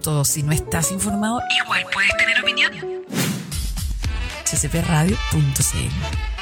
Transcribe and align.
¿Y 0.00 0.02
qué 0.02 0.06
tanto? 0.06 0.24
Si 0.24 0.42
no 0.42 0.52
estás 0.52 0.90
informado, 0.92 1.40
igual 1.62 1.84
puedes 1.92 2.16
tener 2.16 2.40
opinión. 2.40 2.72
ccpradio.cl 4.44 6.39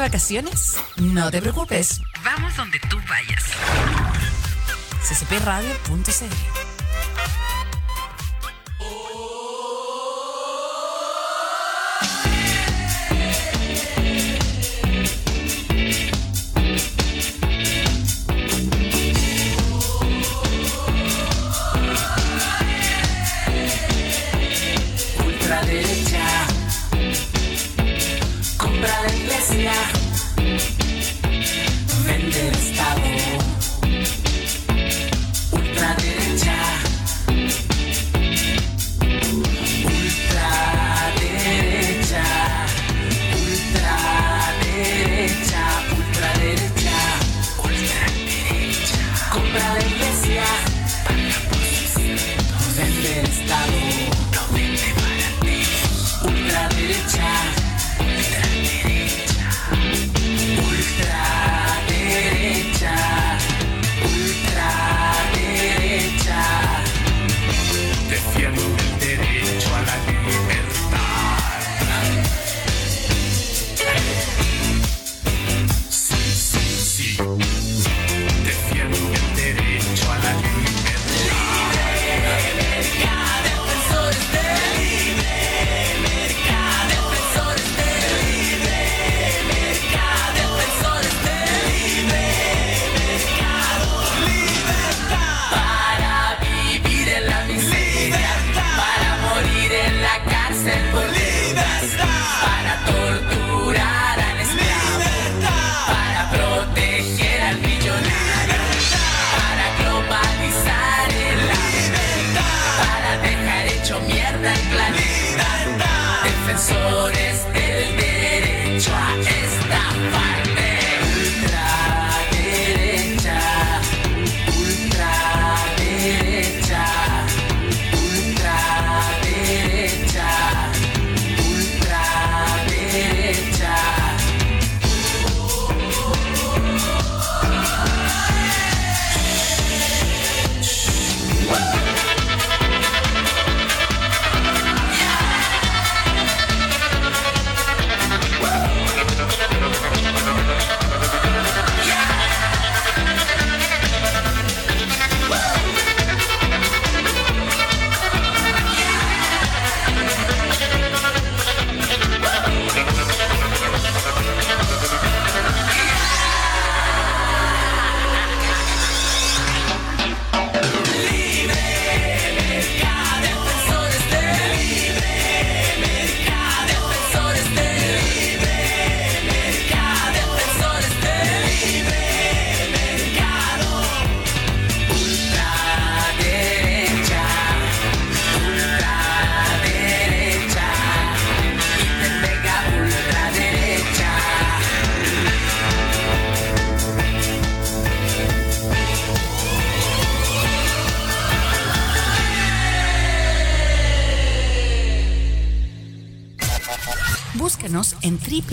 de 0.00 0.08
vacaciones? 0.08 0.76
No 0.96 1.30
te 1.30 1.40
preocupes. 1.40 2.00
Vamos 2.24 2.56
donde 2.56 2.78
tú 2.88 2.98
vayas. 3.08 3.44
ccpradio.cl 5.02 6.59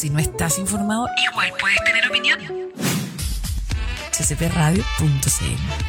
Si 0.04 0.10
no 0.10 0.20
estás 0.20 0.60
informado, 0.60 1.08
igual 1.32 1.54
puedes 1.62 1.82
tener 1.86 2.06
opinión. 2.10 2.38
ccpradio.cl 4.12 5.83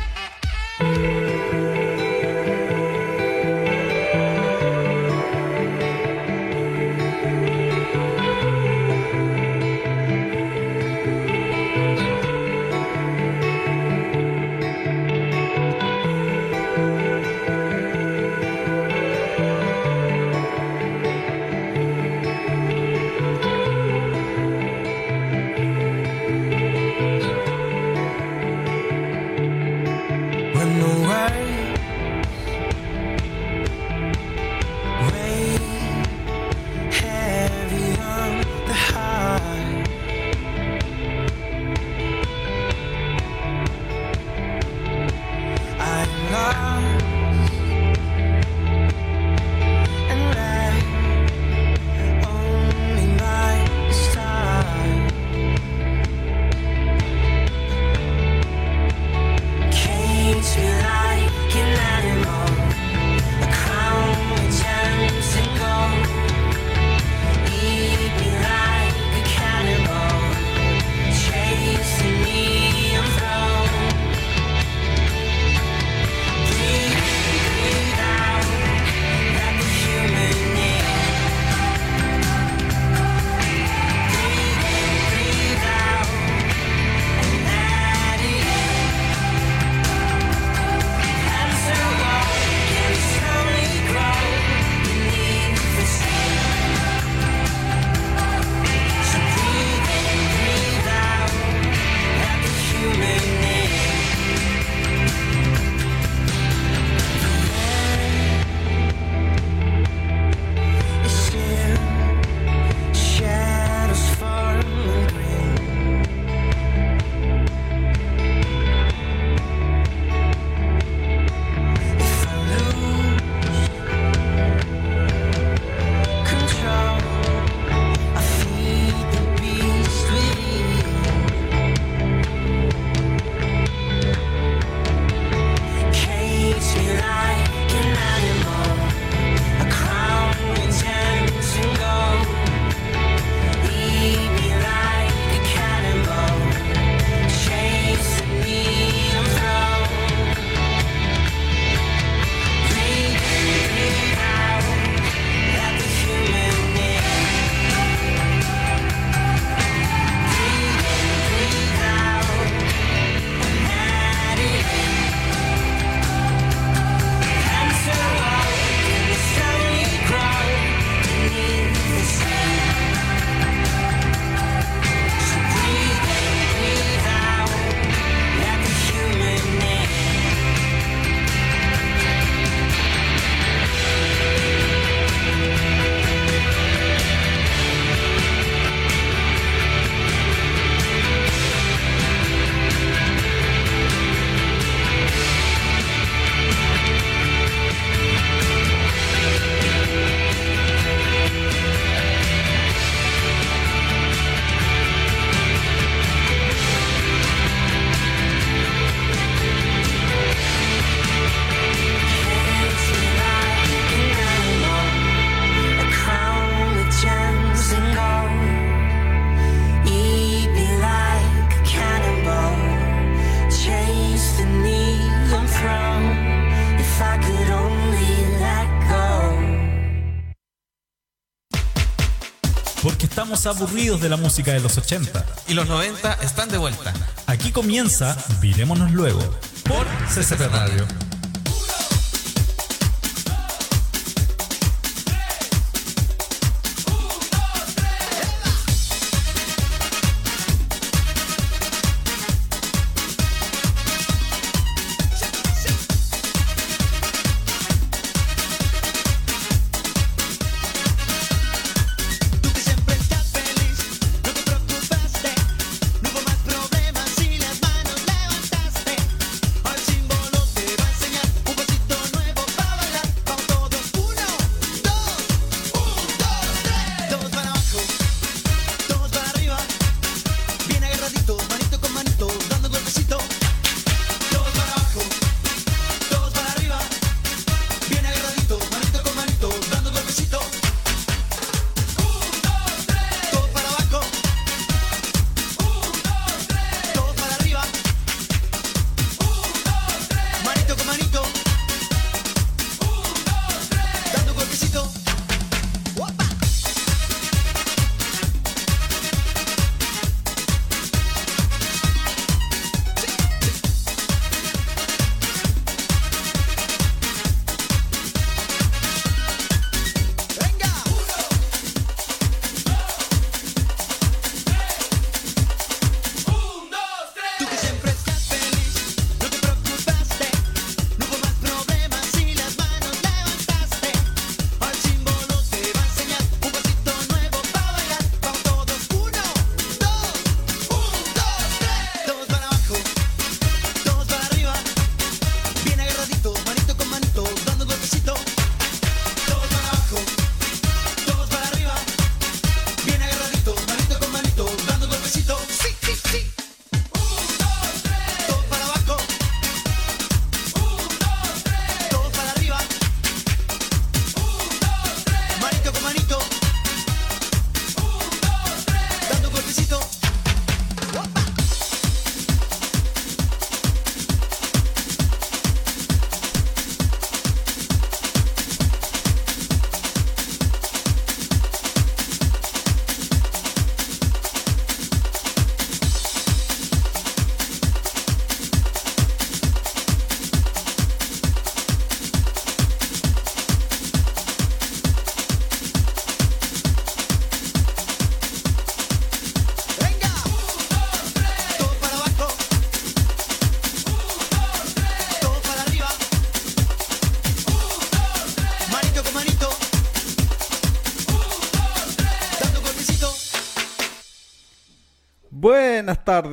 aburridos 233.47 234.00
de 234.00 234.08
la 234.08 234.17
música 234.17 234.52
de 234.52 234.60
los 234.60 234.76
80. 234.76 235.25
Y 235.49 235.54
los 235.54 235.67
90 235.67 236.15
están 236.23 236.49
de 236.49 236.58
vuelta. 236.58 236.93
Aquí 237.26 237.52
comienza 237.52 238.17
Virémonos 238.41 238.93
Luego 238.93 239.21
por 239.65 239.87
CCP 240.15 240.41
Radio. 240.52 241.03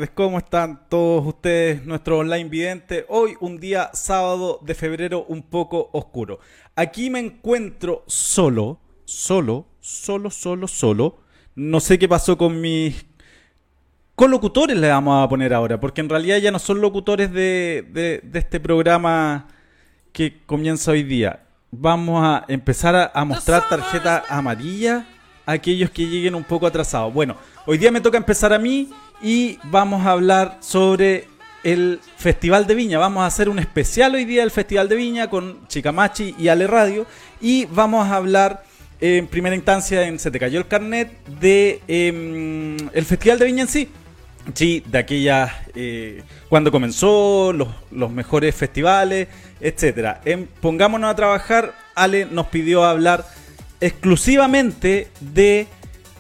Tardes, 0.01 0.15
¿cómo 0.15 0.39
están 0.39 0.89
todos 0.89 1.27
ustedes, 1.27 1.85
nuestro 1.85 2.17
online 2.17 2.49
vidente? 2.49 3.05
Hoy 3.07 3.35
un 3.39 3.59
día 3.59 3.91
sábado 3.93 4.59
de 4.63 4.73
febrero 4.73 5.25
un 5.27 5.43
poco 5.43 5.89
oscuro. 5.93 6.39
Aquí 6.75 7.11
me 7.11 7.19
encuentro 7.19 8.03
solo, 8.07 8.79
solo, 9.05 9.67
solo, 9.79 10.31
solo, 10.31 10.67
solo. 10.67 11.19
No 11.53 11.79
sé 11.79 11.99
qué 11.99 12.09
pasó 12.09 12.35
con 12.35 12.59
mis 12.59 13.05
colocutores, 14.15 14.75
le 14.75 14.87
vamos 14.87 15.23
a 15.23 15.29
poner 15.29 15.53
ahora, 15.53 15.79
porque 15.79 16.01
en 16.01 16.09
realidad 16.09 16.37
ya 16.37 16.49
no 16.49 16.57
son 16.57 16.81
locutores 16.81 17.31
de, 17.31 17.87
de, 17.91 18.21
de 18.23 18.39
este 18.39 18.59
programa 18.59 19.49
que 20.11 20.41
comienza 20.47 20.91
hoy 20.91 21.03
día. 21.03 21.43
Vamos 21.69 22.23
a 22.23 22.43
empezar 22.47 22.95
a, 22.95 23.11
a 23.13 23.23
mostrar 23.23 23.69
tarjeta 23.69 24.23
amarilla 24.29 25.05
a 25.45 25.51
aquellos 25.51 25.91
que 25.91 26.07
lleguen 26.07 26.33
un 26.33 26.43
poco 26.43 26.65
atrasados. 26.65 27.13
Bueno, 27.13 27.35
hoy 27.67 27.77
día 27.77 27.91
me 27.91 28.01
toca 28.01 28.17
empezar 28.17 28.51
a 28.51 28.57
mí 28.57 28.89
y 29.21 29.60
vamos 29.65 30.05
a 30.05 30.12
hablar 30.12 30.57
sobre 30.62 31.27
el 31.63 31.99
Festival 32.17 32.65
de 32.67 32.75
Viña. 32.75 32.97
Vamos 32.97 33.23
a 33.23 33.27
hacer 33.27 33.49
un 33.49 33.60
especial 33.60 34.15
hoy 34.15 34.25
día 34.25 34.41
del 34.41 34.51
Festival 34.51 34.89
de 34.89 34.95
Viña 34.95 35.29
con 35.29 35.67
Chicamachi 35.67 36.36
y 36.38 36.47
Ale 36.47 36.67
Radio 36.67 37.05
y 37.39 37.65
vamos 37.65 38.07
a 38.07 38.15
hablar 38.15 38.63
en 38.99 39.27
primera 39.27 39.55
instancia 39.55 40.07
en 40.07 40.19
Se 40.19 40.31
te 40.31 40.39
cayó 40.39 40.60
el 40.60 40.67
carnet 40.67 41.12
de 41.39 41.81
em, 41.88 42.77
el 42.93 43.05
Festival 43.05 43.39
de 43.39 43.45
Viña 43.45 43.62
en 43.63 43.67
sí. 43.67 43.89
Sí, 44.55 44.84
de 44.88 44.97
aquella 44.97 45.65
eh, 45.75 46.23
cuando 46.49 46.71
comenzó, 46.71 47.53
los, 47.53 47.67
los 47.91 48.12
mejores 48.12 48.55
festivales, 48.55 49.27
etcétera. 49.60 50.21
En 50.25 50.47
Pongámonos 50.47 51.12
a 51.12 51.15
trabajar, 51.15 51.75
Ale 51.93 52.25
nos 52.25 52.47
pidió 52.47 52.84
hablar 52.84 53.25
exclusivamente 53.79 55.10
de. 55.19 55.67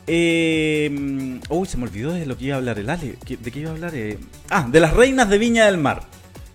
Eh, 0.07 1.39
uy, 1.49 1.67
se 1.67 1.77
me 1.77 1.83
olvidó 1.83 2.11
de 2.13 2.25
lo 2.25 2.37
que 2.37 2.45
iba 2.45 2.55
a 2.55 2.57
hablar 2.57 2.79
el 2.79 2.89
Ale. 2.89 3.15
¿Qué- 3.25 3.37
¿De 3.37 3.51
qué 3.51 3.59
iba 3.59 3.69
a 3.69 3.73
hablar? 3.73 3.91
Eh, 3.95 4.17
ah, 4.49 4.67
de 4.69 4.79
las 4.79 4.93
reinas 4.93 5.29
de 5.29 5.37
Viña 5.37 5.65
del 5.65 5.77
Mar. 5.77 6.03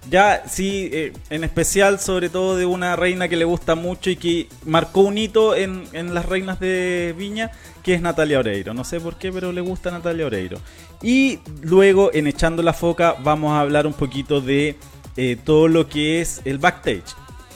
Ya, 0.09 0.45
sí, 0.49 0.89
eh, 0.93 1.13
en 1.31 1.43
especial, 1.43 1.99
sobre 1.99 2.29
todo 2.29 2.57
de 2.57 2.65
una 2.65 2.95
reina 2.95 3.29
que 3.29 3.37
le 3.37 3.45
gusta 3.45 3.75
mucho 3.75 4.09
y 4.09 4.15
que 4.17 4.49
marcó 4.65 5.01
un 5.01 5.19
hito 5.19 5.57
en, 5.57 5.83
en 5.93 6.15
las 6.15 6.27
reinas 6.27 6.61
de 6.61 7.13
Viña, 7.19 7.51
que 7.83 7.95
es 7.95 8.01
Natalia 8.01 8.39
Oreiro. 8.39 8.73
No 8.73 8.85
sé 8.85 9.01
por 9.01 9.17
qué, 9.19 9.33
pero 9.33 9.51
le 9.53 9.61
gusta 9.63 9.91
Natalia 9.91 10.27
Oreiro. 10.27 10.59
Y 11.03 11.41
luego, 11.63 12.11
en 12.15 12.29
Echando 12.29 12.63
la 12.63 12.73
Foca, 12.73 13.17
vamos 13.25 13.53
a 13.53 13.61
hablar 13.61 13.85
un 13.87 13.95
poquito 13.95 14.41
de 14.41 14.77
eh, 15.17 15.37
todo 15.43 15.67
lo 15.67 15.89
que 15.89 16.21
es 16.21 16.41
el 16.45 16.59
backstage. 16.59 17.03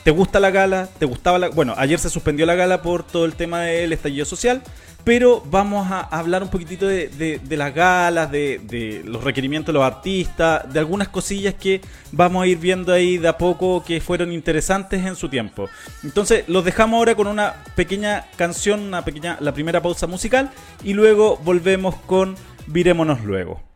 ¿Te 0.03 0.11
gusta 0.11 0.41
la 0.41 0.51
gala? 0.51 0.89
¿Te 0.99 1.05
gustaba 1.07 1.39
la.? 1.39 1.51
Bueno, 1.51 1.75
ayer 1.77 1.99
se 2.01 2.11
suspendió 2.11 2.47
la 2.47 2.55
gala 2.57 2.83
por 2.83 3.05
todo 3.05 3.27
el 3.27 3.35
tema 3.35 3.61
del 3.61 3.93
estallido 3.93 4.25
social. 4.25 4.61
Pero 5.05 5.43
vamos 5.51 5.91
a 5.91 6.01
hablar 6.01 6.43
un 6.43 6.51
poquitito 6.51 6.87
de, 6.87 7.41
las 7.49 7.75
galas, 7.75 8.31
de, 8.31 8.61
de 8.65 9.03
los 9.05 9.25
requerimientos 9.25 9.73
de 9.73 9.79
los 9.79 9.85
artistas, 9.85 10.71
de 10.73 10.79
algunas 10.79 11.09
cosillas 11.09 11.55
que 11.55 11.81
vamos 12.13 12.43
a 12.43 12.47
ir 12.47 12.59
viendo 12.59 12.93
ahí 12.93 13.19
de 13.19 13.29
a 13.29 13.39
poco 13.39 13.83
que 13.85 14.01
fueron 14.01 14.33
interesantes 14.33 15.05
en 15.05 15.17
su 15.17 15.29
tiempo. 15.29 15.69
Entonces, 16.03 16.45
los 16.49 16.65
dejamos 16.65 16.99
ahora 16.99 17.15
con 17.15 17.27
una 17.27 17.55
pequeña 17.75 18.27
canción, 18.37 18.81
una 18.81 19.05
pequeña, 19.05 19.37
la 19.41 19.55
primera 19.55 19.81
pausa 19.81 20.07
musical, 20.07 20.51
y 20.85 20.93
luego 20.93 21.39
volvemos 21.39 21.95
con 22.07 22.37
Virémonos 22.67 23.25
luego. 23.25 23.70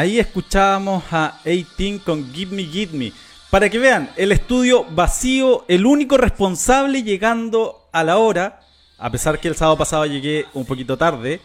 Ahí 0.00 0.18
escuchábamos 0.18 1.04
a 1.10 1.42
18 1.44 2.02
con 2.06 2.32
Give 2.32 2.56
Me, 2.56 2.62
Give 2.62 2.96
Me. 2.96 3.12
Para 3.50 3.68
que 3.68 3.78
vean, 3.78 4.08
el 4.16 4.32
estudio 4.32 4.84
vacío, 4.84 5.66
el 5.68 5.84
único 5.84 6.16
responsable 6.16 7.02
llegando 7.02 7.86
a 7.92 8.02
la 8.02 8.16
hora, 8.16 8.60
a 8.96 9.10
pesar 9.10 9.38
que 9.38 9.48
el 9.48 9.56
sábado 9.56 9.76
pasado 9.76 10.06
llegué 10.06 10.46
un 10.54 10.64
poquito 10.64 10.96
tarde. 10.96 11.42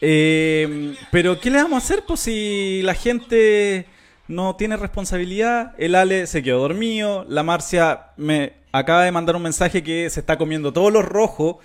Eh, 0.00 0.94
pero 1.10 1.40
¿qué 1.40 1.50
le 1.50 1.60
vamos 1.60 1.82
a 1.82 1.84
hacer 1.84 2.04
pues 2.06 2.20
si 2.20 2.80
la 2.84 2.94
gente 2.94 3.86
no 4.28 4.54
tiene 4.54 4.76
responsabilidad? 4.76 5.74
El 5.76 5.96
Ale 5.96 6.28
se 6.28 6.44
quedó 6.44 6.60
dormido, 6.60 7.26
la 7.28 7.42
Marcia 7.42 8.12
me 8.16 8.52
acaba 8.70 9.02
de 9.02 9.10
mandar 9.10 9.34
un 9.34 9.42
mensaje 9.42 9.82
que 9.82 10.08
se 10.10 10.20
está 10.20 10.38
comiendo 10.38 10.72
todos 10.72 10.92
los 10.92 11.04
rojos, 11.04 11.56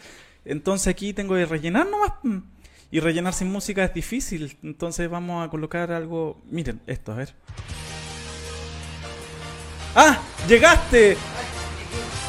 entonces 0.44 0.88
aquí 0.88 1.14
tengo 1.14 1.36
que 1.36 1.46
rellenar 1.46 1.86
nomás. 1.86 2.14
Y 2.92 3.00
rellenar 3.00 3.34
sin 3.34 3.52
música 3.52 3.84
es 3.84 3.94
difícil, 3.94 4.58
entonces 4.64 5.10
vamos 5.10 5.46
a 5.46 5.50
colocar 5.50 5.92
algo... 5.92 6.42
Miren, 6.50 6.82
esto, 6.88 7.12
a 7.12 7.16
ver. 7.16 7.34
¡Ah! 9.96 10.18
¡Llegaste! 10.48 11.18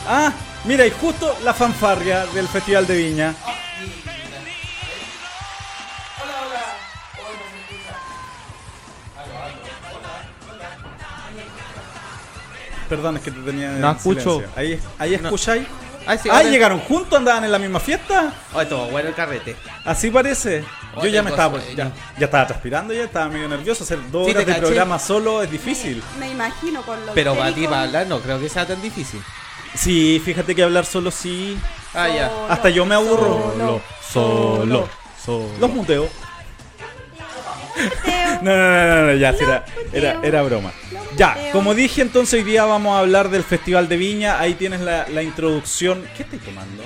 Ah, 0.09 0.33
mira, 0.65 0.87
y 0.87 0.91
justo 0.91 1.37
la 1.45 1.53
fanfarria 1.53 2.27
del 2.27 2.49
Festival 2.49 2.87
de 2.87 2.97
Viña. 2.97 3.35
Perdón, 12.89 13.17
es 13.17 13.23
que 13.23 13.31
te 13.33 13.41
tenía 13.41 13.73
en 13.73 13.81
No 13.81 13.91
escucho. 13.93 14.35
silencio. 14.37 14.49
Ahí, 14.55 14.81
ahí 14.99 15.19
No. 15.21 15.31
Escucháis. 16.07 16.09
Ay, 16.09 16.19
sí, 16.23 16.29
ah, 16.31 16.37
ahora- 16.39 16.49
llegaron 16.51 16.81
juntos, 16.81 17.19
andaban 17.19 17.45
en 17.45 17.53
la 17.53 17.59
misma 17.59 17.81
fiesta. 17.81 18.33
Oh, 18.55 18.61
estuvo 18.61 18.87
bueno 18.87 19.09
el 19.09 19.15
carrete. 19.15 19.57
Así 19.85 20.11
parece. 20.11 20.63
Yo 20.95 21.01
Oye, 21.03 21.11
ya 21.13 21.23
me 21.23 21.31
estaba, 21.31 21.59
ya, 21.77 21.93
estaba 22.19 22.47
transpirando, 22.47 22.95
ya 22.95 23.05
estaba 23.05 23.29
medio 23.29 23.49
nervioso. 23.49 23.85
Hacer 23.85 23.99
dos 24.11 24.25
Sí, 24.27 24.31
horas 24.33 24.47
de 24.47 24.53
caché. 24.53 24.61
programa 24.67 24.99
solo 24.99 25.43
es 25.43 25.51
difícil. 25.51 26.03
Me 26.19 26.31
imagino 26.31 26.83
con 26.83 27.05
lo 27.05 27.13
Pero 27.13 27.35
para 27.35 27.55
ti, 27.55 27.65
para 27.67 27.83
hablar, 27.83 28.07
no 28.07 28.21
creo 28.21 28.41
que 28.41 28.49
sea 28.49 28.67
tan 28.67 28.81
difícil. 28.81 29.21
Sí, 29.75 30.23
fíjate 30.25 30.55
que 30.55 30.63
hablar 30.63 30.87
solo 30.87 31.11
sí. 31.11 31.59
Ah, 31.95 32.09
ya. 32.09 32.29
Solo, 32.31 32.47
Hasta 32.51 32.71
yo 32.71 32.87
me 32.87 32.95
aburro. 32.95 33.53
Solo, 33.53 33.81
solo, 34.11 34.89
solo. 35.23 35.49
Los 35.61 35.71
muteo. 35.71 36.09
No, 38.43 38.57
no, 38.57 38.57
no, 38.57 38.87
no, 38.87 39.07
no, 39.07 39.15
ya, 39.15 39.31
era, 39.31 39.65
era, 39.93 40.21
era 40.23 40.43
broma. 40.43 40.73
Ya, 41.17 41.37
como 41.53 41.75
dije, 41.75 42.03
entonces 42.03 42.35
hoy 42.35 42.45
día 42.45 42.65
vamos 42.65 42.97
a 42.97 43.01
hablar 43.01 43.31
del 43.31 43.43
Festival 43.43 43.89
de 43.89 43.97
Viña. 43.97 44.39
Ahí 44.39 44.55
tienes 44.55 44.81
la, 44.81 45.07
la 45.09 45.23
introducción. 45.23 46.05
¿Qué 46.17 46.23
estáis 46.23 46.43
tomando? 46.43 46.83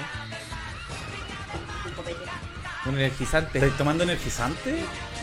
Un 2.87 2.95
energizante. 2.95 3.59
¿Estáis 3.59 3.77
tomando 3.77 4.05
energizante? 4.05 4.75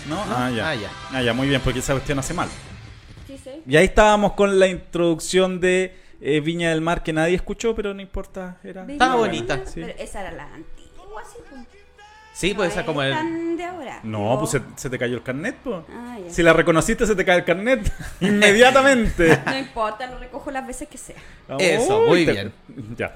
¿No? 0.08 0.26
No. 0.26 0.36
Ah, 0.36 0.52
ya. 0.52 0.70
Ah, 0.70 0.76
ya. 0.76 0.92
Ah, 1.12 1.22
ya, 1.22 1.34
muy 1.34 1.48
bien, 1.48 1.60
porque 1.62 1.80
esa 1.80 1.94
cuestión 1.94 2.20
hace 2.20 2.34
mal. 2.34 2.48
Sí, 3.26 3.38
sí. 3.44 3.50
Y 3.66 3.76
ahí 3.76 3.86
estábamos 3.86 4.34
con 4.34 4.60
la 4.60 4.68
introducción 4.68 5.60
de 5.60 5.98
eh, 6.22 6.40
Viña 6.40 6.70
del 6.70 6.82
Mar 6.82 7.04
que 7.04 7.14
nadie 7.14 7.36
escuchó, 7.36 7.76
pero 7.76 7.94
no 7.94 8.02
importa. 8.02 8.58
Era 8.64 8.86
Estaba 8.88 9.16
bonita. 9.16 9.66
Sí. 9.66 9.82
Pero 9.82 9.94
esa 9.98 10.22
era 10.22 10.32
la 10.32 10.44
antigua, 10.54 11.24
sí. 12.40 12.54
pues. 12.54 12.74
Ser 12.74 12.86
como 12.86 13.02
el. 13.04 13.58
de 13.58 13.64
ahora. 13.66 14.00
No, 14.04 14.38
pues 14.40 14.52
se, 14.52 14.62
se 14.76 14.90
te 14.90 14.98
cayó 15.00 15.16
el 15.16 15.24
carnet, 15.24 15.56
pues. 15.64 15.80
Ah. 15.92 16.18
Si 16.30 16.44
la 16.44 16.54
reconociste, 16.54 17.06
se 17.08 17.16
te 17.16 17.26
cae 17.26 17.38
el 17.38 17.44
carnet 17.46 17.92
inmediatamente. 18.22 19.40
No 19.46 19.58
importa, 19.58 20.08
lo 20.08 20.18
recojo 20.20 20.52
las 20.52 20.66
veces 20.66 20.88
que 20.88 20.98
sea. 20.98 21.16
Eso, 21.60 22.02
Uy, 22.04 22.08
muy 22.08 22.26
te- 22.26 22.32
bien. 22.34 22.54
Ya. 22.98 23.16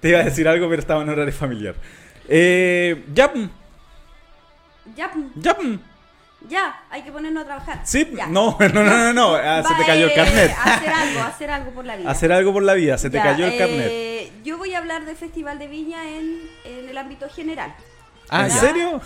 Te 0.00 0.10
iba 0.10 0.20
a 0.20 0.24
decir 0.24 0.46
algo, 0.46 0.68
pero 0.68 0.80
estaba 0.80 1.02
en 1.02 1.08
horario 1.08 1.32
familiar. 1.32 1.74
Eh, 2.28 3.04
ya, 3.14 3.28
mm, 3.28 3.50
Ya, 4.96 5.08
mm, 5.08 5.32
ya, 5.36 5.54
mm. 5.54 5.80
ya, 6.48 6.80
hay 6.90 7.02
que 7.02 7.10
ponernos 7.12 7.42
a 7.42 7.46
trabajar. 7.46 7.80
Sí, 7.84 8.08
Ya. 8.14 8.26
no, 8.26 8.56
no, 8.60 8.68
no, 8.68 8.84
no, 8.84 9.12
no. 9.12 9.34
ah, 9.34 9.62
se 9.66 9.74
te 9.74 9.84
cayó 9.86 10.06
el 10.06 10.14
carnet. 10.14 10.52
Hacer 10.64 10.90
algo, 10.92 11.20
hacer 11.22 11.50
algo 11.50 11.70
por 11.72 11.84
la 11.84 11.96
vida. 11.96 12.10
Hacer 12.10 12.32
algo 12.32 12.52
por 12.52 12.62
la 12.62 12.74
vida, 12.74 12.98
se 12.98 13.10
te 13.10 13.16
Ya, 13.16 13.22
cayó 13.22 13.46
el 13.46 13.56
carnet. 13.58 13.88
eh, 13.90 14.32
Yo 14.44 14.58
voy 14.58 14.74
a 14.74 14.78
hablar 14.78 15.04
del 15.06 15.16
Festival 15.16 15.58
de 15.58 15.66
Viña 15.68 16.08
en, 16.10 16.40
en 16.64 16.88
el 16.88 16.98
ámbito 16.98 17.28
general. 17.28 17.74
Ah, 18.28 18.44
¿En 18.44 18.48
ya. 18.50 18.60
serio? 18.60 19.00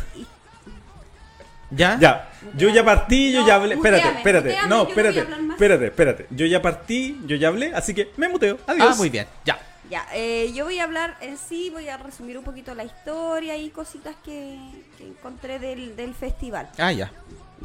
¿Ya? 1.73 1.97
Ya, 2.01 2.31
yo 2.57 2.69
ya 2.69 2.85
partí, 2.85 3.33
yo 3.33 3.43
No, 3.43 3.47
ya 3.47 3.55
hablé. 3.55 3.75
Espérate, 3.77 4.03
muteame, 4.03 4.19
espérate. 4.19 4.49
muteame, 4.49 4.69
No, 4.69 4.77
yo 4.77 4.79
no 4.79 4.85
voy 4.85 4.87
a 4.87 4.91
espérate, 4.91 5.21
hablar 5.21 5.43
más. 5.43 5.55
espérate, 5.55 5.87
espérate. 5.87 6.27
Yo 6.31 6.47
ya 6.47 6.63
partí, 6.63 7.21
yo 7.27 7.37
ya 7.37 7.49
hablé, 7.49 7.73
así 7.75 7.95
que 7.95 8.11
me 8.17 8.29
muteo. 8.29 8.59
Adiós. 8.67 8.89
Ah, 8.91 8.95
muy 8.97 9.09
bien. 9.11 9.27
Ya. 9.45 9.59
Ya, 9.89 10.07
eh, 10.15 10.53
yo 10.55 10.65
voy 10.65 10.79
a 10.79 10.85
hablar 10.85 11.17
en 11.21 11.37
sí, 11.37 11.71
voy 11.71 11.89
a 11.89 11.97
resumir 11.97 12.39
un 12.39 12.45
poquito 12.45 12.75
la 12.75 12.85
historia 12.85 13.57
y 13.57 13.71
cositas 13.71 14.15
que, 14.25 14.59
que 14.97 15.07
encontré 15.07 15.59
del, 15.59 15.97
del 15.97 16.15
festival. 16.15 16.69
Ah, 16.79 16.93
ya. 16.93 17.11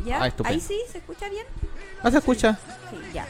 ¿Ya? 0.06 0.22
Ah, 0.24 0.28
estupendo. 0.28 0.54
Ahí 0.56 0.60
sí, 0.60 0.78
¿se 0.92 0.98
escucha 1.00 1.30
bien? 1.30 1.46
¿No 2.04 2.12
se 2.12 2.18
escucha? 2.18 2.58
Sí, 2.92 2.98
ya. 3.14 3.26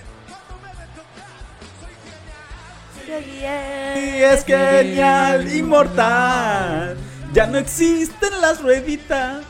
Y 3.08 4.24
es 4.24 4.44
genial, 4.46 5.56
inmortal. 5.56 6.98
Ya 7.36 7.48
no 7.48 7.58
existen 7.58 8.40
las 8.40 8.62
rueditas. 8.62 9.44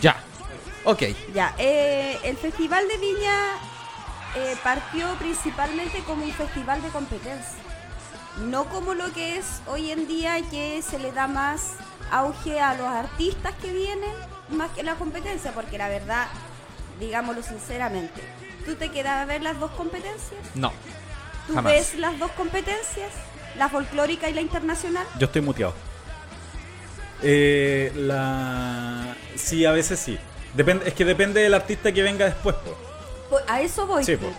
Ya. 0.00 0.16
Ok. 0.84 1.02
Ya, 1.32 1.54
eh, 1.56 2.18
el 2.24 2.36
Festival 2.36 2.88
de 2.88 2.98
Viña 2.98 3.54
eh, 4.34 4.56
partió 4.64 5.06
principalmente 5.20 6.00
como 6.00 6.24
un 6.24 6.32
festival 6.32 6.82
de 6.82 6.88
competencia. 6.88 7.62
No 8.46 8.64
como 8.64 8.94
lo 8.94 9.12
que 9.12 9.36
es 9.36 9.62
hoy 9.68 9.92
en 9.92 10.08
día 10.08 10.42
que 10.50 10.82
se 10.82 10.98
le 10.98 11.12
da 11.12 11.28
más 11.28 11.74
auge 12.10 12.60
a 12.60 12.74
los 12.74 12.88
artistas 12.88 13.54
que 13.62 13.72
vienen 13.72 14.10
más 14.48 14.72
que 14.72 14.82
la 14.82 14.96
competencia, 14.96 15.52
porque 15.52 15.78
la 15.78 15.88
verdad, 15.88 16.26
digámoslo 16.98 17.44
sinceramente, 17.44 18.20
¿tú 18.66 18.74
te 18.74 18.90
quedas 18.90 19.22
a 19.22 19.26
ver 19.26 19.42
las 19.42 19.60
dos 19.60 19.70
competencias? 19.70 20.40
No. 20.56 20.72
¿Tú 21.46 21.54
Jamás. 21.54 21.72
ves 21.72 21.94
las 21.94 22.18
dos 22.18 22.32
competencias? 22.32 23.12
¿La 23.56 23.68
folclórica 23.68 24.28
y 24.28 24.34
la 24.34 24.40
internacional? 24.40 25.06
Yo 25.20 25.26
estoy 25.26 25.42
muteado. 25.42 25.91
Eh, 27.22 27.92
la. 27.94 29.14
Sí, 29.36 29.64
a 29.64 29.72
veces 29.72 29.98
sí. 29.98 30.18
Depende, 30.54 30.88
es 30.88 30.94
que 30.94 31.04
depende 31.04 31.40
del 31.40 31.54
artista 31.54 31.92
que 31.92 32.02
venga 32.02 32.26
después. 32.26 32.56
po. 32.56 33.38
A 33.48 33.60
eso 33.60 33.86
voy. 33.86 34.04
Sí, 34.04 34.16
po. 34.16 34.26
po. 34.26 34.32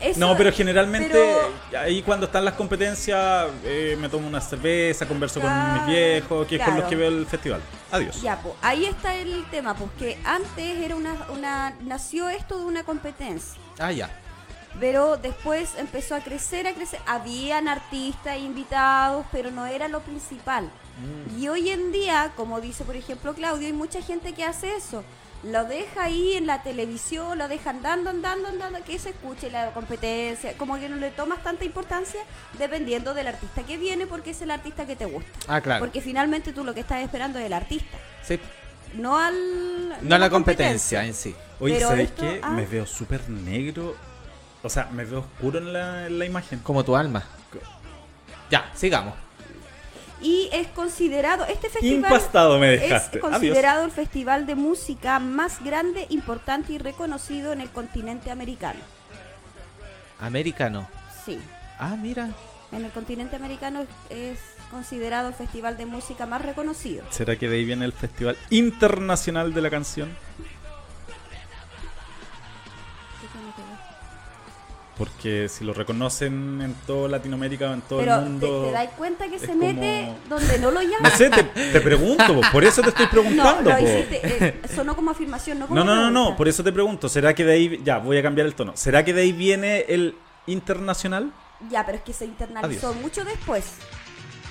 Eso- 0.00 0.20
No, 0.20 0.36
pero 0.36 0.52
generalmente 0.52 1.08
pero- 1.10 1.80
ahí 1.82 2.02
cuando 2.02 2.26
están 2.26 2.44
las 2.44 2.54
competencias 2.54 3.48
eh, 3.64 3.96
me 4.00 4.08
tomo 4.08 4.28
una 4.28 4.40
cerveza, 4.40 5.06
converso 5.06 5.40
con 5.40 5.50
mis 5.50 5.72
Claro, 5.82 5.86
viejos, 5.90 6.46
que 6.46 6.54
es 6.56 6.62
con 6.62 6.74
los 6.74 6.84
claro. 6.84 6.88
que 6.88 6.96
veo 6.96 7.08
el 7.08 7.26
festival. 7.26 7.60
Adiós. 7.90 8.22
Ya, 8.22 8.40
pues 8.40 8.54
ahí 8.62 8.84
está 8.86 9.16
el 9.16 9.44
tema, 9.50 9.74
pues 9.74 9.90
que 9.98 10.16
antes 10.24 10.78
era 10.78 10.94
una, 10.94 11.16
una 11.30 11.74
nació 11.80 12.28
esto 12.28 12.58
de 12.58 12.64
una 12.64 12.84
competencia, 12.84 13.60
Ah, 13.80 13.90
ya. 13.90 14.08
pero 14.78 15.16
después 15.16 15.70
empezó 15.76 16.14
a 16.14 16.20
crecer, 16.20 16.68
a 16.68 16.74
crecer. 16.74 17.00
Habían 17.04 17.66
artistas 17.66 18.38
invitados, 18.38 19.26
pero 19.32 19.50
no 19.50 19.66
era 19.66 19.88
lo 19.88 19.98
principal. 20.00 20.70
Y 21.38 21.48
hoy 21.48 21.70
en 21.70 21.92
día, 21.92 22.32
como 22.36 22.60
dice 22.60 22.84
por 22.84 22.96
ejemplo 22.96 23.34
Claudio, 23.34 23.66
hay 23.66 23.72
mucha 23.72 24.02
gente 24.02 24.32
que 24.34 24.44
hace 24.44 24.74
eso. 24.76 25.04
Lo 25.44 25.64
deja 25.66 26.02
ahí 26.04 26.32
en 26.32 26.46
la 26.46 26.64
televisión, 26.64 27.38
lo 27.38 27.46
deja 27.46 27.70
andando, 27.70 28.10
andando, 28.10 28.48
andando, 28.48 28.82
que 28.82 28.98
se 28.98 29.10
escuche 29.10 29.50
la 29.52 29.70
competencia, 29.72 30.56
como 30.58 30.76
que 30.80 30.88
no 30.88 30.96
le 30.96 31.10
tomas 31.12 31.40
tanta 31.44 31.64
importancia 31.64 32.18
dependiendo 32.58 33.14
del 33.14 33.28
artista 33.28 33.62
que 33.62 33.76
viene, 33.76 34.08
porque 34.08 34.30
es 34.30 34.42
el 34.42 34.50
artista 34.50 34.84
que 34.84 34.96
te 34.96 35.04
gusta. 35.04 35.30
Ah, 35.46 35.60
claro. 35.60 35.78
Porque 35.84 36.00
finalmente 36.00 36.52
tú 36.52 36.64
lo 36.64 36.74
que 36.74 36.80
estás 36.80 37.02
esperando 37.04 37.38
es 37.38 37.46
el 37.46 37.52
artista, 37.52 37.96
Sí. 38.24 38.40
no 38.94 39.16
al 39.16 39.96
No 40.02 40.16
a 40.16 40.18
la 40.18 40.28
competencia 40.28 41.04
en 41.04 41.14
sí. 41.14 41.32
Oye, 41.60 41.74
Pero 41.76 41.88
¿sabéis 41.90 42.08
esto- 42.10 42.22
qué? 42.22 42.40
ah. 42.42 42.50
Me 42.50 42.66
veo 42.66 42.84
súper 42.84 43.28
negro. 43.30 43.94
O 44.64 44.68
sea, 44.68 44.88
me 44.92 45.04
veo 45.04 45.20
oscuro 45.20 45.58
en 45.60 45.72
la, 45.72 46.08
en 46.08 46.18
la 46.18 46.24
imagen. 46.24 46.58
Como 46.64 46.84
tu 46.84 46.96
alma. 46.96 47.22
Ya, 48.50 48.72
sigamos. 48.74 49.14
Y 50.20 50.48
es 50.52 50.66
considerado, 50.68 51.44
este 51.46 51.68
festival 51.70 51.96
Impastado 52.12 52.58
me 52.58 52.74
es 52.74 52.80
dejaste. 52.82 53.18
Adiós. 53.18 53.30
considerado 53.30 53.84
el 53.84 53.90
festival 53.92 54.46
de 54.46 54.54
música 54.56 55.18
más 55.20 55.62
grande, 55.64 56.06
importante 56.10 56.72
y 56.72 56.78
reconocido 56.78 57.52
en 57.52 57.60
el 57.60 57.70
continente 57.70 58.30
americano. 58.30 58.80
Americano. 60.20 60.88
Sí, 61.24 61.38
Ah, 61.78 61.96
mira. 62.00 62.30
en 62.72 62.84
el 62.84 62.90
continente 62.90 63.36
americano 63.36 63.82
es, 63.82 63.88
es 64.34 64.38
considerado 64.70 65.28
el 65.28 65.34
festival 65.34 65.76
de 65.76 65.86
música 65.86 66.26
más 66.26 66.42
reconocido. 66.42 67.04
¿Será 67.10 67.36
que 67.36 67.48
de 67.48 67.56
ahí 67.56 67.64
viene 67.64 67.84
el 67.84 67.92
Festival 67.92 68.36
Internacional 68.50 69.54
de 69.54 69.62
la 69.62 69.70
Canción? 69.70 70.10
Porque 74.98 75.48
si 75.48 75.64
lo 75.64 75.72
reconocen 75.72 76.60
en 76.60 76.74
toda 76.86 77.08
Latinoamérica 77.08 77.70
o 77.70 77.74
en 77.74 77.82
todo 77.82 78.00
Pero 78.00 78.16
el 78.16 78.24
te, 78.24 78.28
mundo. 78.30 78.64
te 78.66 78.72
das 78.72 78.88
cuenta 78.98 79.28
que 79.28 79.38
se 79.38 79.46
como- 79.46 79.58
mete 79.60 80.12
donde 80.28 80.58
no 80.58 80.70
lo 80.72 80.82
No 80.82 80.90
llaman. 80.90 81.12
sé, 81.16 81.30
te, 81.30 81.44
te 81.44 81.80
pregunto, 81.80 82.34
po, 82.34 82.40
por 82.52 82.64
eso 82.64 82.82
te 82.82 82.88
estoy 82.88 83.04
No, 83.06 83.10
preguntando. 83.12 83.70
lo 83.70 83.76
po. 83.78 83.82
hiciste, 83.84 84.20
eh, 84.24 84.60
sonó 84.74 84.96
como 84.96 85.12
afirmación, 85.12 85.60
no 85.60 85.68
como 85.68 85.78
No, 85.84 85.94
no, 85.94 85.94
no, 85.94 86.10
no, 86.10 86.36
por 86.36 86.48
eso 86.48 86.64
te 86.64 86.72
pregunto. 86.72 87.08
¿Será 87.08 87.32
que 87.32 87.44
de 87.44 87.52
ahí. 87.52 87.80
Ya, 87.84 87.98
voy 87.98 88.18
a 88.18 88.22
cambiar 88.22 88.46
el 88.48 88.54
tono. 88.56 88.72
¿Será 88.76 89.04
que 89.04 89.12
de 89.14 89.22
ahí 89.22 89.30
viene 89.32 89.84
el 89.88 90.16
internacional? 90.48 91.32
Ya, 91.70 91.84
pero 91.86 91.98
es 91.98 92.04
que 92.04 92.12
se 92.12 92.24
internalizó 92.24 92.88
Adiós. 92.88 93.00
mucho 93.02 93.24
después. 93.24 93.64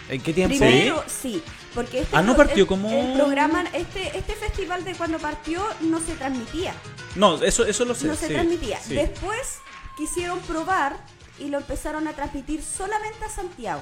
¿En 0.10 0.22
qué 0.22 0.32
tiempo? 0.34 0.56
Primero, 0.58 1.04
sí, 1.08 1.44
porque 1.76 2.00
este 2.02 2.16
Ah, 2.16 2.22
no 2.22 2.34
partió 2.38 2.64
el- 2.64 2.68
como- 2.68 2.90
el 2.90 3.14
programa, 3.14 3.66
este, 3.74 4.18
este 4.18 4.34
festival 4.36 4.86
de 4.86 4.94
cuando 4.94 5.20
partió 5.20 5.62
no 5.82 6.00
se 6.00 6.14
transmitía. 6.14 6.74
No, 7.16 7.36
eso, 7.44 7.66
eso 7.66 7.84
lo 7.84 7.94
sé. 7.94 8.08
no 8.08 8.16
se 8.16 8.28
sí, 8.28 8.34
transmitía. 8.34 8.80
sí. 8.80 8.96
Después 8.96 9.60
quisieron 9.98 10.40
probar 10.42 10.96
y 11.40 11.50
lo 11.50 11.58
empezaron 11.58 12.08
a 12.08 12.14
transmitir 12.14 12.62
solamente 12.64 13.26
a 13.26 13.30
Santiago. 13.30 13.82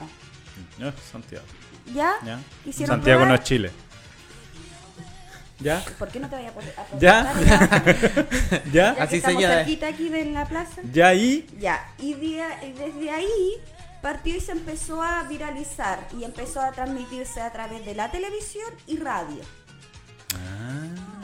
Ya, 0.80 0.93
Santiago. 1.12 1.45
¿Ya? 1.93 2.13
Ya. 2.25 2.39
Quisieron 2.63 2.95
Santiago 2.97 3.25
no 3.25 3.36
es 3.36 3.43
Chile. 3.43 3.71
¿Ya? 5.60 5.82
¿Por 5.97 6.10
qué 6.10 6.19
no 6.19 6.28
te 6.30 6.36
vayas 6.36 6.51
a 6.51 6.56
poner 6.56 6.73
a 6.78 6.99
¿Ya? 6.99 7.34
¿Ya? 7.41 8.62
Ya 8.73 8.89
Así 8.99 9.17
estamos 9.17 9.38
señala. 9.41 9.56
cerquita 9.63 9.88
aquí 9.88 10.10
de 10.10 10.25
la 10.25 10.45
plaza. 10.45 10.82
¿Ya 10.91 11.08
ahí? 11.08 11.47
Ya, 11.60 11.93
y 11.97 12.13
de- 12.13 12.43
y 12.67 12.71
desde 12.73 13.10
ahí 13.12 13.54
partió 14.01 14.36
y 14.36 14.41
se 14.41 14.51
empezó 14.51 15.01
a 15.01 15.23
viralizar 15.23 16.08
y 16.19 16.25
empezó 16.25 16.60
a 16.62 16.71
transmitirse 16.73 17.39
a 17.41 17.51
través 17.54 17.86
de 17.86 17.95
la 17.95 18.12
televisión 18.12 18.67
y 18.86 18.97
radio. 18.97 19.41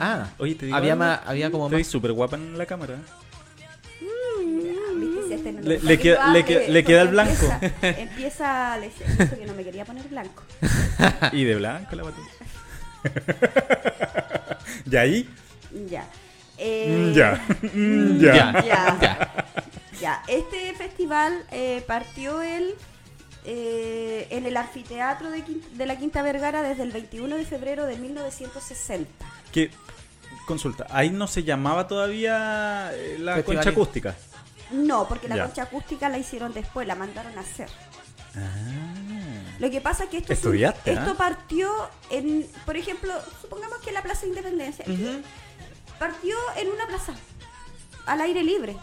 Ah, 0.00 0.28
Oye, 0.38 0.54
te 0.54 0.66
digo 0.66 0.76
había, 0.78 0.92
algo. 0.94 1.04
más, 1.04 1.20
había 1.26 1.50
como 1.50 1.68
más. 1.68 1.86
súper 1.86 2.12
guapa 2.12 2.36
en 2.36 2.56
la 2.56 2.64
cámara. 2.66 2.96
¿Viste? 5.42 5.48
Si 5.48 5.48
este 5.48 5.52
no 5.52 5.60
lo 5.60 5.68
Le- 5.68 5.78
le 5.80 5.98
queda- 5.98 6.32
le 6.32 6.44
queda- 6.44 6.68
le 6.68 6.84
queda 6.84 7.02
el 7.02 7.08
blanco. 7.08 7.46
Empieza, 7.60 7.88
empieza 8.00 8.72
a 8.74 8.80
decir 8.80 9.06
eso 9.18 9.38
que 9.38 9.46
no 9.46 9.54
me 9.54 9.64
quería 9.64 9.84
poner 9.84 10.06
blanco. 10.08 10.42
Y 11.32 11.44
de 11.44 11.54
blanco 11.56 11.96
la 11.96 12.02
batuta. 12.04 12.28
¿Ya 14.86 15.00
ahí? 15.00 15.28
Ya. 15.88 16.02
Mm, 16.02 16.06
Eh, 16.58 17.12
Ya. 17.14 17.46
Mm, 17.72 18.18
Ya. 18.20 18.34
Ya. 18.34 18.62
Ya. 18.64 18.98
Ya. 19.00 19.46
Ya, 20.00 20.22
este 20.26 20.74
festival 20.74 21.44
eh, 21.52 21.82
partió 21.86 22.42
el, 22.42 22.74
eh, 23.44 24.26
en 24.30 24.46
el 24.46 24.56
anfiteatro 24.56 25.30
de, 25.30 25.44
Quin- 25.44 25.62
de 25.74 25.86
la 25.86 25.96
Quinta 25.96 26.22
Vergara 26.22 26.62
desde 26.62 26.82
el 26.82 26.90
21 26.90 27.36
de 27.36 27.44
febrero 27.44 27.86
de 27.86 27.96
1960. 27.98 29.08
Que, 29.52 29.70
consulta, 30.46 30.86
ahí 30.90 31.10
no 31.10 31.28
se 31.28 31.44
llamaba 31.44 31.86
todavía 31.86 32.90
eh, 32.94 33.16
la 33.20 33.34
Festival 33.36 33.44
concha 33.44 33.68
in- 33.70 33.74
acústica. 33.74 34.16
No, 34.72 35.06
porque 35.08 35.28
la 35.28 35.36
Ya. 35.36 35.44
concha 35.44 35.62
acústica 35.64 36.08
la 36.08 36.18
hicieron 36.18 36.52
después, 36.52 36.86
la 36.86 36.94
mandaron 36.94 37.36
a 37.36 37.40
hacer. 37.42 37.68
Ah. 38.36 38.40
Lo 39.58 39.70
que 39.70 39.80
pasa 39.80 40.04
es 40.04 40.10
que 40.10 40.18
esto, 40.18 40.32
Estudiaste, 40.32 40.92
esto 40.92 41.10
¿ah? 41.12 41.16
partió 41.16 41.70
en, 42.10 42.46
por 42.64 42.76
ejemplo, 42.76 43.12
supongamos 43.40 43.78
que 43.78 43.92
la 43.92 44.02
Plaza 44.02 44.26
Independencia 44.26 44.84
partió 45.98 46.36
en 46.56 46.68
una 46.68 46.86
plaza, 46.86 47.14
al 48.06 48.20
aire 48.22 48.42
libre. 48.42 48.72
Y 48.72 48.76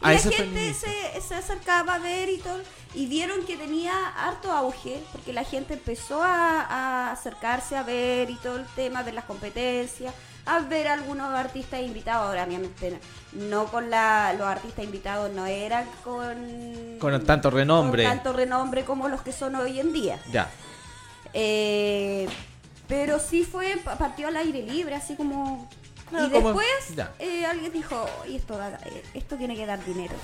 Ah, 0.00 0.12
la 0.12 0.14
eso 0.14 0.30
fue 0.30 0.44
el 0.44 0.52
gente 0.52 0.74
se, 0.74 1.20
se 1.20 1.34
acercaba 1.34 1.94
a 1.96 1.98
ver 1.98 2.28
y 2.28 2.38
todo, 2.38 2.60
y 2.94 3.06
vieron 3.06 3.44
que 3.44 3.56
tenía 3.56 3.92
harto 4.16 4.52
auge, 4.52 5.02
porque 5.10 5.32
la 5.32 5.42
gente 5.42 5.74
empezó 5.74 6.22
a, 6.22 6.60
a 6.62 7.10
acercarse 7.10 7.76
a 7.76 7.82
ver 7.82 8.30
y 8.30 8.36
todo 8.36 8.58
el 8.58 8.66
tema, 8.76 9.02
ver 9.02 9.14
las 9.14 9.24
competencias, 9.24 10.14
a 10.46 10.60
ver 10.60 10.88
algunos 10.88 11.32
artistas 11.34 11.80
invitados. 11.80 12.28
Ahora, 12.28 12.44
obviamente, 12.44 12.98
no 13.32 13.66
con 13.66 13.90
la, 13.90 14.32
los 14.32 14.46
artistas 14.46 14.84
invitados, 14.84 15.30
no 15.32 15.46
eran 15.46 15.86
con... 16.04 16.98
Con 16.98 17.24
tanto 17.24 17.50
renombre. 17.50 18.04
con 18.04 18.12
tanto 18.14 18.32
renombre 18.32 18.84
como 18.84 19.08
los 19.08 19.22
que 19.22 19.32
son 19.32 19.54
hoy 19.56 19.78
en 19.80 19.92
día. 19.92 20.18
Ya. 20.32 20.48
Eh, 21.34 22.28
pero 22.86 23.18
sí 23.18 23.44
fue, 23.44 23.76
pa- 23.84 23.96
partió 23.98 24.28
al 24.28 24.36
aire 24.36 24.62
libre, 24.62 24.94
así 24.94 25.14
como... 25.16 25.68
Y 26.10 26.30
como- 26.30 26.48
después 26.54 27.08
eh, 27.18 27.44
alguien 27.44 27.70
dijo, 27.70 28.06
"Oye, 28.22 28.36
esto, 28.36 28.58
eh, 28.86 29.02
esto 29.12 29.36
tiene 29.36 29.54
que 29.54 29.66
dar 29.66 29.84
dinero. 29.84 30.14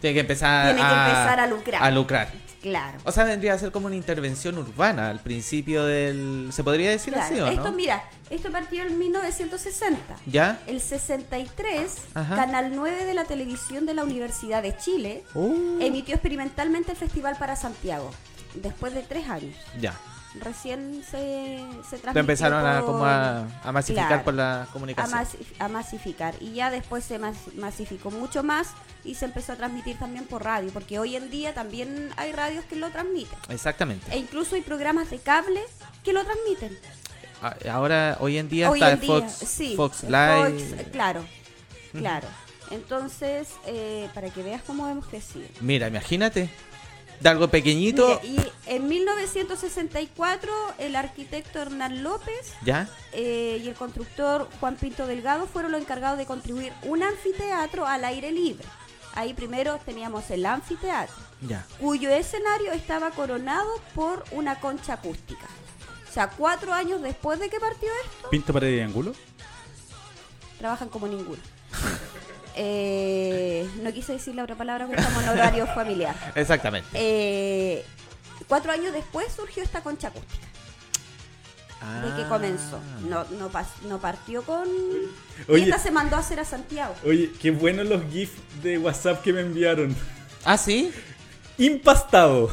Tiene 0.00 0.14
que 0.14 0.20
empezar 0.20 0.74
Tiene 0.74 0.88
que 0.88 0.94
empezar 0.94 1.40
a 1.40 1.46
lucrar. 1.46 1.82
A 1.82 1.90
lucrar. 1.90 2.28
Claro. 2.62 2.98
O 3.04 3.12
sea, 3.12 3.22
vendría 3.24 3.54
a 3.54 3.58
ser 3.58 3.70
como 3.70 3.86
una 3.86 3.94
intervención 3.94 4.58
urbana 4.58 5.10
al 5.10 5.20
principio 5.20 5.84
del... 5.84 6.48
¿Se 6.52 6.64
podría 6.64 6.90
decir 6.90 7.12
Claro. 7.12 7.32
así 7.32 7.40
o 7.40 7.46
Esto, 7.46 7.64
no? 7.70 7.72
mira, 7.72 8.02
esto 8.28 8.50
partió 8.50 8.82
en 8.82 8.98
1960. 8.98 10.16
¿Ya? 10.26 10.58
El 10.66 10.80
63, 10.80 11.96
Ajá. 12.14 12.34
Canal 12.34 12.72
9 12.74 13.04
de 13.04 13.14
la 13.14 13.24
televisión 13.24 13.86
de 13.86 13.94
la 13.94 14.02
Universidad 14.02 14.62
de 14.62 14.76
Chile 14.76 15.22
Uh, 15.34 15.78
emitió 15.80 16.14
experimentalmente 16.14 16.90
el 16.92 16.96
Festival 16.96 17.36
para 17.38 17.54
Santiago. 17.56 18.10
Después 18.54 18.94
de 18.94 19.02
tres 19.02 19.28
años. 19.28 19.54
ya. 19.80 19.94
Recién 20.40 21.02
se, 21.02 21.64
se 21.88 21.96
transmitió 21.98 22.20
empezaron 22.20 22.66
a, 22.66 22.82
como 22.82 23.04
a, 23.04 23.46
a 23.62 23.72
masificar 23.72 24.08
Claro. 24.08 24.24
por 24.24 24.34
la 24.34 24.62
a, 24.62 24.66
comunicación. 24.66 25.26
a 25.58 25.68
masificar 25.68 26.34
y 26.40 26.52
ya 26.54 26.70
después 26.70 27.04
se 27.04 27.18
mas- 27.18 27.54
masificó 27.56 28.10
mucho 28.10 28.42
más 28.42 28.68
y 29.04 29.14
se 29.14 29.24
empezó 29.24 29.52
a 29.52 29.56
transmitir 29.56 29.98
también 29.98 30.24
por 30.26 30.44
radio 30.44 30.70
porque 30.72 30.98
hoy 30.98 31.16
en 31.16 31.30
día 31.30 31.54
también 31.54 32.10
hay 32.16 32.32
radios 32.32 32.64
que 32.66 32.76
lo 32.76 32.90
transmiten 32.90 33.38
Exactamente. 33.48 34.06
e 34.12 34.18
incluso 34.18 34.54
hay 34.56 34.62
programas 34.62 35.10
de 35.10 35.18
cable 35.18 35.60
que 36.04 36.12
lo 36.12 36.24
transmiten 36.24 36.76
Ahora, 37.70 38.16
hoy 38.20 38.38
en 38.38 38.48
día 38.48 38.70
hoy 38.70 38.78
está 38.80 38.92
en 38.92 39.00
día 39.00 39.20
Fox, 39.20 39.32
sí 39.32 39.74
Fox 39.76 39.98
Fox, 39.98 40.04
Live. 40.10 40.88
claro 40.90 41.24
claro 41.92 42.26
entonces 42.70 43.48
eh, 43.66 44.08
para 44.14 44.30
que 44.30 44.42
veas 44.42 44.62
cómo 44.62 44.88
hemos 44.88 45.06
crecido 45.06 45.46
Mira, 45.60 45.86
imagínate. 45.88 46.50
De 47.20 47.28
algo 47.28 47.48
pequeñito. 47.48 48.20
Mira, 48.22 48.44
y 48.66 48.74
en 48.74 48.88
1964 48.88 50.52
el 50.78 50.96
arquitecto 50.96 51.60
Hernán 51.60 52.02
López 52.02 52.52
¿Ya? 52.64 52.88
eh, 53.12 53.60
y 53.64 53.68
el 53.68 53.74
constructor 53.74 54.48
Juan 54.60 54.76
Pinto 54.76 55.06
Delgado 55.06 55.46
fueron 55.46 55.72
los 55.72 55.80
encargados 55.80 56.18
de 56.18 56.26
construir 56.26 56.72
un 56.82 57.02
anfiteatro 57.02 57.86
al 57.86 58.04
aire 58.04 58.32
libre. 58.32 58.64
Ahí 59.14 59.32
primero 59.32 59.78
teníamos 59.84 60.30
el 60.30 60.44
anfiteatro, 60.44 61.14
Ya. 61.40 61.64
cuyo 61.80 62.10
escenario 62.10 62.72
estaba 62.72 63.10
coronado 63.12 63.70
por 63.94 64.24
una 64.32 64.60
concha 64.60 64.94
acústica. 64.94 65.46
O 66.08 66.12
sea, 66.12 66.28
cuatro 66.30 66.72
años 66.72 67.00
después 67.02 67.38
de 67.40 67.48
que 67.48 67.58
partió 67.58 67.88
esto, 68.04 68.30
¿Pinto 68.30 68.52
pared 68.52 68.76
y 68.76 68.80
ángulo? 68.80 69.12
trabajan 70.58 70.88
como 70.88 71.06
ninguno. 71.08 71.40
Eh, 72.56 73.68
no 73.82 73.92
quise 73.92 74.14
decir 74.14 74.34
la 74.34 74.44
otra 74.44 74.56
palabra 74.56 74.86
porque 74.86 75.00
estamos 75.02 75.22
en 75.22 75.28
horario 75.28 75.66
familiar. 75.74 76.14
Exactamente. 76.34 76.88
Eh, 76.94 77.84
cuatro 78.48 78.72
años 78.72 78.92
después 78.92 79.26
surgió 79.34 79.62
esta 79.62 79.82
concha 79.82 80.08
acústica. 80.08 80.46
de 82.02 82.16
que 82.16 82.22
Ah. 82.22 82.28
comenzó. 82.28 82.80
No, 83.08 83.24
no, 83.38 83.50
pas- 83.52 83.80
no 83.86 84.00
partió 84.00 84.42
con... 84.42 84.66
Oye. 85.48 85.60
Y 85.60 85.62
esta 85.64 85.78
se 85.78 85.90
mandó 85.90 86.16
a 86.16 86.20
hacer 86.20 86.40
a 86.40 86.44
Santiago. 86.44 86.94
Oye, 87.04 87.30
qué 87.40 87.50
buenos 87.50 87.86
los 87.86 88.02
GIFs 88.10 88.32
de 88.62 88.78
WhatsApp 88.78 89.22
que 89.22 89.32
me 89.32 89.40
enviaron. 89.42 89.94
¿Ah, 90.44 90.56
sí? 90.56 90.90
Impastado. 91.58 92.50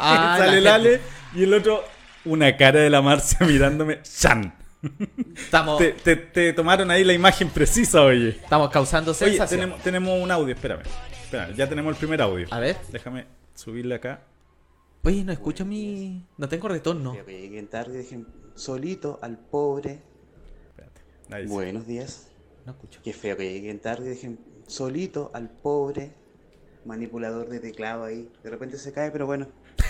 Ah, 0.00 0.36
Sale 0.38 0.58
el 0.58 0.66
Ale 0.66 1.00
y 1.34 1.42
el 1.44 1.52
otro, 1.54 1.84
una 2.24 2.56
cara 2.56 2.80
de 2.80 2.90
la 2.90 3.02
Marcia 3.02 3.38
mirándome. 3.46 4.00
¡Chan! 4.02 4.52
Estamos, 5.36 5.78
Te, 5.78 5.92
te- 5.92 6.16
te 6.16 6.52
tomaron 6.52 6.90
ahí 6.90 7.02
la 7.04 7.12
imagen 7.12 7.48
precisa, 7.48 8.02
oye. 8.02 8.28
estamos 8.30 8.70
causando 8.70 9.10
Oye, 9.12 9.18
sensación. 9.18 9.60
tenemos, 9.60 9.82
tenemos 9.82 10.22
un 10.22 10.30
audio, 10.30 10.54
espérame. 10.54 10.82
Espérame, 11.24 11.54
ya 11.54 11.68
tenemos 11.68 11.92
el 11.92 11.98
primer 11.98 12.22
audio. 12.22 12.46
A 12.50 12.60
ver. 12.60 12.76
Déjame 12.92 13.26
subirle 13.54 13.94
acá. 13.96 14.22
Oye, 15.02 15.24
no 15.24 15.32
escucho 15.32 15.64
mi... 15.64 16.24
No 16.36 16.48
tengo 16.48 16.68
retorno. 16.68 17.12
Creo 17.12 17.26
que 17.26 17.40
lleguen 17.40 17.68
tarde, 17.68 17.98
dejen 17.98 18.26
solito 18.54 19.18
al 19.22 19.38
pobre. 19.38 20.02
Espérate. 20.68 21.00
Ahí 21.30 21.44
sí. 21.44 21.48
Buenos 21.48 21.86
días. 21.86 22.28
No 22.64 22.72
escucho. 22.72 23.00
Qué 23.02 23.12
feo 23.12 23.36
que 23.36 23.52
lleguen 23.52 23.78
tarde, 23.80 24.08
dejen 24.10 24.38
solito 24.66 25.30
al 25.34 25.48
pobre 25.48 26.12
manipulador 26.84 27.48
de 27.48 27.60
teclado 27.60 28.04
ahí. 28.04 28.28
De 28.44 28.50
repente 28.50 28.78
se 28.78 28.92
cae, 28.92 29.10
pero 29.10 29.26
bueno. 29.26 29.48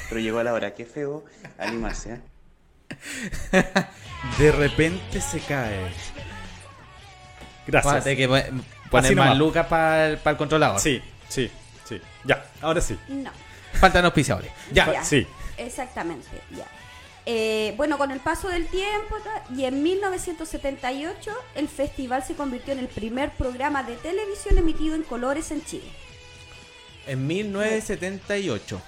Pero 0.08 0.20
llegó 0.20 0.38
a 0.38 0.44
la 0.44 0.52
hora. 0.52 0.74
Qué 0.74 0.84
feo 0.86 1.24
animarse, 1.58 2.14
¿eh? 2.14 2.20
De 4.38 4.52
repente 4.52 5.20
se 5.20 5.40
cae. 5.40 5.92
Gracias. 7.66 7.92
Acuérdate 7.92 8.16
que 8.16 8.28
poner 8.90 9.16
más 9.16 9.36
lucas 9.36 9.66
para 9.66 10.10
el 10.12 10.36
controlador. 10.36 10.80
Sí, 10.80 11.02
sí, 11.28 11.50
sí. 11.84 12.00
Ya, 12.24 12.44
ahora 12.60 12.80
sí. 12.80 12.98
No. 13.08 13.30
Faltan 13.74 14.04
auspiciadores. 14.04 14.50
Ya. 14.72 14.92
Ya. 14.92 15.04
Sí. 15.04 15.26
Exactamente, 15.56 16.28
ya. 16.56 16.66
Eh, 17.28 17.74
bueno, 17.76 17.98
con 17.98 18.12
el 18.12 18.20
paso 18.20 18.48
del 18.48 18.66
tiempo 18.68 19.16
y 19.54 19.64
en 19.64 19.82
1978 19.82 21.32
el 21.56 21.68
festival 21.68 22.22
se 22.24 22.34
convirtió 22.34 22.72
en 22.72 22.78
el 22.78 22.86
primer 22.86 23.32
programa 23.32 23.82
de 23.82 23.96
televisión 23.96 24.58
emitido 24.58 24.94
en 24.94 25.02
colores 25.02 25.50
en 25.50 25.64
Chile. 25.64 25.90
En 27.08 27.26
1978. 27.26 28.80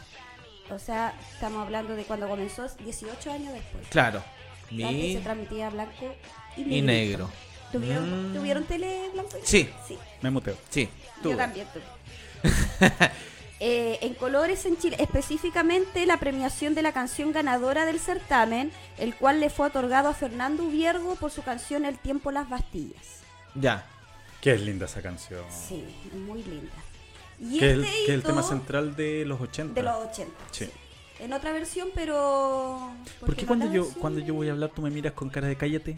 O 0.70 0.78
sea, 0.78 1.14
estamos 1.32 1.62
hablando 1.62 1.94
de 1.96 2.04
cuando 2.04 2.28
comenzó 2.28 2.66
18 2.68 3.32
años 3.32 3.52
después. 3.54 3.86
Claro. 3.88 4.22
Antes 4.70 4.86
se 4.86 4.92
Mi... 4.92 5.16
transmitía 5.22 5.70
blanco 5.70 6.14
y, 6.56 6.60
Y 6.62 6.82
negrito. 6.82 6.86
negro. 6.86 7.30
¿Tuvieron, 7.72 8.30
Mm. 8.32 8.34
¿Tuvieron 8.34 8.64
tele 8.64 9.08
blanco 9.12 9.30
y 9.30 9.34
negro? 9.34 9.46
Sí. 9.48 9.68
Sí. 9.86 9.98
Me 10.22 10.30
muteo. 10.30 10.56
Sí. 10.70 10.88
Yo 11.22 11.36
también 11.36 11.66
tuve. 11.72 11.84
Eh, 13.60 13.98
en 14.02 14.14
colores 14.14 14.64
en 14.66 14.78
Chile, 14.78 14.96
específicamente 15.00 16.06
la 16.06 16.18
premiación 16.20 16.76
de 16.76 16.82
la 16.82 16.92
canción 16.92 17.32
ganadora 17.32 17.86
del 17.86 17.98
certamen, 17.98 18.70
el 18.98 19.16
cual 19.16 19.40
le 19.40 19.50
fue 19.50 19.66
otorgado 19.66 20.08
a 20.08 20.14
Fernando 20.14 20.62
Ubiergo 20.62 21.16
por 21.16 21.32
su 21.32 21.42
canción 21.42 21.84
El 21.84 21.98
tiempo 21.98 22.30
las 22.30 22.48
Bastillas. 22.48 23.22
Ya. 23.56 23.84
Qué 24.40 24.56
linda 24.56 24.86
esa 24.86 25.02
canción. 25.02 25.44
Sí, 25.50 25.84
es 26.06 26.14
muy 26.14 26.44
linda. 26.44 26.70
Y 27.40 27.58
Que 27.58 27.70
es 27.70 27.74
el, 27.74 27.84
este 27.84 27.96
que 27.96 28.12
es 28.12 28.14
el 28.14 28.22
tema 28.22 28.42
central 28.42 28.96
de 28.96 29.24
los 29.24 29.40
80. 29.40 29.74
de 29.74 29.82
los 29.82 29.96
80. 30.10 30.32
Sí. 30.50 30.70
en 31.20 31.32
otra 31.32 31.52
versión, 31.52 31.88
pero... 31.94 32.92
¿Por 33.20 33.36
qué 33.36 33.46
cuando 33.46 33.66
yo, 33.66 33.82
versión 33.82 34.00
cuando 34.00 34.20
yo 34.20 34.34
voy 34.34 34.48
a 34.48 34.52
hablar 34.52 34.70
tú 34.74 34.82
me 34.82 34.90
miras 34.90 35.12
con 35.12 35.28
cara 35.30 35.48
de 35.48 35.56
cállate? 35.56 35.96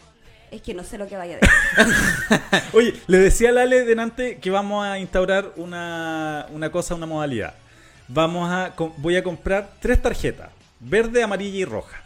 Es 0.50 0.62
que 0.62 0.74
no 0.74 0.82
sé 0.82 0.98
lo 0.98 1.06
que 1.06 1.16
vaya 1.16 1.36
a 1.36 1.38
decir. 1.38 2.62
Oye, 2.72 2.94
le 3.06 3.18
decía 3.18 3.50
a 3.50 3.52
Lale 3.52 3.84
delante 3.84 4.38
que 4.38 4.50
vamos 4.50 4.84
a 4.84 4.98
instaurar 4.98 5.52
una, 5.56 6.46
una 6.50 6.72
cosa, 6.72 6.94
una 6.94 7.06
modalidad. 7.06 7.54
Vamos 8.08 8.50
a, 8.50 8.74
voy 8.96 9.16
a 9.16 9.22
comprar 9.22 9.70
tres 9.80 10.02
tarjetas, 10.02 10.50
verde, 10.80 11.22
amarilla 11.22 11.58
y 11.58 11.64
roja. 11.64 12.02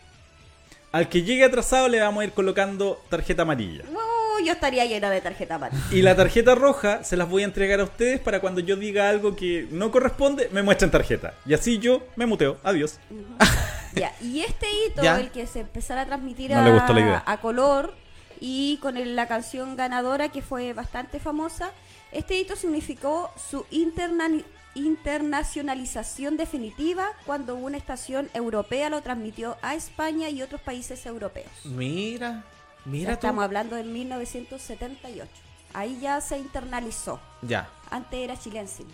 Al 0.92 1.08
que 1.08 1.22
llegue 1.22 1.42
atrasado 1.42 1.88
le 1.88 2.00
vamos 2.00 2.20
a 2.20 2.24
ir 2.24 2.32
colocando 2.32 3.02
tarjeta 3.08 3.42
amarilla. 3.42 3.84
Uh, 3.90 4.13
yo 4.44 4.52
estaría 4.52 4.84
llena 4.86 5.10
de 5.10 5.20
tarjeta 5.20 5.56
amarilla. 5.56 5.82
Y 5.90 6.02
la 6.02 6.16
tarjeta 6.16 6.54
roja 6.54 7.04
se 7.04 7.16
las 7.16 7.28
voy 7.28 7.42
a 7.42 7.44
entregar 7.46 7.80
a 7.80 7.84
ustedes 7.84 8.20
para 8.20 8.40
cuando 8.40 8.60
yo 8.60 8.76
diga 8.76 9.08
algo 9.08 9.36
que 9.36 9.66
no 9.70 9.90
corresponde, 9.90 10.48
me 10.52 10.62
muestren 10.62 10.90
tarjeta. 10.90 11.34
Y 11.46 11.54
así 11.54 11.78
yo 11.78 12.02
me 12.16 12.26
muteo. 12.26 12.58
Adiós. 12.64 12.98
Ya, 13.94 14.12
y 14.20 14.40
este 14.40 14.66
hito, 14.86 15.02
Ya. 15.02 15.20
el 15.20 15.30
que 15.30 15.46
se 15.46 15.60
empezara 15.60 16.02
a 16.02 16.06
transmitir 16.06 16.50
No 16.50 16.58
a, 16.58 16.62
le 16.64 16.72
gustó 16.72 16.92
la 16.94 17.00
idea. 17.00 17.22
a 17.26 17.40
color 17.40 17.94
y 18.40 18.78
con 18.82 18.96
el- 18.96 19.14
la 19.16 19.28
canción 19.28 19.76
ganadora 19.76 20.30
que 20.30 20.42
fue 20.42 20.72
bastante 20.72 21.20
famosa, 21.20 21.70
este 22.10 22.36
hito 22.36 22.56
significó 22.56 23.30
su 23.50 23.64
interna- 23.70 24.42
internacionalización 24.74 26.36
definitiva 26.36 27.08
cuando 27.26 27.54
una 27.54 27.76
estación 27.76 28.28
europea 28.34 28.90
lo 28.90 29.00
transmitió 29.02 29.56
a 29.62 29.74
España 29.76 30.28
y 30.28 30.42
otros 30.42 30.60
países 30.60 31.06
europeos. 31.06 31.46
Mira, 31.64 32.42
mira 32.84 33.12
estamos 33.14 33.42
hablando 33.44 33.76
del 33.76 33.86
1978. 33.86 35.30
Ahí 35.72 35.98
ya 36.00 36.20
se 36.20 36.38
internalizó. 36.38 37.20
Ya. 37.42 37.68
Antes 37.90 38.20
era 38.20 38.36
Chilense. 38.38 38.84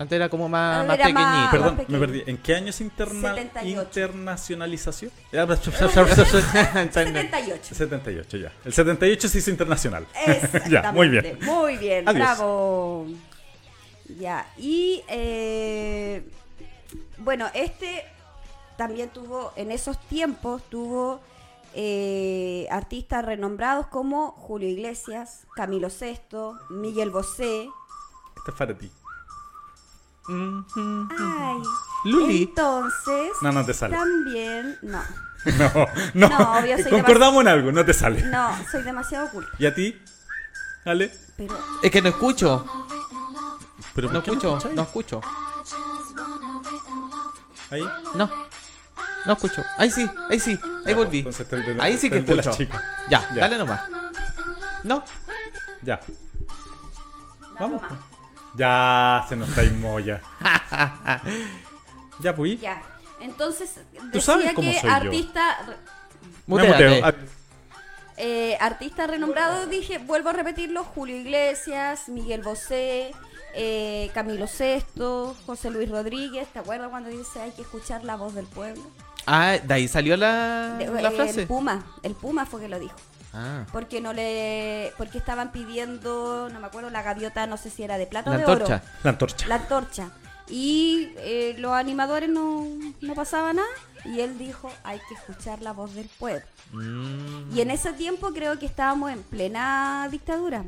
Antes 0.00 0.14
era 0.16 0.28
como 0.28 0.48
más, 0.48 0.84
Era 0.84 1.08
más 1.08 1.12
más- 1.12 1.32
pequeñito. 1.32 1.50
Perdón, 1.50 1.76
pequeño. 1.76 1.98
me 1.98 2.06
perdí. 2.06 2.22
¿En 2.30 2.38
qué 2.38 2.54
año 2.54 2.72
se 2.72 2.84
interna 2.84 3.34
78. 3.34 3.80
internacionalización? 3.82 5.10
78. 5.30 7.74
78 7.74 8.36
ya. 8.38 8.52
El 8.64 8.72
78 8.72 9.28
se 9.28 9.38
hizo 9.38 9.50
internacional. 9.50 10.06
Exactamente. 10.26 10.70
ya, 10.70 10.92
muy 10.92 11.08
bien. 11.08 11.38
Muy 11.42 11.76
bien, 11.78 12.08
Adiós. 12.08 12.26
bravo. 12.26 13.06
Ya, 14.18 14.46
y 14.56 15.02
eh, 15.08 16.22
bueno, 17.18 17.46
este 17.54 18.04
también 18.76 19.08
tuvo, 19.10 19.52
en 19.56 19.70
esos 19.72 19.98
tiempos, 20.08 20.62
tuvo 20.70 21.20
eh, 21.74 22.66
artistas 22.70 23.24
renombrados 23.24 23.86
como 23.88 24.32
Julio 24.32 24.68
Iglesias, 24.68 25.46
Camilo 25.54 25.90
Sesto, 25.90 26.58
Miguel 26.70 27.10
Bosé. 27.10 27.68
Este 28.36 28.50
es 28.50 28.56
para 28.56 28.76
ti. 28.76 28.90
Ay, 30.28 31.62
Luli. 32.04 32.42
entonces 32.42 33.30
No, 33.40 33.50
no 33.52 33.64
te 33.64 33.72
sale. 33.72 33.96
también, 33.96 34.78
no, 34.82 35.00
No, 35.56 35.70
no. 36.14 36.28
No, 36.28 36.58
obvio, 36.58 36.76
soy 36.82 36.90
Concordamos 36.90 37.40
en 37.42 37.48
algo, 37.48 37.72
no 37.72 37.84
te 37.84 37.94
sale. 37.94 38.22
no, 38.24 38.50
soy 38.70 38.82
demasiado 38.82 39.26
oculta, 39.28 39.50
¿Y 39.58 39.66
a 39.66 39.74
ti? 39.74 39.98
¿Ale? 40.84 41.10
pero 41.36 41.56
Es 41.82 41.90
que 41.90 42.02
no 42.02 42.08
escucho. 42.10 42.64
¿Pero 43.94 44.10
No 44.12 44.18
escucho. 44.18 44.48
escucháis? 44.56 44.74
No 44.74 44.82
escucho. 44.82 45.20
¿Ahí? 47.70 47.82
No. 48.14 48.30
No 49.28 49.34
escucho. 49.34 49.62
Ahí 49.76 49.90
sí, 49.90 50.10
ahí 50.30 50.40
sí. 50.40 50.58
Ahí 50.86 50.94
volví. 50.94 51.22
De- 51.22 51.76
Ahí 51.80 51.96
sí 51.98 52.08
que 52.10 52.18
escucho. 52.18 52.50
chica. 52.52 52.82
Ya, 53.08 53.28
Ya. 53.34 53.42
dale 53.42 53.58
nomás. 53.58 53.82
No. 54.84 55.04
Ya. 55.82 56.00
Vamos. 57.60 57.80
pues. 57.86 58.00
Ya, 58.56 59.24
se 59.28 59.36
nos 59.36 59.48
está 59.50 59.62
moya. 59.74 60.20
ya, 62.20 62.34
pues. 62.34 62.60
ya. 62.60 62.82
Entonces 63.20 63.80
Tú 64.12 64.20
sabes 64.20 64.44
decía 64.44 64.54
cómo 64.54 64.70
que 64.70 64.80
soy 64.80 64.88
yo. 64.90 64.96
artista 64.96 65.56
muteo. 66.46 67.04
Ah, 67.04 67.14
Eh, 68.20 68.56
artistas 68.60 69.08
renombrados, 69.08 69.70
dije, 69.70 69.98
vuelvo 69.98 70.30
a 70.30 70.32
repetirlo, 70.32 70.82
Julio 70.82 71.16
Iglesias, 71.16 72.08
Miguel 72.08 72.42
Bosé, 72.42 73.12
eh, 73.54 74.10
Camilo 74.12 74.48
Sesto, 74.48 75.36
José 75.46 75.70
Luis 75.70 75.88
Rodríguez, 75.88 76.48
¿te 76.52 76.58
acuerdas 76.58 76.88
cuando 76.90 77.10
dice 77.10 77.40
hay 77.40 77.52
que 77.52 77.62
escuchar 77.62 78.02
la 78.02 78.16
voz 78.16 78.34
del 78.34 78.46
pueblo? 78.46 78.82
Ah, 79.26 79.58
de 79.62 79.74
ahí 79.74 79.88
salió 79.88 80.16
la, 80.16 80.76
De- 80.78 80.86
la 81.02 81.08
eh, 81.10 81.12
frase. 81.12 81.40
El 81.42 81.46
Puma, 81.46 81.84
el 82.02 82.14
Puma 82.14 82.46
fue 82.46 82.60
que 82.60 82.68
lo 82.68 82.78
dijo. 82.78 82.96
Ah. 83.34 83.66
Porque 83.72 84.00
no 84.00 84.12
le, 84.14 84.92
porque 84.96 85.18
estaban 85.18 85.52
pidiendo, 85.52 86.48
no 86.50 86.60
me 86.60 86.66
acuerdo, 86.66 86.88
la 86.90 87.02
gaviota, 87.02 87.46
no 87.46 87.56
sé 87.58 87.68
si 87.70 87.82
era 87.82 87.98
de 87.98 88.06
plata 88.06 88.30
o 88.30 88.32
La 88.32 88.38
de 88.38 88.44
antorcha. 88.44 88.74
oro. 88.76 88.84
La 89.04 89.10
antorcha. 89.10 89.46
La 89.48 89.54
antorcha. 89.56 90.10
Y 90.48 91.12
eh, 91.18 91.54
los 91.58 91.72
animadores 91.72 92.30
no, 92.30 92.66
no 93.02 93.14
pasaba 93.14 93.52
nada. 93.52 93.68
Y 94.06 94.20
él 94.20 94.38
dijo, 94.38 94.70
hay 94.82 94.98
que 95.08 95.14
escuchar 95.14 95.60
la 95.60 95.72
voz 95.72 95.94
del 95.94 96.08
pueblo. 96.18 96.40
Mm. 96.72 97.54
Y 97.54 97.60
en 97.60 97.70
ese 97.70 97.92
tiempo 97.92 98.32
creo 98.32 98.58
que 98.58 98.64
estábamos 98.64 99.10
en 99.12 99.22
plena 99.22 100.08
dictadura. 100.10 100.64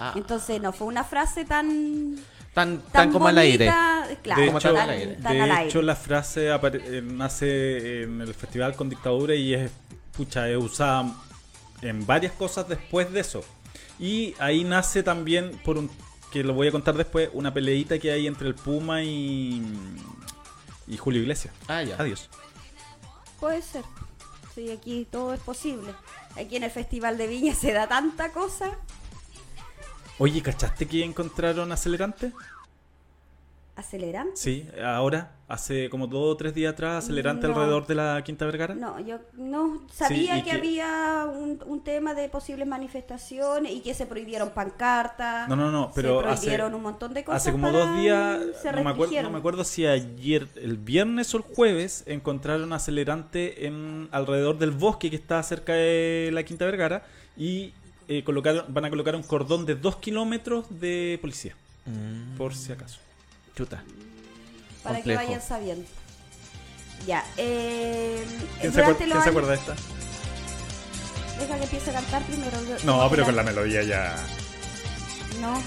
Ah, 0.00 0.12
Entonces 0.16 0.60
no 0.60 0.72
fue 0.72 0.86
una 0.88 1.04
frase 1.04 1.44
tan 1.44 2.16
tan, 2.58 2.78
tan, 2.82 2.92
tan 2.92 3.12
como 3.12 3.28
al 3.28 3.38
aire. 3.38 3.66
bonita, 3.66 4.08
Claro, 4.22 4.40
de 4.40 4.46
como 4.46 4.58
hecho, 4.58 4.68
tan 4.68 4.76
tan, 4.76 4.84
al 4.90 4.96
aire. 4.96 5.16
de 5.16 5.28
al 5.42 5.50
aire. 5.50 5.68
hecho, 5.68 5.82
la 5.82 5.96
frase 5.96 6.50
apare- 6.50 6.82
eh, 6.84 7.02
nace 7.02 8.02
en 8.02 8.20
el 8.20 8.34
festival 8.34 8.74
con 8.74 8.88
dictadura 8.88 9.34
y 9.34 9.54
es, 9.54 9.70
pucha, 10.16 10.48
es 10.48 10.56
usada 10.56 11.12
en 11.82 12.06
varias 12.06 12.32
cosas 12.32 12.68
después 12.68 13.12
de 13.12 13.20
eso. 13.20 13.44
Y 13.98 14.34
ahí 14.38 14.64
nace 14.64 15.02
también, 15.02 15.60
por 15.64 15.78
un 15.78 15.90
que 16.32 16.44
lo 16.44 16.52
voy 16.52 16.68
a 16.68 16.72
contar 16.72 16.94
después, 16.94 17.30
una 17.32 17.54
peleita 17.54 17.98
que 17.98 18.12
hay 18.12 18.26
entre 18.26 18.48
el 18.48 18.54
Puma 18.54 19.02
y, 19.02 19.62
y 20.86 20.96
Julio 20.98 21.22
Iglesias. 21.22 21.54
Ah, 21.68 21.82
ya. 21.82 21.96
Adiós. 21.98 22.28
Puede 23.40 23.62
ser. 23.62 23.82
Sí, 24.54 24.70
aquí 24.70 25.06
todo 25.10 25.32
es 25.32 25.40
posible. 25.40 25.92
Aquí 26.36 26.56
en 26.56 26.64
el 26.64 26.70
Festival 26.70 27.16
de 27.16 27.26
Viña 27.28 27.54
se 27.54 27.72
da 27.72 27.86
tanta 27.88 28.30
cosa. 28.32 28.72
Oye, 30.18 30.42
¿cachaste 30.42 30.86
que 30.86 31.04
encontraron 31.04 31.70
acelerante? 31.72 32.32
¿Acelerante? 33.76 34.32
Sí, 34.34 34.68
ahora, 34.84 35.30
hace 35.46 35.88
como 35.88 36.08
dos 36.08 36.34
o 36.34 36.36
tres 36.36 36.52
días 36.52 36.72
atrás, 36.72 37.04
acelerante 37.04 37.46
No. 37.46 37.54
alrededor 37.54 37.86
de 37.86 37.94
la 37.94 38.20
Quinta 38.24 38.44
Vergara. 38.44 38.74
No, 38.74 38.98
yo 38.98 39.20
no 39.34 39.82
sabía 39.92 40.34
Sí, 40.34 40.42
que, 40.42 40.50
que- 40.50 40.56
había 40.56 41.24
un, 41.32 41.62
un 41.64 41.84
tema 41.84 42.14
de 42.14 42.28
posibles 42.28 42.66
manifestaciones 42.66 43.70
y 43.70 43.78
que 43.80 43.94
se 43.94 44.06
prohibieron 44.06 44.50
pancartas. 44.50 45.48
No, 45.48 45.54
no, 45.54 45.70
no, 45.70 45.92
pero 45.94 46.20
se 46.22 46.26
hace- 46.28 46.36
prohibieron 46.46 46.74
un 46.74 46.82
montón 46.82 47.14
de 47.14 47.22
cosas. 47.22 47.42
Hace 47.42 47.52
como 47.52 47.70
dos 47.70 47.96
días, 48.00 48.40
se 48.60 48.72
no 48.72 48.82
me, 48.82 48.90
acuerdo, 48.90 49.22
no 49.22 49.30
me 49.30 49.38
acuerdo 49.38 49.62
si 49.62 49.86
ayer, 49.86 50.48
el 50.56 50.76
viernes 50.78 51.32
o 51.34 51.36
el 51.36 51.44
jueves, 51.44 52.02
encontraron 52.06 52.72
acelerante 52.72 53.68
en 53.68 54.08
alrededor 54.10 54.58
del 54.58 54.72
bosque 54.72 55.08
que 55.08 55.14
está 55.16 55.40
cerca 55.44 55.74
de 55.74 56.30
la 56.32 56.42
Quinta 56.42 56.64
Vergara 56.64 57.04
y 57.36 57.72
eh, 58.08 58.24
colocaron, 58.24 58.64
van 58.68 58.84
a 58.86 58.90
colocar 58.90 59.14
un 59.14 59.22
cordón 59.22 59.66
de 59.66 59.74
dos 59.74 59.96
kilómetros 59.96 60.66
de 60.80 61.18
policía, 61.20 61.54
Mm, 61.86 62.36
por 62.36 62.54
si 62.54 62.72
acaso. 62.72 62.98
chuta. 63.56 63.82
Para 64.82 64.96
complejo. 64.96 65.20
que 65.20 65.26
vayan 65.26 65.42
sabiendo. 65.42 65.84
Ya, 67.06 67.24
eh, 67.36 68.24
¿Quién, 68.60 68.72
se, 68.72 68.84
acuer- 68.84 68.96
quién 68.96 69.12
acuerda 69.12 69.50
de 69.50 69.54
esta? 69.56 69.74
Deja 71.38 71.56
que 71.56 71.62
empiece 71.64 71.90
a 71.90 71.92
cantar 71.94 72.22
primero. 72.24 72.56
No, 72.84 73.08
pero 73.10 73.24
con 73.24 73.36
la 73.36 73.42
melodía 73.44 73.82
ya. 73.82 74.16
No, 75.40 75.62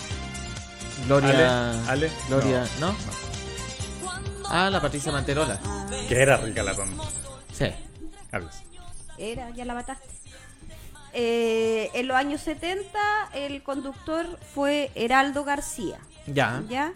Gloria. 1.08 1.72
Ale, 1.89 1.89
Ale, 2.08 2.12
Gloria. 2.28 2.68
no. 2.80 2.88
¿No? 2.92 2.96
Ah, 4.50 4.70
la 4.70 4.82
Patricia 4.82 5.12
Manterola. 5.14 5.60
ah, 5.64 5.88
Que 6.10 6.22
era 6.22 6.36
rica 6.38 6.62
la 6.64 6.76
tonda. 6.76 7.04
Sí. 7.54 7.66
Adiós. 8.34 8.56
era, 9.18 9.50
ya 9.52 9.64
la 9.66 9.74
mataste. 9.76 10.08
Eh, 11.14 11.89
en 11.93 12.07
los 12.07 12.16
años 12.16 12.39
70 12.41 12.97
el 13.34 13.64
conductor 13.64 14.39
fue 14.53 14.91
Heraldo 14.95 15.43
García. 15.43 15.99
Ya. 16.28 16.64
¿Ya? 16.70 16.93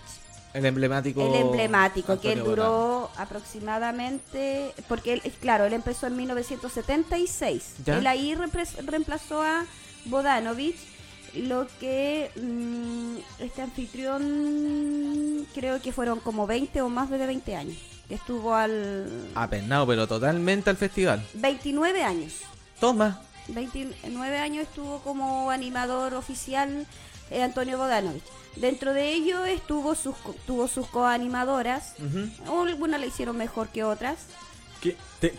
El 0.54 0.66
emblemático. 0.66 1.26
El 1.26 1.34
emblemático, 1.34 2.20
que 2.20 2.34
él 2.34 2.44
duró 2.44 3.10
aproximadamente, 3.16 4.74
porque 4.90 5.14
él, 5.14 5.22
claro, 5.40 5.64
él 5.64 5.72
empezó 5.72 6.08
en 6.08 6.18
1976. 6.18 7.76
Ya. 7.86 8.00
Él 8.00 8.06
ahí 8.06 8.36
reemplazó 8.36 9.44
a 9.44 9.66
Bodanovich, 10.04 10.76
lo 11.36 11.68
que 11.80 12.30
mm, 12.36 13.42
este 13.42 13.62
anfitrión 13.62 15.48
creo 15.54 15.82
que 15.82 15.94
fueron 15.94 16.20
como 16.20 16.46
20 16.48 16.82
o 16.82 16.90
más 16.90 17.10
de 17.10 17.26
20 17.26 17.56
años, 17.56 17.78
que 18.10 18.16
estuvo 18.16 18.56
al... 18.56 19.30
Apenado, 19.36 19.88
pero 19.88 20.06
totalmente 20.06 20.70
al 20.70 20.76
festival. 20.76 21.26
29 21.36 22.04
años. 22.04 22.34
Toma. 22.82 23.22
29 23.48 24.38
años 24.38 24.64
estuvo 24.68 25.00
como 25.00 25.52
animador 25.52 26.14
oficial 26.14 26.86
eh, 27.32 27.44
Antonio 27.44 27.78
Bodanovich. 27.78 28.24
Dentro 28.56 28.94
de 28.94 29.14
ello 29.14 29.46
estuvo 29.46 29.96
sus, 29.96 30.16
tuvo 30.46 30.68
sus 30.68 30.88
coanimadoras. 30.88 31.94
Ujú. 32.00 32.62
Algunas 32.64 33.00
le 33.00 33.08
hicieron 33.08 33.38
mejor 33.38 33.70
que 33.70 33.84
otras. 33.84 34.28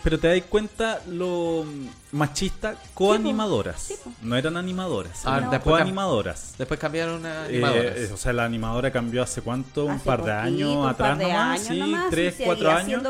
Pero 0.03 0.19
te 0.19 0.27
das 0.27 0.41
cuenta 0.49 1.01
lo 1.07 1.63
mm, 1.65 2.15
machista, 2.17 2.75
coanimadoras. 2.93 3.81
Sí. 3.83 3.95
No 4.21 4.35
eran 4.35 4.57
animadoras, 4.57 5.21
Ah, 5.25 5.37
eran 5.37 5.51
después 5.51 5.75
coanimadoras. 5.77 6.55
Después 6.57 6.79
cambiaron 6.79 7.25
a 7.25 7.45
Eh, 7.45 7.63
animadoras. 7.63 8.11
o 8.11 8.17
sea, 8.17 8.33
la 8.33 8.45
animadora 8.45 8.91
cambió 8.91 9.23
hace 9.23 9.41
cuánto, 9.41 9.85
un 9.85 9.91
Hace 9.91 10.05
par 10.05 10.19
de 10.25 10.31
poquito, 10.31 10.41
años 10.41 10.75
un 10.75 10.87
atrás 10.89 11.09
par 11.09 11.17
de 11.17 11.23
nomás, 11.25 11.59
años 11.59 11.67
sí, 11.67 11.79
nomás, 11.79 12.09
tres, 12.09 12.35
cuatro 12.43 12.71
años. 12.71 13.03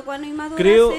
Creo, 0.56 0.94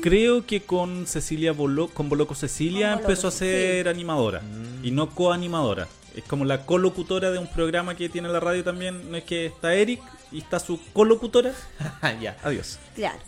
creo 0.00 0.46
que 0.46 0.62
con 0.62 1.06
Cecilia 1.06 1.52
Bolo, 1.52 1.88
con 1.88 2.08
Boloco 2.08 2.34
Cecilia 2.34 2.86
Con 2.92 2.96
Boloco, 2.98 3.10
empezó 3.10 3.28
a 3.28 3.30
sí. 3.32 3.38
ser 3.38 3.88
animadora 3.88 4.40
y 4.82 4.90
no 4.90 5.10
coanimadora. 5.10 5.88
Es 6.14 6.24
como 6.24 6.44
la 6.44 6.64
colocutora 6.64 7.30
de 7.30 7.38
un 7.38 7.46
programa 7.48 7.94
que 7.94 8.08
tiene 8.08 8.28
la 8.28 8.40
radio 8.40 8.64
también. 8.64 9.08
No 9.10 9.16
es 9.16 9.24
que 9.24 9.46
está 9.46 9.74
Eric 9.74 10.00
y 10.32 10.38
está 10.38 10.58
su 10.58 10.80
colocutora. 10.92 11.52
ya. 12.20 12.36
Adiós. 12.42 12.78
Claro. 12.96 13.18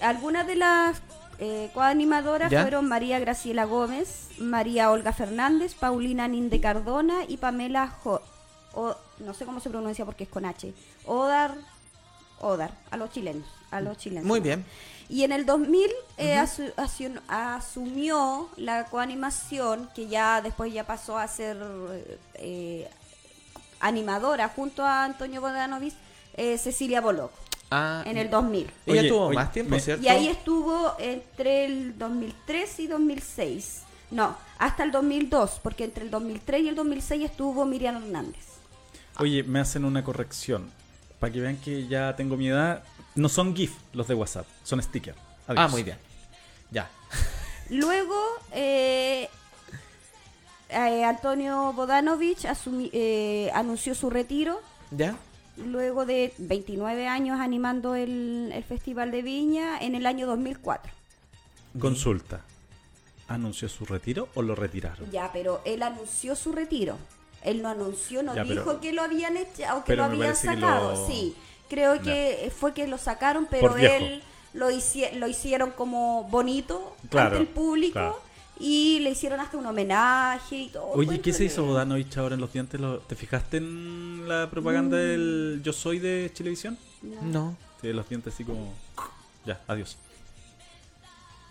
Algunas 0.00 0.46
de 0.46 0.54
las 0.54 1.00
eh, 1.38 1.70
coanimadoras 1.74 2.50
fueron 2.62 2.88
María 2.88 3.18
Graciela 3.20 3.64
Gómez, 3.64 4.28
María 4.38 4.90
Olga 4.90 5.12
Fernández, 5.12 5.74
Paulina 5.74 6.26
Ninde 6.28 6.60
Cardona 6.60 7.24
y 7.28 7.36
Pamela 7.36 7.88
Jo- 8.02 8.20
o, 8.74 8.94
no 9.20 9.34
sé 9.34 9.44
cómo 9.44 9.60
se 9.60 9.70
pronuncia 9.70 10.04
porque 10.04 10.24
es 10.24 10.30
con 10.30 10.44
H. 10.44 10.72
Odar 11.06 11.54
Odar, 12.40 12.70
a 12.90 12.96
los 12.96 13.10
chilenos, 13.10 13.46
a 13.72 13.80
los 13.80 13.96
chilenos. 13.98 14.24
Muy 14.24 14.38
bien. 14.40 14.64
Y 15.08 15.24
en 15.24 15.32
el 15.32 15.44
2000 15.46 15.90
eh, 16.18 16.36
asu- 16.36 16.72
asu- 16.76 17.20
asumió 17.26 18.48
la 18.56 18.84
coanimación, 18.86 19.88
que 19.94 20.06
ya 20.06 20.40
después 20.42 20.72
ya 20.72 20.84
pasó 20.86 21.18
a 21.18 21.26
ser 21.26 21.56
eh, 22.34 22.88
animadora 23.80 24.48
junto 24.48 24.84
a 24.84 25.04
Antonio 25.04 25.40
Bodanovich, 25.40 25.94
eh, 26.34 26.58
Cecilia 26.58 27.00
Boloco, 27.00 27.34
Ah, 27.70 28.02
en 28.06 28.16
el 28.16 28.30
2000. 28.30 28.70
Ella 28.86 29.00
Oye, 29.00 29.08
tuvo 29.08 29.26
oye, 29.26 29.34
más 29.36 29.52
tiempo, 29.52 29.70
me- 29.74 29.80
¿cierto? 29.80 30.02
Y 30.04 30.08
ahí 30.08 30.28
estuvo 30.28 30.94
entre 30.98 31.64
el 31.66 31.98
2003 31.98 32.80
y 32.80 32.86
2006. 32.86 33.82
No, 34.10 34.36
hasta 34.58 34.84
el 34.84 34.90
2002, 34.90 35.60
porque 35.62 35.84
entre 35.84 36.04
el 36.04 36.10
2003 36.10 36.62
y 36.62 36.68
el 36.68 36.74
2006 36.74 37.24
estuvo 37.24 37.64
Miriam 37.66 37.96
Hernández. 37.96 38.46
Oye, 39.18 39.42
me 39.42 39.60
hacen 39.60 39.84
una 39.84 40.02
corrección. 40.02 40.70
Para 41.20 41.32
que 41.32 41.40
vean 41.40 41.56
que 41.56 41.86
ya 41.88 42.14
tengo 42.16 42.36
mi 42.36 42.48
edad. 42.48 42.84
No 43.16 43.28
son 43.28 43.54
GIF 43.54 43.74
los 43.92 44.06
de 44.08 44.14
WhatsApp, 44.14 44.46
son 44.62 44.80
stickers. 44.82 45.18
Adiós. 45.46 45.64
Ah, 45.64 45.68
muy 45.68 45.82
bien. 45.82 45.98
Ya. 46.70 46.88
Luego, 47.70 48.14
eh, 48.52 49.28
eh, 50.70 51.04
Antonio 51.04 51.72
Bodanovich 51.74 52.44
asumi- 52.44 52.90
eh, 52.92 53.50
anunció 53.54 53.94
su 53.94 54.08
retiro. 54.10 54.60
¿Ya? 54.90 55.16
Luego 55.64 56.06
de 56.06 56.32
29 56.38 57.06
años 57.08 57.40
animando 57.40 57.94
el, 57.94 58.50
el 58.54 58.64
Festival 58.64 59.10
de 59.10 59.22
Viña 59.22 59.78
en 59.78 59.94
el 59.94 60.06
año 60.06 60.26
2004. 60.26 60.92
Consulta. 61.80 62.40
¿Anunció 63.28 63.68
su 63.68 63.84
retiro 63.84 64.28
o 64.34 64.42
lo 64.42 64.54
retiraron? 64.54 65.10
Ya, 65.10 65.30
pero 65.32 65.60
él 65.64 65.82
anunció 65.82 66.34
su 66.34 66.52
retiro. 66.52 66.96
Él 67.42 67.60
no 67.62 67.68
anunció, 67.68 68.22
no 68.22 68.34
Ya, 68.34 68.42
pero- 68.44 68.62
dijo 68.62 68.80
que 68.80 68.92
lo 68.92 69.02
habían 69.02 69.36
echado 69.36 69.80
o 69.80 69.84
que 69.84 69.96
lo 69.96 70.04
habían 70.04 70.34
sacado. 70.34 70.92
lo- 70.92 71.06
Sí, 71.06 71.34
creo 71.68 72.00
que 72.00 72.50
fue 72.56 72.72
que 72.72 72.86
lo 72.86 72.96
sacaron, 72.98 73.46
pero 73.50 73.76
él 73.76 74.22
lo, 74.54 74.70
hici- 74.70 75.12
lo 75.12 75.28
hicieron 75.28 75.70
como 75.72 76.24
bonito 76.24 76.96
Claro, 77.10 77.36
ante 77.36 77.40
el 77.42 77.48
público 77.48 77.92
claro. 77.92 78.20
Y 78.60 78.98
le 79.00 79.10
hicieron 79.10 79.40
hasta 79.40 79.56
un 79.56 79.66
homenaje 79.66 80.56
y 80.56 80.68
todo. 80.68 80.86
Oye, 80.92 81.20
¿qué 81.20 81.32
se 81.32 81.44
hizo. 81.44 81.64
Bodanovich 81.64 82.16
ahora 82.18 82.34
en 82.34 82.40
los 82.40 82.52
dientes? 82.52 82.80
¿Lo- 82.80 82.98
¿Te 83.00 83.14
fijaste 83.16 83.58
en 83.58 84.28
la 84.28 84.48
propaganda 84.50 84.96
Mm. 84.96 85.00
del 85.00 85.60
Yo 85.64 85.72
Soy 85.72 85.98
de 85.98 86.30
Chilevisión? 86.34 86.76
No. 87.22 87.56
Sí, 87.80 87.92
los 87.92 88.08
dientes 88.08 88.34
así 88.34 88.44
como... 88.44 88.72
Ya, 89.46 89.60
adiós. 89.68 89.96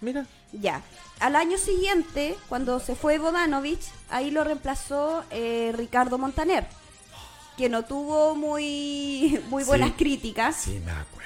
Mira. 0.02 0.26
Ya. 0.52 0.82
Al 1.20 1.36
año 1.36 1.58
siguiente, 1.58 2.36
cuando 2.50 2.80
se 2.80 2.96
fue 2.96 3.18
Bodanovich, 3.18 3.82
ahí 4.10 4.30
lo 4.30 4.44
reemplazó 4.44 5.24
eh, 5.32 5.74
Ricardo 5.76 6.18
Montaner, 6.20 6.68
que 7.58 7.70
no 7.70 7.84
tuvo 7.86 8.36
muy, 8.36 9.42
muy 9.50 9.64
Sí. 9.64 9.68
buenas 9.68 9.94
críticas. 9.94 10.68
me 10.68 10.92
acuerdo. 10.92 11.17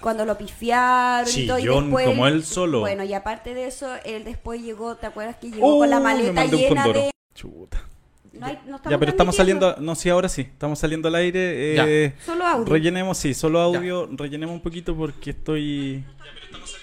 Cuando 0.00 0.24
lo 0.24 0.38
pifiaron 0.38 1.28
y 1.34 1.46
todo 1.46 1.58
y 1.58 1.62
Chillón 1.62 1.84
después 1.86 2.06
como 2.06 2.26
él 2.26 2.44
solo. 2.44 2.80
bueno 2.80 3.04
y 3.04 3.14
aparte 3.14 3.54
de 3.54 3.66
eso 3.66 3.88
él 4.04 4.24
después 4.24 4.62
llegó 4.62 4.96
te 4.96 5.06
acuerdas 5.06 5.36
que 5.36 5.50
llegó 5.50 5.78
con 5.78 5.90
la 5.90 6.00
maleta 6.00 6.44
llena 6.46 6.86
de 6.88 7.10
Chuta. 7.34 7.82
no 8.32 8.46
hay- 8.46 8.58
no 8.66 8.80
Ya, 8.88 8.98
pero 8.98 9.10
estamos 9.10 9.34
saliendo... 9.36 9.76
No, 9.80 9.94
sí, 9.94 10.08
ahora 10.10 10.28
sí. 10.28 10.42
Estamos 10.42 10.78
saliendo 10.78 11.08
al 11.08 11.14
aire. 11.16 12.04
eh, 12.06 12.14
solo 12.24 12.46
audio 12.46 12.72
Rellenemos, 12.72 13.16
sí, 13.18 13.32
solo 13.34 13.60
audio. 13.60 14.08
Rellenemos 14.12 14.54
un 14.54 14.60
poquito 14.62 14.96
porque 14.96 15.30
estoy... 15.30 16.04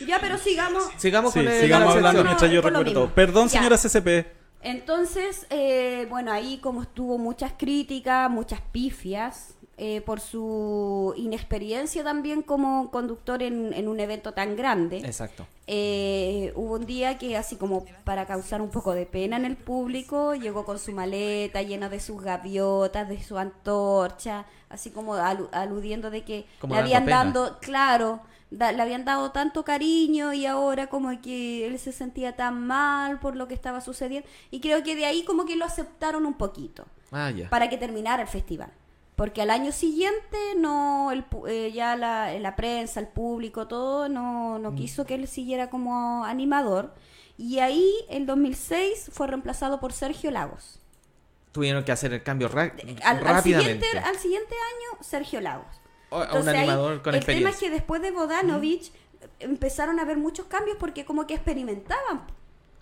ya 0.06 0.20
pero 0.20 0.38
sigamos 0.38 0.84
Sigamos 0.98 1.34
Sí, 1.34 1.40
con 1.40 1.48
el, 1.48 1.62
sigamos 1.62 1.88
la 1.90 1.94
hablando 1.96 2.24
mientras 2.24 2.52
yo 2.52 2.62
recuerdo. 2.62 3.10
Perdón, 3.14 3.48
Ya. 3.50 3.60
señora 3.60 3.78
CCP. 3.78 4.28
entonces 4.62 5.46
eh, 5.50 6.08
bueno 6.10 6.32
ahí 6.32 6.58
como 6.58 6.82
estuvo 6.82 7.18
muchas 7.18 7.54
críticas 7.58 8.30
muchas 8.32 8.60
pifias 8.72 9.55
eh, 9.78 10.02
por 10.02 10.20
su 10.22 11.14
inexperiencia 11.18 12.04
también 12.04 12.42
como 12.42 12.90
conductor 12.92 13.44
en, 13.44 13.74
en 13.74 13.88
un 13.88 14.00
evento 14.00 14.32
tan 14.34 14.56
grande 14.56 15.00
Exacto. 15.00 15.46
Eh, 15.68 16.54
hubo 16.56 16.76
un 16.76 16.86
día 16.86 17.18
que 17.18 17.36
así 17.36 17.56
como 17.58 17.86
para 18.04 18.26
causar 18.26 18.62
un 18.62 18.70
poco 18.70 18.94
de 18.94 19.06
pena 19.06 19.36
en 19.36 19.46
el 19.46 19.58
público, 19.58 20.34
llegó 20.36 20.64
con 20.64 20.80
su 20.80 20.92
maleta 20.94 21.62
llena 21.62 21.90
de 21.90 22.00
sus 22.00 22.22
gaviotas, 22.22 23.10
de 23.10 23.22
su 23.22 23.38
antorcha, 23.38 24.46
así 24.70 24.92
como 24.92 25.16
alu- 25.16 25.50
aludiendo 25.52 26.10
de 26.10 26.24
que 26.24 26.46
Como 26.62 26.74
le 26.76 26.80
habían 26.82 27.04
dado, 27.34 27.58
claro, 27.60 28.22
da- 28.52 28.72
le 28.72 28.82
habían 28.82 29.04
dado 29.06 29.32
tanto 29.32 29.66
cariño 29.66 30.32
y 30.34 30.46
ahora 30.46 30.88
como 30.88 31.20
que 31.22 31.66
él 31.68 31.78
se 31.80 31.92
sentía 31.92 32.36
tan 32.36 32.66
mal 32.66 33.20
por 33.20 33.36
lo 33.36 33.48
que 33.48 33.54
estaba 33.56 33.82
sucediendo. 33.82 34.28
Y 34.52 34.62
creo 34.62 34.84
que 34.84 34.96
de 34.96 35.06
ahí 35.06 35.24
como 35.26 35.46
que 35.46 35.56
lo 35.56 35.66
aceptaron 35.66 36.26
un 36.26 36.36
poquito 36.36 36.86
Ah, 37.12 37.32
para 37.50 37.70
que 37.70 37.78
terminara 37.78 38.22
el 38.22 38.28
festival. 38.30 38.70
Porque 39.16 39.42
al 39.42 39.50
año 39.50 39.72
siguiente 39.72 40.38
no 40.58 41.12
el, 41.12 41.24
eh, 41.48 41.72
ya 41.74 41.96
la, 41.96 42.38
la 42.40 42.56
prensa, 42.56 43.00
el 43.00 43.08
público, 43.08 43.68
todo 43.68 44.10
no, 44.10 44.58
Mm. 44.58 44.62
no 44.62 44.76
quiso 44.76 45.06
que 45.06 45.16
él 45.16 45.28
siguiera 45.28 45.70
como 45.70 46.26
animador. 46.26 46.94
Y 47.38 47.60
ahí, 47.60 47.94
el 48.10 48.26
2006, 48.26 49.10
fue 49.14 49.28
reemplazado 49.28 49.80
por 49.80 49.94
Sergio 49.94 50.32
Lagos. 50.32 50.80
Tuvieron 51.52 51.84
que 51.86 51.92
hacer 51.94 52.12
el 52.14 52.24
cambio 52.24 52.48
Al, 52.54 52.72
al 53.04 53.20
rápidamente. 53.22 53.86
siguiente, 53.86 54.00
al 54.00 54.18
siguiente 54.18 54.54
año, 54.54 55.02
Sergio 55.04 55.40
Lagos. 55.42 55.68
O- 56.10 56.18
un 56.18 56.24
Entonces, 56.24 56.54
ahí, 56.54 56.60
animador 56.60 57.02
con 57.02 57.16
el 57.16 57.26
tema 57.26 57.50
es 57.50 57.58
que 57.58 57.70
después 57.70 58.02
de 58.02 58.12
Bodanovich 58.12 58.92
empezaron 59.40 60.00
a 60.00 60.04
haber 60.04 60.18
muchos 60.18 60.46
cambios 60.48 60.78
porque 60.78 61.04
como 61.06 61.26
que 61.26 61.34
experimentaban 61.36 62.28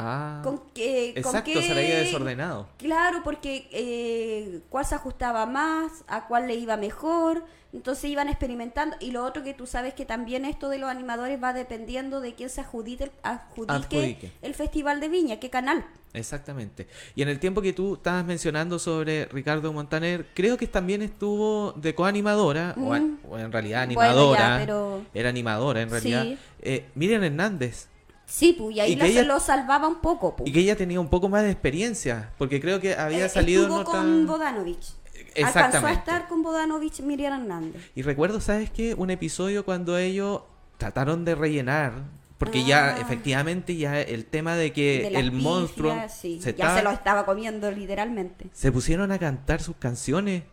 Ah, 0.06 0.42
con 0.44 0.60
que 0.74 1.12
con 1.16 1.18
exacto, 1.36 1.52
qué- 1.54 1.62
se 1.68 1.74
veía 1.74 2.00
desordenado. 2.00 2.68
Claro, 2.78 3.22
porque 3.24 3.68
eh, 3.72 4.62
cuál 4.70 4.86
se 4.86 4.96
ajustaba 4.96 5.46
más, 5.46 6.04
a 6.08 6.28
cuál 6.28 6.48
le 6.48 6.56
iba 6.56 6.76
mejor, 6.78 7.44
entonces 7.72 8.06
iban 8.10 8.28
experimentando. 8.30 8.96
Y 9.00 9.12
lo 9.12 9.24
otro 9.26 9.44
que 9.44 9.54
tú 9.54 9.66
sabes 9.66 9.94
que 9.94 10.06
también 10.06 10.46
esto 10.46 10.70
de 10.70 10.78
los 10.78 10.90
animadores 10.90 11.42
va 11.42 11.54
dependiendo 11.54 12.22
de 12.22 12.36
quién 12.36 12.50
se 12.50 12.62
adjudique, 12.62 13.12
adjudique, 13.24 13.74
Adjudique. 13.74 14.32
el 14.42 14.54
Festival 14.54 15.00
de 15.00 15.10
Viña, 15.10 15.40
qué 15.40 15.50
canal. 15.50 15.86
Exactamente. 16.16 16.88
Y 17.16 17.24
en 17.24 17.30
el 17.30 17.40
tiempo 17.40 17.64
que 17.64 17.74
tú 17.74 17.96
estabas 17.96 18.24
mencionando 18.24 18.78
sobre 18.78 19.26
Ricardo 19.26 19.74
Montaner, 19.74 20.28
creo 20.36 20.58
que 20.58 20.68
también 20.68 21.02
estuvo 21.02 21.72
de 21.72 21.96
coanimadora, 21.96 22.76
Mm. 22.78 23.18
o 23.28 23.40
en 23.40 23.52
realidad 23.52 23.88
Bueno, 23.88 24.02
ya, 24.02 24.04
animadora. 24.04 24.58
pero- 24.60 25.02
Era 25.16 25.30
animadora 25.30 25.82
en 25.82 25.90
realidad. 25.90 26.24
Sí. 26.24 26.38
Eh, 26.62 26.86
Miriam 26.94 27.24
Hernández. 27.24 27.88
Sí, 28.26 28.56
pues, 28.58 28.76
y 28.76 28.80
ahí 28.80 28.94
Y 28.94 29.02
ella- 29.06 29.24
lo 29.24 29.40
salvaba 29.40 29.88
un 29.88 30.00
poco. 30.02 30.36
pues. 30.36 30.50
Y 30.50 30.54
que 30.54 30.60
ella 30.62 30.76
tenía 30.76 31.00
un 31.00 31.10
poco 31.10 31.30
más 31.30 31.44
de 31.44 31.52
experiencia, 31.52 32.32
porque 32.38 32.60
creo 32.60 32.80
que 32.80 32.96
había 32.96 33.26
Eh, 33.26 33.30
salido 33.30 33.64
estuvo 33.64 33.84
con 33.84 34.26
Bodanovich. 34.28 34.94
Alcanzó 35.36 35.36
a 35.36 35.40
Exactamente. 35.66 36.00
estar 36.00 36.28
con 36.28 36.44
Bodanovich 36.44 37.02
Miriam 37.02 37.42
Hernández. 37.42 37.82
Y 37.96 38.02
recuerdo, 38.04 38.40
¿sabes 38.42 38.70
qué? 38.72 38.94
Un 38.96 39.10
episodio 39.10 39.66
cuando 39.66 39.98
ellos 39.98 40.42
trataron 40.78 41.26
de 41.26 41.36
rellenar, 41.36 41.94
porque 42.38 42.64
ya 42.64 42.96
Ah. 42.96 43.02
efectivamente 43.02 43.76
ya 43.76 44.00
el 44.02 44.26
tema 44.26 44.56
de 44.56 44.74
que 44.74 45.10
de 45.12 45.20
el 45.20 45.32
monstruo 45.32 45.96
sí, 46.10 46.40
se, 46.42 46.54
ya 46.54 46.66
estaba- 46.66 46.78
se 46.78 46.84
lo 46.84 46.92
estaba 46.92 47.26
comiendo 47.26 47.70
literalmente. 47.72 48.48
se 48.54 48.72
pusieron 48.72 49.12
a 49.12 49.20
cantar 49.20 49.62
sus 49.62 49.76
canciones. 49.78 50.44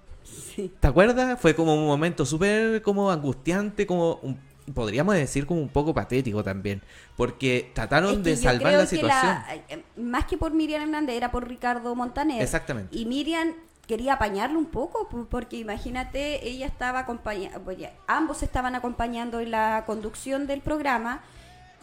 ¿Te 0.56 0.86
acuerdas? 0.86 1.40
Fue 1.40 1.54
como 1.54 1.74
un 1.74 1.86
momento 1.86 2.24
súper 2.26 2.82
como 2.82 3.10
angustiante, 3.10 3.86
como 3.86 4.14
un- 4.22 4.38
podríamos 4.74 5.14
decir 5.14 5.46
como 5.46 5.60
un 5.60 5.68
poco 5.68 5.94
patético 5.94 6.42
también, 6.42 6.82
porque 7.16 7.70
trataron 7.74 8.10
Es 8.10 8.16
que 8.18 8.22
de 8.30 8.36
salvar 8.36 8.72
la 8.74 8.86
situación. 8.86 9.36
eh, 9.68 9.82
más 9.96 10.24
que 10.26 10.36
por 10.36 10.52
Miriam 10.52 10.82
Hernández, 10.82 11.16
era 11.16 11.30
por 11.30 11.48
Ricardo 11.48 11.94
Montaner. 11.94 12.42
Exactamente. 12.42 12.96
Y 12.96 13.06
Miriam 13.06 13.54
quería 13.86 14.14
apañarlo 14.14 14.58
un 14.58 14.66
poco, 14.66 15.08
porque 15.28 15.56
imagínate, 15.56 16.48
ella 16.48 16.66
estaba 16.66 17.00
acompañando, 17.00 17.74
ambos 18.06 18.42
estaban 18.42 18.76
acompañando 18.76 19.40
en 19.40 19.50
la 19.50 19.82
conducción 19.84 20.46
del 20.46 20.60
programa 20.60 21.22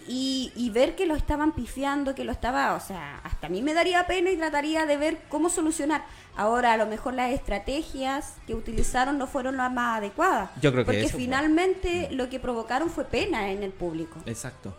y, 0.08 0.54
y 0.56 0.70
ver 0.70 0.96
que 0.96 1.06
lo 1.06 1.16
estaban 1.16 1.52
pifiando, 1.52 2.16
que 2.16 2.24
lo 2.24 2.32
estaba, 2.32 2.76
o 2.76 2.80
sea, 2.80 3.20
hasta 3.24 3.48
a 3.48 3.50
mí 3.50 3.62
me 3.62 3.74
daría 3.74 4.08
pena 4.08 4.30
y 4.32 4.38
trataría 4.38 4.86
de 4.86 4.96
ver 4.96 5.20
cómo 5.28 5.50
solucionar. 5.50 6.06
Ahora, 6.38 6.74
a 6.74 6.78
lo 6.78 6.86
mejor 6.86 7.14
las 7.16 7.32
estrategias 7.34 8.36
que 8.46 8.54
utilizaron 8.56 9.18
no 9.18 9.28
fueron 9.28 9.58
las 9.58 9.72
más 9.74 9.98
adecuadas. 9.98 10.50
Yo 10.62 10.72
creo 10.72 10.84
que 10.84 10.86
Porque 10.86 11.02
eso 11.02 11.12
fue. 11.12 11.22
finalmente 11.22 12.10
lo 12.12 12.30
que 12.30 12.40
provocaron 12.40 12.90
fue 12.90 13.06
pena 13.06 13.50
en 13.52 13.64
el 13.64 13.72
público. 13.72 14.20
Exacto. 14.26 14.76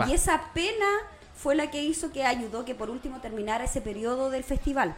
Va. 0.00 0.08
Y 0.08 0.12
esa 0.14 0.40
pena 0.54 0.86
fue 1.36 1.54
la 1.56 1.70
que 1.70 1.82
hizo 1.82 2.12
que 2.12 2.24
ayudó 2.24 2.64
que 2.64 2.74
por 2.74 2.90
último 2.90 3.20
terminara 3.20 3.64
ese 3.64 3.80
periodo 3.80 4.30
del 4.30 4.44
festival, 4.44 4.94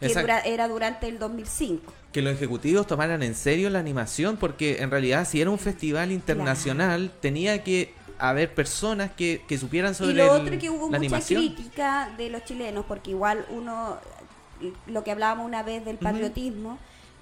que 0.00 0.08
dura- 0.08 0.40
era 0.40 0.66
durante 0.66 1.08
el 1.08 1.18
2005. 1.18 1.92
Que 2.12 2.22
los 2.22 2.32
ejecutivos 2.34 2.86
tomaran 2.86 3.22
en 3.22 3.34
serio 3.34 3.68
la 3.70 3.80
animación, 3.80 4.36
porque 4.38 4.78
en 4.82 4.90
realidad 4.90 5.26
si 5.28 5.40
era 5.42 5.50
un 5.50 5.58
festival 5.58 6.10
internacional, 6.12 7.10
tenía 7.20 7.62
que 7.64 7.92
haber 8.18 8.54
personas 8.54 9.10
que, 9.10 9.42
que 9.48 9.58
supieran 9.58 9.94
sobre 9.94 10.12
Y 10.12 10.14
lo 10.14 10.36
el- 10.36 10.42
otro 10.42 10.58
que 10.58 10.70
hubo 10.70 10.82
la 10.82 10.86
mucha 10.86 10.96
animación. 10.98 11.42
crítica 11.42 12.10
de 12.16 12.30
los 12.30 12.44
chilenos, 12.44 12.84
porque 12.86 13.10
igual 13.10 13.44
uno, 13.50 13.98
lo 14.86 15.04
que 15.04 15.10
hablábamos 15.10 15.46
una 15.46 15.62
vez 15.62 15.84
del 15.84 15.98
patriotismo, 15.98 16.78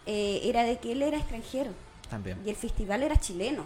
eh, 0.06 0.40
era 0.44 0.64
de 0.64 0.78
que 0.78 0.92
él 0.92 1.02
era 1.02 1.16
extranjero 1.18 1.70
También. 2.10 2.38
y 2.44 2.50
el 2.50 2.56
festival 2.56 3.02
era 3.02 3.16
chileno. 3.18 3.64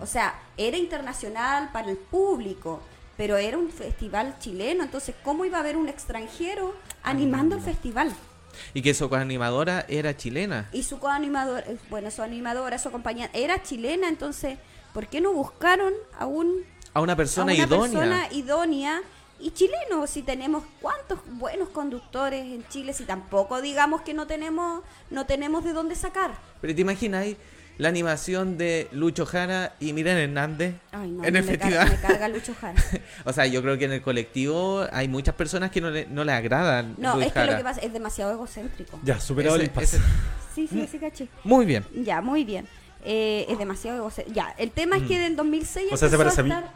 O 0.00 0.06
sea, 0.06 0.34
era 0.56 0.76
internacional 0.76 1.70
para 1.72 1.90
el 1.90 1.96
público, 1.96 2.80
pero 3.16 3.36
era 3.36 3.58
un 3.58 3.68
festival 3.68 4.36
chileno, 4.38 4.84
entonces 4.84 5.14
¿cómo 5.24 5.44
iba 5.44 5.58
a 5.58 5.60
haber 5.60 5.76
un 5.76 5.88
extranjero 5.88 6.74
animando 7.02 7.56
el 7.56 7.62
festival? 7.62 8.12
Y 8.74 8.82
que 8.82 8.94
su 8.94 9.08
coanimadora 9.08 9.84
era 9.88 10.16
chilena. 10.16 10.68
Y 10.72 10.82
su 10.84 10.98
coanimadora, 10.98 11.64
eh, 11.66 11.78
bueno, 11.90 12.10
su 12.10 12.22
animadora, 12.22 12.78
su 12.78 12.90
compañía 12.90 13.30
era 13.32 13.62
chilena, 13.62 14.08
entonces 14.08 14.58
¿por 14.94 15.06
qué 15.08 15.20
no 15.20 15.32
buscaron 15.32 15.92
a 16.18 16.26
un 16.26 16.64
A 16.94 17.00
una 17.00 17.16
persona 17.16 17.52
a 17.52 17.54
una 17.54 17.64
idónea. 17.64 18.00
persona 18.00 18.28
idónea 18.32 19.02
y 19.42 19.50
chileno, 19.52 20.06
si 20.06 20.22
tenemos 20.22 20.64
cuántos 20.80 21.18
buenos 21.26 21.68
conductores 21.70 22.44
en 22.44 22.66
Chile, 22.68 22.92
si 22.92 23.04
tampoco 23.04 23.60
digamos 23.60 24.02
que 24.02 24.14
no 24.14 24.26
tenemos 24.26 24.82
no 25.10 25.26
tenemos 25.26 25.64
de 25.64 25.72
dónde 25.72 25.94
sacar. 25.96 26.32
Pero 26.60 26.74
te 26.74 26.80
imaginas 26.80 27.26
la 27.78 27.88
animación 27.88 28.58
de 28.58 28.86
Lucho 28.92 29.24
Jara 29.26 29.74
y 29.80 29.92
Miren 29.94 30.16
Hernández 30.18 30.74
Ay, 30.92 31.10
no, 31.10 31.24
en 31.24 31.34
el 31.36 31.42
me, 31.44 31.56
festival. 31.56 31.78
carga, 31.88 31.90
me 31.96 32.00
carga 32.00 32.28
Lucho 32.28 32.54
Jara. 32.60 32.82
o 33.24 33.32
sea, 33.32 33.46
yo 33.46 33.62
creo 33.62 33.78
que 33.78 33.86
en 33.86 33.92
el 33.92 34.02
colectivo 34.02 34.86
hay 34.92 35.08
muchas 35.08 35.34
personas 35.34 35.70
que 35.70 35.80
no 35.80 35.90
le, 35.90 36.06
no 36.06 36.22
le 36.24 36.32
agradan. 36.32 36.94
No, 36.98 37.14
Luis 37.16 37.28
es 37.28 37.32
que 37.32 37.44
lo 37.44 37.56
que 37.56 37.64
pasa 37.64 37.80
es 37.80 37.92
demasiado 37.92 38.30
egocéntrico. 38.32 39.00
Ya, 39.02 39.18
superado 39.18 39.56
Ese- 39.56 39.64
el 39.64 39.68
impasse. 39.70 39.96
ese- 39.96 40.06
Sí, 40.54 40.68
sí, 40.68 40.86
sí, 40.86 40.98
caché. 40.98 41.28
Muy 41.44 41.64
bien. 41.64 41.84
Ya, 42.04 42.20
muy 42.20 42.44
bien. 42.44 42.68
Eh, 43.04 43.46
es 43.48 43.58
demasiado 43.58 43.96
egocéntrico. 43.98 44.36
Ya, 44.38 44.54
el 44.58 44.70
tema 44.70 44.98
es 44.98 45.04
que 45.04 45.18
del 45.18 45.34
2006 45.34 45.86
O 45.92 45.96
sea, 45.96 46.08
¿se 46.10 46.14
empezó 46.14 46.18
parece 46.36 46.40
a 46.42 46.44
mí? 46.44 46.50
estar- 46.50 46.70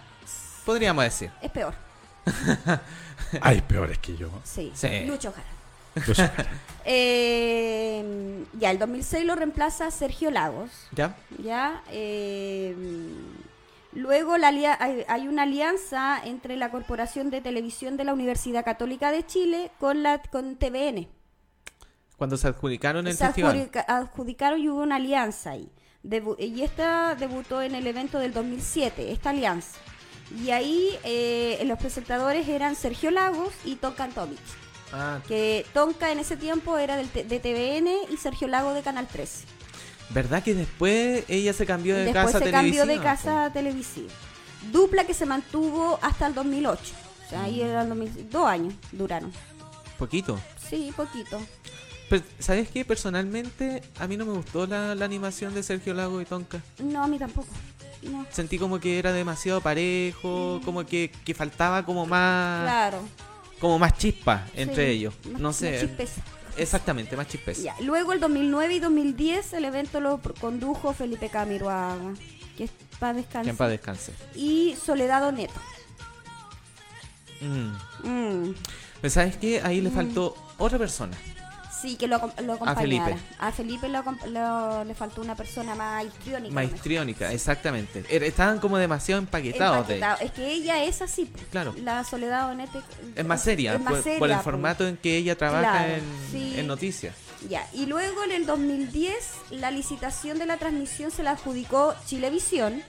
Podríamos 0.65 1.05
decir. 1.05 1.31
Es 1.43 1.51
peor. 1.51 1.75
Hay 3.41 3.61
peores 3.63 3.99
que 3.99 4.17
yo. 4.17 4.29
Sí, 4.45 4.71
Sí. 4.75 5.05
Lucho 5.07 5.33
Jara. 5.33 5.47
Eh, 6.89 8.45
ya, 8.59 8.71
el 8.71 8.79
2006 8.79 9.25
lo 9.25 9.35
reemplaza 9.35 9.91
Sergio 9.91 10.31
Lagos. 10.31 10.71
¿Ya? 10.93 11.17
Ya. 11.43 11.83
eh, 11.91 12.77
luego 13.93 14.37
la 14.39 14.49
hay, 14.49 15.05
hay 15.09 15.27
una 15.29 15.43
alianza 15.43 16.21
entre 16.25 16.57
la 16.57 16.71
Corporación 16.71 17.31
de 17.31 17.41
Televisión 17.41 17.97
de 17.97 18.05
la 18.05 18.13
Universidad 18.13 18.65
Católica 18.65 19.11
de 19.11 19.25
Chile 19.27 19.71
con 19.81 20.03
la 20.03 20.19
con 20.19 20.57
TVN. 20.57 21.09
Cuando 22.17 22.37
se 22.37 22.49
adjudicaron 22.49 23.07
el 23.07 23.17
Se 23.17 23.27
festival. 23.27 23.57
adjudica- 23.57 23.85
adjudicaron 23.89 24.61
y 24.61 24.69
hubo 24.69 24.83
una 24.83 24.97
alianza 24.97 25.51
ahí. 25.51 25.69
Debu- 26.05 26.37
y 26.39 26.63
esta 26.63 27.15
debutó 27.17 27.63
en 27.63 27.75
el 27.75 27.87
evento 27.87 28.19
del 28.19 28.33
2007, 28.33 29.11
esta 29.13 29.31
alianza. 29.31 29.79
Y 30.45 30.51
ahí 30.51 30.91
eh, 31.05 31.63
los 31.67 31.79
presentadores 31.79 32.49
eran 32.49 32.75
Sergio 32.77 33.11
Lagos 33.11 33.53
y 33.65 33.77
Tonka 33.77 34.09
Tomic. 34.09 34.39
Ah, 34.93 35.21
Que 35.27 35.67
Tonka 35.75 36.13
en 36.13 36.19
ese 36.21 36.37
tiempo 36.37 36.79
era 36.79 36.97
del 36.97 37.11
de 37.13 37.41
TVN 37.41 38.13
y 38.13 38.17
Sergio 38.17 38.49
Lago 38.49 38.73
de 38.75 38.83
Canal 38.83 39.07
13. 39.07 39.45
¿verdad 40.11 40.41
que 40.43 40.55
después 40.55 41.25
ella 41.27 41.53
se 41.53 41.67
cambió 41.67 41.97
de 41.97 42.05
Después 42.05 42.27
casa 42.27 42.39
se 42.39 42.51
cambió 42.53 42.83
de 42.87 42.95
televisiva? 42.95 43.03
casa 43.17 43.53
televisiva. 43.53 44.13
Dupla 44.71 45.05
que 45.05 45.15
se 45.15 45.27
mantuvo 45.27 45.99
hasta 46.03 46.29
el 46.29 46.35
2008. 46.35 46.81
O 47.27 47.29
sea, 47.29 47.43
ahí 47.43 47.61
eran 47.61 47.89
2000 47.89 48.31
dos 48.31 48.47
años 48.47 48.75
duraron. 48.93 49.33
Poquito. 49.99 50.39
Sí, 50.71 50.93
poquito. 50.97 51.41
Pero, 52.09 52.23
¿sabes 52.39 52.69
qué? 52.69 52.85
Personalmente, 52.85 53.83
a 53.99 54.07
mí 54.07 54.17
no 54.17 54.25
me 54.25 54.33
gustó 54.35 54.65
la, 54.69 54.95
la 54.95 55.05
animación 55.05 55.55
de 55.55 55.65
Sergio 55.65 55.93
Lago 55.93 56.21
y 56.21 56.25
Tonka. 56.25 56.61
No, 56.79 57.03
a 57.03 57.09
mí 57.09 57.19
tampoco. 57.19 57.49
No. 58.03 58.27
Sentí 58.31 58.59
como 58.59 58.79
que 58.81 58.99
era 58.99 59.13
demasiado 59.13 59.61
parejo, 59.61 60.61
como 60.65 60.85
que, 60.87 61.11
que 61.25 61.35
faltaba 61.35 61.85
como 61.85 62.07
más 62.07 62.63
Claro. 62.63 63.01
como 63.61 63.79
más 63.79 63.97
chispa 63.99 64.47
entre 64.55 64.87
Sí, 64.87 64.93
ellos. 64.99 65.15
más- 65.33 65.41
no 65.41 65.49
más 65.49 65.57
sé. 65.57 65.79
chispeza. 65.81 66.21
Exactamente, 66.57 67.17
más 67.17 67.29
chispeza. 67.29 67.61
Ya, 67.63 67.75
Luego 67.81 68.13
el 68.13 68.21
2009 68.21 68.75
y 68.75 68.81
2010 68.81 69.53
el 69.53 69.65
evento 69.67 70.01
lo 70.01 70.21
condujo 70.41 70.93
Felipe 70.95 71.29
Camiroaga, 71.29 72.15
que 72.57 72.65
es 72.65 72.71
para 72.99 73.13
Que 73.15 73.21
descansar. 73.23 73.55
paz 73.57 73.69
descanse. 73.71 74.13
Y 74.35 74.75
Soledad 74.83 75.27
Oneto. 75.27 75.61
Mm. 77.41 78.09
Mm, 78.09 78.55
Pero 79.03 79.11
¿sabes 79.11 79.37
qué? 79.37 79.61
Ahí 79.63 79.81
le 79.83 79.91
faltó 79.91 80.35
otra 80.57 80.79
persona. 80.79 81.17
Sí, 81.83 81.97
que 81.97 82.07
lo, 82.09 82.19
lo 82.19 82.55
acompañara. 82.55 82.75
Felipe. 82.81 83.17
A 83.39 83.53
Felipe 83.53 83.89
lo 83.89 84.85
le 84.85 84.95
faltó 84.95 85.21
una 85.21 85.35
persona 85.35 85.75
más 85.75 86.05
histriónica. 86.07 86.55
Maestriónica, 86.55 87.33
exactamente. 87.33 88.05
Era- 88.09 88.25
Estaban 88.27 88.59
como 88.59 88.79
demasiado 88.79 89.21
empaquetados 89.21 89.87
de. 89.89 90.03
Es 90.21 90.33
que 90.33 90.51
ella 90.53 90.83
es 90.85 91.03
así. 91.03 91.31
Claro. 91.51 91.75
La 91.83 92.03
Soledad 92.05 92.51
Onete. 92.51 92.81
Es 93.15 93.25
más 93.27 93.43
seria, 93.43 93.75
es 93.75 93.81
más 93.81 93.93
por, 93.95 94.03
seria, 94.03 94.19
por 94.19 94.31
el 94.31 94.39
formato 94.39 94.87
en 94.87 94.97
que 94.97 95.17
ella 95.17 95.37
trabaja 95.37 95.71
Claro, 95.85 95.95
en, 95.95 96.03
sí. 96.33 96.55
en 96.59 96.67
noticias. 96.67 97.15
Ya, 97.49 97.69
y 97.75 97.87
luego 97.87 98.25
en 98.25 98.33
el 98.33 98.47
2010 98.47 99.15
la 99.51 99.71
licitación 99.71 100.39
de 100.39 100.47
la 100.47 100.57
transmisión 100.57 101.11
se 101.11 101.23
la 101.23 101.33
adjudicó 101.33 101.95
Chilevisión 102.07 102.83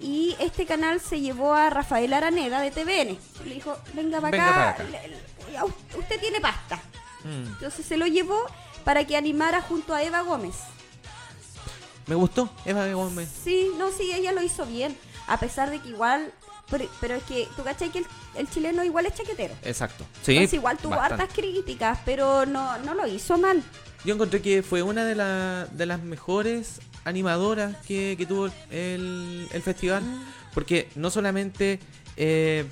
y 0.00 0.34
este 0.40 0.66
canal 0.66 1.00
se 1.00 1.20
llevó 1.20 1.54
a 1.54 1.70
Rafael 1.70 2.12
Araneda 2.14 2.60
de 2.60 2.70
TVN. 2.70 3.18
Le 3.46 3.54
dijo, 3.54 3.76
venga 3.92 4.20
para 4.20 4.72
acá, 4.72 4.84
a 5.58 5.64
usted 5.98 6.18
tiene 6.20 6.40
pasta. 6.40 6.80
Mm. 7.24 7.46
Entonces 7.48 7.84
se 7.86 7.96
lo 7.96 8.06
llevó 8.06 8.38
para 8.84 9.06
que 9.06 9.16
animara 9.16 9.60
junto 9.62 9.94
a 9.94 10.02
Eva 10.02 10.20
Gómez. 10.22 10.54
Me 12.06 12.14
gustó, 12.14 12.50
Eva 12.66 12.86
Gómez. 12.92 13.28
Sí, 13.42 13.70
no, 13.78 13.90
sí, 13.90 14.12
ella 14.12 14.32
lo 14.32 14.42
hizo 14.42 14.66
bien, 14.66 14.96
a 15.26 15.38
pesar 15.38 15.70
de 15.70 15.80
que 15.80 15.88
igual... 15.88 16.32
Pero, 16.70 16.86
pero 16.98 17.14
es 17.14 17.22
que, 17.24 17.46
¿tú 17.56 17.62
cachai 17.62 17.90
que 17.90 17.98
el, 17.98 18.06
el 18.36 18.48
chileno 18.48 18.82
igual 18.84 19.04
es 19.04 19.14
chaquetero? 19.14 19.54
Exacto. 19.62 20.04
Sí, 20.22 20.32
Entonces 20.32 20.54
igual 20.54 20.78
tuvo 20.78 20.96
bastante. 20.96 21.22
hartas 21.24 21.36
críticas, 21.36 21.98
pero 22.06 22.46
no, 22.46 22.78
no 22.78 22.94
lo 22.94 23.06
hizo 23.06 23.36
mal. 23.36 23.62
Yo 24.04 24.14
encontré 24.14 24.40
que 24.40 24.62
fue 24.62 24.82
una 24.82 25.04
de, 25.04 25.14
la- 25.14 25.66
de 25.70 25.84
las 25.86 26.02
mejores 26.02 26.80
animadoras 27.04 27.76
que, 27.86 28.14
que 28.16 28.24
tuvo 28.24 28.46
el, 28.70 29.46
el 29.52 29.62
festival. 29.62 30.02
Mm. 30.04 30.24
Porque 30.54 30.88
no 30.94 31.10
solamente 31.10 31.80
eh, 32.16 32.64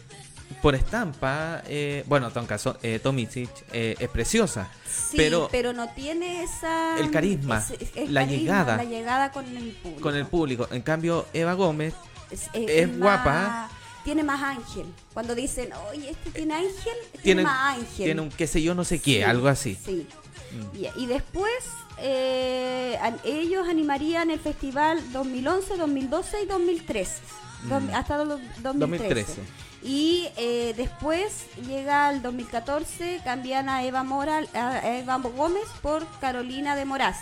por 0.60 0.74
estampa, 0.74 1.62
eh, 1.66 2.04
bueno, 2.06 2.30
Tonka 2.30 2.56
eh, 2.82 2.98
Tomicic 3.02 3.50
eh, 3.72 3.94
es 3.98 4.08
preciosa, 4.08 4.68
Sí, 4.86 5.16
pero, 5.16 5.48
pero, 5.50 5.72
no 5.72 5.88
tiene 5.90 6.42
esa 6.42 6.98
El 6.98 7.10
carisma, 7.10 7.64
la 8.08 8.24
llegada. 8.24 8.76
la 8.76 8.84
llegada 8.84 9.32
con 9.32 9.46
el 9.56 9.70
público. 9.72 10.00
con 10.02 10.16
el 10.16 10.26
público. 10.26 10.68
En 10.70 10.82
cambio, 10.82 11.26
Eva 11.32 11.54
Gómez, 11.54 11.94
es, 12.30 12.88
más- 12.88 12.98
guapa. 12.98 13.70
tiene 14.04 14.22
más 14.22 14.42
ángel. 14.42 14.86
Cuando 15.14 15.34
dicen, 15.34 15.70
oye, 15.90 16.10
este 16.10 16.30
tiene 16.30 16.54
ángel, 16.54 16.72
tiene, 17.12 17.22
tiene, 17.22 17.42
más 17.44 17.76
ángel. 17.76 18.04
tiene 18.04 18.20
un 18.20 18.30
qué 18.30 18.46
sé 18.46 18.62
yo, 18.62 18.74
no 18.74 18.84
sé 18.84 18.98
qué, 19.00 19.16
Sí, 19.18 19.22
algo 19.22 19.48
así. 19.48 19.78
Sí. 19.84 20.06
Mm. 20.52 20.78
Ya, 20.78 20.92
Y 20.96 21.06
después 21.06 21.50
eh, 21.98 22.98
ellos 23.24 23.68
animarían 23.68 24.30
el 24.30 24.40
festival 24.40 25.00
2011, 25.12 25.76
2012 25.76 26.42
y 26.42 26.46
2013. 26.46 27.20
Dom- 27.68 27.90
Mm. 27.90 27.94
hasta 27.94 28.24
los 28.24 28.40
2013. 28.62 28.78
2013. 29.14 29.42
Y 29.84 30.28
eh, 30.36 30.74
después 30.76 31.46
llega 31.66 32.08
el 32.10 32.22
2014, 32.22 33.20
cambian 33.24 33.68
a 33.68 33.82
Eva, 33.84 34.04
Mora, 34.04 34.40
a 34.54 34.88
Eva 34.96 35.16
Gómez 35.18 35.64
por 35.82 36.06
Carolina 36.20 36.76
de 36.76 36.84
Moraz. 36.84 37.18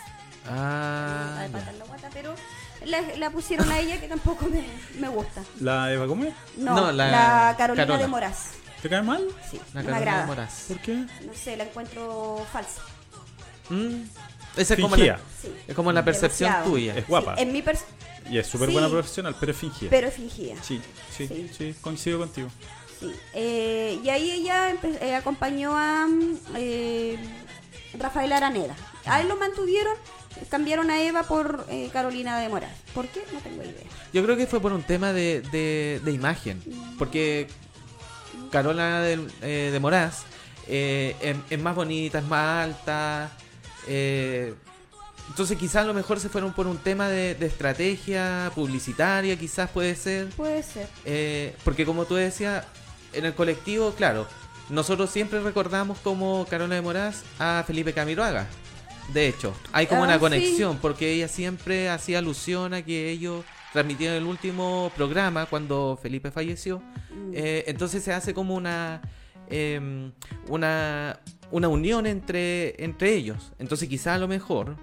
Ah, 0.48 1.46
patar 1.52 1.74
la 1.74 1.84
guata, 1.84 2.08
pero 2.12 2.34
la, 2.84 3.00
la 3.16 3.30
pusieron 3.30 3.70
a 3.70 3.78
ella 3.78 3.98
que 4.00 4.08
tampoco 4.08 4.46
me, 4.46 4.64
me 4.98 5.08
gusta. 5.08 5.42
¿La 5.60 5.90
Eva 5.92 6.06
Gómez? 6.06 6.34
No, 6.56 6.74
No, 6.74 6.92
la, 6.92 7.10
la 7.10 7.54
Carolina 7.56 7.86
Carola. 7.86 8.02
de 8.02 8.08
Moraz. 8.08 8.50
¿Te 8.82 8.88
cae 8.88 9.02
mal? 9.02 9.22
Sí, 9.50 9.58
la 9.74 9.82
no 9.82 9.86
me 9.88 9.92
Carolina 9.92 9.96
agrada. 10.12 10.26
Moraz. 10.26 10.64
¿Por 10.68 10.78
qué? 10.80 10.94
No 10.94 11.34
sé, 11.34 11.56
la 11.56 11.64
encuentro 11.64 12.46
falsa. 12.52 12.80
Mm, 13.68 14.02
Esa 14.56 14.74
es 14.74 14.80
como, 14.80 14.96
la, 14.96 15.18
Sí. 15.40 15.54
es 15.68 15.74
como 15.76 15.92
la 15.92 16.04
percepción 16.04 16.48
Demasiado. 16.50 16.72
tuya. 16.72 16.94
Es 16.96 17.06
guapa. 17.06 17.36
Sí, 17.36 17.42
en 17.42 17.52
mi 17.52 17.62
Y 18.30 18.38
es 18.38 18.46
súper 18.46 18.68
Sí. 18.68 18.72
buena 18.74 18.88
profesional, 18.88 19.34
pero 19.38 19.52
es 19.52 19.58
fingida. 19.58 19.90
pero 19.90 20.10
fingía. 20.10 20.54
Sí, 20.62 20.80
sí, 21.16 21.26
Sí. 21.26 21.50
sí, 21.56 21.74
coincido 21.80 22.18
contigo. 22.18 22.48
Sí. 23.00 23.10
Eh, 23.34 23.98
y 24.04 24.08
ahí 24.08 24.30
ella 24.30 24.74
eh, 25.00 25.14
acompañó 25.14 25.76
a 25.76 26.06
mm, 26.06 26.38
eh, 26.56 27.18
Rafael 27.98 28.32
Araneda. 28.32 28.76
A 29.06 29.20
él 29.20 29.28
lo 29.28 29.36
mantuvieron 29.36 29.94
cambiaron 30.48 30.90
a 30.90 31.02
Eva 31.02 31.24
por 31.24 31.66
eh, 31.70 31.90
Carolina 31.92 32.38
de 32.38 32.48
Moral. 32.48 32.70
¿Por 32.94 33.08
qué? 33.08 33.24
No 33.32 33.40
tengo 33.40 33.62
idea. 33.62 33.74
Yo 34.12 34.22
creo 34.24 34.36
que 34.36 34.46
fue 34.46 34.60
por 34.60 34.72
un 34.72 34.82
tema 34.84 35.12
de, 35.12 35.40
de, 35.52 36.00
de 36.04 36.12
imagen. 36.12 36.62
Porque 36.98 37.48
Carola 38.50 39.00
de, 39.00 39.26
eh, 39.42 39.70
de 39.72 39.80
Moraz 39.80 40.22
eh, 40.68 41.16
es, 41.20 41.36
es 41.50 41.58
más 41.60 41.74
bonita, 41.74 42.20
es 42.20 42.24
más 42.26 42.64
alta. 42.64 43.32
Entonces 45.40 45.56
quizás 45.56 45.84
a 45.84 45.86
lo 45.86 45.94
mejor 45.94 46.20
se 46.20 46.28
fueron 46.28 46.52
por 46.52 46.66
un 46.66 46.76
tema 46.76 47.08
de, 47.08 47.34
de 47.34 47.46
estrategia 47.46 48.52
publicitaria, 48.54 49.38
quizás 49.38 49.70
puede 49.70 49.94
ser. 49.96 50.28
Puede 50.36 50.62
ser. 50.62 50.86
Eh, 51.06 51.56
porque 51.64 51.86
como 51.86 52.04
tú 52.04 52.14
decías, 52.16 52.66
en 53.14 53.24
el 53.24 53.32
colectivo, 53.32 53.94
claro, 53.94 54.26
nosotros 54.68 55.08
siempre 55.08 55.40
recordamos 55.40 55.96
como 56.00 56.44
Carola 56.44 56.74
de 56.74 56.82
Moraz 56.82 57.22
a 57.38 57.64
Felipe 57.66 57.94
Camiroaga. 57.94 58.48
De 59.14 59.28
hecho, 59.28 59.54
hay 59.72 59.86
como 59.86 60.02
Ah, 60.02 60.08
una 60.08 60.14
sí. 60.16 60.20
conexión, 60.20 60.76
porque 60.76 61.10
ella 61.10 61.26
siempre 61.26 61.88
hacía 61.88 62.18
alusión 62.18 62.74
a 62.74 62.82
que 62.82 63.08
ellos 63.08 63.42
transmitieron 63.72 64.18
el 64.18 64.24
último 64.26 64.92
programa 64.94 65.46
cuando 65.46 65.98
Felipe 66.02 66.30
falleció. 66.30 66.80
Mm. 67.10 67.32
Eh, 67.32 67.64
entonces 67.66 68.04
se 68.04 68.12
hace 68.12 68.34
como 68.34 68.54
una 68.54 69.00
em, 69.48 70.12
una 70.48 71.18
una 71.50 71.68
unión 71.68 72.06
entre 72.06 72.84
entre 72.84 73.14
ellos. 73.14 73.54
Entonces 73.58 73.88
quizá 73.88 74.12
a 74.12 74.18
lo 74.18 74.28
mejor 74.28 74.76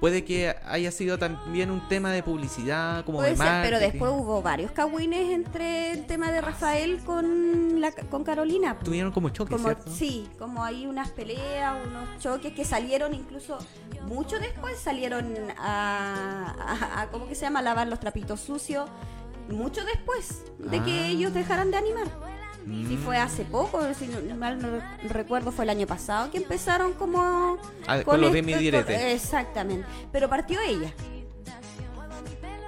puede 0.00 0.24
que 0.24 0.54
haya 0.66 0.90
sido 0.90 1.18
también 1.18 1.70
un 1.70 1.86
tema 1.88 2.12
de 2.12 2.22
publicidad, 2.22 3.04
como 3.04 3.18
Puede 3.18 3.30
de 3.30 3.36
ser, 3.36 3.62
pero 3.62 3.78
después 3.78 4.12
hubo 4.14 4.42
varios 4.42 4.70
cagüines 4.72 5.30
entre 5.32 5.92
el 5.92 6.06
tema 6.06 6.30
de 6.30 6.40
Rafael 6.40 6.98
con, 7.04 7.80
la, 7.80 7.92
con 7.92 8.22
Carolina. 8.24 8.78
tuvieron 8.80 9.10
como 9.12 9.30
choque, 9.30 9.52
Como, 9.54 9.68
¿cierto? 9.68 9.90
sí, 9.90 10.28
como 10.38 10.62
hay 10.64 10.86
unas 10.86 11.10
peleas, 11.10 11.76
unos 11.86 12.18
choques 12.18 12.52
que 12.52 12.64
salieron 12.64 13.14
incluso 13.14 13.58
mucho 14.06 14.38
después, 14.38 14.78
salieron 14.78 15.34
a, 15.58 16.54
a, 16.58 17.02
a- 17.02 17.08
¿cómo 17.08 17.26
que 17.28 17.34
se 17.34 17.42
llama? 17.42 17.60
A 17.60 17.62
lavar 17.62 17.86
los 17.88 17.98
trapitos 18.00 18.40
sucios, 18.40 18.88
mucho 19.48 19.84
después 19.84 20.42
de 20.58 20.82
que 20.82 21.00
Ah. 21.00 21.06
ellos 21.08 21.32
dejaran 21.34 21.70
de 21.70 21.76
animar. 21.76 22.06
Mm. 22.66 22.88
Si 22.88 22.96
fue 22.96 23.16
hace 23.16 23.44
poco, 23.44 23.80
si 23.94 24.08
no, 24.08 24.34
mal 24.36 24.60
no 24.60 24.68
recuerdo, 25.08 25.52
fue 25.52 25.64
el 25.64 25.70
año 25.70 25.86
pasado 25.86 26.30
que 26.32 26.38
empezaron 26.38 26.94
como... 26.94 27.58
Ah, 27.86 28.02
con 28.04 28.20
los 28.20 28.34
esto- 28.34 28.34
dimi 28.46 28.54
diretes. 28.54 28.98
con- 29.00 29.08
Exactamente, 29.10 29.86
pero 30.10 30.28
partió 30.28 30.60
ella, 30.60 30.92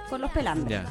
con 0.09 0.21
los 0.21 0.31
pelambres. 0.31 0.81
Ya. 0.83 0.85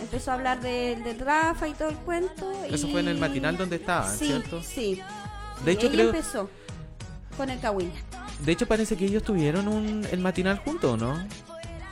Empezó 0.00 0.30
a 0.30 0.34
hablar 0.34 0.60
de- 0.60 0.96
del 1.02 1.18
Rafa 1.18 1.66
y 1.68 1.72
todo 1.74 1.88
el 1.88 1.96
cuento. 1.96 2.52
Eso 2.70 2.86
y- 2.86 2.92
fue 2.92 3.00
en 3.00 3.08
el 3.08 3.18
matinal 3.18 3.56
donde 3.56 3.76
estaban, 3.76 4.16
sí, 4.16 4.26
¿cierto? 4.26 4.62
Sí. 4.62 5.00
De 5.64 5.72
hecho, 5.72 5.86
ella 5.86 5.94
creo- 5.94 6.06
empezó 6.10 6.50
con 7.36 7.50
el 7.50 7.58
Kawin. 7.60 7.90
De 8.44 8.52
hecho, 8.52 8.66
parece 8.66 8.96
que 8.96 9.06
ellos 9.06 9.22
tuvieron 9.22 9.66
un, 9.68 10.06
el 10.10 10.20
matinal 10.20 10.58
juntos, 10.58 10.98
¿no? 11.00 11.18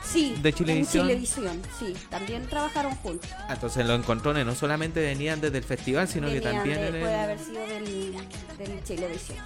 Sí. 0.05 0.35
¿De 0.41 0.53
Chilevisión? 0.53 1.09
En 1.09 1.25
Chilevisión, 1.25 1.61
sí. 1.79 1.93
También 2.09 2.45
trabajaron 2.47 2.93
juntos. 2.95 3.29
Ah, 3.47 3.53
Entonces 3.53 3.85
los 3.85 3.99
encontrones 3.99 4.45
no 4.45 4.53
solamente 4.55 4.99
venían 5.01 5.41
desde 5.41 5.57
el 5.57 5.63
festival, 5.63 6.07
sino 6.07 6.27
que 6.27 6.35
Venían 6.35 6.55
también 6.55 6.79
de- 6.81 6.87
en 6.87 6.95
el- 6.95 7.01
puede 7.01 7.15
haber 7.15 7.39
sido 7.39 7.65
del, 7.67 8.15
del 8.57 8.83
Chilevisión. 8.83 9.37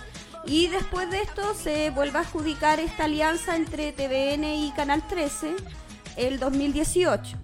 Y 0.46 0.68
después 0.68 1.10
de 1.12 1.22
esto 1.22 1.54
se 1.54 1.90
vuelve 1.92 2.18
a 2.18 2.22
adjudicar 2.22 2.80
esta 2.80 3.06
alianza 3.06 3.56
entre 3.56 3.92
TVN 3.92 4.56
y 4.56 4.72
Canal 4.72 5.06
13 5.08 5.56
el 6.18 6.40
2018. 6.40 7.38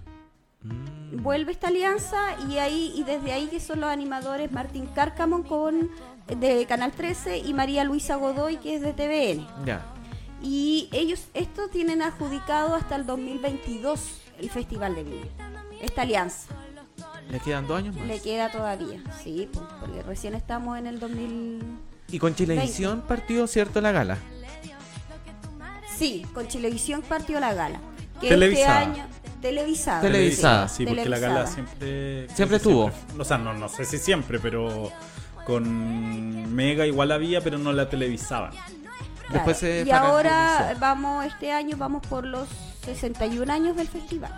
Mm. 0.62 1.22
Vuelve 1.22 1.52
esta 1.52 1.68
alianza 1.68 2.16
y 2.50 2.58
ahí 2.58 2.92
y 2.96 3.02
desde 3.04 3.32
ahí 3.32 3.46
que 3.46 3.60
son 3.60 3.80
los 3.80 3.90
animadores 3.90 4.50
Martín 4.52 4.86
Cárcamo 4.94 5.44
con 5.44 5.90
de 6.26 6.66
Canal 6.66 6.92
13 6.92 7.38
y 7.38 7.54
María 7.54 7.84
Luisa 7.84 8.16
Godoy 8.16 8.56
que 8.56 8.74
es 8.74 8.80
de 8.82 8.92
TVN. 8.92 9.46
Ya. 9.64 9.84
Y 10.42 10.88
ellos, 10.92 11.24
esto 11.34 11.68
tienen 11.68 12.02
adjudicado 12.02 12.74
hasta 12.74 12.96
el 12.96 13.06
2022 13.06 14.00
el 14.38 14.50
Festival 14.50 14.94
de 14.94 15.04
Viña. 15.04 15.26
Esta 15.80 16.02
alianza. 16.02 16.48
¿Les 17.30 17.42
quedan 17.42 17.66
dos 17.66 17.78
años 17.78 17.96
más? 17.96 18.06
Le 18.06 18.20
queda 18.20 18.50
todavía, 18.50 19.02
sí, 19.22 19.48
porque 19.52 20.02
recién 20.02 20.34
estamos 20.34 20.78
en 20.78 20.86
el 20.86 21.00
2000... 21.00 21.62
Y 22.08 22.18
con 22.18 22.34
Chilevisión 22.34 23.02
partió, 23.02 23.46
¿cierto? 23.46 23.80
La 23.80 23.90
gala. 23.90 24.18
Sí, 25.96 26.24
con 26.32 26.46
Chilevisión 26.46 27.02
partió 27.02 27.40
la 27.40 27.52
gala. 27.52 27.80
Que 28.20 28.28
Televisada. 28.28 28.82
este 28.82 29.00
año... 29.00 29.06
Televisada. 29.40 30.00
Televisada. 30.00 30.68
Sí, 30.68 30.86
porque 30.86 31.08
la 31.08 31.18
gala 31.18 31.44
Televisada. 31.44 31.54
siempre. 31.54 32.28
Siempre 32.34 32.56
estuvo. 32.58 32.90
O 33.18 33.24
sea, 33.24 33.38
no, 33.38 33.54
no 33.54 33.68
sé 33.68 33.84
si 33.84 33.98
siempre, 33.98 34.38
pero 34.38 34.90
con 35.44 36.54
Mega 36.54 36.86
igual 36.86 37.12
había, 37.12 37.40
pero 37.40 37.58
no 37.58 37.72
la 37.72 37.88
televisaban. 37.88 38.52
Claro. 39.28 39.34
Después 39.34 39.56
se 39.58 39.84
y 39.86 39.90
ahora 39.90 40.74
vamos, 40.78 41.24
este 41.26 41.50
año 41.50 41.76
vamos 41.76 42.06
por 42.06 42.24
los 42.24 42.48
61 42.84 43.52
años 43.52 43.76
del 43.76 43.88
festival. 43.88 44.32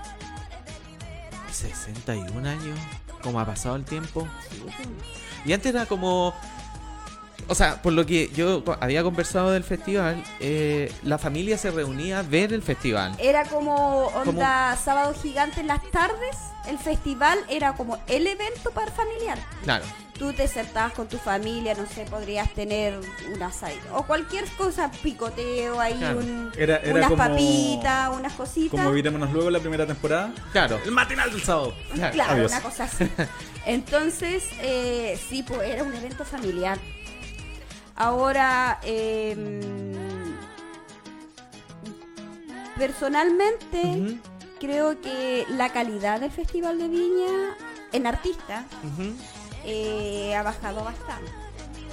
61 1.52 2.48
años. 2.48 2.78
¿Cómo 3.22 3.40
ha 3.40 3.46
pasado 3.46 3.76
el 3.76 3.84
tiempo? 3.84 4.26
Sí. 4.50 4.62
Y 5.44 5.52
antes 5.52 5.74
era 5.74 5.86
como... 5.86 6.34
O 7.50 7.54
sea, 7.54 7.80
por 7.80 7.94
lo 7.94 8.04
que 8.04 8.30
yo 8.34 8.62
había 8.80 9.02
conversado 9.02 9.52
del 9.52 9.64
festival, 9.64 10.22
eh, 10.38 10.92
la 11.02 11.16
familia 11.16 11.56
se 11.56 11.70
reunía 11.70 12.18
a 12.18 12.22
ver 12.22 12.52
el 12.52 12.62
festival. 12.62 13.14
Era 13.18 13.44
como 13.44 14.08
onda 14.08 14.76
sábado 14.76 15.14
gigante 15.14 15.60
en 15.60 15.68
las 15.68 15.82
tardes. 15.90 16.36
El 16.66 16.78
festival 16.78 17.38
era 17.48 17.72
como 17.72 17.96
el 18.06 18.26
evento 18.26 18.70
para 18.72 18.92
familiar. 18.92 19.38
Claro. 19.62 19.84
Tú 20.18 20.32
te 20.32 20.48
sentabas 20.48 20.92
con 20.94 21.06
tu 21.06 21.16
familia, 21.16 21.74
no 21.74 21.86
sé, 21.86 22.04
podrías 22.04 22.52
tener 22.52 22.98
un 23.32 23.40
asado 23.42 23.72
o 23.92 24.02
cualquier 24.04 24.44
cosa, 24.56 24.90
picoteo 24.90 25.78
ahí, 25.80 25.94
Claro. 25.94 26.18
un- 26.18 26.50
Era- 26.58 26.78
era 26.78 26.92
unas 26.94 27.08
como- 27.10 27.16
papitas, 27.22 28.10
unas 28.16 28.32
cositas. 28.32 28.70
Como 28.80 28.90
virémonos 28.92 29.32
luego 29.32 29.48
la 29.50 29.60
primera 29.60 29.86
temporada. 29.86 30.32
Claro. 30.50 30.80
El 30.84 30.90
matinal 30.90 31.30
del 31.30 31.42
sábado. 31.42 31.72
Claro, 32.12 32.32
Adiós. 32.32 32.50
una 32.50 32.60
cosa 32.62 32.84
así. 32.84 33.04
Entonces, 33.66 34.44
eh, 34.60 35.18
sí, 35.28 35.44
pues 35.44 35.60
era 35.62 35.84
un 35.84 35.94
evento 35.94 36.24
familiar. 36.24 36.78
Ahora, 37.94 38.80
eh, 38.82 39.36
personalmente, 42.76 44.18
creo 44.60 45.00
que 45.00 45.46
la 45.50 45.70
calidad 45.72 46.20
del 46.20 46.30
Festival 46.30 46.78
de 46.78 46.88
Viña 46.88 47.56
en 47.92 48.06
artistas 48.06 48.64
ujú. 48.84 49.12
Eh, 49.70 50.34
ha 50.34 50.42
bajado 50.42 50.82
bastante. 50.84 51.30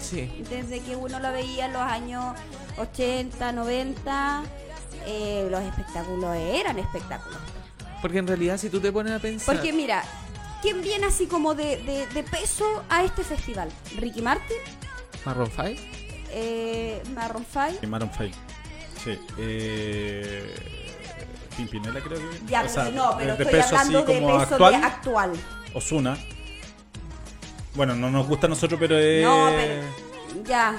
Sí. 0.01 0.43
Desde 0.49 0.79
que 0.81 0.95
uno 0.95 1.19
lo 1.19 1.31
veía 1.31 1.65
en 1.65 1.73
los 1.73 1.81
años 1.81 2.35
80, 2.77 3.51
90, 3.51 4.43
eh, 5.07 5.47
los 5.49 5.61
espectáculos 5.61 6.35
eran 6.35 6.79
espectáculos. 6.79 7.39
Porque 8.01 8.19
en 8.19 8.27
realidad 8.27 8.57
si 8.57 8.69
tú 8.69 8.79
te 8.79 8.91
pones 8.91 9.13
a 9.13 9.19
pensar... 9.19 9.55
Porque 9.55 9.73
mira, 9.73 10.03
¿quién 10.61 10.81
viene 10.81 11.07
así 11.07 11.25
como 11.25 11.55
de, 11.55 11.77
de- 11.77 12.05
de 12.07 12.23
peso 12.23 12.83
a 12.89 13.03
este 13.03 13.23
festival? 13.23 13.69
Ricky 13.97 14.21
Martin, 14.21 14.57
Marron 15.25 15.49
Five. 15.49 15.77
eh, 16.31 17.01
Marron 17.15 17.43
Five. 17.45 17.79
Y 17.81 17.87
Maroon 17.87 18.11
5. 18.15 18.35
Sí. 19.03 19.19
Eh, 19.39 20.55
Pimpinela 21.57 21.99
creo 22.01 22.19
que. 22.19 22.39
Ya, 22.47 22.63
o 22.63 22.69
sea, 22.69 22.83
pero 22.85 22.95
no, 22.95 23.17
pero 23.17 23.37
de 23.37 23.43
estoy 23.43 23.59
peso 23.61 23.77
hablando 23.77 23.99
así 23.99 24.13
de 24.13 24.19
como 24.19 24.39
peso 24.39 24.53
actual. 24.53 24.71
de 24.81 24.85
actual. 24.85 25.31
Osuna. 25.73 26.17
Bueno, 27.75 27.95
no 27.95 28.09
nos 28.09 28.27
gusta 28.27 28.47
a 28.47 28.49
nosotros, 28.49 28.79
pero 28.79 28.97
es. 28.97 29.23
No, 29.23 29.47
pero 29.55 29.83
ya, 30.45 30.75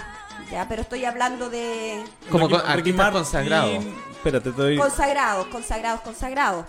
ya, 0.51 0.67
pero 0.69 0.83
estoy 0.83 1.05
hablando 1.05 1.51
de 1.51 2.03
Como 2.31 2.49
con- 2.49 2.61
artistas 2.65 3.11
consagrados. 3.11 3.85
Espérate, 4.11 4.51
te 4.51 4.57
doy. 4.57 4.77
consagrados, 4.77 5.47
consagrados, 5.49 6.01
consagrados. 6.01 6.67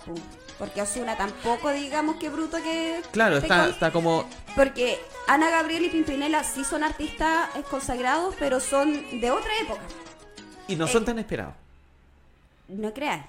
Porque 0.58 0.82
Osuna 0.82 1.16
tampoco, 1.16 1.70
digamos 1.70 2.16
que 2.16 2.28
bruto 2.28 2.56
que. 2.62 3.00
Claro, 3.12 3.36
está, 3.38 3.60
con- 3.62 3.70
está 3.70 3.90
como... 3.92 4.28
Porque 4.56 5.00
Ana 5.28 5.50
Gabriel 5.50 5.84
y 5.84 5.88
Pimpinela 5.88 6.42
sí 6.42 6.64
son 6.64 6.82
artistas 6.82 7.48
eh, 7.56 7.62
consagrados, 7.70 8.34
pero 8.38 8.58
son 8.58 9.20
de 9.20 9.30
otra 9.30 9.50
época. 9.62 9.80
Y 10.66 10.74
no 10.76 10.86
son 10.88 11.04
tan 11.04 11.18
esperados. 11.18 11.54
No 12.68 12.92
creas. 12.92 13.24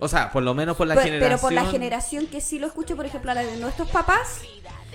O 0.00 0.08
sea, 0.08 0.32
por 0.32 0.42
lo 0.42 0.54
menos 0.54 0.76
por 0.76 0.86
la 0.86 0.96
Pe- 0.96 1.02
generación... 1.02 1.28
Pero 1.28 1.40
por 1.40 1.52
la 1.52 1.66
generación 1.66 2.26
que 2.26 2.40
sí 2.40 2.58
lo 2.58 2.66
escucho, 2.66 2.96
por 2.96 3.06
ejemplo, 3.06 3.30
a 3.30 3.34
la 3.34 3.42
de 3.42 3.56
nuestros 3.58 3.88
papás. 3.90 4.40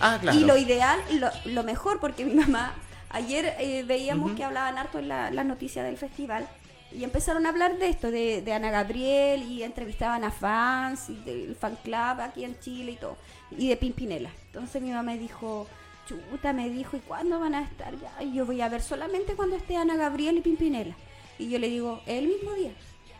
Ah, 0.02 0.18
claro. 0.20 0.38
Y 0.38 0.44
lo 0.44 0.58
ideal, 0.58 1.00
lo, 1.12 1.30
lo 1.46 1.64
mejor, 1.64 2.00
porque 2.00 2.26
mi 2.26 2.34
mamá, 2.34 2.74
ayer 3.10 3.56
eh, 3.60 3.84
veíamos 3.84 4.34
que 4.34 4.44
hablaban 4.44 4.78
harto 4.78 5.00
en 5.00 5.08
la, 5.08 5.32
las 5.32 5.46
noticias 5.46 5.86
del 5.86 5.98
festival. 5.98 6.48
Y 6.92 7.04
empezaron 7.04 7.46
a 7.46 7.50
hablar 7.50 7.78
de 7.78 7.90
esto, 7.90 8.10
de, 8.10 8.42
de 8.42 8.54
Ana 8.54 8.72
Gabriel, 8.72 9.44
y 9.44 9.64
entrevistaban 9.64 10.24
a 10.24 10.32
fans, 10.32 11.10
y 11.10 11.16
del 11.26 11.56
fan 11.56 11.78
club 11.84 12.22
aquí 12.22 12.44
en 12.44 12.58
Chile 12.60 12.94
y 12.94 12.96
todo, 12.96 13.18
y 13.52 13.68
de 13.68 13.76
Pimpinela. 13.76 14.30
Entonces 14.48 14.82
mi 14.82 14.92
mamá 14.92 15.04
me 15.12 15.18
dijo, 15.18 15.68
chuta, 16.08 16.54
me 16.54 16.70
dijo, 16.70 16.96
¿y 16.96 17.02
cuándo 17.02 17.40
van 17.40 17.54
a 17.54 17.64
estar 17.64 17.94
ya? 18.00 18.24
Y 18.24 18.34
yo 18.34 18.46
voy 18.46 18.62
a 18.62 18.70
ver 18.70 18.82
solamente 18.82 19.36
cuando 19.36 19.58
esté 19.58 19.76
Ana 19.76 19.98
Gabriel 19.98 20.38
y 20.38 20.42
Pimpinela. 20.42 20.96
Y 21.38 21.50
yo 21.50 21.60
le 21.60 21.68
digo, 21.68 22.02
el 22.06 22.28
mismo 22.28 22.54
día. 22.54 22.72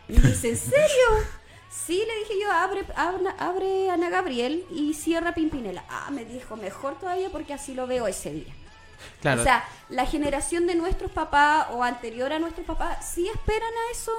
Y 0.08 0.12
me 0.14 0.28
dice, 0.28 0.50
¿en 0.50 0.56
serio? 0.56 1.06
Sí, 1.70 2.02
le 2.06 2.18
dije 2.20 2.34
yo, 2.42 2.50
abre, 2.50 2.84
abre, 2.96 3.24
abre 3.38 3.90
Ana 3.90 4.08
Gabriel 4.08 4.64
y 4.70 4.94
cierra 4.94 5.34
Pimpinela. 5.34 5.84
Ah, 5.88 6.08
me 6.10 6.24
dijo, 6.24 6.56
mejor 6.56 6.98
todavía 6.98 7.28
porque 7.30 7.52
así 7.54 7.74
lo 7.74 7.86
veo 7.86 8.06
ese 8.06 8.32
día. 8.32 8.54
Claro. 9.20 9.40
O 9.42 9.44
sea, 9.44 9.64
la 9.90 10.06
generación 10.06 10.66
de 10.66 10.74
nuestros 10.74 11.10
papás 11.10 11.66
o 11.72 11.82
anterior 11.82 12.32
a 12.32 12.38
nuestros 12.38 12.66
papás 12.66 13.06
sí 13.14 13.28
esperan 13.28 13.68
a 13.68 13.92
esos 13.92 14.14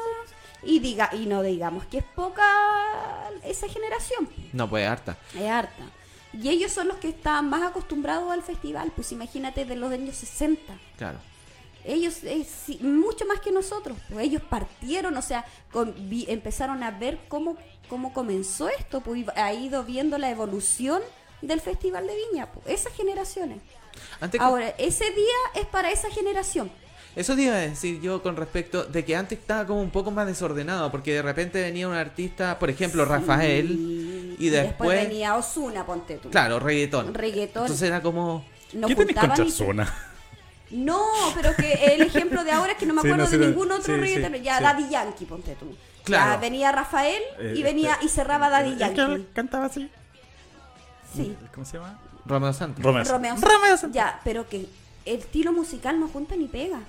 Y 0.63 0.79
diga 0.79 1.09
y 1.13 1.25
no 1.25 1.41
digamos 1.41 1.85
que 1.85 1.99
es 1.99 2.03
poca 2.03 2.43
esa 3.43 3.67
generación, 3.67 4.29
No, 4.53 4.69
pues 4.69 4.87
harta. 4.87 5.17
es 5.35 5.49
harta. 5.49 5.83
Y 6.33 6.49
ellos 6.49 6.71
son 6.71 6.87
los 6.89 6.97
que 6.97 7.09
están 7.09 7.49
más 7.49 7.63
acostumbrados 7.63 8.31
al 8.31 8.43
festival, 8.43 8.91
pues 8.95 9.11
imagínate 9.11 9.65
de 9.65 9.75
los 9.75 9.91
años 9.91 10.15
60. 10.15 10.73
Claro. 10.97 11.17
Ellos, 11.87 12.21
eh, 12.23 12.45
sí, 12.45 12.79
mucho 12.81 13.25
más 13.25 13.39
que 13.39 13.51
nosotros, 13.51 13.97
pues 14.11 14.25
ellos 14.25 14.41
partieron, 14.41 15.15
o 15.15 15.21
sea, 15.21 15.45
con- 15.71 15.95
vi- 16.09 16.25
empezaron 16.27 16.83
a 16.83 16.91
ver 16.91 17.17
cómo, 17.29 17.55
cómo 17.89 18.13
comenzó 18.13 18.67
esto, 18.69 18.99
pues 19.01 19.21
y 19.21 19.25
ha 19.35 19.53
ido 19.53 19.83
viendo 19.85 20.17
la 20.17 20.29
evolución 20.29 21.01
del 21.41 21.61
Festival 21.61 22.05
de 22.05 22.13
Viña, 22.31 22.47
pues, 22.51 22.67
esas 22.81 22.93
generaciones. 22.93 23.59
Antes 24.19 24.39
que- 24.39 24.45
Ahora, 24.45 24.69
ese 24.77 25.05
día 25.05 25.61
es 25.61 25.65
para 25.65 25.89
esa 25.91 26.09
generación. 26.11 26.69
Eso 27.15 27.35
te 27.35 27.43
iba 27.43 27.55
a 27.55 27.59
decir 27.59 27.99
yo 28.01 28.21
con 28.21 28.35
respecto 28.35 28.83
de 28.83 29.03
que 29.05 29.15
antes 29.15 29.39
estaba 29.39 29.65
como 29.65 29.81
un 29.81 29.89
poco 29.89 30.11
más 30.11 30.27
desordenado, 30.27 30.91
porque 30.91 31.13
de 31.13 31.21
repente 31.23 31.61
venía 31.61 31.87
un 31.87 31.95
artista, 31.95 32.59
por 32.59 32.69
ejemplo, 32.69 33.05
Rafael, 33.05 34.35
y 34.37 34.49
después, 34.49 35.07
venía 35.07 35.35
Osuna, 35.35 35.85
ponte 35.85 36.17
tú. 36.17 36.29
claro, 36.29 36.59
reggaetón. 36.59 37.13
Reggaetón. 37.13 37.63
Entonces 37.63 37.87
era 37.87 38.01
como, 38.03 38.45
No 38.73 38.87
¿Qué 38.87 38.95
tenés 38.95 39.15
contra 39.15 39.43
ni- 39.45 39.49
Zona? 39.51 40.06
No, 40.71 41.01
pero 41.35 41.55
que 41.55 41.73
el 41.73 42.01
ejemplo 42.01 42.43
de 42.43 42.51
ahora 42.51 42.73
es 42.73 42.77
que 42.77 42.85
no 42.85 42.93
me 42.93 43.01
Sí, 43.03 43.07
acuerdo 43.07 43.23
no, 43.25 43.29
de 43.31 43.37
sí, 43.37 43.45
ningún 43.51 43.71
otro 43.71 43.95
sí, 43.95 44.15
ya 44.43 44.57
sí. 44.57 44.63
Daddy 44.63 44.89
Yankee, 44.89 45.25
ponte 45.25 45.55
tú. 45.55 45.75
Claro. 46.03 46.31
Ya 46.33 46.37
venía 46.37 46.71
Rafael 46.71 47.21
Eh, 47.39 47.53
y 47.57 47.63
venía 47.63 47.93
este- 47.93 48.05
y 48.05 48.09
cerraba 48.09 48.49
Daddy 48.49 48.71
¿Es 48.71 48.89
que 48.89 48.95
Yankee. 48.95 49.27
cantaba 49.33 49.65
así? 49.65 49.89
Sí. 51.15 51.35
¿Cómo 51.53 51.65
se 51.65 51.77
llama? 51.77 51.99
Romeo 52.25 52.53
Santos. 52.53 52.83
Romeo. 52.83 53.03
Romeo. 53.05 53.35
Romeo 53.35 53.77
Santos. 53.77 53.91
Ya, 53.95 54.19
pero 54.23 54.47
que 54.49 54.57
el 54.57 54.69
estilo 55.05 55.53
musical 55.53 55.99
no 55.99 56.07
junta 56.09 56.35
ni 56.35 56.47
pega. 56.47 56.79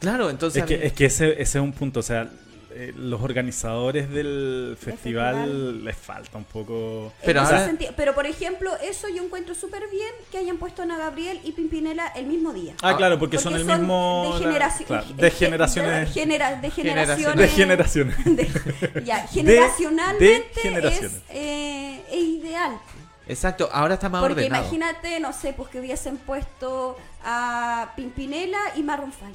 Claro, 0.00 0.30
entonces... 0.30 0.62
Es 0.62 0.68
que, 0.68 0.86
es 0.86 0.92
que 0.92 1.04
ese, 1.06 1.32
ese 1.40 1.58
es 1.58 1.62
un 1.64 1.72
punto, 1.72 2.00
o 2.00 2.02
sea, 2.02 2.28
eh, 2.76 2.92
los 2.96 3.22
organizadores 3.22 4.10
del 4.10 4.76
festival, 4.80 5.34
festival. 5.36 5.84
les 5.84 5.96
falta 5.96 6.36
un 6.38 6.44
poco... 6.44 7.12
Pero 7.24 7.40
ahora- 7.42 7.64
sentido- 7.66 7.92
pero 7.96 8.14
por 8.14 8.26
ejemplo, 8.26 8.72
eso 8.82 9.08
yo 9.08 9.22
encuentro 9.22 9.54
súper 9.54 9.88
bien 9.90 10.10
que 10.32 10.38
hayan 10.38 10.56
puesto 10.58 10.82
a 10.82 10.84
Ana 10.84 10.98
Gabriel 10.98 11.40
y 11.44 11.52
Pimpinela 11.52 12.08
el 12.16 12.26
mismo 12.26 12.52
día. 12.52 12.74
Ah, 12.82 12.96
claro, 12.96 13.18
porque, 13.18 13.38
son 13.38 13.54
el 13.54 13.64
mismo... 13.64 14.36
de, 14.40 14.44
la- 14.46 14.52
generaci- 14.52 14.84
claro, 14.84 15.06
eh, 15.08 15.14
de 15.16 15.26
eh, 15.26 15.30
generaciones... 15.30 16.14
de, 16.14 16.20
genera- 16.20 16.60
de 16.60 16.70
generaciones. 16.70 17.36
De 17.36 17.48
generaciones. 17.48 18.24
de- 18.24 19.02
ya, 19.04 19.26
generacionalmente 19.28 20.50
generaciones. 20.60 21.12
es, 21.12 21.22
eh, 21.30 22.02
es 22.10 22.22
ideal. 22.24 22.78
Exacto, 23.26 23.70
ahora 23.72 23.94
está 23.94 24.08
más 24.10 24.20
Porque 24.20 24.40
ordenado. 24.40 24.62
imagínate, 24.64 25.18
no 25.20 25.32
sé, 25.32 25.54
pues 25.54 25.70
que 25.70 25.80
hubiesen 25.80 26.18
puesto 26.18 26.98
a 27.24 27.92
Pimpinela 27.96 28.58
y 28.76 28.82
Maroon 28.82 29.12
5. 29.18 29.32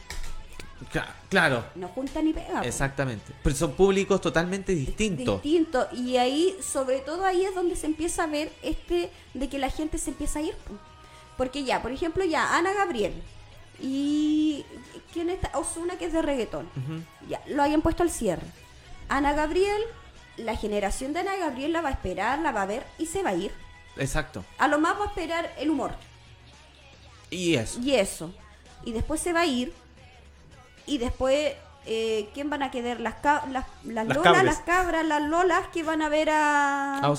Cla- 0.93 1.07
Claro, 1.30 1.65
No 1.75 1.88
junta 1.89 2.21
ni 2.21 2.34
pega. 2.34 2.59
pues. 2.59 2.67
exactamente. 2.67 3.34
Pero 3.43 3.55
son 3.55 3.73
públicos 3.73 4.19
totalmente 4.21 4.73
distintos. 4.73 5.41
Distinto. 5.41 5.88
Y 5.93 6.17
ahí, 6.17 6.55
sobre 6.61 6.99
todo 6.99 7.25
ahí 7.25 7.43
es 7.45 7.53
donde 7.53 7.75
se 7.75 7.86
empieza 7.86 8.23
a 8.23 8.27
ver 8.27 8.51
este 8.63 9.09
de 9.34 9.49
que 9.49 9.59
la 9.59 9.69
gente 9.69 9.97
se 9.97 10.11
empieza 10.11 10.39
a 10.39 10.41
ir. 10.43 10.53
po. 10.55 10.73
Porque 11.38 11.63
ya, 11.63 11.82
por 11.82 11.91
ejemplo, 11.91 12.23
ya 12.25 12.57
Ana 12.57 12.73
Gabriel 12.73 13.13
y 13.82 14.65
quién 15.13 15.30
está 15.30 15.57
Osuna 15.57 15.97
que 15.97 16.05
es 16.05 16.13
de 16.13 16.21
reggaetón. 16.21 16.67
Ya, 17.27 17.41
lo 17.47 17.63
hayan 17.63 17.82
puesto 17.82 18.03
al 18.03 18.09
cierre. 18.09 18.43
Ana 19.07 19.34
Gabriel, 19.34 19.82
la 20.38 20.55
generación 20.55 21.13
de 21.13 21.19
Ana 21.21 21.36
Gabriel 21.38 21.73
la 21.73 21.82
va 21.82 21.89
a 21.89 21.93
esperar, 21.93 22.39
la 22.39 22.51
va 22.51 22.63
a 22.63 22.65
ver 22.65 22.86
y 22.97 23.05
se 23.05 23.23
va 23.23 23.30
a 23.32 23.36
ir. 23.36 23.51
Exacto. 23.97 24.43
A 24.57 24.67
lo 24.67 24.80
más 24.80 24.97
va 24.99 25.03
a 25.05 25.07
esperar 25.07 25.53
el 25.59 25.69
humor. 25.69 25.91
Y 27.30 27.55
eso. 27.55 27.80
Y 27.82 27.93
eso. 27.95 28.34
Y 28.86 28.91
después 28.91 29.19
se 29.21 29.34
va 29.34 29.41
a 29.41 29.45
ir. 29.45 29.73
Y 30.89 30.97
después, 30.97 31.53
eh, 31.85 32.29
¿quién 32.33 32.49
van 32.49 32.63
a 32.63 32.71
quedar? 32.71 32.99
Las, 32.99 33.15
ca- 33.15 33.45
las, 33.51 33.65
las 33.85 34.07
Las 34.07 34.17
lolas, 34.17 34.23
cabres. 34.23 34.43
las 34.43 34.59
cabras, 34.61 35.05
las 35.05 35.21
lolas 35.21 35.67
que 35.71 35.83
van 35.83 36.01
a 36.01 36.09
ver 36.09 36.29
a, 36.31 36.97
A. 36.97 37.01
De 37.01 37.07
hecho, 37.07 37.11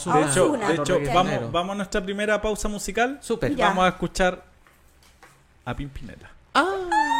Ozuna. 0.53 0.69
de 0.69 0.75
hecho, 0.75 0.99
vamos, 1.15 1.53
vamos 1.53 1.73
a 1.73 1.77
nuestra 1.77 2.03
primera 2.03 2.41
pausa 2.43 2.69
musical. 2.69 3.19
Súper. 3.23 3.55
Ya. 3.55 3.69
Vamos 3.69 3.85
a 3.85 3.89
escuchar 3.89 4.43
a 5.65 5.75
Pimpinela. 5.75 6.31
Ah, 6.55 7.20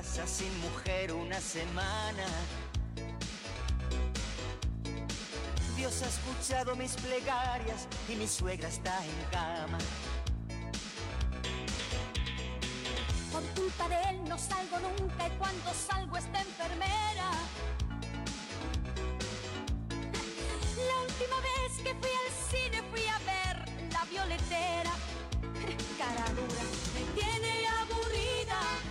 casa, 0.00 0.26
sin 0.26 0.50
mujer 0.60 1.12
una 1.12 1.38
semana. 1.40 2.26
Dios 5.76 6.02
ha 6.02 6.08
escuchado 6.08 6.74
mis 6.74 6.92
plegarias 6.94 7.86
y 8.08 8.14
mi 8.14 8.26
suegra 8.26 8.68
está 8.68 8.96
en 9.04 9.30
cama. 9.30 9.78
Por 13.30 13.42
culpa 13.54 13.88
de 13.88 14.10
él 14.10 14.24
no 14.28 14.38
salgo 14.38 14.78
nunca 14.78 15.26
y 15.26 15.30
cuando 15.38 15.70
salgo 15.74 16.16
está 16.16 16.40
enfermera. 16.40 17.30
La 20.88 20.96
última 21.08 21.36
vez 21.50 21.72
que 21.84 21.94
fui 22.00 22.14
al 22.24 22.30
cine 22.50 22.82
fui 22.90 23.06
a 23.06 23.18
ver 23.32 23.92
la 23.92 24.04
violetera. 24.04 24.92
Cara 25.98 26.26
dura, 26.38 26.64
me 26.94 27.20
tiene 27.20 27.66
aburrida. 27.82 28.89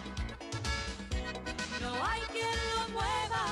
No 1.90 1.96
hay 2.06 2.22
quien 2.32 2.58
lo 2.76 2.82
mueva. 2.90 3.44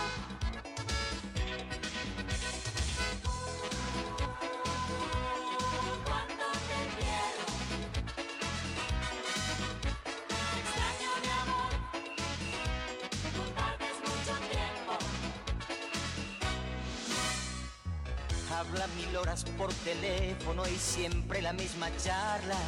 Cuando 6.05 6.45
te 6.67 6.79
quiero. 6.97 7.43
Extraño 10.59 11.09
mi 11.23 11.31
amor, 11.41 11.71
no 13.33 13.43
tardes 13.55 13.97
mucho 14.05 14.33
tiempo. 14.53 14.93
Habla 18.55 18.85
mil 18.87 19.17
horas 19.17 19.41
por 19.57 19.73
teléfono 19.73 20.61
y 20.67 20.77
siempre 20.77 21.41
la 21.41 21.53
misma 21.53 21.89
charla. 21.97 22.59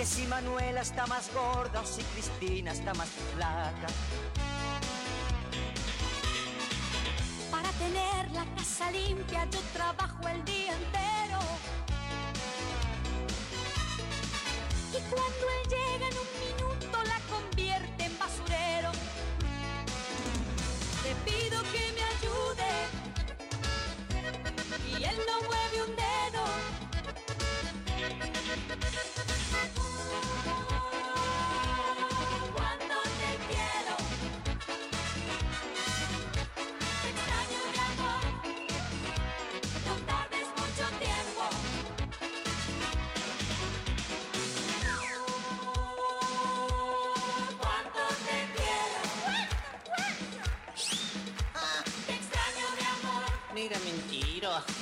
Que 0.00 0.06
si 0.06 0.26
Manuela 0.28 0.80
está 0.80 1.06
más 1.08 1.30
gorda 1.34 1.82
o 1.82 1.84
si 1.84 2.02
Cristina 2.02 2.72
está 2.72 2.94
más 2.94 3.10
flaca. 3.34 3.86
Para 7.50 7.68
tener 7.72 8.30
la 8.32 8.46
casa 8.56 8.90
limpia 8.92 9.44
yo 9.50 9.60
trabajo 9.74 10.26
el 10.26 10.42
día 10.46 10.72
entero. 10.72 11.40
Y 14.90 15.00
cuando 15.10 15.44
él 15.56 15.68
llega 15.68 16.08
en 16.08 16.16
un 16.16 16.30
minuto 16.46 17.02
la 17.02 17.20
convierte 17.28 18.04
en 18.04 18.18
basurero. 18.18 18.92
Te 21.02 21.14
pido 21.30 21.62
que 21.74 21.92
me 21.92 22.02
ayude 22.16 22.70
y 24.98 25.04
él 25.04 25.18
no 25.28 25.42
mueve 25.46 25.82
un 25.82 25.94
dedo. 25.94 26.10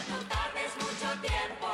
No 0.08 0.18
tardes 0.28 0.72
mucho 0.76 1.08
tiempo. 1.20 1.68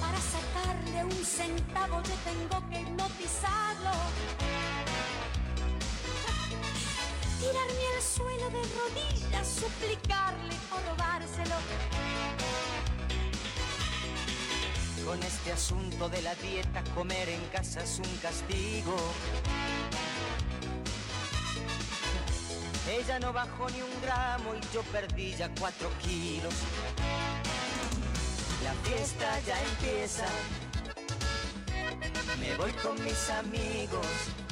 Para 0.00 0.20
sacarle 0.20 1.04
un 1.04 1.24
centavo 1.24 2.02
yo 2.02 2.14
tengo 2.30 2.68
que 2.68 2.80
hipnotizarlo. 2.80 3.90
Tirarme 7.40 7.84
al 7.96 8.02
suelo 8.02 8.50
de 8.50 8.62
rodillas, 8.78 9.46
suplicarle 9.46 10.54
o 10.72 10.90
robárselo. 10.90 11.56
Con 15.06 15.22
este 15.22 15.52
asunto 15.52 16.08
de 16.08 16.22
la 16.22 16.34
dieta, 16.36 16.82
comer 16.94 17.28
en 17.28 17.44
casa 17.48 17.82
es 17.82 17.98
un 17.98 18.16
castigo. 18.18 18.96
Ella 22.88 23.18
no 23.18 23.32
bajó 23.32 23.68
ni 23.70 23.80
un 23.80 24.02
gramo 24.02 24.54
y 24.54 24.74
yo 24.74 24.82
perdí 24.92 25.34
ya 25.34 25.48
cuatro 25.58 25.88
kilos. 26.02 26.54
La 28.62 28.72
fiesta 28.88 29.40
ya 29.46 29.62
empieza. 29.62 30.26
Me 32.38 32.56
voy 32.56 32.72
con 32.72 33.02
mis 33.02 33.30
amigos. 33.30 34.43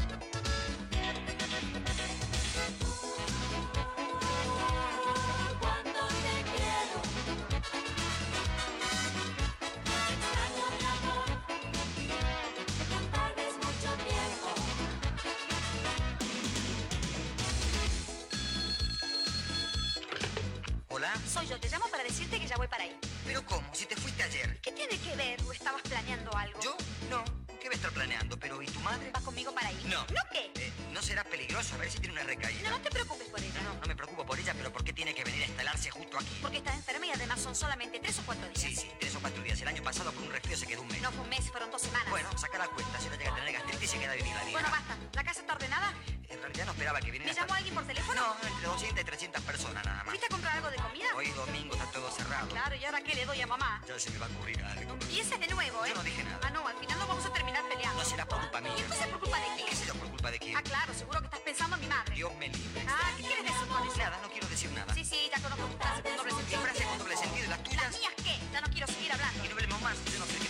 Soy 21.43 21.49
yo, 21.51 21.59
te 21.59 21.69
llamo 21.69 21.87
para 21.91 22.05
decirte 22.05 22.39
que 22.39 22.47
ya 22.47 22.57
voy 22.57 22.69
para 22.69 22.85
ahí. 22.85 22.97
pero 23.27 23.45
¿cómo? 23.45 23.67
Si 23.75 23.85
te 23.87 23.97
fuiste 23.97 24.23
ayer. 24.23 24.61
¿Qué 24.61 24.71
tiene 24.71 24.97
que 24.97 25.17
ver? 25.17 25.43
¿O 25.43 25.53
estabas 25.53 25.83
planeando 25.83 26.31
algo? 26.37 26.61
¿Yo? 26.63 26.77
No. 27.11 27.25
¿Qué 27.63 27.69
voy 27.69 27.75
a 27.75 27.77
estar 27.77 27.93
planeando? 27.93 28.37
¿Pero 28.41 28.61
y 28.61 28.67
tu 28.67 28.81
madre? 28.81 29.09
¿Vas 29.13 29.23
conmigo 29.23 29.55
para 29.55 29.69
ahí? 29.69 29.81
No. 29.89 30.01
¿No 30.01 30.21
qué? 30.33 30.51
Eh, 30.57 30.73
¿No 30.91 31.01
será 31.01 31.23
peligroso? 31.23 31.77
A 31.77 31.79
ver 31.79 31.89
si 31.93 31.99
tiene 32.01 32.13
una 32.15 32.25
recaída. 32.25 32.69
No, 32.69 32.77
no 32.77 32.83
te 32.83 32.91
preocupes 32.91 33.29
por 33.29 33.39
ella. 33.39 33.61
No, 33.63 33.75
no 33.75 33.87
me 33.87 33.95
preocupo 33.95 34.27
por 34.27 34.37
ella, 34.37 34.53
pero 34.59 34.73
¿por 34.73 34.83
qué 34.83 34.93
tiene 34.93 35.15
que 35.15 35.23
venir 35.23 35.45
a 35.45 35.47
instalarse 35.47 35.89
justo 35.93 36.19
aquí? 36.19 36.37
Porque 36.43 36.57
estás 36.57 36.75
enferma 36.75 37.07
y 37.07 37.11
además 37.13 37.41
son 37.41 37.55
solamente 37.55 38.01
tres 38.01 38.19
o 38.19 38.23
cuatro 38.27 38.49
días. 38.49 38.61
Sí, 38.61 38.75
sí, 38.75 38.91
tres 38.99 39.15
o 39.15 39.21
cuatro 39.21 39.41
días. 39.45 39.61
El 39.61 39.69
año 39.69 39.81
pasado 39.85 40.11
por 40.11 40.25
un 40.25 40.33
resfrío 40.33 40.57
se 40.57 40.67
quedó 40.67 40.83
un 40.83 40.89
mes. 40.89 41.01
No 41.03 41.13
fue 41.13 41.21
un 41.23 41.29
mes, 41.29 41.49
fueron 41.53 41.71
dos 41.71 41.83
semanas. 41.83 42.11
Bueno, 42.11 42.37
saca 42.37 42.59
la 42.59 42.67
cuenta. 42.67 42.99
Si 43.01 43.09
no 43.09 43.15
llega 43.15 43.31
a 43.31 43.35
tener 43.37 43.53
gastritis, 43.53 43.91
se 43.91 43.99
queda 44.01 44.15
vivir 44.15 44.35
la 44.35 44.41
vida. 44.43 44.53
Bueno, 44.53 44.69
basta. 44.69 44.97
¿La 45.15 45.23
casa 45.23 45.41
está 45.41 45.53
ordenada? 45.55 45.95
En 46.29 46.41
realidad 46.41 46.65
no 46.67 46.73
esperaba 46.73 46.99
que 46.99 47.07
¿Me 47.07 47.13
viniera. 47.13 47.33
llamó 47.33 47.55
alguien 47.55 47.75
por 47.75 47.87
teléfono? 47.87 48.21
No, 48.21 48.49
entre 48.49 48.67
200 48.67 49.01
y 49.03 49.05
300 49.05 49.43
personas 49.43 49.85
nada 49.85 49.99
más. 49.99 50.07
¿Fuiste 50.07 50.27
a 50.27 50.29
comprar 50.31 50.57
algo 50.57 50.71
de 50.71 50.77
comida? 50.79 51.07
Hoy 51.15 51.29
domingo 51.31 51.75
está 51.75 51.87
todo 51.93 52.11
cerrado. 52.11 52.49
Claro, 52.49 52.75
¿y 52.75 52.85
ahora 52.85 53.01
qué 53.03 53.15
le 53.15 53.25
doy 53.27 53.41
a 53.41 53.47
mamá? 53.47 53.81
Ya 53.87 53.99
se 54.01 54.11
me 54.11 54.19
va 54.19 54.27
a 54.27 54.29
ocurrir 54.31 54.65
algo. 54.65 54.83
No 54.85 54.95
empieces 54.95 55.39
de 55.39 55.47
nuevo, 55.47 55.85
¿eh? 55.85 55.89
Yo 55.91 55.95
no 55.95 56.03
dije 56.03 56.25
nada. 56.25 56.41
Ah, 56.43 56.51
no, 56.51 56.67
al 56.67 56.77
final 56.77 56.99
nos 56.99 57.07
vamos 57.09 57.27
a 57.27 57.33
terminar 57.33 57.52
peleando. 57.61 58.03
No 58.03 58.09
será 58.09 58.25
por 58.27 58.41
culpa 58.41 58.61
mía. 58.61 58.73
¿Y 58.77 58.81
entonces 58.81 59.07
por 59.09 59.21
culpa 59.21 59.37
de 59.39 59.45
¿Qué 59.57 59.63
quién? 59.65 59.77
sé 59.77 59.87
yo 59.87 59.95
por 59.95 60.09
culpa 60.09 60.31
de 60.31 60.39
quién? 60.39 60.57
Ah, 60.57 60.63
claro, 60.63 60.95
seguro 60.95 61.19
que 61.21 61.27
estás 61.27 61.41
pensando 61.41 61.77
en 61.77 61.83
mi 61.83 61.89
madre. 61.89 62.15
Dios 62.15 62.35
me 62.37 62.49
libre. 62.49 62.85
Ah, 62.89 63.11
¿qué 63.17 63.23
quieres 63.25 63.45
decir 63.45 63.67
con 63.69 63.87
eso? 63.87 63.97
Nada, 63.99 64.19
no 64.23 64.29
quiero 64.31 64.49
decir 64.49 64.71
nada. 64.73 64.95
Sí, 64.95 65.05
sí, 65.05 65.31
ya 65.31 65.41
conozco 65.43 65.67
tus 65.67 65.77
frases 65.77 66.03
con 66.03 66.17
doble 66.17 66.31
¿Qué 66.31 66.37
sentido. 66.41 66.61
frase 66.63 66.85
con 66.85 66.99
doble 66.99 67.17
sentido? 67.17 67.45
¿Y 67.45 67.49
las 67.49 67.59
¿Las 67.59 67.69
tuyas? 67.69 67.99
mías 67.99 68.13
qué? 68.25 68.35
Ya 68.53 68.61
no 68.61 68.69
quiero 68.71 68.87
seguir 68.87 69.13
hablando. 69.13 69.45
Y 69.45 69.49
no 69.49 69.55
hablemos 69.55 69.81
más. 69.83 69.97
Yo 70.13 70.19
no 70.19 70.27
sé 70.27 70.39
qué 70.39 70.49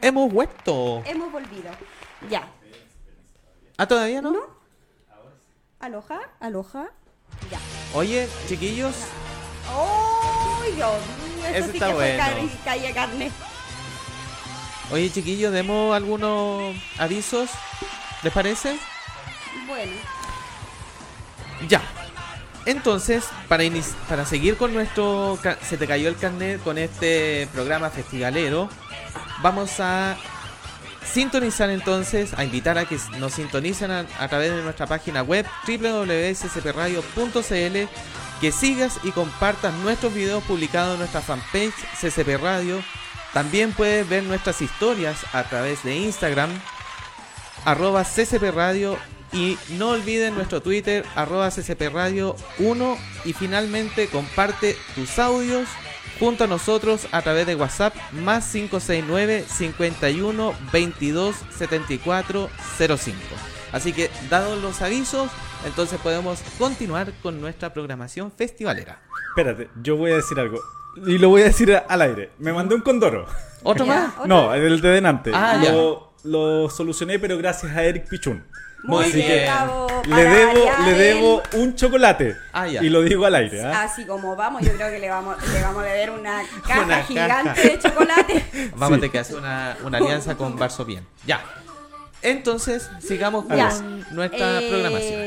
Hemos 0.00 0.32
vuelto. 0.32 1.02
Hemos 1.06 1.32
volvido. 1.32 1.70
Ya. 2.30 2.48
¿Ah, 3.76 3.86
todavía 3.86 4.22
no? 4.22 4.32
¿No? 4.32 4.40
Aloja, 5.80 6.18
aloja. 6.40 6.86
Ya. 7.50 7.58
Oye, 7.94 8.28
chiquillos, 8.48 8.94
¡Oh, 9.72 10.62
Dios 10.64 10.76
mío! 11.36 11.46
Eso 11.46 11.56
Ese 11.58 11.70
sí 11.72 11.76
está 11.76 11.86
que 11.88 11.94
fue 11.94 12.16
bueno. 12.16 12.18
carne- 12.24 12.58
calle 12.64 12.92
carne. 12.94 13.30
oye, 14.90 15.10
chiquillos, 15.12 15.52
demos 15.52 15.94
algunos 15.94 16.74
avisos. 16.98 17.50
¿Les 18.22 18.32
parece? 18.32 18.76
Bueno, 19.66 19.92
Ya. 21.68 21.82
Entonces, 22.66 23.24
para, 23.48 23.62
para 24.08 24.26
seguir 24.26 24.56
con 24.56 24.74
nuestro... 24.74 25.38
Se 25.62 25.76
te 25.78 25.86
cayó 25.86 26.08
el 26.08 26.16
carnet 26.16 26.62
con 26.62 26.76
este 26.78 27.48
programa 27.52 27.88
festivalero. 27.90 28.68
Vamos 29.42 29.80
a 29.80 30.16
sintonizar 31.12 31.70
entonces, 31.70 32.32
a 32.36 32.44
invitar 32.44 32.78
a 32.78 32.84
que 32.84 32.98
nos 33.18 33.34
sintonicen 33.34 33.90
a, 33.90 34.06
través 34.28 34.54
de 34.54 34.62
nuestra 34.62 34.86
página 34.86 35.22
web 35.22 35.44
www.ccpradio.cl 35.66 37.88
que 38.40 38.52
sigas 38.52 39.00
y 39.02 39.10
compartas 39.10 39.74
nuestros 39.74 40.14
videos 40.14 40.44
publicados 40.44 40.92
en 40.92 41.00
nuestra 41.00 41.20
fanpage 41.20 41.74
CCP 42.00 42.40
Radio. 42.40 42.80
También 43.32 43.72
puedes 43.72 44.08
ver 44.08 44.22
nuestras 44.22 44.62
historias 44.62 45.18
a 45.32 45.42
través 45.44 45.82
de 45.82 45.96
Instagram, 45.96 46.50
arroba 47.64 48.04
CCP 48.04 48.54
Radio 48.54 48.96
y 49.32 49.58
no 49.70 49.90
olviden 49.90 50.34
nuestro 50.34 50.62
Twitter 50.62 51.04
arroba 51.14 51.50
CCP 51.50 51.92
Radio 51.92 52.36
1 52.58 52.98
y 53.24 53.32
finalmente 53.32 54.08
comparte 54.08 54.76
tus 54.94 55.18
audios 55.18 55.68
junto 56.18 56.44
a 56.44 56.46
nosotros 56.46 57.06
a 57.12 57.22
través 57.22 57.46
de 57.46 57.54
WhatsApp 57.54 57.94
más 58.12 58.50
569 58.52 59.44
51 59.48 60.54
22 60.72 61.36
74 61.56 62.50
05. 62.76 63.16
Así 63.72 63.92
que 63.92 64.10
dados 64.30 64.60
los 64.62 64.80
avisos, 64.82 65.30
entonces 65.66 65.98
podemos 66.00 66.40
continuar 66.58 67.12
con 67.22 67.40
nuestra 67.40 67.72
programación 67.72 68.32
festivalera. 68.32 69.02
Espérate, 69.30 69.68
yo 69.82 69.96
voy 69.96 70.12
a 70.12 70.16
decir 70.16 70.38
algo. 70.40 70.58
Y 71.06 71.18
lo 71.18 71.28
voy 71.28 71.42
a 71.42 71.44
decir 71.44 71.80
al 71.88 72.02
aire. 72.02 72.30
Me 72.38 72.52
mandé 72.52 72.74
un 72.74 72.80
condoro. 72.80 73.26
¿Otro 73.62 73.84
Ya. 73.84 74.12
más? 74.16 74.26
No, 74.26 74.52
el 74.54 74.80
de 74.80 74.88
delante. 74.88 75.30
Ah, 75.34 75.60
lo, 75.62 76.12
lo 76.24 76.70
solucioné, 76.70 77.18
pero 77.18 77.36
gracias 77.38 77.76
a 77.76 77.84
Eric 77.84 78.08
Pichun. 78.08 78.44
Muy 78.84 79.04
Así 79.04 79.12
bien, 79.16 79.28
que 79.28 79.44
bravo. 79.44 79.86
Le 80.06 80.24
debo, 80.24 80.70
le 80.84 80.92
debo 80.94 81.42
un 81.54 81.74
chocolate. 81.74 82.36
Ah, 82.52 82.66
ya. 82.68 82.82
Y 82.82 82.88
lo 82.88 83.02
digo 83.02 83.26
al 83.26 83.34
aire. 83.34 83.62
¿ah? 83.64 83.82
Así 83.82 84.04
como 84.06 84.36
vamos, 84.36 84.62
yo 84.62 84.72
creo 84.72 84.90
que 84.90 84.98
le 84.98 85.10
vamos, 85.10 85.36
le 85.52 85.62
vamos 85.62 85.82
a 85.82 85.86
deber 85.86 86.10
una 86.18 86.42
caja 86.66 86.82
Una 86.82 87.02
gigante 87.02 87.50
caja. 87.50 87.62
de 87.62 87.78
chocolate. 87.78 88.44
Vamos 88.76 88.88
Sí. 88.88 88.94
a 88.94 88.96
tener 88.96 89.10
que 89.10 89.18
hacer 89.18 89.36
una, 89.36 89.76
una 89.84 89.98
alianza 89.98 90.36
con 90.36 90.56
Barso 90.58 90.84
Bien. 90.84 91.04
Ya. 91.26 91.42
Entonces, 92.22 92.90
sigamos 93.00 93.44
con 93.46 93.56
Ya. 93.56 93.70
nuestra 94.10 94.60
Eh, 94.60 94.68
programación. 94.68 95.20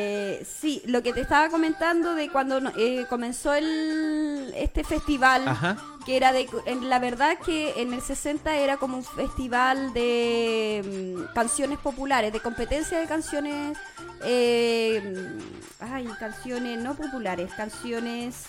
Sí, 0.46 0.82
lo 0.86 1.02
que 1.04 1.14
te 1.14 1.22
estaba 1.22 1.50
comentando 1.50 2.16
de 2.16 2.30
cuando 2.30 2.60
eh, 2.78 3.06
comenzó 3.10 3.54
el, 3.54 4.54
este 4.56 4.84
festival, 4.84 5.48
Ajá. 5.48 5.78
que 6.06 6.18
era 6.18 6.32
de... 6.34 6.48
en- 6.66 6.90
La 6.90 7.00
verdad 7.00 7.38
que 7.46 7.74
en 7.82 7.94
el 7.94 8.02
60 8.02 8.56
era 8.58 8.78
como 8.78 8.98
un 8.98 9.04
festival 9.04 9.94
de 9.94 11.16
mm, 11.30 11.34
canciones 11.34 11.78
populares, 11.80 12.32
de 12.34 12.40
competencia 12.40 13.00
de 13.00 13.08
canciones... 13.08 13.78
eh, 14.24 15.38
mm, 15.80 15.84
ay, 15.94 16.08
canciones 16.20 16.80
no 16.80 16.96
populares, 16.96 17.52
canciones 17.54 18.46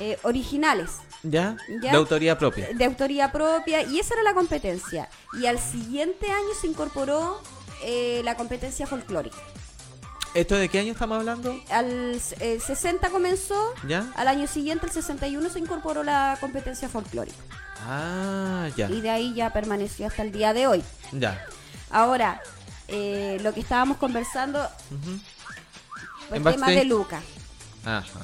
eh, 0.00 0.18
originales. 0.22 0.90
¿Ya? 1.24 1.56
¿Ya? 1.82 1.92
De 1.92 1.96
autoría 1.96 2.36
propia. 2.36 2.68
de 2.74 2.84
autoría 2.84 3.30
propia 3.30 3.82
y 3.82 4.00
esa 4.00 4.14
era 4.14 4.22
la 4.24 4.34
competencia. 4.34 5.08
Y 5.40 5.46
al 5.46 5.58
siguiente 5.58 6.30
año 6.30 6.54
se 6.60 6.66
incorporó 6.66 7.40
eh, 7.84 8.22
la 8.24 8.36
competencia 8.36 8.86
folclórica. 8.86 9.36
¿Esto 10.34 10.54
de 10.56 10.68
qué 10.70 10.78
año 10.80 10.92
estamos 10.92 11.18
hablando? 11.18 11.60
Al 11.70 12.18
el 12.40 12.60
60 12.60 13.10
comenzó, 13.10 13.74
¿Ya? 13.86 14.10
al 14.16 14.28
año 14.28 14.46
siguiente, 14.46 14.86
el 14.86 14.92
61, 14.92 15.50
se 15.50 15.58
incorporó 15.58 16.02
la 16.02 16.38
competencia 16.40 16.88
folclórica. 16.88 17.36
Ah, 17.86 18.68
ya. 18.76 18.88
Y 18.90 19.00
de 19.02 19.10
ahí 19.10 19.34
ya 19.34 19.52
permaneció 19.52 20.06
hasta 20.06 20.22
el 20.22 20.32
día 20.32 20.54
de 20.54 20.66
hoy. 20.66 20.82
Ya. 21.12 21.44
Ahora, 21.90 22.40
eh, 22.88 23.38
lo 23.42 23.52
que 23.52 23.60
estábamos 23.60 23.98
conversando, 23.98 24.58
Ujú. 24.60 25.20
el 26.30 26.36
En 26.36 26.44
tema 26.44 26.70
de 26.70 26.84
Luca. 26.84 27.20
Ajá. 27.84 28.20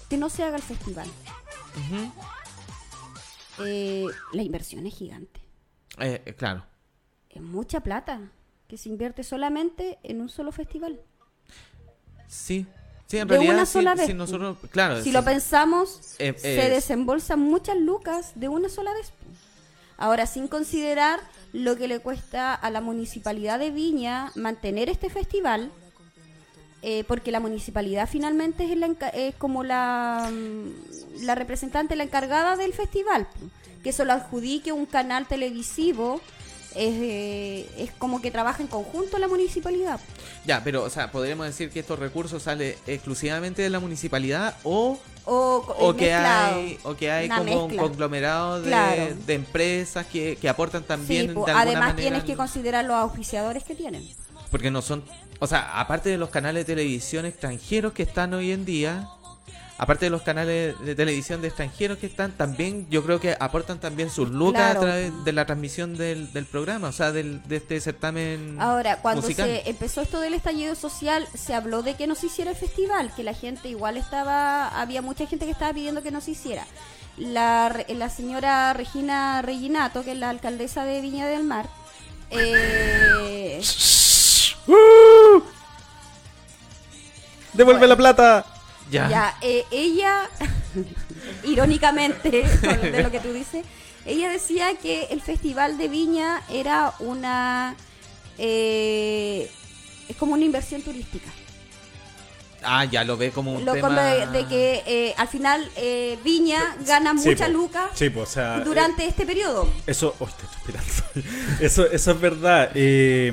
que 0.10 0.18
no 0.18 0.30
se 0.30 0.44
haga 0.44 0.58
el 0.58 0.64
festival, 0.64 1.08
eh, 3.60 4.06
la 4.34 4.42
inversión 4.42 4.86
es 4.86 4.96
gigante. 4.96 5.42
Eh, 6.00 6.22
eh, 6.26 6.36
claro. 6.36 6.66
Es 7.30 7.42
mucha 7.42 7.82
plata 7.82 8.32
que 8.68 8.78
se 8.78 8.90
invierte 8.90 9.24
solamente 9.24 9.98
en 10.04 10.22
un 10.22 10.30
solo 10.30 10.52
festival. 10.52 11.00
Sí. 12.28 12.66
Sí, 13.08 13.18
en 13.18 13.28
De 13.28 13.36
realidad. 13.36 13.56
una 13.56 13.66
sí- 13.68 13.74
sola 13.74 13.94
sí, 13.96 14.00
vez. 14.08 14.16
nosotros. 14.16 14.58
Claro. 14.72 14.98
si 14.98 15.04
sí. 15.06 15.12
lo 15.12 15.24
pensamos, 15.24 16.16
Eh, 16.18 16.34
se 16.38 16.66
eh, 16.66 16.70
desembolsan 16.70 17.40
muchas 17.40 17.78
lucas 17.78 18.32
de 18.36 18.50
una 18.50 18.68
sola 18.70 18.92
vez. 18.94 19.12
Ahora, 19.98 20.26
sin 20.26 20.48
considerar 20.48 21.20
lo 21.54 21.76
que 21.78 21.88
le 21.88 22.00
cuesta 22.00 22.54
a 22.54 22.70
la 22.72 22.82
municipalidad 22.82 23.60
de 23.60 23.70
Viña 23.72 24.32
mantener 24.36 24.90
este 24.90 25.10
festival, 25.10 25.72
eh, 26.82 27.04
porque 27.08 27.32
la 27.32 27.40
municipalidad 27.40 28.10
finalmente 28.10 28.66
es, 28.72 28.78
la 28.78 28.88
es 29.14 29.36
como 29.36 29.64
la, 29.64 30.30
mm, 30.32 31.24
la 31.26 31.36
representante, 31.36 31.96
la 31.96 32.04
encargada 32.04 32.58
del 32.58 32.74
festival, 32.74 33.28
que 33.84 33.94
se 33.94 34.04
lo 34.04 34.14
adjudique 34.14 34.72
un 34.72 34.86
canal 34.88 35.28
televisivo. 35.28 36.20
Es, 36.76 37.66
es 37.78 37.92
como 37.98 38.22
que 38.22 38.32
trabaja 38.32 38.62
en 38.62 38.68
conjunto 38.68 39.18
la 39.18 39.28
municipalidad. 39.28 40.00
Ya, 40.46 40.62
pero, 40.64 40.84
o 40.84 40.90
sea, 40.90 41.12
podríamos 41.12 41.46
decir 41.46 41.70
que 41.70 41.80
estos 41.80 41.98
recursos 41.98 42.44
salen 42.44 42.76
exclusivamente 42.86 43.62
de 43.62 43.70
la 43.70 43.80
municipalidad 43.80 44.56
o, 44.64 45.00
O, 45.26 45.66
o 45.80 45.96
que 45.96 46.06
mezclado. 46.12 46.56
hay, 46.56 46.78
o 46.84 46.96
que 46.96 47.10
hay 47.12 47.30
como 47.30 47.44
mezcla. 47.46 47.64
un 47.64 47.78
conglomerado 47.78 48.62
de, 48.62 48.68
Claro. 48.68 49.16
de 49.26 49.34
empresas 49.34 50.06
que, 50.06 50.38
que 50.40 50.50
aportan 50.50 50.84
también 50.84 51.30
Sí, 51.30 51.34
po, 51.34 51.46
de 51.46 51.52
alguna 51.52 51.62
además 51.62 51.80
manera 51.90 51.96
tienes 52.10 52.24
que 52.26 52.36
considerar 52.36 52.86
los 52.86 52.96
auspiciadores 52.98 53.64
que 53.64 53.74
tienen. 53.74 54.08
Porque 54.52 54.70
no 54.70 54.82
son. 54.82 55.04
O 55.40 55.48
sea, 55.48 55.80
aparte 55.80 56.10
de 56.10 56.18
los 56.18 56.30
canales 56.30 56.66
de 56.68 56.76
televisión 56.76 57.26
extranjeros 57.26 57.94
que 57.94 58.04
están 58.04 58.34
hoy 58.34 58.52
en 58.52 58.66
día, 58.66 59.10
aparte 59.78 60.06
de 60.06 60.10
los 60.10 60.22
canales 60.22 60.80
de 60.80 60.96
televisión 60.96 61.42
de 61.42 61.48
extranjeros 61.50 61.98
que 61.98 62.06
están, 62.08 62.32
también 62.32 62.88
yo 62.90 63.04
creo 63.04 63.20
que 63.20 63.36
aportan 63.40 63.80
también 63.80 64.10
sus 64.10 64.30
lucas 64.30 64.62
Claro. 64.62 64.80
a 64.80 64.84
través 64.84 65.24
de 65.26 65.32
la 65.34 65.46
transmisión 65.46 65.98
del, 65.98 66.32
del 66.32 66.46
programa, 66.46 66.88
o 66.90 66.92
sea, 66.92 67.12
del, 67.12 67.42
de 67.48 67.58
este 67.58 67.80
certamen. 67.82 68.58
Ahora, 68.60 69.02
cuando 69.02 69.22
musical. 69.22 69.48
se 69.48 69.70
empezó 69.70 70.02
esto 70.02 70.20
del 70.22 70.34
estallido 70.34 70.76
social, 70.76 71.28
se 71.34 71.54
habló 71.54 71.82
de 71.84 71.96
que 71.96 72.08
no 72.08 72.16
se 72.16 72.28
hiciera 72.28 72.52
el 72.52 72.58
festival, 72.58 73.14
que 73.16 73.24
la 73.24 73.34
gente 73.34 73.68
igual 73.68 73.98
estaba, 73.98 74.68
había 74.80 75.02
mucha 75.02 75.28
gente 75.28 75.46
que 75.46 75.52
estaba 75.52 75.74
pidiendo 75.74 76.02
que 76.02 76.12
no 76.12 76.22
se 76.22 76.32
hiciera. 76.32 76.66
La, 77.18 77.86
la 77.88 78.10
señora 78.10 78.74
Regina 78.74 79.42
Reginato, 79.42 80.04
que 80.04 80.12
es 80.12 80.18
la 80.18 80.30
alcaldesa 80.30 80.86
de 80.86 81.02
Viña 81.02 81.28
del 81.28 81.44
Mar, 81.44 81.68
eh, 82.32 83.62
¡Devuelve 87.54 87.88
la 87.88 87.96
plata! 87.96 88.46
Ya. 88.92 89.10
Ya, 89.10 89.38
eh, 89.42 89.64
ella, 89.72 90.30
irónicamente, 91.44 92.30
de 92.92 93.04
lo 93.04 93.12
que 93.12 93.20
tú 93.20 93.34
dices, 93.34 93.66
ella 94.06 94.30
decía 94.30 94.76
que 94.82 95.06
el 95.12 95.22
Festival 95.22 95.78
de 95.78 95.88
Viña 95.88 96.42
era 96.50 96.94
una... 97.00 97.76
eh, 98.38 99.50
es 100.08 100.16
como 100.18 100.34
una 100.34 100.46
inversión 100.46 100.82
turística. 100.84 101.28
Ah, 102.68 102.86
ya 102.86 103.04
lo 103.04 103.16
ve 103.16 103.30
como 103.32 103.54
un 103.54 103.64
Lo 103.66 103.74
tema. 103.74 104.02
de, 104.02 104.26
de 104.28 104.46
que 104.48 104.84
eh, 104.88 105.14
al 105.18 105.28
final 105.28 105.70
eh, 105.76 106.18
Viña 106.24 106.76
gana 106.86 107.16
Sí, 107.16 107.30
mucha 107.30 107.46
po. 107.46 107.52
lucas 107.52 107.90
Sí, 107.94 108.10
po, 108.10 108.22
o 108.22 108.26
sea, 108.26 108.60
durante 108.62 109.06
este 109.06 109.24
periodo. 109.26 109.70
Eso, 109.86 110.16
oh, 110.20 110.28
eso, 111.60 111.86
eso 111.92 112.12
es 112.12 112.20
verdad. 112.20 112.72
Eh, 112.74 113.32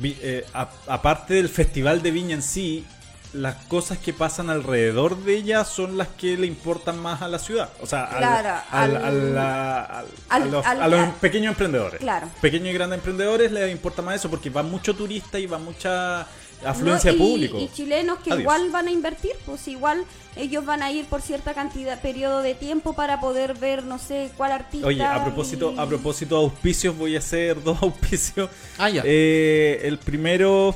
vi- 0.00 0.16
eh, 0.22 0.46
a- 0.54 0.70
aparte 0.86 1.34
del 1.34 1.50
festival 1.50 2.00
de 2.02 2.10
Viña 2.12 2.34
en 2.34 2.42
sí, 2.42 2.84
las 3.32 3.54
cosas 3.66 3.98
que 3.98 4.12
pasan 4.12 4.50
alrededor 4.50 5.16
de 5.24 5.36
ella 5.36 5.64
son 5.64 5.96
las 5.96 6.08
que 6.08 6.36
le 6.36 6.46
importan 6.46 6.98
más 6.98 7.22
a 7.22 7.28
la 7.28 7.38
ciudad. 7.38 7.70
O 7.80 7.86
sea, 7.86 8.04
al- 8.04 8.18
Claro, 8.18 8.62
al- 8.70 8.96
al- 8.96 9.38
a, 9.38 10.04
la- 10.38 10.44
los, 10.46 10.66
a 10.66 11.14
pequeños 11.20 11.52
emprendedores. 11.52 12.00
Claro. 12.00 12.28
Pequeños 12.40 12.68
y 12.68 12.72
grandes 12.74 12.98
emprendedores 12.98 13.50
les 13.52 13.72
importa 13.72 14.02
más 14.02 14.16
eso 14.16 14.28
porque 14.30 14.50
va 14.50 14.62
mucho 14.62 14.94
turista 14.94 15.38
y 15.38 15.46
va 15.46 15.58
mucha 15.58 16.26
afluencia 16.64 17.10
¿no? 17.12 17.16
Y- 17.16 17.20
público. 17.20 17.58
Y, 17.58 17.68
chilenos 17.72 18.18
que 18.18 18.30
Adiós. 18.32 18.40
igual 18.42 18.70
van 18.70 18.86
a 18.88 18.90
invertir, 18.90 19.32
pues 19.46 19.66
igual 19.66 20.04
ellos 20.36 20.64
van 20.64 20.82
a 20.82 20.92
ir 20.92 21.06
por 21.06 21.20
cierta 21.22 21.54
cantidad, 21.54 22.00
periodo 22.00 22.42
de 22.42 22.54
tiempo 22.54 22.92
para 22.94 23.18
poder 23.20 23.54
ver, 23.54 23.82
no 23.84 23.98
sé, 23.98 24.30
cuál 24.36 24.52
artista. 24.52 24.86
Oye, 24.86 25.02
a 25.02 25.22
propósito, 25.24 25.72
y- 25.74 25.78
a 25.78 25.86
propósito 25.86 26.36
de 26.38 26.44
auspicios, 26.44 26.96
voy 26.96 27.16
a 27.16 27.18
hacer 27.20 27.62
dos 27.64 27.82
auspicios. 27.82 28.50
Ah, 28.78 28.90
ya. 28.90 29.02
Eh, 29.06 29.80
el 29.84 29.98
primero 29.98 30.74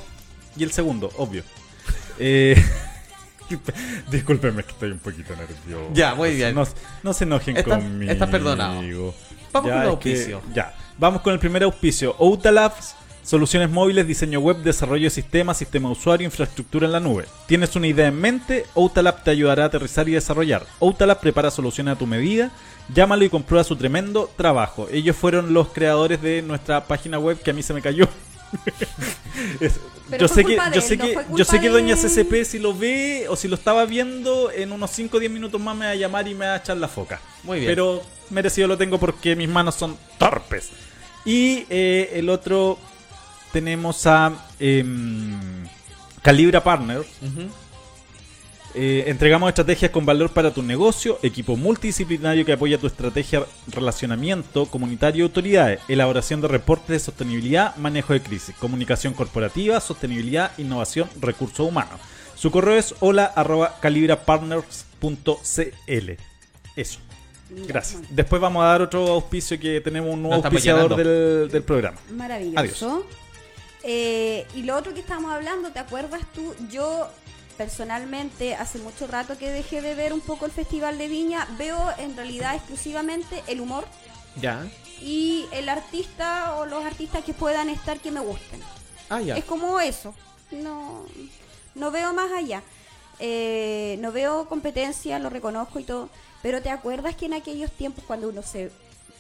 y 0.57 0.65
el 0.65 0.73
segundo, 0.73 1.11
obvio. 1.19 1.43
Eh, 2.19 2.57
discúlpenme 4.11 4.63
que 4.65 4.71
estoy 4.73 4.91
un 4.93 4.99
poquito 4.99 5.35
nervioso. 5.37 5.91
Ya, 5.93 6.15
muy 6.15 6.35
bien. 6.35 6.55
No, 6.55 6.65
no 7.03 7.13
se 7.13 7.25
enojen 7.25 7.57
Estás- 7.57 7.79
conmigo. 7.83 8.11
estás 8.13 8.29
perdonado. 8.29 8.83
Vamos 9.53 9.71
Ya, 9.71 9.75
con 9.83 9.93
el 9.93 9.99
que- 9.99 10.11
auspicio. 10.11 10.43
ya, 10.55 10.75
vamos 10.99 11.23
con 11.23 11.33
el 11.33 11.39
primer 11.39 11.63
auspicio. 11.63 12.15
Outalabs, 12.19 12.95
soluciones 13.23 13.71
móviles, 13.71 14.07
diseño 14.07 14.41
web, 14.41 14.59
desarrollo 14.59 15.05
de 15.05 15.11
sistemas, 15.11 15.57
sistema 15.57 15.89
usuario, 15.91 16.25
infraestructura 16.27 16.87
en 16.87 16.93
la 16.93 17.01
nube. 17.01 17.25
¿Tienes 17.47 17.75
una 17.77 17.87
idea 17.87 18.09
en 18.09 18.21
mente? 18.21 18.65
Outalab 18.75 19.23
te 19.23 19.31
ayudará 19.31 19.65
a 19.65 19.67
aterrizar 19.67 20.09
y 20.09 20.13
desarrollar. 20.13 20.67
Outalab 20.81 21.21
prepara 21.21 21.51
soluciones 21.51 21.95
a 21.95 21.99
tu 21.99 22.07
medida. 22.07 22.51
Llámalo 22.95 23.25
y 23.25 23.31
comprueba 23.31 23.65
su 23.65 23.75
tremendo 23.77 24.31
trabajo. 24.37 24.89
Ellos 24.93 25.17
fueron 25.17 25.53
los 25.55 25.69
creadores 25.69 26.21
de 26.23 26.43
nuestra 26.43 26.85
página 26.85 27.19
web 27.19 27.41
que 27.43 27.51
a 27.51 27.55
mí 27.55 27.63
se 27.63 27.75
me 27.75 27.83
cayó. 27.83 28.09
Es- 29.61 29.81
yo 30.21 30.29
sé 30.29 30.45
que 30.45 30.57
yo 30.73 30.81
sé 30.81 30.97
no 30.97 31.05
que 31.05 31.19
yo 31.37 31.45
sé 31.45 31.61
que 31.61 31.69
doña 31.69 31.97
CCP 31.97 32.45
si 32.45 32.59
lo 32.61 32.73
ve 32.77 33.27
o 33.29 33.35
si 33.35 33.49
lo 33.49 33.57
estaba 33.57 33.85
viendo 33.87 34.53
en 34.53 34.71
unos 34.71 34.91
5 34.93 35.17
o 35.17 35.21
10 35.21 35.33
minutos 35.33 35.61
más 35.61 35.77
me 35.77 35.87
va 35.87 35.91
a 35.91 35.95
llamar 35.97 36.29
y 36.29 36.35
me 36.35 36.47
va 36.47 36.55
a 36.55 36.57
echar 36.59 36.77
la 36.77 36.87
foca. 36.89 37.21
Muy 37.43 37.59
bien. 37.59 37.71
Pero 37.73 38.03
merecido 38.31 38.69
lo 38.69 38.79
tengo 38.79 38.99
porque 38.99 39.35
mis 39.35 39.49
manos 39.49 39.75
son 39.75 39.97
torpes. 40.19 40.71
Y 41.25 41.67
eh, 41.71 42.11
el 42.15 42.29
otro 42.29 42.79
tenemos 43.53 44.07
a 44.07 44.33
em, 44.61 45.67
Calibra 46.23 46.63
Partners. 46.63 47.07
Ujú. 47.23 47.49
Eh, 48.79 49.05
entregamos 49.07 49.49
estrategias 49.49 49.91
con 49.91 50.05
valor 50.05 50.35
para 50.35 50.53
tu 50.53 50.63
negocio, 50.63 51.19
equipo 51.23 51.57
multidisciplinario 51.57 52.45
que 52.45 52.53
apoya 52.53 52.77
tu 52.77 52.87
estrategia, 52.87 53.47
relacionamiento 53.69 54.67
comunitario 54.67 55.21
y 55.21 55.23
autoridades, 55.23 55.81
elaboración 55.89 56.43
de 56.43 56.49
reportes 56.49 56.89
de 56.89 56.99
sostenibilidad, 56.99 57.75
manejo 57.77 58.13
de 58.13 58.21
crisis, 58.21 58.55
comunicación 58.57 59.15
corporativa, 59.15 59.81
sostenibilidad, 59.81 60.53
innovación, 60.59 61.09
recursos 61.23 61.67
humanos. 61.67 61.99
Su 62.35 62.51
correo 62.51 62.77
es 62.77 62.95
hola 63.01 63.25
arroba 63.25 63.79
calibrapartners.cl. 63.81 66.11
Eso. 66.77 66.99
Gracias. 67.49 68.03
Después 68.11 68.43
vamos 68.43 68.63
a 68.63 68.67
dar 68.67 68.83
otro 68.83 69.09
auspicio 69.09 69.59
que 69.59 69.81
tenemos 69.81 70.13
un 70.13 70.21
nuevo 70.21 70.45
auspiciador 70.45 70.97
del, 70.97 71.49
del 71.49 71.63
programa. 71.63 71.97
Maravilloso. 72.11 72.61
Adiós. 72.61 72.85
Eh, 73.85 74.47
y 74.55 74.65
lo 74.65 74.77
otro 74.77 74.93
que 74.93 75.01
estábamos 75.01 75.33
hablando, 75.33 75.71
¿te 75.71 75.79
acuerdas 75.79 76.21
tú? 76.35 76.55
Yo 76.71 77.09
personalmente 77.57 78.55
hace 78.55 78.79
mucho 78.79 79.07
rato 79.07 79.37
que 79.39 79.51
dejé 79.51 79.81
de 79.83 79.95
ver 79.95 80.13
un 80.13 80.21
poco 80.21 80.47
el 80.47 80.53
Festival 80.53 80.99
de 80.99 81.09
Viña. 81.09 81.47
Veo 81.59 81.79
en 81.99 82.17
realidad 82.17 82.55
exclusivamente 82.55 83.43
el 83.47 83.61
humor 83.61 83.87
Ya. 84.41 84.67
y 85.01 85.47
el 85.53 85.69
artista 85.69 86.55
o 86.57 86.67
los 86.67 86.85
artistas 86.85 87.25
que 87.25 87.35
puedan 87.35 87.69
estar 87.71 87.99
que 88.01 88.11
me 88.11 88.21
gusten. 88.21 88.61
Ah, 89.09 89.21
ya. 89.21 89.37
Es 89.37 89.45
como 89.45 89.81
eso. 89.81 90.15
No, 90.51 91.05
no 91.75 91.91
veo 91.91 92.13
más 92.13 92.31
allá. 92.33 92.63
Eh, 93.19 93.97
no 94.01 94.13
veo 94.13 94.47
competencia, 94.49 95.19
lo 95.19 95.31
reconozco 95.31 95.79
y 95.81 95.85
todo. 95.85 96.09
Pero 96.43 96.63
¿te 96.63 96.71
acuerdas 96.71 97.17
que 97.17 97.27
en 97.27 97.35
aquellos 97.35 97.71
tiempos 97.73 98.05
cuando 98.07 98.29
uno 98.29 98.43
se 98.43 98.71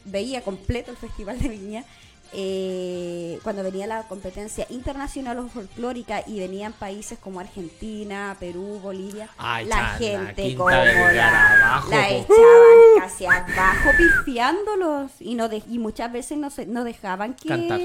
veía 0.04 0.42
completo 0.42 0.90
el 0.90 0.96
Festival 0.96 1.38
de 1.40 1.48
Viña, 1.48 1.84
eh, 2.32 3.38
cuando 3.42 3.62
venía 3.62 3.86
la 3.86 4.02
competencia 4.08 4.66
internacional 4.70 5.38
o 5.38 5.48
folclórica 5.48 6.22
y 6.26 6.38
venían 6.38 6.72
países 6.72 7.18
como 7.18 7.40
Argentina, 7.40 8.36
Perú, 8.40 8.80
Bolivia, 8.82 9.28
Ay, 9.38 9.66
la 9.66 9.76
chan, 9.76 9.82
la 9.84 9.98
gente 9.98 10.42
Quinta 10.42 10.56
como 10.58 10.70
la, 10.70 11.56
abajo, 11.70 11.90
la 11.90 12.10
echaban 12.10 12.98
casi 13.00 13.26
abajo 13.26 13.90
pifiándolos 13.96 15.12
y, 15.20 15.34
no 15.34 15.48
de- 15.48 15.62
y 15.68 15.78
muchas 15.78 16.12
veces 16.12 16.38
no, 16.38 16.50
se, 16.50 16.66
no 16.66 16.84
dejaban 16.84 17.34
que, 17.34 17.48
Cantar. 17.48 17.80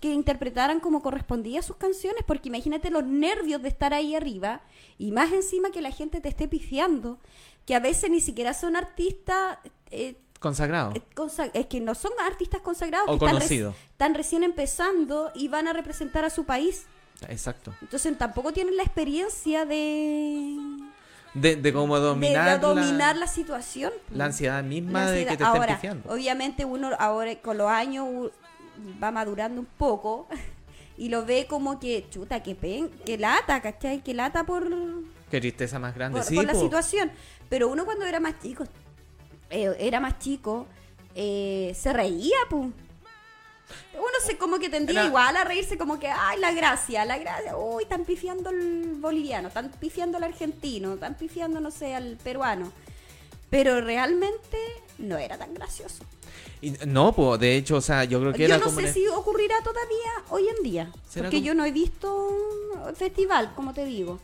que 0.00 0.12
interpretaran 0.12 0.80
como 0.80 1.02
correspondía 1.02 1.62
sus 1.62 1.76
canciones, 1.76 2.22
porque 2.26 2.48
imagínate 2.48 2.90
los 2.90 3.04
nervios 3.04 3.62
de 3.62 3.68
estar 3.68 3.94
ahí 3.94 4.14
arriba 4.14 4.60
y 4.98 5.12
más 5.12 5.32
encima 5.32 5.70
que 5.70 5.80
la 5.82 5.90
gente 5.90 6.20
te 6.20 6.28
esté 6.28 6.48
pifiando, 6.48 7.18
que 7.66 7.74
a 7.74 7.80
veces 7.80 8.10
ni 8.10 8.20
siquiera 8.20 8.54
son 8.54 8.76
artistas, 8.76 9.58
eh, 9.90 10.16
Consagrado. 10.38 10.92
eh, 10.94 11.02
es 11.54 11.66
que 11.66 11.80
no 11.80 11.94
son 11.94 12.12
artistas 12.24 12.60
consagrados, 12.60 13.08
O 13.08 13.18
que 13.18 13.24
están, 13.24 13.28
reci- 13.28 13.38
conocidos. 13.40 13.74
están 13.90 14.14
recién 14.14 14.44
empezando 14.44 15.32
y 15.34 15.48
van 15.48 15.66
a 15.68 15.72
representar 15.72 16.24
a 16.24 16.30
su 16.30 16.44
país. 16.44 16.86
Exacto. 17.28 17.74
Entonces 17.82 18.16
tampoco 18.16 18.52
tienen 18.52 18.76
la 18.76 18.84
experiencia 18.84 19.64
de, 19.64 20.56
De, 21.34 21.56
de 21.56 21.72
cómo 21.72 21.96
de- 21.96 22.00
de 22.02 22.06
dominar, 22.08 22.60
dominar 22.60 23.14
la, 23.16 23.20
la 23.22 23.26
situación. 23.26 23.92
la 24.12 24.26
ansiedad 24.26 24.62
misma 24.62 25.04
La 25.06 25.10
de 25.10 25.20
que 25.22 25.26
te 25.26 25.32
estén 25.32 25.46
ahora, 25.46 25.74
pifiando. 25.74 26.08
Obviamente 26.12 26.64
uno 26.64 26.90
ahora 26.98 27.34
con 27.40 27.58
los 27.58 27.68
años 27.68 28.30
va 29.02 29.10
madurando 29.10 29.60
un 29.60 29.66
poco 29.66 30.28
y 30.96 31.08
lo 31.08 31.24
ve 31.26 31.46
como 31.48 31.80
que, 31.80 32.06
chuta, 32.10 32.42
que 32.44 32.54
pen, 32.54 32.88
que 33.04 33.18
lata, 33.18 33.60
¿cachai? 33.60 34.02
Que 34.04 34.14
lata 34.14 34.44
por, 34.44 34.68
Qué 35.30 35.40
tristeza 35.40 35.80
más 35.80 35.96
grande. 35.96 36.18
por, 36.20 36.24
sí, 36.28 36.36
por 36.36 36.44
la 36.44 36.54
situación. 36.54 37.10
Pero 37.48 37.68
uno 37.68 37.84
cuando 37.84 38.04
era 38.04 38.20
más 38.20 38.38
chico, 38.40 38.64
eh, 39.50 39.76
era 39.78 40.00
más 40.00 40.18
chico, 40.18 40.66
eh, 41.14 41.74
se 41.78 41.92
reía, 41.92 42.36
pues. 42.50 42.68
Uno 43.94 44.14
se 44.24 44.38
como 44.38 44.58
que 44.58 44.68
tendría 44.70 45.00
Era- 45.00 45.08
igual 45.08 45.36
a 45.36 45.44
reírse 45.44 45.76
como 45.76 45.98
que, 45.98 46.08
ay, 46.08 46.38
la 46.38 46.52
gracia, 46.52 47.04
la 47.04 47.18
gracia, 47.18 47.56
uy, 47.56 47.82
están 47.82 48.04
pifiando 48.04 48.48
el 48.50 48.94
boliviano, 48.98 49.48
están 49.48 49.70
pifiando 49.78 50.16
al 50.16 50.24
argentino, 50.24 50.94
están 50.94 51.16
pifiando, 51.16 51.60
no 51.60 51.70
sé, 51.70 51.94
al 51.94 52.16
peruano. 52.22 52.72
Pero 53.50 53.80
realmente 53.80 54.58
no 54.98 55.18
era 55.18 55.36
tan 55.36 55.52
gracioso. 55.54 56.04
Y- 56.60 56.72
no, 56.86 57.12
pues 57.12 57.40
de 57.40 57.56
hecho, 57.56 57.76
o 57.76 57.80
sea, 57.80 58.04
yo 58.04 58.20
creo 58.20 58.32
que 58.32 58.40
Yo 58.40 58.44
era 58.46 58.58
no 58.58 58.64
como. 58.64 58.76
sé 58.76 58.84
una- 58.84 58.92
si 58.92 59.06
ocurrirá 59.08 59.56
todavía 59.62 60.12
hoy 60.30 60.46
en 60.48 60.62
día. 60.62 60.92
¿Será 61.08 61.24
Porque 61.26 61.38
como- 61.38 61.46
yo 61.46 61.54
no 61.54 61.64
he 61.64 61.72
visto 61.72 62.14
un 62.86 62.94
festival, 62.96 63.52
como 63.54 63.74
te 63.74 63.84
digo. 63.84 64.18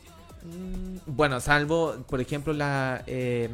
Bueno, 1.05 1.39
salvo, 1.39 1.95
por 2.07 2.21
ejemplo, 2.21 2.53
la. 2.53 3.03
eh, 3.07 3.49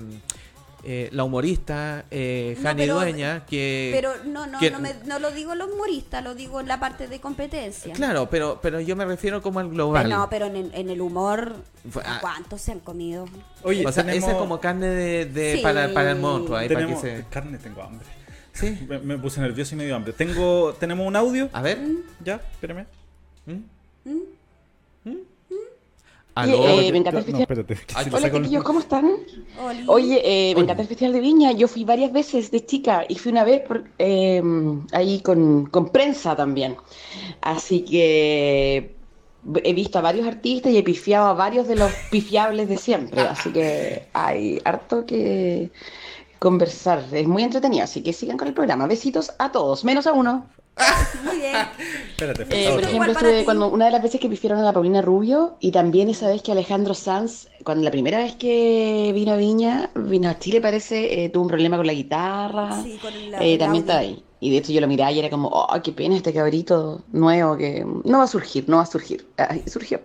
eh, 0.84 1.10
la 1.12 1.24
humorista 1.24 2.06
eh, 2.12 2.56
No, 2.58 2.64
Jani 2.64 2.82
pero- 2.82 2.96
Dueña, 2.96 3.46
que... 3.46 3.92
Pero 3.94 4.12
no, 4.26 4.48
no, 4.48 4.60
que- 4.60 4.72
no, 4.72 4.80
me- 4.80 4.96
no 5.06 5.20
lo 5.20 5.32
digo 5.32 5.54
en 5.54 5.60
los 5.60 5.72
humoristas, 5.72 6.24
lo 6.24 6.34
digo 6.36 6.60
en 6.60 6.68
la 6.68 6.80
parte 6.80 7.08
de 7.08 7.20
competencia. 7.22 7.94
Claro, 7.94 8.30
pero, 8.30 8.60
pero 8.62 8.80
yo 8.80 8.96
me 8.96 9.06
refiero 9.06 9.42
como 9.42 9.60
al 9.60 9.70
global. 9.70 10.04
Pero 10.04 10.18
no, 10.18 10.30
pero 10.30 10.46
en, 10.48 10.56
el- 10.56 10.72
en 10.74 10.90
el 10.90 11.02
humor, 11.02 11.56
ah. 12.04 12.18
¿cuántos 12.22 12.62
se 12.62 12.72
han 12.72 12.80
comido? 12.80 13.26
Oye, 13.64 13.86
o 13.86 13.92
sea, 13.92 14.04
tenemos- 14.04 14.24
esa 14.24 14.32
es 14.32 14.38
como 14.38 14.60
carne 14.60 14.88
de, 14.88 15.26
de- 15.26 15.56
Sí. 15.58 15.62
para, 15.62 15.94
para 15.94 16.12
el 16.12 16.20
monstruo. 16.20 16.58
Ahí, 16.58 16.68
para 16.68 16.80
que 16.82 16.86
tenemos 16.86 17.02
se... 17.02 17.26
carne, 17.30 17.58
tengo 17.58 17.82
hambre. 17.84 18.08
Sí. 18.54 18.86
Me, 18.90 19.00
me 19.00 19.18
puse 19.18 19.40
nervioso 19.40 19.76
y 19.76 19.78
me 19.78 19.86
dio 19.86 19.96
hambre. 19.96 20.12
Tengo, 20.14 20.74
tenemos 20.74 21.08
un 21.08 21.16
audio. 21.16 21.50
A 21.54 21.62
ver. 21.62 21.80
Ya, 22.24 22.36
espérame. 22.36 22.86
Oye, 26.38 26.54
Aló. 26.54 26.80
eh, 26.80 26.92
me 26.94 26.98
encanta 27.00 27.20
el 27.20 27.32
No, 27.34 27.40
espérate. 27.40 27.76
si 27.76 28.10
Hola 28.16 28.32
chiquillos, 28.32 28.64
¿cómo 28.64 28.80
están? 28.80 29.12
Oli. 29.62 29.84
Oye, 29.88 30.22
eh, 30.24 30.56
me 30.56 30.62
encanta 30.62 30.82
el 30.84 30.88
Festival 30.88 31.14
de 31.14 31.20
Viña. 31.20 31.52
Yo 31.52 31.68
fui 31.68 31.84
varias 31.84 32.14
veces 32.14 32.52
de 32.52 32.66
chica 32.66 33.04
y 33.10 33.16
fui 33.16 33.32
una 33.34 33.44
vez 33.44 33.62
por- 33.68 33.84
eh, 34.00 34.42
ahí 34.94 35.20
con, 35.22 35.66
con 35.66 35.90
prensa 35.90 36.36
también. 36.36 36.78
Así 37.42 37.82
que 37.82 38.96
he 39.64 39.74
visto 39.74 40.00
a 40.00 40.02
varios 40.02 40.26
artistas 40.26 40.72
y 40.72 40.78
he 40.78 40.84
pifiado 40.84 41.28
a 41.28 41.34
varios 41.34 41.68
de 41.68 41.76
los 41.76 41.92
pifiables 42.12 42.70
de 42.70 42.78
siempre. 42.78 43.22
Así 43.22 43.52
que 43.52 44.08
hay 44.14 44.62
harto 44.64 45.06
que 45.06 45.70
conversar. 46.40 47.04
Es 47.12 47.28
muy 47.28 47.44
entretenido. 47.44 47.84
Así 47.84 48.02
que 48.04 48.14
sigan 48.14 48.38
con 48.38 48.48
el 48.48 48.54
programa. 48.54 48.88
Besitos 48.88 49.34
a 49.38 49.52
todos, 49.52 49.84
menos 49.84 50.08
a 50.08 50.14
uno. 50.14 50.46
Muy 51.24 51.38
bien. 51.38 51.56
Espérate, 52.10 52.44
Eh, 52.50 52.72
por 52.74 52.84
ejemplo, 52.84 53.12
estuve 53.12 53.44
cuando 53.46 53.68
una 53.70 53.86
de 53.86 53.92
las 53.92 54.02
veces 54.02 54.20
que 54.20 54.30
pifiaron 54.30 54.60
a 54.60 54.64
la 54.64 54.74
Paulina 54.74 55.02
Rubio 55.02 55.58
y 55.60 55.72
también 55.72 56.10
esa 56.10 56.28
vez 56.28 56.42
que 56.42 56.52
Alejandro 56.52 56.94
Sanz, 56.94 57.48
cuando 57.64 57.84
la 57.84 57.92
primera 57.92 58.18
vez 58.20 58.36
que 58.36 59.12
vino 59.14 59.34
a 59.34 59.36
Viña, 59.38 59.90
vino 59.96 60.30
a 60.30 60.40
Chile 60.40 60.62
parece, 60.62 61.26
eh, 61.26 61.30
tuvo 61.30 61.44
un 61.44 61.50
problema 61.50 61.78
con 61.78 61.86
la 61.88 61.94
guitarra, 61.94 62.82
Sí, 62.84 62.98
con 63.02 63.14
el- 63.14 63.34
eh, 63.34 63.58
también 63.58 63.84
está 63.84 64.00
ahí. 64.00 64.24
Y 64.40 64.50
de 64.50 64.58
hecho 64.58 64.72
yo 64.72 64.82
lo 64.82 64.88
miraba 64.88 65.12
y 65.12 65.20
era 65.20 65.30
como, 65.30 65.50
oh, 65.50 65.68
qué 65.84 65.92
pena 65.92 66.16
este 66.16 66.34
cabrito 66.34 67.04
nuevo 67.12 67.56
que 67.58 67.86
no 68.06 68.18
va 68.18 68.24
a 68.24 68.28
surgir, 68.28 68.68
no 68.68 68.78
va 68.78 68.84
a 68.84 68.88
surgir. 68.88 69.28
Ay, 69.38 69.64
surgió. 69.68 70.02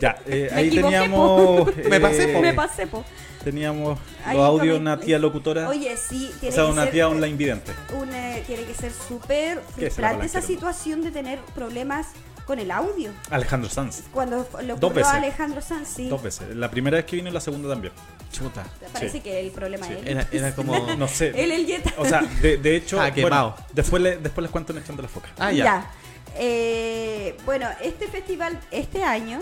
Ya, 0.00 0.16
eh, 0.26 0.48
Me 0.50 0.56
ahí 0.58 0.66
equivoqué, 0.68 0.96
teníamos. 0.98 1.68
Me 1.88 2.00
pasé, 2.00 2.28
po. 2.28 2.40
Me 2.40 2.52
pasé, 2.52 2.86
po. 2.88 3.04
Teníamos 3.50 3.96
los 4.32 4.44
audios 4.44 4.80
una 4.80 4.98
tía 4.98 5.20
locutora. 5.20 5.68
Oye, 5.68 5.96
sí, 5.96 6.32
o 6.34 6.40
tiene 6.40 6.52
sea, 6.56 6.64
que 6.64 6.70
una 6.72 6.82
ser, 6.82 6.92
tía 6.92 7.08
online 7.08 7.36
vidente. 7.36 7.72
una- 7.96 8.34
tiene 8.44 8.64
que 8.64 8.74
ser 8.74 8.90
súper 8.92 9.60
¿Qué 9.78 9.86
es 9.86 9.96
la 9.98 10.08
frustrante 10.10 10.26
esa 10.26 10.42
situación 10.42 11.00
de 11.04 11.12
tener 11.12 11.38
problemas 11.54 12.08
con 12.44 12.58
el 12.58 12.72
audio. 12.72 13.12
Alejandro 13.30 13.70
Sanz. 13.70 14.02
Cuando 14.12 14.38
le 14.62 14.66
Dos 14.74 14.76
ocurrió 14.78 14.90
veces. 14.94 15.12
a 15.12 15.16
Alejandro 15.16 15.60
Sanz, 15.60 15.88
sí. 15.94 16.08
Dos 16.08 16.22
veces. 16.24 16.56
La 16.56 16.68
primera 16.72 16.96
vez 16.96 17.06
que 17.06 17.14
vino 17.16 17.28
y 17.28 17.32
la 17.32 17.40
segunda 17.40 17.68
también. 17.68 17.92
Chuta. 18.32 18.64
Parece 18.92 19.12
Sí. 19.12 19.20
que 19.20 19.38
el 19.40 19.52
problema 19.52 19.86
Sí. 19.86 19.92
es 19.92 19.98
él. 20.00 20.08
Era, 20.08 20.28
era 20.32 20.54
como... 20.56 20.74
No 20.98 21.06
sé. 21.06 21.28
Él, 21.40 21.52
el 21.52 21.66
Jetta. 21.66 21.92
O 21.98 22.04
sea, 22.04 22.22
de, 22.42 22.56
de 22.56 22.76
hecho, 22.76 22.96
Ah, 23.00 23.10
bueno, 23.10 23.14
quemado. 23.14 23.56
después, 23.72 24.02
le- 24.02 24.16
después 24.18 24.42
les 24.42 24.50
cuento 24.50 24.72
en 24.72 24.78
Echando 24.78 25.02
la 25.02 25.08
Foca. 25.08 25.28
Ah, 25.38 25.52
ya. 25.52 25.88
Eh, 26.38 27.36
bueno, 27.44 27.66
este 27.82 28.08
festival 28.08 28.58
este 28.70 29.02
año 29.02 29.40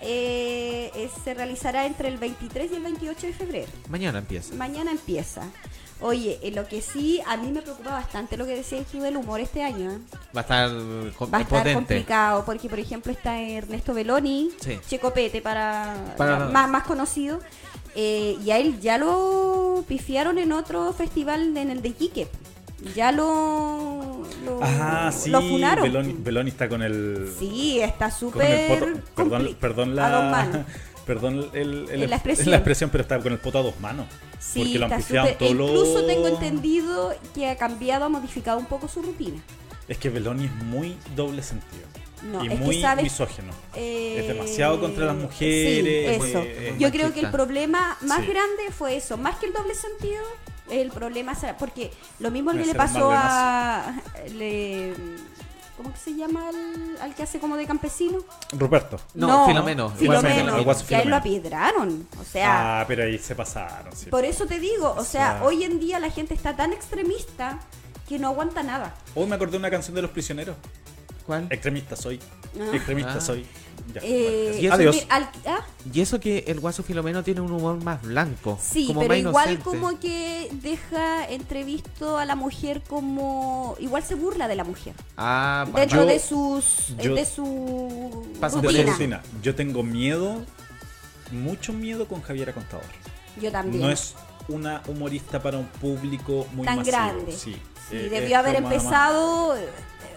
eh, 0.00 0.90
eh, 0.94 1.10
se 1.24 1.34
realizará 1.34 1.86
entre 1.86 2.08
el 2.08 2.16
23 2.18 2.70
y 2.72 2.74
el 2.76 2.82
28 2.82 3.26
de 3.26 3.32
febrero. 3.32 3.72
Mañana 3.88 4.18
empieza. 4.18 4.54
Mañana 4.54 4.90
empieza. 4.92 5.42
Oye, 6.00 6.40
eh, 6.42 6.50
lo 6.50 6.66
que 6.66 6.80
sí, 6.82 7.20
a 7.28 7.36
mí 7.36 7.52
me 7.52 7.62
preocupa 7.62 7.90
bastante 7.90 8.36
lo 8.36 8.44
que 8.44 8.56
decías 8.56 8.84
tú 8.90 9.00
del 9.00 9.16
humor 9.16 9.38
este 9.40 9.62
año. 9.62 10.00
Va 10.36 10.40
a 10.40 10.42
estar 10.42 10.68
Va 10.70 11.38
a 11.38 11.40
estar 11.42 11.46
potente. 11.48 11.74
complicado 11.74 12.44
porque, 12.44 12.68
por 12.68 12.80
ejemplo, 12.80 13.12
está 13.12 13.40
Ernesto 13.40 13.94
Belloni, 13.94 14.50
Sí. 14.60 14.80
Checopete 14.88 15.40
para, 15.40 15.94
más, 16.52 16.68
más 16.68 16.82
conocido, 16.84 17.38
eh, 17.94 18.36
y 18.44 18.50
a 18.50 18.58
él 18.58 18.80
ya 18.80 18.98
lo 18.98 19.84
pifiaron 19.86 20.38
en 20.38 20.50
otro 20.52 20.92
festival 20.92 21.56
en 21.56 21.70
el 21.70 21.82
de 21.82 21.90
Iquique. 21.90 22.26
Ya 22.94 23.12
lo, 23.12 24.22
lo, 24.44 24.58
Ah, 24.62 25.10
sí. 25.12 25.30
lo 25.30 25.40
funaron. 25.40 25.84
Beloni, 25.84 26.14
Beloni 26.18 26.50
está 26.50 26.68
con 26.68 26.82
el. 26.82 27.32
Sí, 27.38 27.80
está 27.80 28.10
súper 28.10 29.02
Perdón, 29.14 29.56
perdón 29.60 29.98
a 29.98 30.10
dos 30.10 30.24
la. 30.24 30.30
manos. 30.30 30.66
Perdón 31.06 31.50
el, 31.52 31.88
el- 31.90 32.08
La 32.10 32.16
expresión. 32.16 32.50
la 32.50 32.56
expresión, 32.58 32.90
pero 32.90 33.02
está 33.02 33.18
con 33.18 33.32
el 33.32 33.38
poto 33.40 33.58
a 33.58 33.62
dos 33.62 33.80
manos. 33.80 34.06
Sí, 34.38 34.60
porque 34.60 34.78
lo 34.78 34.84
han 34.86 35.36
todo 35.38 35.54
lo- 35.54 35.66
Incluso 35.68 36.04
tengo 36.06 36.28
entendido 36.28 37.12
que 37.34 37.48
ha 37.48 37.56
cambiado, 37.56 38.04
ha 38.04 38.08
modificado 38.08 38.58
un 38.60 38.66
poco 38.66 38.86
su 38.86 39.02
rutina. 39.02 39.40
Es 39.88 39.98
que 39.98 40.10
Beloni 40.10 40.44
es 40.44 40.54
muy 40.64 40.96
doble 41.16 41.42
sentido. 41.42 41.82
No, 42.22 42.44
y 42.44 42.46
es 42.46 42.52
que 42.52 42.58
muy 42.60 42.80
sabes- 42.80 43.02
misógino. 43.02 43.52
Eh, 43.74 44.18
Es 44.20 44.28
demasiado 44.28 44.80
contra 44.80 45.06
las 45.06 45.16
mujeres. 45.16 46.20
Sí, 46.22 46.28
eso. 46.30 46.42
eh, 46.46 46.76
Yo 46.78 46.92
creo 46.92 47.12
que 47.12 47.18
el 47.18 47.32
problema 47.32 47.98
más 48.02 48.20
Sí. 48.20 48.26
grande 48.28 48.62
fue 48.70 48.96
eso, 48.96 49.16
más 49.16 49.34
que 49.38 49.46
el 49.46 49.52
doble 49.52 49.74
sentido, 49.74 50.22
el 50.70 50.90
problema 50.90 51.34
será 51.34 51.56
porque 51.56 51.90
lo 52.20 52.30
mismo 52.30 52.52
que 52.52 52.64
le 52.64 52.74
pasó 52.74 53.10
a 53.12 53.92
le- 54.34 54.94
¿cómo 55.76 55.92
que 55.92 55.98
se 55.98 56.14
llama 56.14 56.48
al, 56.48 56.96
al 57.00 57.14
que 57.14 57.22
hace 57.24 57.38
como 57.40 57.56
de 57.56 57.66
campesino? 57.66 58.18
Ruperto. 58.52 58.98
No, 59.14 59.46
Filomeno. 59.46 59.90
Filomeno, 59.90 60.20
Filomeno, 60.28 60.56
el 60.58 60.64
guaso 60.64 60.86
que 60.86 60.94
a 60.96 61.00
él 61.02 61.08
lo 61.10 61.20
Filomeno. 61.20 61.40
apiedraron, 61.46 62.08
o 62.20 62.24
sea, 62.24 62.80
ah, 62.80 62.84
pero 62.86 63.04
ahí 63.04 63.18
se 63.18 63.34
pasaron. 63.34 63.94
sí. 63.96 64.06
por 64.10 64.24
eso 64.24 64.46
te 64.46 64.58
digo, 64.60 64.94
o 64.96 65.04
sea, 65.04 65.38
sea- 65.38 65.44
hoy 65.44 65.64
en 65.64 65.80
día 65.80 65.98
la 65.98 66.10
gente 66.10 66.34
está 66.34 66.54
tan 66.56 66.72
extremista 66.72 67.58
que 68.08 68.18
no 68.18 68.28
aguanta 68.28 68.62
nada. 68.62 68.94
Hoy 69.14 69.26
me 69.26 69.34
acordé 69.36 69.52
de 69.52 69.58
una 69.58 69.70
canción 69.70 69.94
de 69.94 70.02
los 70.02 70.10
prisioneros. 70.10 70.56
¿Cuál? 71.26 71.46
Extremista 71.50 71.96
soy. 71.96 72.20
Ah. 72.60 72.70
Extremista 72.74 73.14
Ah. 73.16 73.20
soy. 73.20 73.46
Ya. 73.94 74.00
Eh, 74.04 74.58
Y 74.60 74.66
eso- 74.66 74.74
Adiós. 74.74 74.96
mi- 74.96 75.02
al- 75.10 75.30
ah, 75.46 75.66
Y 75.92 76.00
eso 76.00 76.18
que 76.20 76.44
el 76.46 76.60
guaso 76.60 76.82
Filomeno 76.82 77.22
tiene 77.22 77.40
un 77.40 77.52
humor 77.52 77.82
más 77.82 78.00
blanco. 78.02 78.58
Sí, 78.62 78.86
como 78.86 79.00
pero 79.00 79.10
más 79.10 79.18
igual 79.18 79.50
inocente. 79.52 79.64
como 79.78 80.00
que 80.00 80.48
deja 80.62 81.28
entrevisto 81.28 82.16
a 82.18 82.24
la 82.24 82.34
mujer 82.36 82.82
como 82.88 83.76
igual 83.80 84.02
se 84.02 84.14
burla 84.14 84.48
de 84.48 84.54
la 84.56 84.64
mujer 84.64 84.94
Ah, 85.16 85.66
dentro 85.74 86.02
yo- 86.02 86.06
de 86.06 86.18
sus 86.18 86.94
yo- 87.02 87.14
de 87.14 87.24
su 87.24 88.26
rutina. 88.62 89.22
Yo 89.42 89.54
tengo 89.54 89.82
miedo, 89.82 90.44
mucho 91.30 91.72
miedo 91.72 92.06
con 92.06 92.22
Javiera 92.22 92.52
Contador. 92.52 92.84
Yo 93.40 93.50
también. 93.50 93.82
No 93.82 93.90
es 93.90 94.14
una 94.48 94.82
humorista 94.88 95.42
para 95.42 95.58
un 95.58 95.66
público 95.66 96.46
muy 96.52 96.66
tan 96.66 96.78
masivo, 96.78 96.96
grande. 96.96 97.32
Sí, 97.32 97.56
Sí, 97.90 97.96
Eh, 97.96 98.08
debió 98.10 98.38
haber 98.38 98.62
más- 98.62 98.72
empezado, 98.72 99.56
eh, 99.56 99.68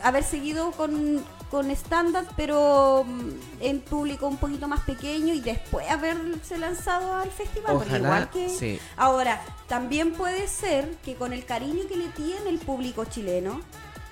haber 0.03 0.23
seguido 0.23 0.71
con, 0.71 1.23
con 1.55 1.71
stand-up, 1.71 2.27
pero 2.35 3.05
mm, 3.07 3.29
en 3.61 3.79
público 3.79 4.27
un 4.27 4.35
poquito 4.35 4.67
más 4.67 4.81
pequeño 4.81 5.33
y 5.33 5.39
después 5.39 5.89
haberse 5.89 6.57
lanzado 6.57 7.13
al 7.15 7.31
festival. 7.31 7.77
Ojalá, 7.77 7.97
igual 7.97 8.29
que... 8.29 8.49
sí. 8.49 8.77
Ahora, 8.97 9.41
también 9.69 10.11
puede 10.11 10.49
ser 10.49 10.97
que 11.05 11.15
con 11.15 11.31
el 11.31 11.45
cariño 11.45 11.87
que 11.87 11.95
le 11.95 12.09
tiene 12.09 12.49
el 12.49 12.59
público 12.59 13.05
chileno, 13.05 13.61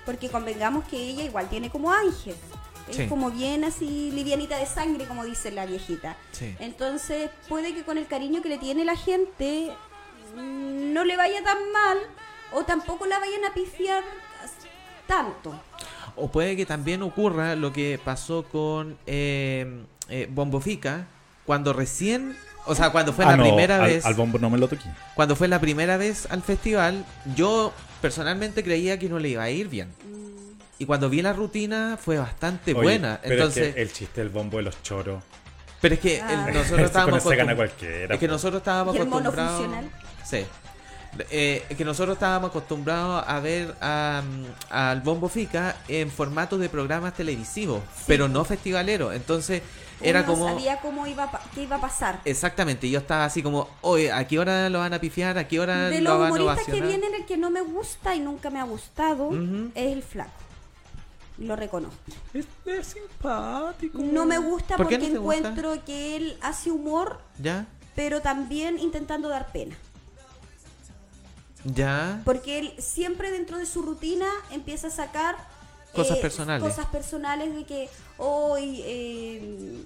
porque 0.06 0.30
convengamos 0.30 0.84
que 0.88 0.96
ella 0.96 1.22
igual 1.22 1.50
tiene 1.50 1.68
como 1.68 1.92
ángel. 1.92 2.34
Es 2.88 2.96
Sí. 2.96 3.08
como 3.08 3.30
bien 3.30 3.62
así 3.64 4.10
livianita 4.12 4.56
de 4.56 4.64
sangre, 4.64 5.04
como 5.06 5.26
dice 5.26 5.50
la 5.50 5.66
viejita. 5.66 6.16
Sí. 6.32 6.56
Entonces, 6.60 7.28
puede 7.46 7.74
que 7.74 7.84
con 7.84 7.98
el 7.98 8.06
cariño 8.06 8.40
que 8.40 8.48
le 8.48 8.56
tiene 8.56 8.86
la 8.86 8.96
gente 8.96 9.70
mm, 10.34 10.94
no 10.94 11.04
le 11.04 11.18
vaya 11.18 11.44
tan 11.44 11.58
mal 11.72 11.98
o 12.54 12.64
tampoco 12.64 13.04
la 13.04 13.18
vayan 13.18 13.44
a 13.44 13.52
pifiar 13.52 14.02
tanto. 15.06 15.60
O 16.16 16.30
puede 16.30 16.56
que 16.56 16.64
también 16.66 17.02
ocurra 17.02 17.54
lo 17.56 17.72
que 17.72 17.98
pasó 18.04 18.44
con 18.44 18.96
eh, 19.06 19.82
eh, 20.08 20.28
Bombo 20.30 20.60
Fica 20.60 21.06
cuando 21.44 21.72
recién, 21.72 22.36
o 22.66 22.74
sea, 22.74 22.90
cuando 22.90 23.12
fue 23.12 23.24
Ah, 23.24 23.32
la 23.32 23.36
no, 23.38 23.42
primera 23.44 23.76
al- 23.82 23.90
vez, 23.90 24.06
Al 24.06 24.14
bombo 24.14 24.38
no 24.38 24.48
me 24.50 24.58
lo 24.58 24.68
toqué. 24.68 24.84
cuando 25.14 25.34
fue 25.36 25.48
la 25.48 25.60
primera 25.60 25.96
vez 25.96 26.26
al 26.30 26.42
festival, 26.42 27.04
yo 27.34 27.72
personalmente 28.00 28.62
creía 28.62 28.98
que 28.98 29.08
no 29.08 29.18
le 29.18 29.30
iba 29.30 29.42
a 29.42 29.50
ir 29.50 29.68
bien. 29.68 29.88
Y 30.78 30.86
cuando 30.86 31.08
vi 31.10 31.22
la 31.22 31.32
rutina 31.32 31.98
fue 32.02 32.18
bastante 32.18 32.72
Oye, 32.72 32.82
buena. 32.82 33.20
pero 33.22 33.34
Entonces, 33.34 33.68
es 33.68 33.74
que 33.74 33.82
el 33.82 33.92
chiste 33.92 34.20
del 34.20 34.30
bombo 34.30 34.56
de 34.58 34.64
los 34.64 34.82
choros. 34.82 35.22
pero 35.80 35.94
es 35.94 36.00
que 36.00 36.16
el- 36.16 36.22
Ah. 36.22 36.46
nosotros 36.52 36.68
Con 36.70 36.80
estábamos 36.80 37.22
cualquiera, 37.22 38.14
Es 38.14 38.20
que 38.20 38.26
po. 38.26 38.32
nosotros 38.32 38.60
estábamos 38.60 38.94
¿Y 38.94 38.98
el 38.98 39.04
mono 39.06 39.28
acostumbrados. 39.30 39.60
funcional? 39.62 39.90
Sí. 40.24 40.46
Eh, 41.30 41.64
que 41.76 41.84
nosotros 41.84 42.16
estábamos 42.16 42.50
acostumbrados 42.50 43.24
a 43.26 43.40
ver 43.40 43.68
mm, 43.80 44.44
al 44.70 45.00
Bombo 45.02 45.28
Fica 45.28 45.76
en 45.88 46.10
formato 46.10 46.58
de 46.58 46.68
programas 46.68 47.14
televisivos, 47.14 47.82
pero 48.06 48.28
no 48.28 48.44
festivaleros. 48.44 49.14
Entonces 49.14 49.62
era 50.00 50.26
como 50.26 50.48
sabía 50.48 50.80
cómo 50.80 51.06
iba 51.06 51.30
qué 51.54 51.62
iba 51.62 51.76
a 51.76 51.80
pasar. 51.80 52.20
exactamente. 52.24 52.90
Yo 52.90 52.98
estaba 52.98 53.24
así 53.24 53.42
como, 53.42 53.68
oye, 53.80 54.10
¿a 54.12 54.26
qué 54.26 54.38
hora 54.38 54.68
lo 54.68 54.80
van 54.80 54.92
a 54.92 54.98
pifiar? 55.00 55.38
¿A 55.38 55.46
qué 55.46 55.60
hora 55.60 55.88
De 55.88 56.00
lo 56.00 56.10
los 56.10 56.18
van 56.20 56.28
a 56.30 56.34
humoristas 56.34 56.64
que 56.66 56.72
ovacionar? 56.72 56.88
vienen, 56.88 57.14
el 57.14 57.26
que 57.26 57.36
no 57.36 57.50
me 57.50 57.60
gusta 57.62 58.14
y 58.14 58.20
nunca 58.20 58.50
me 58.50 58.58
ha 58.60 58.64
gustado 58.64 59.30
es 59.74 59.92
el 59.92 60.02
flaco. 60.02 60.32
Lo 61.38 61.56
reconozco. 61.56 61.96
Es, 62.32 62.46
es 62.66 62.86
simpático. 62.88 63.98
No 63.98 64.24
me 64.24 64.38
gusta 64.38 64.76
¿Por 64.76 64.88
qué 64.88 64.96
porque 64.98 65.08
no 65.10 65.14
te 65.14 65.18
gusta? 65.18 65.38
encuentro 65.48 65.84
que 65.84 66.16
él 66.16 66.38
hace 66.42 66.70
humor, 66.70 67.20
¿Ya? 67.40 67.66
pero 67.96 68.20
también 68.20 68.78
intentando 68.78 69.28
dar 69.28 69.50
pena. 69.52 69.76
Ya. 71.64 72.20
Porque 72.24 72.58
él 72.58 72.74
siempre 72.78 73.30
dentro 73.30 73.58
de 73.58 73.66
su 73.66 73.82
rutina 73.82 74.26
empieza 74.50 74.88
a 74.88 74.90
sacar 74.90 75.34
eh, 75.36 75.96
Cosas 75.96 76.18
personales. 76.18 76.62
Cosas 76.68 76.86
personales 76.86 77.54
de 77.54 77.64
que 77.64 77.88
hoy, 78.18 78.82
eh, 78.84 79.84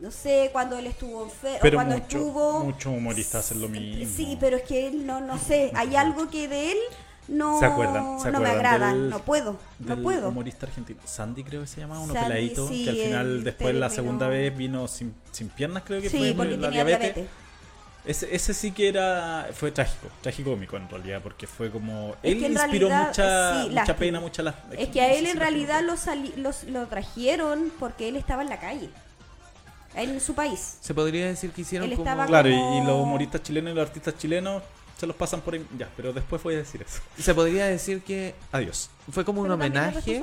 no 0.00 0.10
sé, 0.10 0.48
cuando 0.52 0.78
él 0.78 0.86
estuvo 0.86 1.24
enfermo, 1.24 1.58
Pero 1.60 1.76
cuando 1.76 1.96
mucho- 1.96 2.18
estuvo... 2.18 2.64
muchos 2.64 2.86
humoristas 2.86 3.44
hacen 3.46 3.60
lo 3.60 3.68
mismo. 3.68 4.14
Sí, 4.16 4.36
pero 4.40 4.56
es 4.56 4.62
que 4.62 4.86
él 4.86 5.06
no, 5.06 5.20
no 5.20 5.38
sé, 5.38 5.72
hay 5.74 5.96
algo 5.96 6.30
que 6.30 6.48
de 6.48 6.72
él 6.72 6.78
no, 7.28 7.60
¿Se 7.60 7.66
acuerdan? 7.66 8.18
¿Se 8.20 8.32
no 8.32 8.40
me 8.40 8.48
agrada, 8.48 8.88
del- 8.92 9.08
no 9.10 9.20
puedo, 9.20 9.56
no 9.78 9.94
del 9.94 10.02
puedo. 10.02 10.30
humorista 10.30 10.66
argentino. 10.66 11.00
Sandy 11.04 11.44
creo 11.44 11.60
que 11.60 11.66
se 11.68 11.80
llama, 11.80 12.00
uno 12.00 12.12
Sandy, 12.12 12.28
peladito, 12.28 12.66
sí, 12.68 12.84
que 12.84 12.90
al 12.90 12.96
final 12.96 13.44
después 13.44 13.74
la 13.74 13.88
segunda 13.90 14.26
vez 14.26 14.56
vino 14.56 14.88
sin, 14.88 15.14
sin 15.30 15.48
piernas, 15.48 15.84
creo 15.86 16.00
que 16.00 16.10
Sí, 16.10 16.18
fue 16.18 16.34
porque 16.34 16.56
la 16.56 16.68
tenía 16.70 16.84
diabetes. 16.84 17.14
diabetes. 17.14 17.39
Ese, 18.04 18.34
ese 18.34 18.54
sí 18.54 18.72
que 18.72 18.88
era 18.88 19.48
fue 19.52 19.70
trágico, 19.72 20.08
tragicómico 20.22 20.76
en 20.76 20.88
realidad, 20.88 21.20
porque 21.22 21.46
fue 21.46 21.70
como 21.70 22.14
Es 22.22 22.32
él 22.34 22.52
inspiró 22.52 22.88
realidad, 22.88 23.08
mucha 23.08 23.52
sí, 23.52 23.58
mucha 23.68 23.74
lástima. 23.74 23.96
pena, 23.98 24.20
mucha 24.20 24.42
las 24.42 24.54
Es 24.78 24.88
que 24.88 25.00
a 25.02 25.12
él 25.12 25.26
en 25.26 25.36
realidad 25.36 25.82
lo, 25.82 25.96
sali- 25.96 26.32
los- 26.36 26.64
lo 26.64 26.86
trajeron 26.86 27.70
porque 27.78 28.08
él 28.08 28.16
estaba 28.16 28.42
en 28.42 28.48
la 28.48 28.58
calle, 28.58 28.88
en 29.94 30.18
su 30.20 30.34
país. 30.34 30.78
Se 30.80 30.94
podría 30.94 31.26
decir 31.26 31.50
que 31.50 31.60
hicieron 31.60 31.90
Él 31.90 31.96
como... 31.96 32.08
estaba 32.08 32.26
Claro, 32.26 32.48
y, 32.48 32.52
como- 32.54 32.82
y 32.82 32.86
los 32.86 33.02
humoristas 33.02 33.42
chilenos 33.42 33.72
y 33.72 33.74
los 33.76 33.86
artistas 33.86 34.16
chilenos 34.16 34.62
se 34.98 35.06
los 35.06 35.14
pasan 35.16 35.40
por 35.42 35.54
ahí. 35.54 35.66
Ya, 35.78 35.88
pero 35.96 36.12
después 36.12 36.42
voy 36.42 36.54
a 36.54 36.58
decir 36.58 36.82
eso. 36.82 37.00
Se 37.18 37.34
podría 37.34 37.66
decir 37.66 38.02
que 38.02 38.34
Adiós. 38.52 38.88
fue 39.10 39.24
como 39.26 39.40
un 39.42 39.46
Pero 39.48 39.54
homenaje. 39.56 40.22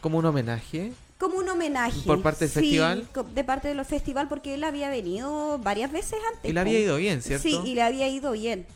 Como 0.00 0.18
un 0.18 0.26
homenaje. 0.26 0.92
Como 1.18 1.36
un 1.38 1.48
homenaje. 1.48 2.00
¿Por 2.06 2.22
parte 2.22 2.46
del 2.46 2.48
sí, 2.54 2.60
festival? 2.60 3.08
De 3.34 3.44
parte 3.44 3.68
del 3.68 3.84
festival, 3.84 4.28
porque 4.28 4.54
él 4.54 4.64
había 4.64 4.90
venido 4.90 5.58
varias 5.58 5.90
veces 5.92 6.18
antes. 6.34 6.50
Y 6.50 6.52
le 6.52 6.60
había 6.60 6.78
ido 6.80 6.96
bien, 6.96 7.22
¿cierto? 7.22 7.42
Sí, 7.42 7.60
y 7.64 7.74
le 7.74 7.82
había 7.82 8.08
ido 8.08 8.32
bien. 8.32 8.66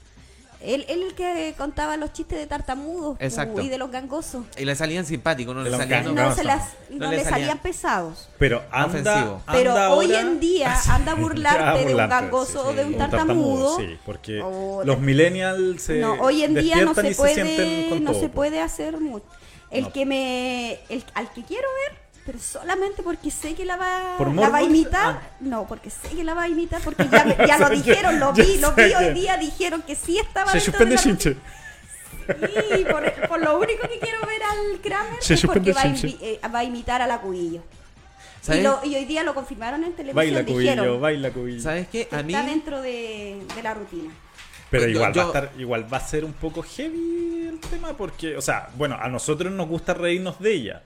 Él, 0.61 0.85
él 0.89 1.03
el 1.03 1.15
que 1.15 1.55
contaba 1.57 1.97
los 1.97 2.13
chistes 2.13 2.37
de 2.37 2.49
tartamudos 2.49 3.17
Exacto. 3.21 3.61
y 3.61 3.69
de 3.69 3.79
los 3.79 3.93
gangosos. 3.93 4.45
Y 4.57 4.65
le 4.65 4.75
salían 4.75 5.07
simpáticos, 5.07 5.55
no 5.55 5.63
le 5.63 5.71
salían... 5.71 6.05
No, 6.07 6.13
no, 6.15 6.35
se 6.35 6.43
no. 6.43 6.49
las, 6.49 6.73
no, 6.91 6.97
No 7.07 7.11
le 7.13 7.19
le 7.19 7.23
salían 7.25 7.49
salían- 7.51 7.59
pesados. 7.63 8.29
Pero 8.39 8.65
anda, 8.73 8.87
Ofensivo. 8.89 9.43
Pero 9.53 9.71
anda 9.71 9.91
hoy 9.93 10.07
ahora- 10.07 10.21
en 10.21 10.41
día 10.41 10.77
anda 10.91 11.13
a 11.13 11.15
burlarte 11.15 11.85
de 11.87 11.95
un 11.95 12.09
gangoso 12.09 12.67
o 12.67 12.73
de 12.73 12.85
un 12.87 12.97
tartamudo. 12.99 13.77
Sí, 13.79 13.99
porque 14.05 14.33
los 14.85 14.99
millennials 14.99 15.81
se 15.81 16.01
no, 16.01 16.15
hoy 16.15 16.43
en 16.43 16.55
día 16.55 16.85
no 16.85 16.93
se 16.95 17.15
puede, 17.15 18.01
no 18.01 18.11
todo, 18.13 18.21
se 18.21 18.29
po. 18.29 18.35
puede 18.35 18.61
hacer 18.61 18.99
mucho. 19.01 19.27
El 19.71 19.85
No. 19.85 19.93
que 19.93 20.07
me, 20.07 20.73
el, 20.89 21.05
al 21.15 21.31
que 21.33 21.45
quiero 21.45 21.69
ver, 21.87 21.99
pero 22.29 22.39
solamente 22.41 23.03
porque 23.03 23.31
sé 23.31 23.55
que 23.55 23.65
la 23.65 23.77
va, 23.79 24.17
¿Por 24.19 24.35
la 24.35 24.51
va 24.51 24.59
a 24.59 24.63
imitar. 24.63 25.19
Ah. 25.23 25.31
No, 25.41 25.67
porque 25.67 25.89
sé 25.89 26.09
que 26.15 26.23
la 26.23 26.35
va 26.35 26.43
a 26.43 26.49
imitar, 26.49 26.83
porque 26.83 27.09
ya, 27.11 27.47
ya 27.47 27.59
lo 27.59 27.71
dijeron, 27.75 28.21
lo 28.21 28.35
vi, 28.35 28.59
lo 28.59 28.73
vi 28.73 28.93
hoy 28.93 29.15
día, 29.15 29.39
dijeron 29.39 29.81
que 29.81 29.95
sí 29.95 30.19
estaba 30.19 30.53
Se 30.53 30.61
suspende 30.61 30.97
de. 30.97 31.01
Sí, 32.29 32.85
por, 32.91 33.29
por 33.29 33.41
lo 33.41 33.59
único 33.59 33.89
que 33.89 33.99
quiero 33.99 34.19
ver 34.27 34.43
al 34.43 34.81
Kramer 34.83 35.23
Se 35.23 35.33
es 35.35 35.41
porque 35.47 35.73
suspende 35.73 35.73
va 35.73 35.81
a, 35.81 35.85
Chinche. 35.85 36.09
invi- 36.09 36.19
eh, 36.21 36.41
va 36.55 36.59
a 36.59 36.65
imitar 36.65 37.01
a 37.01 37.07
la 37.07 37.19
Cubillo. 37.23 37.63
Y, 37.63 38.45
¿Sabes? 38.47 38.63
lo- 38.63 38.81
y 38.85 38.95
hoy 38.95 39.07
día 39.07 39.23
lo 39.23 39.35
confirmaron 39.35 39.83
en 39.85 39.93
televisión. 39.95 40.17
Baila 40.17 40.43
dijeron, 40.43 40.85
cubillo, 40.85 41.01
baila 41.01 41.31
cubillo. 41.31 41.63
¿Sabes 41.63 41.89
qué? 41.89 42.09
A 42.13 42.23
mí... 42.23 42.35
Está 42.35 42.47
dentro 42.47 42.83
de, 42.83 43.43
de 43.55 43.63
la 43.63 43.73
rutina. 43.73 44.13
Pero 44.71 44.87
igual 44.87 45.11
va 45.11 45.15
yo- 45.15 45.23
a 45.23 45.27
estar, 45.27 45.51
igual 45.59 45.91
va 45.91 45.97
a 45.97 46.01
ser 46.07 46.27
un 46.27 46.35
poco 46.35 46.63
heavy 46.63 47.47
el 47.49 47.59
tema 47.61 47.95
porque, 47.97 48.37
o 48.37 48.43
sea, 48.43 48.69
bueno, 48.77 48.99
a 49.01 49.09
nosotros 49.09 49.51
nos 49.51 49.67
gusta 49.67 49.95
reírnos 49.95 50.39
de 50.41 50.53
ella, 50.53 50.83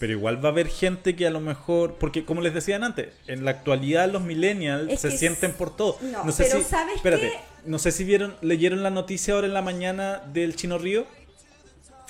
pero 0.00 0.12
igual 0.14 0.42
va 0.44 0.48
a 0.48 0.52
haber 0.52 0.66
gente 0.68 1.14
que 1.14 1.26
a 1.26 1.30
lo 1.30 1.38
mejor, 1.40 1.94
porque 2.00 2.24
como 2.24 2.40
les 2.40 2.52
decían 2.54 2.82
antes, 2.82 3.10
en 3.28 3.44
la 3.44 3.52
actualidad 3.52 4.10
los 4.10 4.22
millennials 4.22 4.90
Es 4.90 5.00
se 5.02 5.10
sienten 5.12 5.52
por 5.52 5.76
todo. 5.76 5.96
no, 6.00 6.32
sé 6.32 6.44
pero 6.44 6.58
si, 6.58 6.64
¿sabes 6.68 6.96
espérate, 6.96 7.28
qué? 7.30 7.38
no 7.66 7.78
sé 7.78 7.92
si 7.92 8.02
vieron, 8.04 8.34
leyeron 8.40 8.82
la 8.82 8.90
noticia 8.90 9.34
ahora 9.34 9.46
en 9.46 9.54
la 9.54 9.62
mañana 9.62 10.22
del 10.32 10.56
Chino 10.56 10.78
Río. 10.78 11.04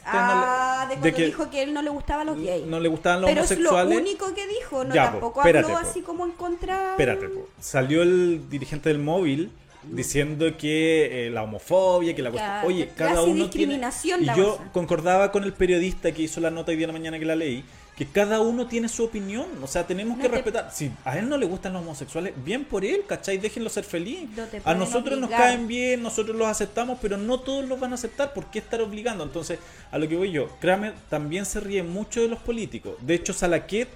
Ah, 0.05 0.89
de 1.03 1.13
que- 1.13 1.27
dijo 1.27 1.51
que 1.51 1.63
él 1.63 1.75
no 1.75 1.83
le 1.83 1.91
gustaban 1.91 2.27
los 2.27 2.41
gays. 2.41 2.65
No 2.67 2.81
le 2.81 2.89
gustaban 2.89 3.21
los 3.21 3.31
Pero 3.31 3.43
es 3.43 3.51
lo 3.51 3.71
homosexuales. 3.71 3.99
único 3.99 4.35
que 4.35 4.47
dijo, 4.47 4.85
no 4.85 4.95
Ya, 4.95 5.07
po, 5.07 5.11
tampoco 5.13 5.41
espérate, 5.41 5.73
habló 5.73 5.81
po. 5.83 5.89
así 5.91 6.01
como 6.01 6.25
en 6.27 6.33
contra. 6.33 6.91
Espérate, 6.93 7.29
po. 7.29 7.49
salió 7.61 8.03
el 8.03 8.49
dirigente 8.49 8.89
del 8.89 8.99
móvil 8.99 9.51
diciendo 9.83 10.57
que 10.59 11.27
eh, 11.27 11.31
la 11.31 11.43
homofobia, 11.43 12.15
que 12.15 12.23
la 12.23 12.31
cuestión. 12.31 12.57
Oye, 12.65 12.89
cada 12.97 13.23
uno 13.23 13.33
tiene. 13.33 13.43
discriminación 13.45 14.23
Y 14.23 14.27
la 14.27 14.37
yo 14.37 14.57
cosa. 14.57 14.73
concordaba 14.73 15.33
con 15.33 15.45
el 15.45 15.53
periodista 15.53 16.13
que 16.13 16.23
hizo 16.23 16.41
la 16.41 16.51
nota 16.51 16.71
hoy 16.71 16.77
día 16.79 16.85
en 16.87 16.93
la 16.93 16.99
mañana 16.99 17.19
que 17.19 17.25
la 17.27 17.37
leí, 17.37 17.63
que 18.01 18.07
cada 18.07 18.41
uno 18.41 18.67
tiene 18.67 18.89
su 18.89 19.05
opinión. 19.05 19.45
O 19.63 19.67
sea, 19.67 19.87
tenemos 19.87 20.17
No 20.17 20.23
que 20.23 20.31
te- 20.31 20.35
respetar. 20.37 20.71
Si 20.73 20.91
a 21.05 21.19
él 21.19 21.29
no 21.29 21.37
le 21.37 21.45
gustan 21.45 21.75
los 21.75 21.83
homosexuales, 21.83 22.33
bien 22.43 22.65
por 22.65 22.83
él, 22.83 23.03
¿cachai? 23.07 23.37
Déjenlo 23.37 23.69
ser 23.69 23.85
feliz. 23.85 24.27
No 24.35 24.45
a 24.65 24.73
nosotros 24.75 25.19
nos 25.21 25.29
caen 25.29 25.69
bien, 25.69 26.03
nosotros 26.03 26.35
los 26.35 26.49
aceptamos, 26.49 26.99
pero 27.03 27.19
no 27.19 27.41
todos 27.41 27.69
los 27.69 27.79
van 27.79 27.93
a 27.93 27.97
aceptar. 27.97 28.33
¿Por 28.33 28.47
qué 28.47 28.59
estar 28.59 28.81
obligando? 28.81 29.23
Entonces, 29.23 29.59
a 29.93 29.99
lo 29.99 30.09
que 30.09 30.17
voy 30.17 30.33
yo, 30.33 30.49
Kramer 30.61 30.95
también 31.11 31.45
se 31.45 31.61
ríe 31.61 31.83
mucho 31.83 32.23
de 32.23 32.29
los 32.29 32.39
políticos. 32.39 32.95
De 33.03 33.13
hecho, 33.13 33.35
Salaquet 33.35 33.91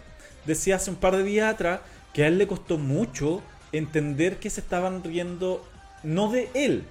decía 0.44 0.76
hace 0.76 0.90
un 0.90 0.96
par 0.96 1.16
de 1.16 1.22
días 1.22 1.54
atrás 1.54 1.80
que 2.12 2.24
a 2.24 2.26
él 2.26 2.36
le 2.36 2.46
costó 2.46 2.76
mucho 2.76 3.40
entender 3.72 4.36
que 4.38 4.50
se 4.50 4.60
estaban 4.60 5.02
riendo 5.02 5.64
no 6.02 6.30
de 6.30 6.50
él, 6.52 6.84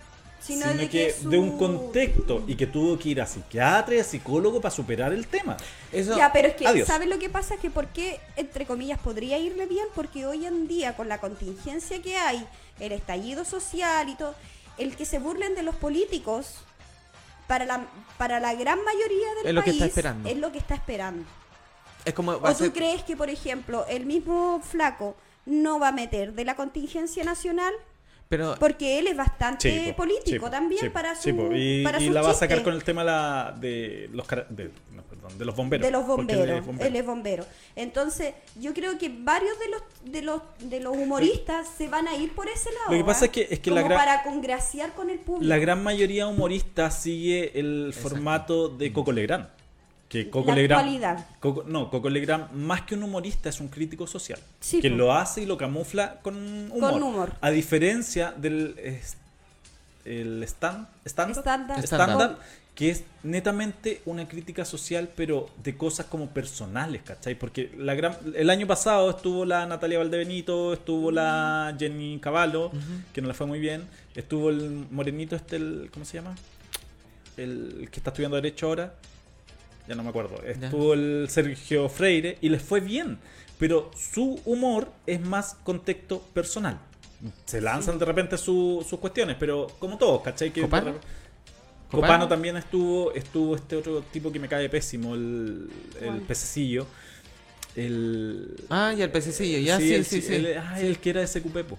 Sino 0.44 0.68
sino, 0.68 0.74
de 0.82 0.90
que, 0.90 1.08
que 1.08 1.14
su- 1.14 1.30
de 1.30 1.38
un 1.38 1.58
contexto 1.58 2.44
y 2.48 2.56
que 2.56 2.68
tuvo 2.68 3.00
que 3.00 3.10
ir 3.10 3.22
a 3.22 3.26
psiquiatra 3.26 3.96
y 3.96 4.00
a 4.00 4.04
psicólogo 4.04 4.60
para 4.60 4.76
superar 4.76 5.14
el 5.14 5.26
tema. 5.28 5.56
Eso... 5.92 6.18
Ya, 6.18 6.34
pero 6.34 6.50
es 6.50 6.56
que, 6.56 6.68
Adiós. 6.68 6.88
¿sabes 6.88 7.08
lo 7.08 7.18
que 7.18 7.30
pasa? 7.30 7.56
Que 7.58 7.70
por 7.70 7.88
qué, 7.88 8.20
entre 8.36 8.66
comillas, 8.66 9.00
podría 9.00 9.38
irle 9.38 9.66
bien, 9.68 9.86
porque 9.96 10.26
hoy 10.26 10.46
en 10.46 10.68
día, 10.68 10.96
con 10.98 11.08
la 11.08 11.20
contingencia 11.20 12.02
que 12.02 12.18
hay, 12.18 12.46
el 12.82 12.92
estallido 12.92 13.46
social 13.46 14.10
y 14.10 14.16
todo, 14.16 14.36
el 14.78 14.96
que 14.98 15.06
se 15.06 15.20
burlen 15.20 15.56
de 15.56 15.64
los 15.64 15.76
políticos, 15.76 16.56
para 17.48 17.66
la, 17.66 17.86
para 18.18 18.40
la 18.40 18.54
gran 18.56 18.84
mayoría 18.84 19.34
del 19.36 19.48
Es 19.48 19.54
lo 19.54 19.62
que 19.64 19.72
país, 19.72 19.76
está 19.82 19.86
esperando. 19.86 20.30
es 20.30 20.38
lo 20.38 20.52
que 20.52 20.58
está 20.58 20.76
esperando. 20.76 21.24
Es 22.06 22.14
como... 22.14 22.32
¿O 22.34 22.40
tú 22.52 22.54
ser- 22.66 22.74
crees 22.74 23.04
que, 23.04 23.16
por 23.16 23.30
ejemplo, 23.30 23.86
el 23.88 24.06
mismo 24.06 24.60
flaco 24.62 25.16
no 25.46 25.80
va 25.80 25.90
a 25.90 25.92
meter 25.94 26.34
de 26.34 26.44
la 26.46 26.56
contingencia 26.56 27.24
nacional? 27.24 27.74
Pero... 28.38 28.56
Porque 28.60 28.98
él 29.00 29.08
es 29.08 29.16
bastante 29.18 29.70
Sí, 29.70 29.92
po, 29.92 29.98
político 29.98 30.50
también 30.50 30.92
para 30.92 31.16
su 31.16 31.30
y, 31.56 31.84
para 31.84 32.02
y 32.02 32.10
la 32.10 32.22
va 32.22 32.32
a 32.32 32.34
sacar 32.34 32.64
con 32.64 32.74
el 32.74 32.84
tema 32.84 33.04
la- 33.04 33.56
de 33.60 34.10
los 34.12 34.28
de, 34.50 34.72
no, 34.92 35.04
perdón, 35.04 35.38
de 35.38 35.46
los 35.46 35.56
bomberos. 35.56 35.86
de 35.86 35.92
los 35.92 36.04
porque 36.04 36.34
él 36.34 36.38
bomberos, 36.40 36.58
es 36.60 36.66
bombero. 36.66 36.88
él 36.90 36.96
es 36.96 37.06
bombero. 37.06 37.46
Entonces, 37.76 38.34
yo 38.60 38.74
creo 38.74 38.98
que 38.98 39.10
varios 39.10 39.58
de 39.60 39.70
los 39.70 39.82
de 40.12 40.22
los 40.24 40.42
de 40.60 40.80
los 40.80 40.98
humoristas 40.98 41.68
se 41.78 41.88
van 41.88 42.08
a 42.08 42.16
ir 42.16 42.32
por 42.34 42.48
ese 42.50 42.72
lado. 42.72 42.92
Lo 42.92 42.98
que 42.98 43.04
pasa 43.06 43.26
¿ah? 43.26 43.26
es 43.26 43.32
que- 43.32 43.48
es 43.52 43.60
que 43.60 43.70
Como 43.70 43.82
la 43.82 43.88
gran- 43.88 43.98
para 44.00 44.24
congraciar 44.24 44.94
con 44.94 45.10
el 45.10 45.20
público. 45.20 45.46
La 45.48 45.58
gran 45.60 45.84
mayoría 45.84 46.26
humorista 46.28 46.90
sigue 46.92 47.60
el 47.60 47.94
formato 47.94 48.70
de 48.70 48.92
Coco 48.92 49.12
Legrand. 49.12 49.48
Que 50.14 50.30
Coco 50.30 50.50
La 50.52 50.56
Legrand, 50.58 50.80
actualidad. 50.82 51.26
Coco- 51.40 51.64
no, 51.68 51.90
Coco 51.90 52.08
Legrand, 52.10 52.52
más 52.54 52.84
que 52.84 52.94
un 52.94 53.02
humorista, 53.02 53.50
es 53.50 53.60
un 53.60 53.68
crítico 53.68 54.06
social. 54.06 54.40
Sí, 54.60 54.80
que 54.80 54.90
lo 54.92 55.12
hace 55.12 55.42
y 55.42 55.46
lo 55.48 55.58
camufla 55.58 56.20
con 56.22 56.36
humor. 56.72 56.92
Con 56.92 57.04
humor. 57.04 57.34
A 57.42 57.50
diferencia 57.50 58.32
del 58.32 58.76
el 60.06 60.44
stand, 60.44 60.86
Stand-up. 61.06 61.44
stand-up, 61.84 62.38
que 62.76 62.90
es 62.92 63.04
netamente 63.24 64.02
una 64.06 64.28
crítica 64.28 64.66
social, 64.66 65.10
pero 65.16 65.50
de 65.64 65.78
cosas 65.78 66.06
como 66.08 66.28
personales, 66.28 67.02
¿cachai? 67.04 67.36
Porque 67.36 67.72
la 67.78 67.96
gran, 67.96 68.16
el 68.36 68.50
año 68.50 68.68
pasado 68.68 69.10
estuvo 69.10 69.46
la 69.46 69.66
Natalia 69.66 69.98
Valdebenito, 70.00 70.74
estuvo 70.74 71.10
la 71.12 71.76
Jenny 71.80 72.20
Cavallo, 72.20 72.72
que 73.14 73.22
no 73.22 73.28
le 73.30 73.34
fue 73.34 73.48
muy 73.48 73.60
bien, 73.60 73.88
estuvo 74.14 74.50
el 74.52 74.86
morenito 74.92 75.36
este, 75.36 75.56
el, 75.56 75.90
¿cómo 75.94 76.06
se 76.06 76.18
llama? 76.18 76.36
El 77.38 77.88
que 77.92 78.00
está 78.00 78.10
estudiando 78.12 78.36
Derecho 78.36 78.68
ahora, 78.68 78.94
ya 79.88 79.96
no 79.96 80.04
me 80.04 80.10
acuerdo, 80.10 80.42
estuvo 80.44 80.94
el 80.94 81.28
Sergio 81.30 81.90
Freire 81.90 82.38
y 82.42 82.50
les 82.50 82.62
fue 82.62 82.80
bien, 82.80 83.18
pero 83.60 83.92
su 83.96 84.40
humor 84.46 84.92
es 85.08 85.22
más 85.22 85.56
contexto 85.64 86.22
personal. 86.34 86.80
Se 87.46 87.62
lanzan 87.62 87.98
de 88.00 88.06
repente 88.06 88.38
su- 88.38 88.86
sus 88.88 89.00
cuestiones, 89.00 89.38
pero 89.40 89.68
como 89.80 89.98
todos, 89.98 90.22
¿cachai? 90.22 90.52
Que 90.52 90.62
¿Copano? 90.62 90.86
repente- 90.88 91.08
¿Copano? 91.90 92.02
Copano 92.08 92.28
también 92.28 92.58
estuvo, 92.58 93.14
estuvo 93.14 93.56
este 93.56 93.76
otro 93.76 94.02
tipo 94.12 94.32
que 94.32 94.40
me 94.40 94.48
cae 94.50 94.68
pésimo, 94.68 95.14
el, 95.16 95.70
pececillo. 96.28 96.88
El. 97.76 98.56
Ah, 98.70 98.94
ya 98.98 99.06
el 99.06 99.12
pececillo, 99.12 99.58
ya 99.60 99.78
sí, 99.78 99.94
el, 99.94 100.06
sí, 100.06 100.22
sí. 100.22 100.36
El, 100.36 100.58
ah, 100.58 100.80
el 100.82 100.98
que 101.00 101.10
era 101.12 101.22
de 101.22 101.28
SQP, 101.28 101.64
po. 101.64 101.78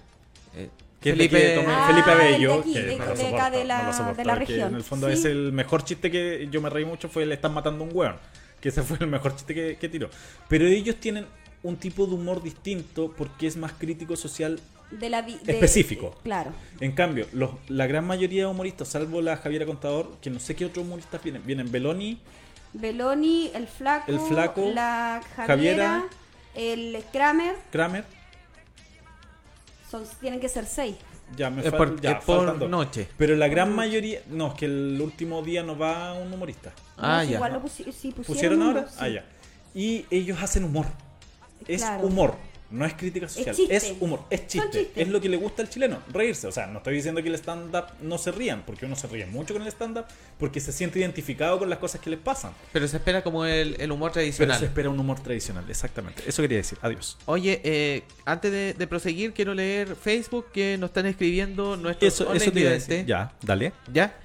Eh, 0.55 0.69
Que 1.05 1.15
Felipe- 1.15 1.65
Ah, 1.67 1.87
Felipe 1.87 2.11
el 2.11 2.17
de 2.17 2.23
Abello, 2.25 2.53
aquí, 2.61 2.73
que 2.73 2.81
de- 2.81 2.97
no 2.97 3.03
acá 3.05 3.49
la- 3.63 3.81
no 3.81 3.87
lo 3.87 3.93
soporto, 3.93 4.17
de 4.17 4.25
la 4.25 4.33
que 4.33 4.39
región. 4.39 4.69
en 4.69 4.75
el 4.75 4.83
fondo 4.83 5.07
Sí. 5.07 5.13
es 5.13 5.25
el 5.25 5.51
mejor 5.51 5.83
chiste 5.83 6.09
que 6.11 6.47
yo 6.51 6.61
me 6.61 6.69
reí 6.69 6.83
mucho 6.85 7.09
fue 7.09 7.25
le 7.25 7.35
están 7.35 7.53
matando 7.53 7.83
a 7.83 7.87
un 7.87 7.95
weón. 7.95 8.15
Que 8.59 8.69
ese 8.69 8.81
fue 8.81 8.97
el 8.99 9.07
mejor 9.07 9.35
chiste 9.35 9.53
que, 9.53 9.77
que 9.77 9.87
tiró. 9.89 10.09
Pero 10.47 10.65
ellos 10.65 10.95
tienen 10.95 11.25
un 11.63 11.77
tipo 11.77 12.05
de 12.07 12.13
humor 12.15 12.41
distinto 12.41 13.13
porque 13.17 13.45
es 13.47 13.55
más 13.57 13.73
crítico 13.73 14.15
social 14.15 14.59
de 14.91 15.09
la 15.09 15.21
de- 15.21 15.37
específico. 15.51 16.15
claro. 16.23 16.51
En 16.79 16.91
cambio, 16.93 17.27
los, 17.33 17.51
la 17.69 17.85
gran 17.87 18.05
mayoría 18.05 18.41
de 18.43 18.47
humoristas, 18.47 18.87
salvo 18.87 19.21
la 19.21 19.37
Javiera 19.37 19.65
Contador, 19.65 20.17
que 20.21 20.29
no 20.29 20.39
sé 20.39 20.55
qué 20.55 20.65
otros 20.65 20.85
humoristas 20.85 21.21
vienen, 21.23 21.43
vienen 21.45 21.71
Beloni, 21.71 22.19
Beloni, 22.73 23.51
el 23.53 23.67
flaco, 23.67 24.11
El 24.11 24.19
Flaco, 24.19 24.71
la 24.73 25.21
Javiera, 25.35 25.45
Javiera, 25.45 26.03
el 26.55 27.03
Kramer, 27.11 27.55
Kramer, 27.71 28.03
Son, 29.95 30.17
tienen 30.19 30.39
que 30.39 30.49
ser 30.49 30.65
seis. 30.65 30.95
Ya, 31.35 31.49
me 31.49 31.61
Es 31.65 31.71
fal- 31.71 31.77
por- 31.77 32.01
ya, 32.01 32.11
es 32.13 32.23
por 32.25 32.59
dos. 32.59 32.69
noche. 32.69 33.07
Pero 33.17 33.35
la 33.35 33.47
gran 33.47 33.73
mayoría. 33.75 34.21
No, 34.29 34.47
es 34.49 34.53
que 34.55 34.65
el 34.65 34.99
último 35.01 35.41
día 35.41 35.63
no 35.63 35.77
va 35.77 36.13
un 36.13 36.31
humorista. 36.33 36.71
Ah, 36.97 37.23
No, 37.23 37.29
ya. 37.29 37.35
Igual 37.37 37.53
lo 37.53 37.61
pusi- 37.63 37.91
sí, 37.91 38.11
pusieron, 38.11 38.23
¿Pusieron 38.25 38.61
uno, 38.61 38.67
ahora? 38.79 38.87
sí. 38.89 38.95
Ah, 38.99 39.07
ya. 39.09 39.25
Y 39.73 40.05
ellos 40.11 40.37
hacen 40.41 40.63
humor. 40.65 40.85
Es 41.67 41.81
Claro. 41.81 42.05
humor. 42.07 42.35
No 42.71 42.85
es 42.85 42.93
crítica 42.95 43.27
social. 43.29 43.55
Es 43.69 43.93
humor. 43.99 44.21
Es 44.29 44.47
chiste. 44.47 44.91
Es 44.95 45.07
lo 45.07 45.21
que 45.21 45.29
le 45.29 45.37
gusta 45.37 45.61
al 45.61 45.69
chileno. 45.69 45.99
Reírse. 46.11 46.47
O 46.47 46.51
sea, 46.51 46.65
no 46.67 46.79
estoy 46.79 46.95
diciendo 46.95 47.21
que 47.21 47.29
el 47.29 47.35
stand-up 47.35 47.85
no 48.01 48.17
se 48.17 48.31
rían. 48.31 48.63
Porque 48.65 48.85
uno 48.85 48.95
se 48.95 49.07
ríe 49.07 49.25
mucho 49.27 49.53
con 49.53 49.61
el 49.63 49.67
stand-up. 49.69 50.05
Porque 50.39 50.59
se 50.59 50.71
siente 50.71 50.99
identificado 50.99 51.59
con 51.59 51.69
las 51.69 51.79
cosas 51.79 52.01
que 52.01 52.09
les 52.09 52.19
pasan. 52.19 52.51
Pero 52.73 52.87
se 52.87 52.97
espera 52.97 53.23
como 53.23 53.45
el, 53.45 53.79
el 53.79 53.91
humor 53.91 54.11
Pero 54.11 54.21
tradicional. 54.21 54.59
se 54.59 54.65
espera 54.65 54.89
un 54.89 54.99
humor 54.99 55.19
tradicional. 55.21 55.63
Exactamente. 55.69 56.23
Eso 56.27 56.41
quería 56.41 56.57
decir. 56.57 56.77
Adiós. 56.81 57.17
Oye, 57.25 57.61
eh, 57.63 58.03
antes 58.25 58.51
de, 58.51 58.73
de 58.73 58.87
proseguir, 58.87 59.33
quiero 59.33 59.53
leer 59.53 59.95
Facebook 59.95 60.47
que 60.51 60.77
nos 60.79 60.89
están 60.89 61.05
escribiendo 61.05 61.77
nuestros 61.77 62.13
Eso, 62.13 62.33
eso 62.33 62.51
te 62.51 62.59
iba 62.59 62.69
a 62.69 62.73
videntes. 62.73 62.87
decir. 62.87 63.05
Ya, 63.05 63.31
dale. 63.41 63.73
¿Ya? 63.93 64.17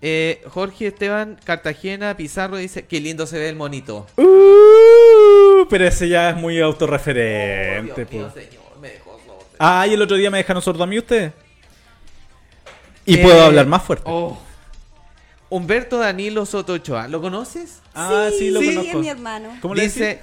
Eh, 0.00 0.42
Jorge 0.46 0.86
Esteban 0.86 1.36
Cartagena 1.42 2.16
Pizarro 2.16 2.56
dice, 2.56 2.86
qué 2.86 3.00
lindo 3.00 3.26
se 3.26 3.36
ve 3.36 3.48
el 3.48 3.56
monito. 3.56 4.06
Uh, 4.16 4.22
pero 5.68 5.86
ese 5.86 6.08
ya 6.08 6.30
es 6.30 6.36
muy 6.36 6.60
autorreferente. 6.60 8.04
Dios 8.04 8.10
mío, 8.12 8.28
po. 8.28 8.34
señor, 8.40 8.78
me 8.80 8.88
dejó 8.90 9.18
sordo. 9.26 9.38
Ah, 9.58 9.86
y 9.88 9.94
el 9.94 10.02
otro 10.02 10.16
día 10.16 10.30
me 10.30 10.38
dejaron 10.38 10.62
sordo 10.62 10.84
a 10.84 10.86
mí 10.86 10.98
ustedes. 10.98 11.32
Y 13.06 13.14
Eh, 13.14 13.22
puedo 13.22 13.42
hablar 13.44 13.66
más 13.66 13.82
fuerte. 13.82 14.04
oh. 14.06 14.38
Humberto 15.50 15.96
Danilo 15.98 16.44
Soto 16.44 16.74
Ochoa, 16.74 17.08
¿lo 17.08 17.22
conoces? 17.22 17.80
ah, 17.94 18.28
sí, 18.38 18.50
lo 18.50 18.60
sí, 18.60 18.66
conozco. 18.74 18.90
es 18.90 18.96
mi 18.98 19.08
hermano. 19.08 19.56
¿Cómo 19.62 19.74
le 19.74 19.84
Dice, 19.84 20.04
decís? 20.04 20.22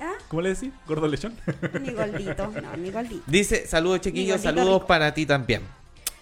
¿Ah? 0.00 0.12
¿Cómo 0.28 0.40
le 0.40 0.54
decís? 0.54 0.70
¿Gordo 0.88 1.06
lechón? 1.08 1.36
Mi 1.82 1.92
gordito. 1.92 2.50
No, 2.62 2.76
mi 2.78 2.90
gordito. 2.90 3.22
dice, 3.26 3.66
saludos 3.66 4.00
chiquillos, 4.00 4.40
saludos 4.40 4.76
rico. 4.76 4.86
para 4.86 5.12
ti 5.12 5.26
también. 5.26 5.60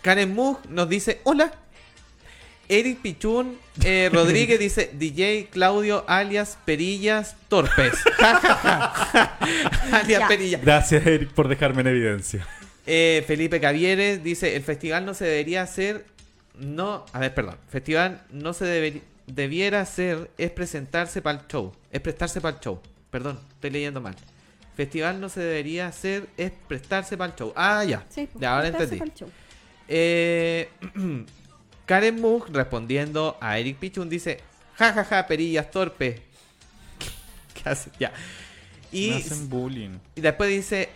Karen 0.03 0.35
Mug 0.35 0.59
nos 0.69 0.89
dice, 0.89 1.21
hola. 1.23 1.53
Eric 2.71 3.01
Pichún 3.03 3.59
eh, 3.85 4.09
Rodríguez 4.15 4.59
dice, 4.61 4.91
DJ 4.95 5.49
Claudio 5.51 6.05
alias 6.07 6.57
Perillas 6.65 7.37
Torpes. 7.49 7.95
Alias 9.93 10.21
Ya. 10.21 10.29
Perillas. 10.29 10.63
Gracias, 10.63 11.05
Eric, 11.07 11.31
por 11.33 11.49
dejarme 11.49 11.81
en 11.83 11.89
evidencia. 11.89 12.47
Eh, 12.87 13.25
Felipe 13.27 13.61
Cavieres 13.61 14.23
dice, 14.23 14.55
el 14.57 14.63
festival 14.63 15.05
no 15.05 15.15
se 15.15 15.25
debería 15.25 15.63
hacer, 15.63 16.07
no, 16.59 17.05
a 17.13 17.19
ver, 17.19 17.35
perdón, 17.35 17.57
festival 17.69 18.23
no 18.31 18.53
se 18.53 18.65
debería, 18.65 19.03
debiera 19.27 19.81
hacer, 19.81 20.31
es 20.39 20.51
presentarse 20.51 21.21
para 21.23 21.41
el 21.41 21.47
show, 21.47 21.73
es 21.91 22.01
prestarse 22.01 22.41
para 22.41 22.57
el 22.57 22.63
show, 22.63 22.81
perdón, 23.11 23.39
estoy 23.55 23.71
leyendo 23.71 24.01
mal. 24.01 24.15
Festival 24.77 25.21
no 25.21 25.29
se 25.29 25.41
debería 25.41 25.89
hacer, 25.89 26.29
es 26.37 26.53
prestarse 26.69 27.17
para 27.17 27.33
el 27.33 27.39
show. 27.39 27.53
Ah, 27.55 27.85
ya, 27.85 28.05
Sí, 28.09 28.29
ya 28.35 28.57
ahora 28.57 28.69
entendí. 28.69 28.99
Eh, 29.89 30.69
Karen 31.91 32.21
Mug 32.21 32.45
respondiendo 32.53 33.37
a 33.41 33.59
Eric 33.59 33.79
Pichun 33.79 34.09
dice, 34.09 34.39
jajaja, 34.77 35.03
ja, 35.03 35.23
ja, 35.23 35.27
perillas 35.27 35.73
torpe. 35.73 36.23
¿Qué 37.55 37.69
hace? 37.69 37.91
Ya. 37.99 38.13
Y, 38.93 39.11
hacen 39.11 39.49
bullying. 39.49 39.99
y 40.15 40.21
después 40.21 40.51
dice, 40.51 40.89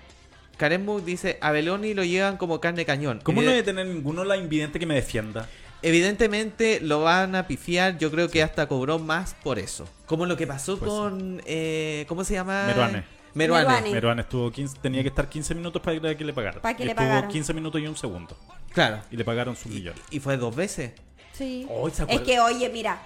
Karen 0.56 0.84
Mug 0.84 1.04
dice, 1.04 1.36
a 1.40 1.50
Beloni 1.50 1.94
lo 1.94 2.04
llevan 2.04 2.36
como 2.36 2.60
carne 2.60 2.84
cañón. 2.84 3.18
¿Cómo 3.24 3.42
no 3.42 3.50
debe 3.50 3.64
tener 3.64 3.88
ninguno 3.88 4.22
la 4.22 4.36
invidente 4.36 4.78
que 4.78 4.86
me 4.86 4.94
defienda? 4.94 5.48
Evidentemente 5.82 6.78
lo 6.80 7.00
van 7.00 7.34
a 7.34 7.48
pifiar, 7.48 7.98
yo 7.98 8.12
creo 8.12 8.30
que 8.30 8.44
hasta 8.44 8.68
cobró 8.68 9.00
más 9.00 9.34
por 9.42 9.58
eso. 9.58 9.88
Como 10.06 10.26
lo 10.26 10.36
que 10.36 10.46
pasó 10.46 10.78
Pues 10.78 10.92
sí. 10.92 10.96
con, 10.96 11.42
eh, 11.44 12.04
¿cómo 12.06 12.22
se 12.22 12.34
llama? 12.34 12.66
Meruane. 12.68 13.04
Meruane. 13.34 13.64
Meruane. 13.66 13.90
Meruane 13.90 14.22
estuvo 14.22 14.50
15, 14.50 14.78
tenía 14.80 15.02
que 15.02 15.08
estar 15.08 15.28
15 15.28 15.54
minutos 15.54 15.82
para 15.82 16.16
que 16.16 16.24
le 16.24 16.32
pagaran. 16.32 16.60
Para 16.60 16.76
que 16.76 16.84
le 16.84 16.92
Estuvo 16.92 17.06
pagaran. 17.06 17.28
15 17.30 17.52
minutos 17.54 17.80
y 17.80 17.86
un 17.86 17.96
segundo. 17.96 18.36
Claro. 18.72 19.00
Y 19.10 19.16
le 19.16 19.24
pagaron 19.24 19.56
su 19.56 19.68
millón. 19.68 19.94
Y 20.10 20.20
fue 20.20 20.36
dos 20.36 20.54
veces. 20.54 20.92
Sí. 21.32 21.66
Se 21.92 22.04
es 22.14 22.20
que, 22.20 22.38
oye, 22.40 22.68
mira, 22.70 22.98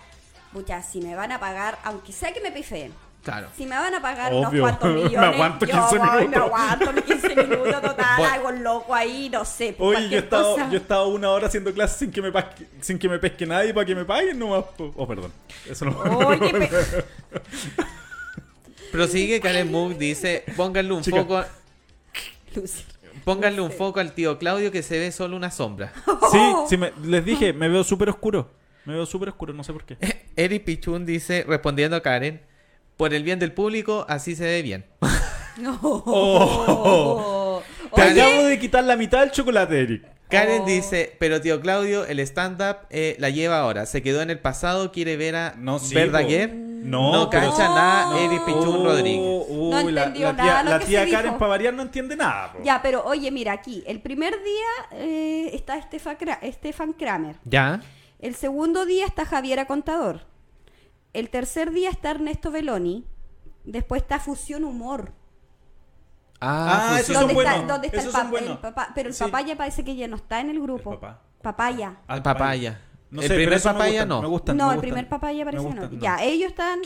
pucha, 0.52 0.82
si 0.82 1.00
me 1.00 1.14
van 1.14 1.32
a 1.32 1.40
pagar, 1.40 1.78
aunque 1.84 2.12
sea 2.12 2.32
que 2.32 2.40
me 2.40 2.50
pifeen, 2.52 2.92
Claro. 3.24 3.48
si 3.56 3.66
me 3.66 3.76
van 3.76 3.92
a 3.94 4.00
pagar 4.00 4.32
Obvio. 4.32 4.64
unos 4.64 4.78
cuantos 4.78 4.88
Me 4.94 5.04
millones, 5.04 5.34
aguanto 5.34 5.66
yo 5.66 5.72
15 5.72 5.98
voy, 5.98 6.08
me 6.08 6.20
minutos. 6.20 6.42
aguanto 6.42 6.92
mis 6.92 7.04
15 7.04 7.34
minutos, 7.36 7.82
total, 7.82 8.16
Bueno. 8.18 8.34
algo 8.34 8.50
loco 8.52 8.94
ahí, 8.94 9.28
no 9.30 9.44
sé. 9.44 9.74
Oye, 9.78 10.08
yo 10.08 10.16
he, 10.16 10.20
estado, 10.20 10.52
cosa. 10.54 10.68
yo 10.68 10.74
he 10.74 10.80
estado 10.80 11.08
una 11.08 11.30
hora 11.30 11.46
haciendo 11.48 11.72
clases 11.74 11.98
sin 11.98 12.10
que 12.12 12.22
me, 12.22 12.32
pasque- 12.32 12.66
sin 12.80 12.98
que 12.98 13.08
me 13.08 13.18
pesque 13.18 13.44
nadie 13.46 13.74
para 13.74 13.84
que 13.86 13.94
me 13.94 14.04
paguen 14.04 14.38
nomás. 14.38 14.64
Oh, 14.78 15.06
perdón. 15.06 15.32
Eso 15.68 15.84
no. 15.86 15.98
Oye, 15.98 16.70
Prosigue 18.92 19.40
Karen 19.40 19.70
Mug, 19.70 19.96
dice, 19.98 20.44
pónganle 20.56 20.92
un 20.92 21.02
Chica. 21.02 21.18
foco, 21.24 21.44
pónganle 23.24 23.60
un 23.60 23.70
foco 23.70 24.00
al 24.00 24.12
tío 24.14 24.38
Claudio 24.38 24.70
que 24.72 24.82
se 24.82 24.98
ve 24.98 25.12
solo 25.12 25.36
una 25.36 25.50
sombra. 25.50 25.92
Sí, 26.30 26.38
sí, 26.68 26.76
me- 26.76 26.92
les 27.04 27.24
dije, 27.24 27.54
me 27.54 27.68
veo 27.70 27.82
súper 27.84 28.10
oscuro. 28.10 28.50
Me 28.84 28.92
veo 28.92 29.06
súper 29.06 29.30
oscuro, 29.30 29.54
no 29.54 29.64
sé 29.64 29.72
por 29.72 29.84
qué. 29.84 29.96
Eric 30.36 30.64
Pichun 30.64 31.06
dice, 31.06 31.44
respondiendo 31.48 31.96
a 31.96 32.02
Karen, 32.02 32.42
por 32.98 33.14
el 33.14 33.22
bien 33.22 33.38
del 33.38 33.52
público, 33.52 34.04
así 34.10 34.36
se 34.36 34.44
ve 34.44 34.60
bien. 34.62 34.84
No. 35.56 35.78
Oh. 35.82 37.62
Te 37.94 38.02
Oye, 38.02 38.22
acabo 38.22 38.42
de 38.44 38.58
quitar 38.58 38.84
la 38.84 38.96
mitad 38.96 39.20
del 39.20 39.30
chocolate, 39.30 39.80
Eric. 39.80 40.04
Karen 40.28 40.62
Oh. 40.62 40.66
dice, 40.66 41.16
pero 41.18 41.40
tío 41.40 41.60
Claudio, 41.62 42.04
el 42.04 42.20
stand-up 42.20 42.76
eh, 42.90 43.16
la 43.18 43.30
lleva 43.30 43.58
ahora. 43.60 43.86
Se 43.86 44.02
quedó 44.02 44.20
en 44.20 44.28
el 44.30 44.38
pasado, 44.38 44.92
quiere 44.92 45.16
ver 45.16 45.34
a 45.36 45.54
No, 45.56 45.78
sí, 45.78 45.94
Verdaguer. 45.94 46.50
No, 46.84 47.12
no 47.12 47.30
pero- 47.30 47.50
cacha 47.50 47.68
nada, 47.68 48.10
No. 48.10 48.16
Eric 48.18 48.44
Pichun 48.44 48.76
Oh, 48.76 48.84
Rodríguez. 48.84 49.46
uy, 49.48 49.70
No 49.70 49.90
la, 49.90 50.04
entendió 50.04 50.26
la 50.32 50.36
tía, 50.36 50.44
nada 50.44 50.62
lo 50.64 50.70
la 50.70 50.78
que 50.78 50.84
tía 50.86 51.04
se 51.04 51.10
Karen 51.10 51.32
dijo. 51.34 51.48
variar 51.48 51.74
no 51.74 51.82
entiende 51.82 52.16
nada. 52.16 52.52
po. 52.52 52.58
Ya, 52.62 52.80
pero 52.82 53.04
oye, 53.04 53.30
mira 53.30 53.52
aquí, 53.52 53.82
el 53.86 54.00
primer 54.00 54.34
día 54.42 54.98
eh, 54.98 55.50
está 55.54 55.76
Estefan, 55.76 56.16
Kra- 56.18 56.38
Estefan 56.42 56.92
Kramer. 56.92 57.36
¿Ya? 57.44 57.80
El 58.18 58.34
segundo 58.34 58.84
día 58.86 59.06
está 59.06 59.24
Javiera 59.24 59.66
Contador. 59.66 60.22
El 61.12 61.30
tercer 61.30 61.70
día 61.72 61.90
está 61.90 62.10
Ernesto 62.10 62.50
Veloni. 62.50 63.04
Después 63.64 64.02
está 64.02 64.18
Fusión 64.18 64.64
Humor. 64.64 65.12
Ah, 66.40 66.96
fusión. 66.96 66.98
esos 67.00 67.14
son 67.16 67.26
¿Dónde 67.26 67.40
está, 67.42 67.52
buenos. 67.52 67.68
dónde 67.68 67.86
está 67.88 68.00
el, 68.00 68.02
esos 68.08 68.12
papá? 68.60 68.88
Pero 68.94 69.08
el 69.08 69.14
Sí. 69.14 69.24
papaya 69.24 69.56
parece 69.56 69.84
que 69.84 69.96
ya 69.96 70.06
no 70.08 70.16
está 70.16 70.40
en 70.40 70.50
el 70.50 70.60
grupo. 70.60 70.92
El 70.92 70.98
papá. 70.98 71.20
Papaya. 71.42 71.96
Ah, 72.06 72.22
Papaya. 72.22 72.80
No 73.10 73.22
el 73.22 73.28
sé, 73.28 73.34
primer 73.34 73.54
me 73.54 73.60
papaya 73.60 73.90
gustan, 73.90 74.08
no. 74.08 74.22
Me 74.22 74.28
gustan, 74.28 74.56
no, 74.56 74.64
me 74.66 74.70
el 74.72 74.76
gustan. 74.76 74.90
primer 74.90 75.08
papaya 75.08 75.44
parece 75.44 75.64
Me 75.64 75.70
que 75.70 75.74
no. 75.76 75.82
gustan, 75.88 76.00
Ya, 76.00 76.22
ellos 76.22 76.50
están 76.50 76.80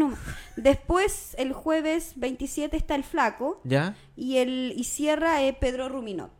Humor. 0.00 0.14
Después, 0.56 1.34
el 1.38 1.52
jueves 1.52 2.12
27 2.16 2.76
está 2.76 2.94
el 2.94 3.04
Flaco. 3.04 3.60
¿Ya? 3.64 3.94
Y 4.16 4.38
el 4.38 4.72
y 4.76 4.84
cierra 4.84 5.42
eh, 5.42 5.52
Pedro 5.52 5.88
Ruminot. 5.88 6.30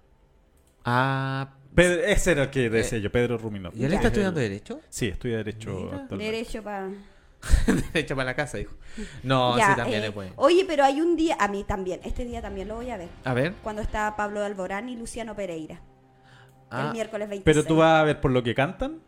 Ah, 0.85 1.51
Pedro- 1.75 2.03
ese 2.05 2.33
era 2.33 2.45
el 2.45 2.51
que 2.51 2.71
decía 2.71 2.99
yo, 2.99 3.13
Pedro 3.13 3.37
Ruminot. 3.37 3.75
¿y 3.77 3.85
él 3.85 3.93
está 3.93 4.07
estudiando 4.09 4.41
Derecho? 4.41 4.81
Sí, 4.89 5.09
estudia 5.09 5.37
Derecho. 5.39 6.07
Derecho 6.11 6.63
para... 6.63 6.89
Derecho 7.93 8.17
para 8.17 8.27
la 8.31 8.35
casa, 8.35 8.57
dijo. 8.59 8.75
No, 9.23 9.59
Ya, 9.59 9.71
sí, 9.71 9.77
también 9.77 10.03
eh, 10.03 10.07
es 10.07 10.15
bueno. 10.15 10.33
Oye, 10.37 10.65
pero 10.67 10.85
hay 10.85 11.01
un 11.03 11.17
día, 11.17 11.37
a 11.39 11.49
mí 11.49 11.65
también, 11.65 12.01
este 12.05 12.25
día 12.25 12.41
también 12.41 12.69
lo 12.69 12.77
voy 12.77 12.91
a 12.91 12.97
ver. 12.97 13.09
A 13.25 13.35
ver. 13.35 13.53
Cuando 13.63 13.83
está 13.83 14.17
Pablo 14.17 14.43
Alborán 14.43 14.89
y 14.89 14.97
Luciano 14.97 15.37
Pereira. 15.37 15.81
Ah, 16.71 16.87
el 16.87 16.93
miércoles 16.93 17.29
26. 17.29 17.45
Pero 17.45 17.67
tú 17.69 17.77
vas 17.77 18.01
a 18.01 18.05
ver 18.05 18.21
por 18.21 18.31
lo 18.31 18.43
que 18.43 18.55
cantan. 18.55 19.01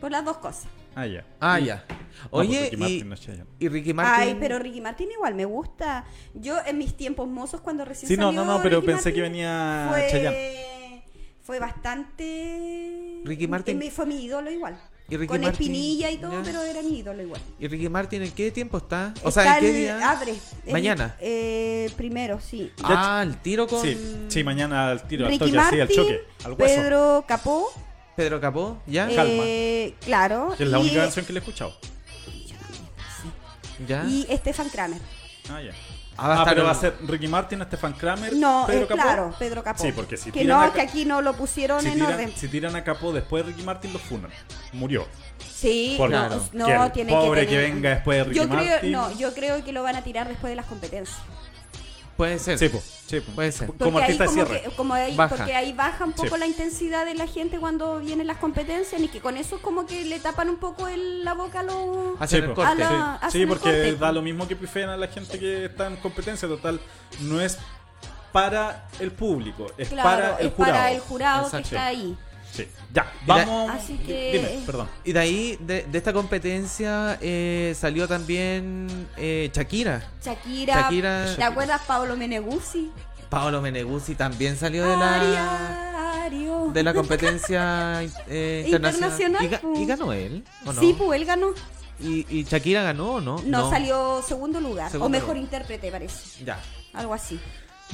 Por 0.00 0.10
las 0.10 0.24
dos 0.24 0.38
cosas. 0.38 0.64
Ah, 0.94 1.06
ya. 1.06 1.24
ah, 1.38 1.58
ya. 1.60 1.84
No, 1.88 2.30
pues 2.30 2.48
Oye, 2.48 2.62
Ricky 2.70 2.74
y, 2.74 3.04
Martin 3.04 3.08
no 3.38 3.44
y 3.60 3.68
Ricky 3.68 3.94
Martin. 3.94 4.14
Ay, 4.28 4.36
pero 4.40 4.58
Ricky 4.58 4.80
Martin 4.80 5.10
igual 5.12 5.34
me 5.34 5.44
gusta. 5.44 6.04
Yo 6.34 6.58
en 6.66 6.78
mis 6.78 6.96
tiempos 6.96 7.28
mozos 7.28 7.60
cuando 7.60 7.84
recién 7.84 8.08
Sí, 8.08 8.16
no, 8.16 8.26
salió 8.26 8.44
no, 8.44 8.56
no, 8.56 8.62
pero 8.62 8.80
Ricky 8.80 8.92
pensé 8.92 9.12
que 9.12 9.20
venía 9.20 9.86
fue, 9.90 10.08
Chayanne. 10.10 11.04
fue 11.42 11.58
bastante 11.60 13.20
Ricky 13.24 13.46
Martin- 13.46 13.90
fue 13.90 14.06
mi 14.06 14.24
ídolo 14.24 14.50
igual. 14.50 14.78
¿Y 15.08 15.16
Ricky 15.16 15.26
Con 15.28 15.40
Martin? 15.40 15.52
espinilla 15.66 16.10
y 16.10 16.18
todo, 16.18 16.40
pero 16.44 16.62
era 16.62 16.82
mi 16.82 16.98
ídolo 17.00 17.20
igual. 17.22 17.40
¿Y 17.58 17.66
Ricky 17.66 17.88
Martin 17.88 18.22
en 18.22 18.30
qué 18.30 18.50
tiempo 18.52 18.78
está? 18.78 19.12
O 19.24 19.28
Está 19.30 19.42
sea, 19.42 19.54
¿en 19.58 19.60
qué 19.60 19.70
el- 19.70 19.76
día? 19.76 20.10
Abre. 20.10 20.32
el- 20.66 20.72
Mañana. 20.72 21.16
eh, 21.20 21.90
primero, 21.96 22.40
sí. 22.40 22.70
Ah, 22.84 23.20
el 23.24 23.36
tiro 23.38 23.66
con 23.66 23.82
Sí, 23.82 23.98
sí, 24.28 24.44
mañana 24.44 24.90
al 24.90 25.02
tiro, 25.08 25.26
al 25.26 25.36
toque, 25.36 25.58
así, 25.58 25.80
al 25.80 25.88
choque, 25.88 26.20
al 26.44 26.52
hueso. 26.52 26.58
Pedro 26.82 27.24
Capó. 27.26 27.72
Pedro 28.16 28.40
Capó, 28.40 28.78
¿ya? 28.86 29.06
Calma. 29.08 29.42
eh, 29.46 29.94
claro. 30.04 30.54
Que 30.56 30.64
es 30.64 30.68
la 30.70 30.78
y, 30.78 30.82
única 30.82 31.00
canción 31.02 31.24
que 31.24 31.32
le 31.32 31.38
he 31.38 31.42
escuchado. 31.42 31.74
¿Ya? 33.86 34.04
y 34.04 34.26
Estefan 34.28 34.68
Kramer. 34.68 35.00
Ah, 35.50 35.60
ya. 35.62 35.72
Ah, 36.18 36.28
va 36.28 36.34
a 36.34 36.36
Ah, 36.36 36.40
estar 36.40 36.54
pero 36.54 36.64
va 36.66 36.72
a 36.72 36.74
ser 36.74 36.94
Ricky 37.06 37.28
Martin, 37.28 37.62
Stefan 37.62 37.94
Kramer, 37.94 38.34
No, 38.34 38.64
Pedro 38.66 38.82
eh, 38.84 38.86
Capó. 38.88 39.00
claro, 39.02 39.34
Pedro 39.38 39.62
Capó. 39.64 39.82
Sí, 39.82 39.92
porque 39.92 40.18
si 40.18 40.30
que 40.30 40.40
tiran 40.40 40.58
no, 40.58 40.64
a 40.64 40.72
que 40.74 40.82
aquí 40.82 41.06
no 41.06 41.22
lo 41.22 41.32
pusieron 41.32 41.80
Si 41.80 41.86
en 41.88 41.94
tiran, 41.94 42.12
orden. 42.12 42.32
si 42.36 42.48
tiran 42.48 42.76
a 42.76 42.84
Capó 42.84 43.10
después 43.12 43.42
de 43.46 43.52
Ricky 43.52 43.62
Martin, 43.64 43.92
lo 43.94 43.98
funan. 43.98 44.30
Murió. 44.74 45.06
Sí, 45.50 45.94
Porque 45.96 46.14
no, 46.16 46.28
Claro. 46.28 46.44
no, 46.52 46.66
que 46.66 46.72
el 46.84 46.92
tiene 46.92 47.12
pobre 47.12 47.40
que 47.42 47.46
que, 47.46 47.54
tener- 47.56 47.72
venga 47.74 47.90
después 47.90 48.18
de 48.18 48.24
Ricky 48.24 48.36
yo 48.36 48.48
creo, 48.50 48.70
Martin. 48.70 48.92
no, 48.92 49.18
yo 49.18 49.34
creo 49.34 49.64
que 49.64 49.72
lo 49.72 49.82
van 49.82 49.96
a 49.96 50.02
tirar 50.04 50.28
después 50.28 50.50
de 50.50 50.56
las 50.56 50.66
competencias. 50.66 51.16
Puede 52.20 52.38
ser. 52.38 52.58
Sí, 52.58 52.68
po, 52.68 52.82
sí, 53.06 53.20
po. 53.20 53.32
Puede 53.32 53.50
ser. 53.52 53.66
Como 53.68 53.78
Porque 53.78 53.96
ahí, 53.96 54.02
artista 54.02 54.24
como 54.26 54.34
cierre. 54.34 54.62
que- 54.62 54.70
como 54.76 54.92
ahí, 54.94 55.16
Baja. 55.16 55.36
porque 55.36 55.54
ahí 55.54 55.72
baja 55.72 56.04
un 56.04 56.12
poco 56.12 56.34
Sí. 56.34 56.38
la 56.40 56.46
intensidad 56.46 57.06
de 57.06 57.14
la 57.14 57.26
gente 57.26 57.58
cuando 57.58 57.98
vienen 58.00 58.26
las 58.26 58.36
competencias 58.36 59.00
y 59.00 59.08
que 59.08 59.20
con 59.20 59.38
eso 59.38 59.58
como 59.62 59.86
que 59.86 60.04
le 60.04 60.20
tapan 60.20 60.50
un 60.50 60.56
poco 60.58 60.86
el- 60.86 61.24
la 61.24 61.32
boca 61.32 61.60
a 61.60 61.62
los... 61.62 62.20
Hacen 62.20 62.28
Sí, 62.40 62.44
el 62.44 62.48
po. 62.50 62.56
corte. 62.56 62.70
A 62.70 62.74
la- 62.74 62.88
Sí, 62.88 62.94
hacen 63.26 63.30
Sí, 63.30 63.42
el 63.42 63.48
porque 63.48 63.64
corte. 63.70 63.96
da 63.96 64.12
lo 64.12 64.20
mismo 64.20 64.46
que 64.46 64.54
pifean 64.54 64.90
a 64.90 64.96
la 64.98 65.08
gente 65.08 65.38
que 65.38 65.64
está 65.64 65.86
en 65.86 65.96
competencia. 65.96 66.46
Total, 66.46 66.78
no 67.20 67.40
es 67.40 67.56
para 68.32 68.86
el 69.00 69.10
público, 69.12 69.66
es 69.78 69.88
Claro, 69.88 70.08
para 70.08 70.36
el 70.38 70.46
es 70.48 70.52
jurado. 70.54 70.74
para 70.74 70.92
el 70.92 71.00
jurado 71.00 71.44
Exacto. 71.46 71.56
que 71.70 71.74
está 71.74 71.86
ahí. 71.86 72.16
Sí. 72.52 72.66
Ya, 72.92 73.06
vamos. 73.26 73.70
Así 73.70 73.96
que- 73.98 74.32
Dime, 74.32 74.66
perdón. 74.66 74.88
Y 75.04 75.12
de 75.12 75.20
ahí, 75.20 75.56
de, 75.60 75.84
de 75.84 75.98
esta 75.98 76.12
competencia, 76.12 77.16
eh, 77.20 77.74
salió 77.78 78.08
también 78.08 79.08
eh, 79.16 79.50
Shakira. 79.54 80.02
Shakira, 80.24 80.74
Shakira- 80.88 81.36
¿te 81.36 81.44
acuerdas 81.44 81.80
Pablo 81.86 82.16
Meneguzzi? 82.16 82.90
Paolo 83.28 83.60
Meneguzzi 83.62 84.16
también 84.16 84.56
salió 84.56 84.82
de 84.88 84.96
la 84.96 85.14
Ariario. 86.24 86.70
de 86.72 86.82
la 86.82 86.92
competencia 86.92 88.02
eh, 88.26 88.64
internacional. 88.66 89.10
Internacional, 89.12 89.44
¿Y, 89.44 89.48
ga- 89.48 89.60
pues. 89.60 89.78
y 89.80 89.86
ganó 89.86 90.12
él? 90.12 90.44
¿o 90.66 90.72
no? 90.72 90.80
Sí, 90.80 90.94
pues 90.98 91.20
él 91.20 91.26
ganó. 91.26 91.48
¿Y, 92.00 92.26
y 92.28 92.44
Shakira 92.44 92.82
ganó 92.82 93.12
o 93.14 93.20
no? 93.20 93.40
No, 93.44 93.70
salió 93.70 94.22
segundo 94.26 94.60
lugar. 94.60 94.90
Segundo 94.90 95.06
o 95.06 95.10
mejor 95.10 95.36
lugar. 95.36 95.42
intérprete, 95.44 95.90
parece. 95.92 96.44
Ya. 96.44 96.58
Algo 96.94 97.14
así. 97.14 97.38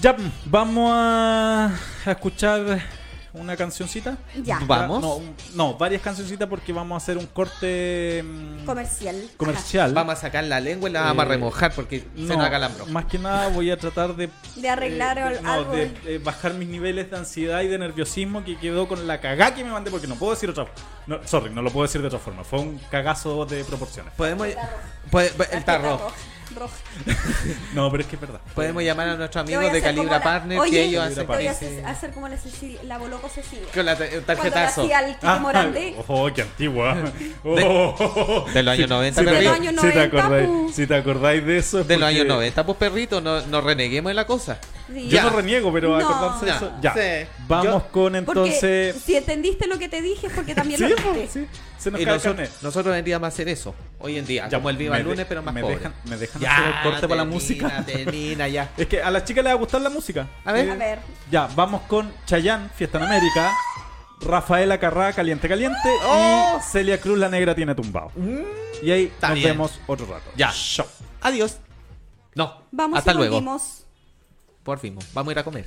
Ya, 0.00 0.16
vamos 0.46 0.90
a, 0.94 1.70
a 2.06 2.10
escuchar 2.10 2.80
una 3.40 3.56
cancioncita. 3.56 4.16
Ya. 4.42 4.60
Vamos. 4.66 5.00
No, 5.02 5.20
no, 5.54 5.74
varias 5.78 6.02
cancioncitas 6.02 6.48
porque 6.48 6.72
vamos 6.72 6.94
a 6.94 6.98
hacer 7.04 7.18
un 7.18 7.26
corte 7.26 8.22
mm, 8.24 8.64
Comercial. 8.64 9.28
comercial. 9.36 9.94
Vamos 9.94 10.14
a 10.14 10.16
sacar 10.16 10.44
la 10.44 10.60
lengua 10.60 10.88
y 10.88 10.92
la 10.92 11.02
vamos 11.02 11.22
a 11.22 11.26
Eh, 11.26 11.28
remojar 11.30 11.72
porque 11.72 12.00
se 12.00 12.22
No, 12.22 12.36
nos 12.36 12.46
acalambró. 12.46 12.86
Más 12.86 13.04
que 13.06 13.18
nada 13.18 13.48
voy 13.48 13.70
a 13.70 13.76
tratar 13.78 14.14
de, 14.16 14.28
De 14.56 14.68
arreglar 14.68 15.18
eh, 15.18 15.22
al- 15.22 15.42
no, 15.42 15.52
algo. 15.52 15.72
de, 15.72 15.84
eh, 16.06 16.20
bajar 16.22 16.54
mis 16.54 16.68
niveles 16.68 17.10
de 17.10 17.16
ansiedad 17.16 17.60
y 17.62 17.68
de 17.68 17.78
nerviosismo 17.78 18.44
que 18.44 18.56
quedó 18.58 18.88
con 18.88 19.06
la 19.06 19.20
cagá 19.20 19.54
que 19.54 19.62
me 19.64 19.70
mandé 19.70 19.90
porque 19.90 20.06
no 20.06 20.16
puedo 20.16 20.32
decir 20.32 20.50
otra 20.50 20.66
no, 21.06 21.20
sorry, 21.24 21.50
no 21.50 21.62
lo 21.62 21.70
puedo 21.70 21.86
decir 21.86 22.00
de 22.00 22.08
otra 22.08 22.18
forma. 22.18 22.42
Fue 22.42 22.58
un 22.58 22.78
cagazo 22.90 23.46
de 23.46 23.62
proporciones. 23.64 24.12
Podemos 24.14 24.48
puede- 25.10 25.30
el 25.52 25.64
tarro. 25.64 26.00
Rojo. 26.56 26.74
No, 27.74 27.90
pero 27.90 28.02
es 28.02 28.08
que 28.08 28.16
es 28.16 28.20
verdad. 28.20 28.40
Podemos 28.54 28.82
llamar 28.82 29.08
a 29.10 29.16
nuestros 29.16 29.42
amigos 29.44 29.72
de 29.72 29.80
Calibra 29.82 30.18
la- 30.18 30.22
Partner 30.22 30.58
Oye, 30.58 30.70
que 30.70 30.84
ellos 30.84 31.04
hacen 31.04 31.26
voy 31.26 31.46
a 31.46 31.50
hacer, 31.50 31.84
hacer 31.86 32.10
como 32.12 32.28
la 32.28 32.36
Cecilia, 32.38 32.80
la 32.84 32.98
Boloco 32.98 33.28
Cecilia. 33.28 33.66
con 33.74 33.84
la- 33.86 33.96
tarjetazo 33.96 34.82
al 34.94 35.16
Ah, 35.22 35.38
Morandé. 35.40 35.94
oh, 36.08 36.28
qué 36.34 36.42
antigua. 36.42 36.96
Oh. 37.44 38.44
de 38.52 38.62
los 38.62 38.72
años 38.72 38.88
90, 38.88 39.20
Si 39.20 39.24
perrito. 39.24 39.38
De 39.40 39.44
los 39.44 39.56
si 39.56 39.76
te 39.76 39.94
90, 39.94 40.02
acordáis, 40.18 40.74
si 40.74 40.86
te 40.86 40.94
acordáis 40.94 41.46
de 41.46 41.58
eso. 41.58 41.80
es 41.80 41.88
de 41.88 41.96
los 41.96 42.04
porque 42.08 42.16
años 42.20 42.26
90, 42.28 42.66
pues 42.66 42.78
perrito, 42.78 43.20
no, 43.20 43.40
no 43.46 43.60
reneguemos 43.60 44.10
de 44.10 44.14
la 44.14 44.26
cosa. 44.26 44.58
Sí. 44.92 45.08
Yo 45.08 45.16
Ya. 45.16 45.22
no 45.24 45.30
reniego, 45.30 45.72
pero 45.72 45.98
No. 45.98 46.08
acordarse 46.08 46.44
de 46.46 46.50
eso. 46.52 46.72
Ya. 46.80 46.92
Sí. 46.94 47.28
Vamos 47.48 47.64
Yo- 47.64 47.88
con 47.90 48.12
Porque 48.12 48.18
entonces. 48.18 48.96
si 49.04 49.16
entendiste 49.16 49.66
lo 49.66 49.78
que 49.78 49.88
te 49.88 50.00
dije 50.00 50.28
es 50.28 50.32
porque 50.32 50.54
también 50.54 50.78
Sí, 50.80 50.88
lo 50.88 51.12
viste. 51.12 51.28
sí. 51.28 51.46
Se 51.78 51.90
nos 51.90 52.00
Y 52.00 52.04
cae 52.04 52.14
el 52.14 52.18
nosotros, 52.22 52.48
nosotros 52.62 52.94
deberíamos 52.94 53.28
hacer 53.28 53.48
eso 53.48 53.74
hoy 54.00 54.16
en 54.18 54.24
día, 54.26 54.48
Ya, 54.48 54.58
como 54.58 54.70
el 54.70 54.76
Viva 54.76 54.96
de- 54.96 55.04
lunes, 55.04 55.26
pero 55.28 55.42
más 55.42 55.52
me 55.54 55.60
pobre. 55.60 55.76
dejan- 55.78 55.94
me 56.04 56.16
dejan 56.16 56.40
Ya, 56.42 56.52
hacer 56.56 56.66
el 56.66 56.72
corte 56.82 57.08
para 57.08 57.16
la 57.16 57.22
termina, 57.22 57.24
música. 57.24 57.84
termina, 57.86 58.48
ya. 58.48 58.70
Es 58.76 58.86
que 58.86 59.02
a 59.02 59.10
las 59.10 59.24
chicas 59.24 59.44
les 59.44 59.50
va 59.52 59.54
a 59.56 59.58
gustar 59.58 59.80
la 59.80 59.90
música. 59.90 60.26
A 60.44 60.52
ver. 60.52 60.66
Eh, 60.68 60.70
A 60.70 60.74
ver. 60.76 60.98
Ya, 61.30 61.48
vamos 61.54 61.82
con 61.82 62.12
Chayanne, 62.26 62.68
Fiesta 62.74 62.98
en 62.98 63.04
América. 63.04 63.52
Rafaela 64.20 64.78
Carrá, 64.80 65.12
Caliente 65.12 65.48
Caliente. 65.48 65.76
Oh. 66.06 66.58
Y 66.58 66.62
Celia 66.62 66.98
Cruz, 67.00 67.18
La 67.18 67.28
Negra 67.28 67.54
tiene 67.54 67.74
tumbado. 67.74 68.10
Y 68.82 68.90
ahí 68.90 69.12
nos 69.20 69.34
bien. 69.34 69.48
vemos 69.50 69.78
otro 69.86 70.06
rato. 70.06 70.30
Ya. 70.36 70.50
Chao. 70.52 70.86
Adiós. 71.20 71.58
No, 72.34 72.62
Vamos 72.70 72.98
hasta 72.98 73.12
y 73.12 73.16
luego. 73.16 73.34
volvimos. 73.34 73.85
Por 74.66 74.80
fin, 74.80 74.98
vamos 75.14 75.30
a 75.30 75.32
ir 75.32 75.38
a 75.38 75.44
comer. 75.44 75.64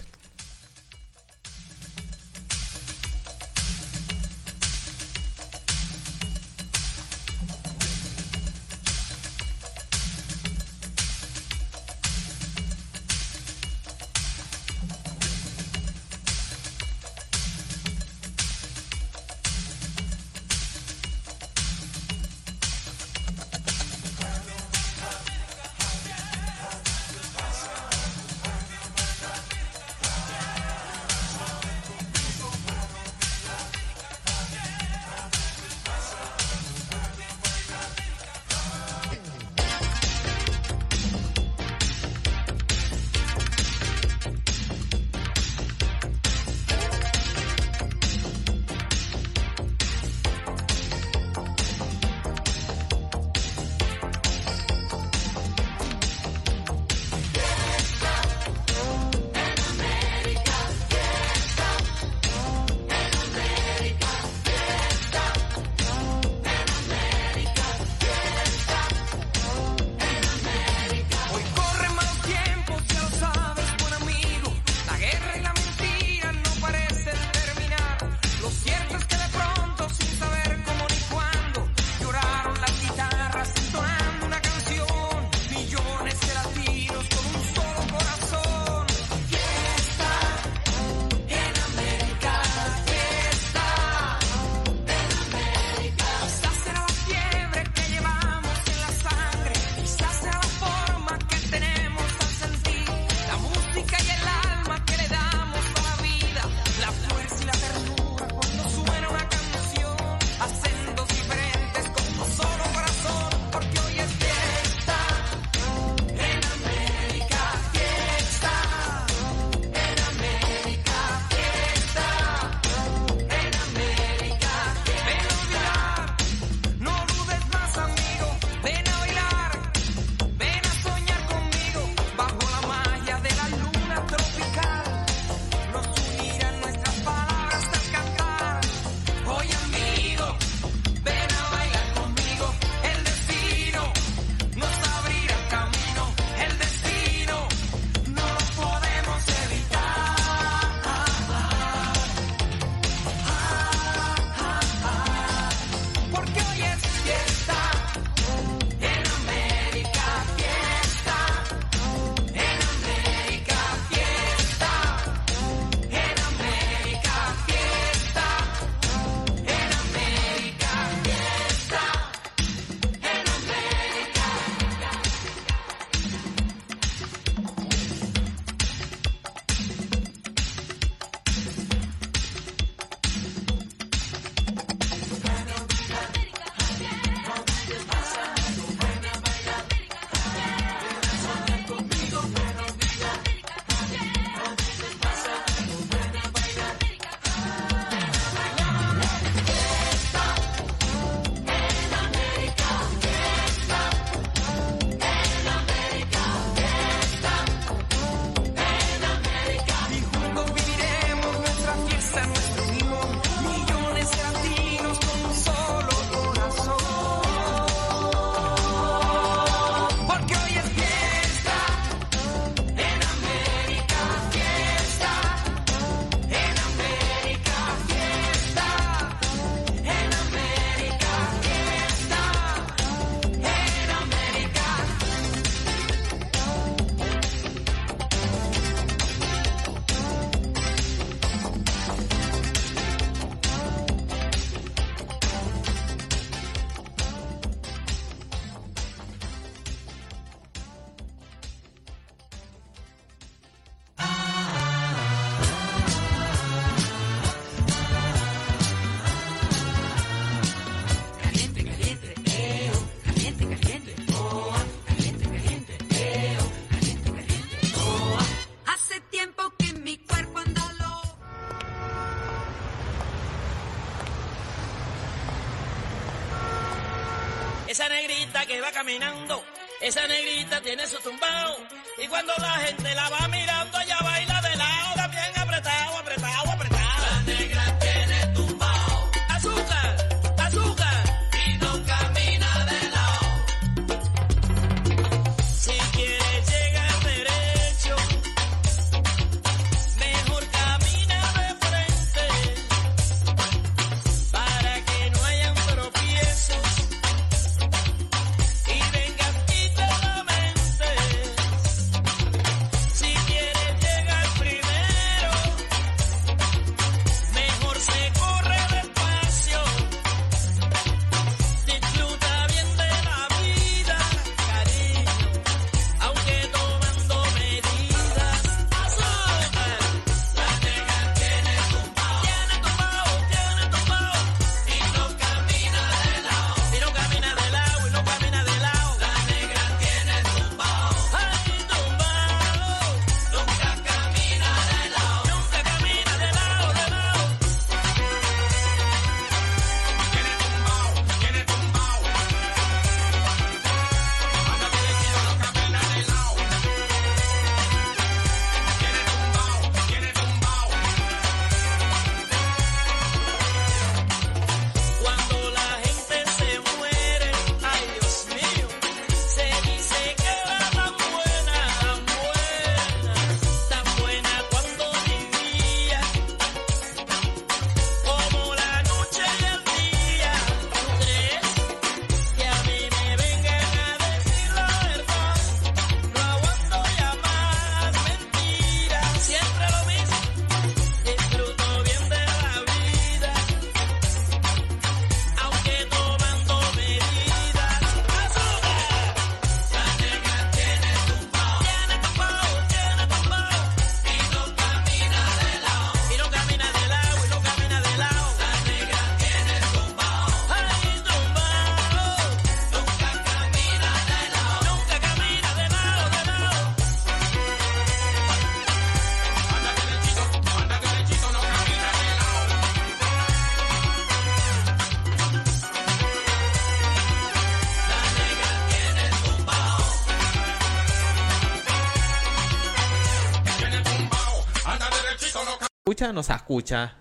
Escucha 436.00 436.10
o 436.10 436.14
no 436.14 436.24
se 436.24 436.34
escucha? 436.34 436.96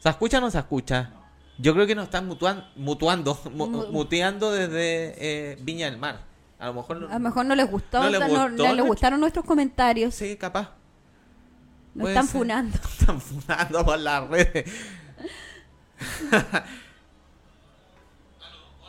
¿Se 0.00 0.08
escucha 0.10 0.38
o 0.38 0.40
no 0.40 0.50
se 0.50 0.58
escucha? 0.58 1.10
Yo 1.58 1.72
creo 1.72 1.86
que 1.86 1.94
nos 1.94 2.04
están 2.04 2.28
mutuan- 2.28 2.66
mutuando, 2.76 3.38
mu- 3.52 3.86
muteando 3.90 4.52
desde 4.52 5.14
eh, 5.52 5.56
Viña 5.62 5.86
del 5.90 5.98
Mar. 5.98 6.20
A 6.58 6.66
lo 6.66 6.74
mejor 6.74 6.98
no, 7.00 7.08
A 7.08 7.14
lo 7.14 7.20
mejor 7.20 7.46
no 7.46 7.54
les 7.54 7.70
gustó, 7.70 8.02
No 8.02 8.10
les 8.10 8.16
o 8.16 8.18
sea, 8.18 8.28
no- 8.28 8.48
gustó, 8.48 8.62
no 8.64 8.68
les 8.74 8.76
¿no? 8.76 8.86
gustaron 8.86 9.20
nuestros 9.20 9.44
comentarios. 9.44 10.14
Sí, 10.14 10.36
capaz. 10.36 10.70
Nos 11.94 12.08
están 12.08 12.26
ser. 12.26 12.38
funando. 12.38 12.76
están 12.98 13.20
funando 13.20 13.84
por 13.84 13.98
las 13.98 14.28
redes. 14.28 14.70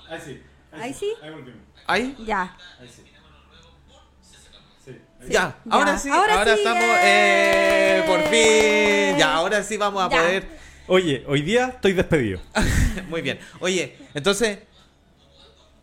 Ahí 0.09 0.19
sí. 0.23 0.41
Ahí 0.71 0.93
sí. 0.93 1.13
Ahí 1.21 1.31
volvimos. 1.31 1.61
¿Ahí? 1.85 2.15
Ya. 2.25 2.55
Ahí 2.79 2.87
sí. 2.89 3.03
Ya, 5.29 5.57
ahora 5.69 5.97
sí, 5.97 6.09
ahora 6.09 6.39
ahora, 6.39 6.53
sí, 6.53 6.59
estamos, 6.59 6.83
eh. 7.03 8.03
por 8.07 8.21
fin. 8.23 9.17
Ya, 9.17 9.33
ahora 9.33 9.63
sí 9.63 9.77
vamos 9.77 10.03
a 10.03 10.09
Ya. 10.09 10.17
poder. 10.21 10.47
Oye, 10.87 11.23
hoy 11.27 11.41
día 11.41 11.67
estoy 11.75 11.93
despedido. 11.93 12.39
Muy 13.09 13.21
bien. 13.21 13.39
Oye, 13.59 13.97
entonces 14.13 14.59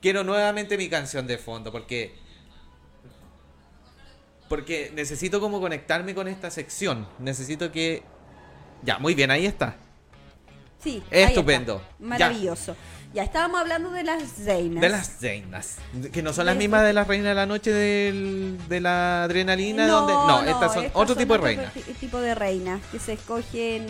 quiero 0.00 0.24
nuevamente 0.24 0.76
mi 0.78 0.88
canción 0.88 1.26
de 1.26 1.38
fondo 1.38 1.70
porque 1.72 2.14
porque 4.48 4.92
necesito 4.94 5.40
como 5.40 5.60
conectarme 5.60 6.14
con 6.14 6.28
esta 6.28 6.50
sección. 6.50 7.08
Necesito 7.18 7.72
que 7.72 8.02
ya, 8.82 8.98
muy 8.98 9.14
bien, 9.14 9.30
ahí 9.30 9.46
está. 9.46 9.76
Sí. 10.82 11.02
ahí 11.10 11.22
Estupendo. 11.22 11.76
está. 11.76 11.94
Maravilloso. 11.98 12.74
Ya. 12.74 12.78
Estábamos 13.22 13.60
hablando 13.60 13.90
de 13.92 14.02
las 14.02 14.38
reinas. 14.44 14.80
De 14.80 14.88
las 14.88 15.20
reinas, 15.20 15.76
que 16.12 16.22
no 16.22 16.32
son 16.32 16.46
las 16.46 16.56
mismas 16.56 16.82
de 16.82 16.92
las 16.92 17.06
reinas 17.06 17.28
de 17.28 17.34
la 17.34 17.46
noche 17.46 17.70
del- 17.72 18.58
de 18.68 18.80
la 18.80 19.22
adrenalina, 19.24 19.86
No, 19.86 20.00
donde 20.00 20.12
no, 20.14 20.42
no, 20.42 20.50
estas 20.50 20.74
son 20.74 20.84
estas 20.84 21.00
otro 21.00 21.14
son 21.14 21.22
tipo 21.22 21.34
de 21.34 21.40
reinas 21.40 21.72
ti- 21.72 21.82
tipo 22.00 22.18
de 22.20 22.34
reinas 22.34 22.80
que 22.90 22.98
se 22.98 23.12
escogen 23.12 23.86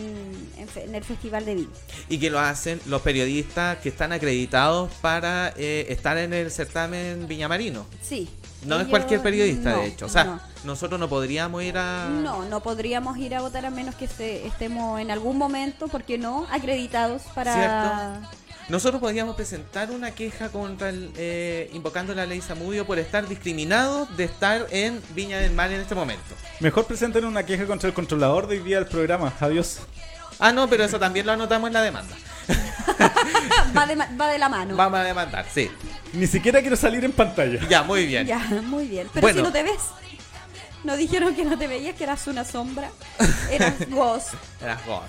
en, 0.58 0.94
el 0.94 1.04
Festival 1.04 1.44
de 1.46 1.54
Viña. 1.54 1.68
y 2.10 2.18
que 2.18 2.28
lo 2.28 2.38
hacen 2.38 2.80
los 2.86 3.00
periodistas 3.02 3.78
que 3.78 3.88
están 3.88 4.12
acreditados 4.12 4.90
para 5.00 5.52
eh, 5.56 5.86
estar 5.88 6.18
en 6.18 6.32
el 6.34 6.50
certamen 6.50 7.26
Viñamarino. 7.26 7.86
Sí. 8.02 8.28
No 8.66 8.80
es 8.80 8.88
cualquier 8.88 9.20
periodista, 9.20 9.72
no, 9.72 9.78
de 9.82 9.86
hecho. 9.88 10.06
O 10.06 10.08
sea, 10.08 10.24
no. 10.24 10.40
nosotros 10.64 10.98
no 10.98 11.06
podríamos 11.08 11.62
ir 11.62 11.76
a. 11.76 12.08
No, 12.08 12.44
no 12.48 12.62
podríamos 12.62 13.18
ir 13.18 13.34
a 13.34 13.42
votar 13.42 13.66
a 13.66 13.70
menos 13.70 13.94
que 13.94 14.08
se- 14.08 14.46
estemos 14.46 14.98
en 15.00 15.10
algún 15.10 15.36
momento, 15.36 15.86
porque 15.88 16.16
no, 16.16 16.46
acreditados 16.50 17.22
para... 17.34 18.22
Nosotros 18.68 19.00
podríamos 19.00 19.36
presentar 19.36 19.90
una 19.90 20.12
queja 20.12 20.48
contra 20.48 20.88
el. 20.88 21.12
eh, 21.16 21.70
invocando 21.74 22.14
la 22.14 22.24
ley 22.24 22.40
Samudio 22.40 22.86
por 22.86 22.98
estar 22.98 23.28
discriminados 23.28 24.14
de 24.16 24.24
estar 24.24 24.66
en 24.70 25.02
Viña 25.14 25.38
del 25.38 25.52
Mar 25.52 25.70
en 25.70 25.80
este 25.80 25.94
momento. 25.94 26.22
Mejor 26.60 26.86
presenten 26.86 27.24
una 27.26 27.44
queja 27.44 27.66
contra 27.66 27.88
el 27.88 27.94
controlador 27.94 28.46
de 28.46 28.56
hoy 28.58 28.62
día 28.64 28.76
del 28.78 28.86
programa. 28.86 29.34
Adiós. 29.40 29.80
Ah, 30.38 30.50
no, 30.52 30.68
pero 30.68 30.84
eso 30.84 30.98
también 30.98 31.26
lo 31.26 31.32
anotamos 31.32 31.68
en 31.68 31.74
la 31.74 31.82
demanda. 31.82 32.16
va, 33.76 33.86
de, 33.86 33.96
ma- 33.96 34.08
va 34.20 34.28
de 34.28 34.38
la 34.38 34.48
mano. 34.48 34.76
Vamos 34.76 34.98
a 34.98 35.02
demandar, 35.04 35.46
sí. 35.52 35.70
Ni 36.12 36.26
siquiera 36.26 36.60
quiero 36.60 36.76
salir 36.76 37.04
en 37.04 37.12
pantalla. 37.12 37.60
Ya, 37.68 37.82
muy 37.82 38.06
bien. 38.06 38.26
Ya, 38.26 38.38
muy 38.62 38.86
bien. 38.86 39.08
Pero 39.12 39.22
Bueno. 39.26 39.38
si 39.40 39.42
no 39.46 39.52
te 39.52 39.62
ves, 39.62 39.78
no 40.84 40.96
dijeron 40.96 41.34
que 41.34 41.44
no 41.44 41.58
te 41.58 41.66
veías, 41.66 41.94
que 41.96 42.04
eras 42.04 42.26
una 42.26 42.44
sombra. 42.44 42.90
Eras 43.50 43.88
vos. 43.90 44.24
Eras 44.62 44.84
vos. 44.86 45.02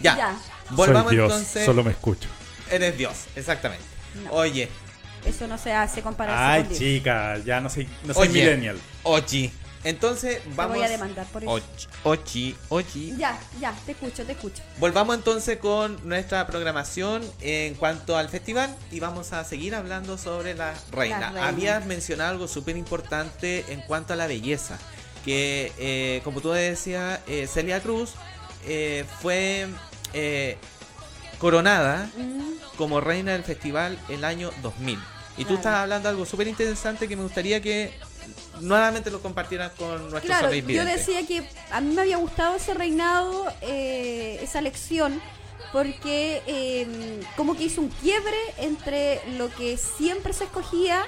Ya. 0.00 0.16
Ya. 0.16 0.36
Volvamos 0.70 1.08
Soy 1.08 1.16
Dios, 1.16 1.32
entonces. 1.32 1.64
solo 1.66 1.82
me 1.84 1.90
escucho. 1.90 2.28
Eres 2.70 2.96
Dios, 2.96 3.16
exactamente. 3.36 3.84
No. 4.24 4.32
Oye, 4.32 4.68
Eso 5.24 5.46
no 5.46 5.58
se 5.58 5.72
hace 5.72 6.02
compararse 6.02 6.42
Ay, 6.42 6.60
con 6.62 6.68
Dios. 6.70 6.78
chica, 6.80 7.38
ya 7.38 7.60
no 7.60 7.68
soy, 7.68 7.88
no 8.04 8.14
soy 8.14 8.28
oye, 8.28 8.40
millennial. 8.40 8.78
Ochi. 9.02 9.52
Entonces, 9.82 10.42
vamos. 10.56 10.76
voy 10.76 10.84
a 10.84 10.90
demandar 10.90 11.26
por 11.26 11.42
eso. 11.42 11.50
Ochi, 11.52 11.86
ochi, 12.04 12.56
ochi. 12.68 13.14
Ya, 13.16 13.38
ya, 13.60 13.74
te 13.86 13.92
escucho, 13.92 14.26
te 14.26 14.32
escucho. 14.32 14.62
Volvamos 14.78 15.16
entonces 15.16 15.56
con 15.58 16.06
nuestra 16.06 16.46
programación 16.46 17.22
en 17.40 17.74
cuanto 17.76 18.16
al 18.18 18.28
festival 18.28 18.76
y 18.90 19.00
vamos 19.00 19.32
a 19.32 19.42
seguir 19.44 19.74
hablando 19.74 20.18
sobre 20.18 20.54
la 20.54 20.74
reina. 20.90 21.30
Reinas. 21.30 21.48
Habías 21.48 21.86
mencionado 21.86 22.30
algo 22.30 22.46
súper 22.46 22.76
importante 22.76 23.64
en 23.72 23.80
cuanto 23.82 24.12
a 24.12 24.16
la 24.16 24.26
belleza, 24.26 24.78
que 25.24 25.72
eh, 25.78 26.20
como 26.24 26.42
tú 26.42 26.50
decías, 26.50 27.20
eh, 27.26 27.46
Celia 27.50 27.80
Cruz 27.80 28.12
eh, 28.66 29.06
fue 29.22 29.66
eh, 30.12 30.58
coronada 31.40 32.08
Mm, 32.16 32.40
como 32.76 33.00
reina 33.00 33.32
del 33.32 33.42
festival 33.44 33.98
el 34.08 34.24
año 34.24 34.50
2000. 34.62 34.98
Y 35.36 35.42
tú 35.42 35.48
Claro. 35.48 35.54
estás 35.56 35.74
hablando 35.76 36.08
de 36.08 36.10
algo 36.10 36.26
súper 36.26 36.48
interesante 36.48 37.08
que 37.08 37.16
me 37.16 37.22
gustaría 37.22 37.60
que 37.60 37.92
nuevamente 38.60 39.10
lo 39.10 39.20
compartieras 39.22 39.72
con 39.72 40.10
nuestros 40.10 40.22
Claro, 40.22 40.52
yo 40.52 40.84
decía 40.84 41.26
que 41.26 41.48
a 41.70 41.80
mí 41.80 41.94
me 41.94 42.02
había 42.02 42.16
gustado 42.18 42.56
ese 42.56 42.74
reinado, 42.74 43.46
eh, 43.62 44.38
esa 44.42 44.60
lección, 44.60 45.20
porque 45.72 46.42
eh, 46.46 47.20
como 47.36 47.56
que 47.56 47.64
hizo 47.64 47.80
un 47.80 47.88
quiebre 47.88 48.36
entre 48.58 49.20
lo 49.38 49.48
que 49.54 49.76
siempre 49.76 50.32
se 50.32 50.44
escogía 50.44 51.04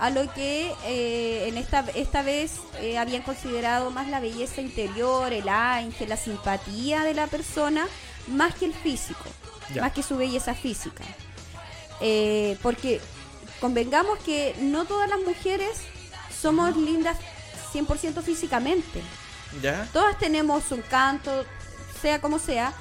a 0.00 0.08
lo 0.10 0.32
que 0.32 0.72
eh, 0.86 1.46
en 1.48 1.58
esta, 1.58 1.84
esta 1.94 2.22
vez 2.22 2.52
eh, 2.80 2.96
habían 2.98 3.22
considerado 3.22 3.90
más 3.90 4.08
la 4.08 4.18
belleza 4.20 4.62
interior, 4.62 5.32
el 5.32 5.48
ángel, 5.48 6.08
la 6.08 6.16
simpatía 6.16 7.04
de 7.04 7.12
la 7.14 7.26
persona, 7.26 7.86
más 8.28 8.54
que 8.54 8.64
el 8.64 8.74
físico, 8.74 9.24
Más 9.78 9.92
que 9.92 10.02
su 10.02 10.16
belleza 10.16 10.54
física. 10.54 11.04
Eh, 12.00 12.56
porque 12.62 13.00
convengamos 13.60 14.18
que 14.20 14.54
no 14.60 14.86
todas 14.86 15.08
las 15.08 15.20
mujeres 15.20 15.70
somos 16.40 16.76
lindas 16.76 17.16
100% 17.72 18.22
físicamente. 18.22 19.02
¿Ya? 19.62 19.86
Todas 19.92 20.18
tenemos 20.18 20.70
un 20.70 20.80
canto, 20.82 21.44
sea 22.00 22.20
como 22.20 22.38
sea, 22.38 22.72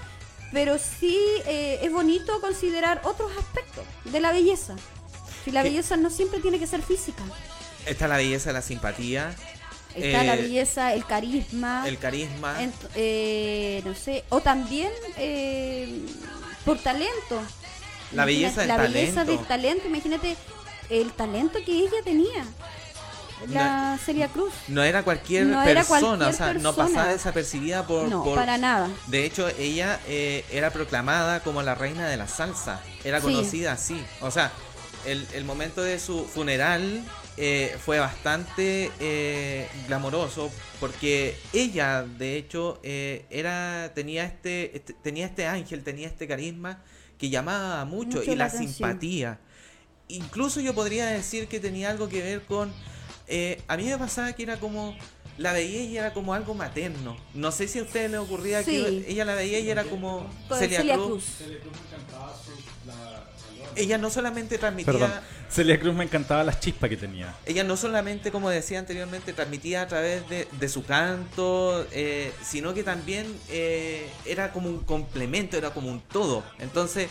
pero 0.54 0.78
sí 0.78 1.20
eh, 1.46 1.80
es 1.84 1.92
bonito 1.92 2.40
considerar 2.42 3.02
otros 3.04 3.32
aspectos 3.38 3.84
de 4.06 4.20
la 4.20 4.32
belleza. 4.32 4.76
Si 5.44 5.52
la 5.52 5.64
¿Qué? 5.64 5.70
belleza 5.70 5.98
no 5.98 6.10
siempre 6.10 6.40
tiene 6.40 6.60
que 6.60 6.68
ser 6.68 6.82
física. 6.82 7.24
Está 7.86 8.08
la 8.08 8.18
belleza, 8.18 8.52
la 8.52 8.62
simpatía. 8.62 9.34
Está 9.96 10.24
la 10.24 10.36
eh, 10.36 10.42
belleza, 10.44 10.94
el 10.94 11.06
carisma. 11.06 11.88
El 11.88 11.98
carisma. 11.98 12.56
eh, 12.96 13.82
no 13.84 13.96
sé, 13.96 14.24
o 14.30 14.42
también 14.42 14.92
por 16.70 16.80
talento. 16.80 17.42
La 18.14 18.26
belleza 18.26 18.62
del 18.62 18.68
La 18.70 18.78
belleza 18.78 19.16
talento. 19.22 19.38
del 19.40 19.48
talento, 19.48 19.88
imagínate 19.88 20.38
el 20.90 21.12
talento 21.12 21.60
que 21.66 21.72
ella 21.72 21.98
tenía. 22.04 22.46
La 23.48 23.98
Celia 24.04 24.28
Cruz. 24.28 24.52
No 24.68 24.84
era 24.84 25.04
cualquier 25.04 25.46
No 25.46 25.62
era 25.64 25.82
persona, 25.84 26.26
cualquier 26.26 26.30
o 26.30 26.34
sea, 26.34 26.54
no 26.56 26.76
pasaba 26.76 27.08
desapercibida 27.08 27.88
por... 27.88 28.10
No, 28.10 28.22
por- 28.24 28.36
para 28.36 28.58
nada. 28.58 28.90
De 29.08 29.26
hecho, 29.26 29.48
ella 29.58 30.00
eh, 30.08 30.44
era 30.52 30.72
proclamada 30.72 31.40
como 31.42 31.62
la 31.62 31.74
reina 31.74 32.08
de 32.10 32.18
la 32.18 32.28
salsa. 32.28 32.82
Era 33.06 33.20
Sí. 33.20 33.28
conocida 33.28 33.72
así. 33.74 34.04
O 34.20 34.30
sea, 34.30 34.52
el, 35.06 35.26
el 35.34 35.46
momento 35.46 35.82
de 35.82 36.00
su 36.00 36.26
funeral 36.26 37.02
eh, 37.42 37.76
fue 37.84 38.00
bastante 38.00 38.92
eh, 39.00 39.68
glamoroso 39.88 40.52
porque 40.80 41.36
ella, 41.54 42.04
de 42.04 42.36
hecho, 42.38 42.80
eh, 42.84 43.26
era 43.30 43.92
tenía 43.96 44.26
este, 44.26 44.76
este- 44.76 44.94
tenía 44.94 45.26
este 45.26 45.46
ángel, 45.48 45.84
tenía 45.84 46.08
este 46.08 46.28
carisma 46.28 46.84
que 47.18 47.30
llamaba 47.30 47.84
mucho, 47.86 48.18
Mucho 48.20 48.32
y 48.32 48.36
la 48.36 48.50
simpatía. 48.50 49.40
Incluso 50.10 50.60
yo 50.60 50.74
podría 50.74 51.06
decir 51.08 51.48
que 51.48 51.60
tenía 51.60 51.90
algo 51.92 52.10
que 52.10 52.22
ver 52.22 52.42
con... 52.44 52.74
eh, 53.28 53.62
a 53.68 53.78
mí 53.78 53.84
me 53.86 53.98
pasaba 53.98 54.34
que 54.34 54.44
era 54.44 54.60
como... 54.60 54.96
La 55.38 55.54
veía 55.54 55.82
y 55.84 55.98
era 55.98 56.12
como 56.14 56.34
algo 56.34 56.54
materno. 56.54 57.16
No 57.34 57.54
sé 57.54 57.70
si 57.70 57.80
a 57.80 57.84
ustedes 57.84 58.12
les 58.12 58.20
ocurría 58.20 58.62
Sí. 58.62 58.72
que 58.72 59.06
ella 59.12 59.24
la 59.24 59.36
veía 59.36 59.60
y 59.60 59.70
era 59.70 59.86
como 59.86 60.30
Celia, 60.50 60.80
Celia 60.80 60.96
Cruz. 60.96 61.24
Ella 63.80 63.98
no 63.98 64.10
solamente 64.10 64.58
transmitía... 64.58 64.92
Perdón. 64.94 65.12
Celia 65.50 65.80
Cruz 65.80 65.96
me 65.96 66.04
encantaba 66.04 66.44
las 66.44 66.60
chispas 66.60 66.90
que 66.90 66.98
tenía. 66.98 67.34
Ella 67.46 67.64
no 67.64 67.78
solamente, 67.78 68.30
como 68.30 68.50
decía 68.50 68.78
anteriormente, 68.78 69.32
transmitía 69.34 69.82
a 69.82 69.88
través 69.88 70.28
de, 70.30 70.48
de 70.52 70.70
su 70.70 70.84
canto, 70.84 71.88
eh, 71.92 72.34
sino 72.44 72.74
que 72.74 72.84
también 72.84 73.26
eh, 73.50 74.10
era 74.26 74.52
como 74.52 74.70
un 74.70 74.80
complemento, 74.84 75.58
era 75.58 75.72
como 75.72 75.90
un 75.90 76.02
todo. 76.02 76.44
Entonces, 76.60 77.10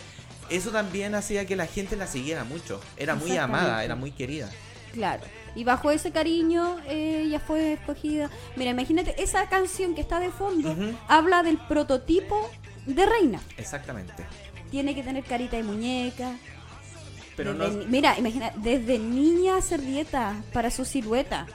eso 0.51 0.71
también 0.71 1.15
hacía 1.15 1.47
que 1.47 1.57
la 1.57 1.67
gente 1.67 1.97
la 1.97 2.07
siguiera 2.07 2.45
mucho. 2.45 2.81
Era 2.97 3.15
muy 3.15 3.37
amada, 3.37 3.83
era 3.83 3.97
muy 3.97 4.13
querida. 4.13 4.51
Claro. 4.93 5.23
Y 5.55 5.65
bajo 5.65 5.91
ese 5.91 6.13
cariño 6.13 6.79
eh, 6.87 7.23
ella 7.27 7.41
fue 7.41 7.73
escogida. 7.73 8.31
Mira, 8.57 8.71
imagínate, 8.71 9.21
esa 9.23 9.49
canción 9.49 9.95
que 9.95 10.01
está 10.01 10.21
de 10.21 10.31
fondo 10.31 10.77
habla 11.09 11.43
del 11.43 11.59
prototipo 11.59 12.51
de 12.87 13.07
reina. 13.07 13.41
Exactamente. 13.57 14.25
Tiene 14.71 14.95
que 14.95 15.03
tener 15.03 15.25
carita 15.25 15.57
de 15.57 15.63
muñeca. 15.63 16.37
Pero 17.39 17.55
Desde 17.55 17.79
no- 17.79 17.85
Mira, 17.87 18.19
imagina, 18.19 18.53
desde 18.57 18.99
niña 18.99 19.57
hacer 19.57 19.81
dieta 19.81 20.35
para 20.53 20.71
su 20.71 20.85
silueta. 20.85 21.47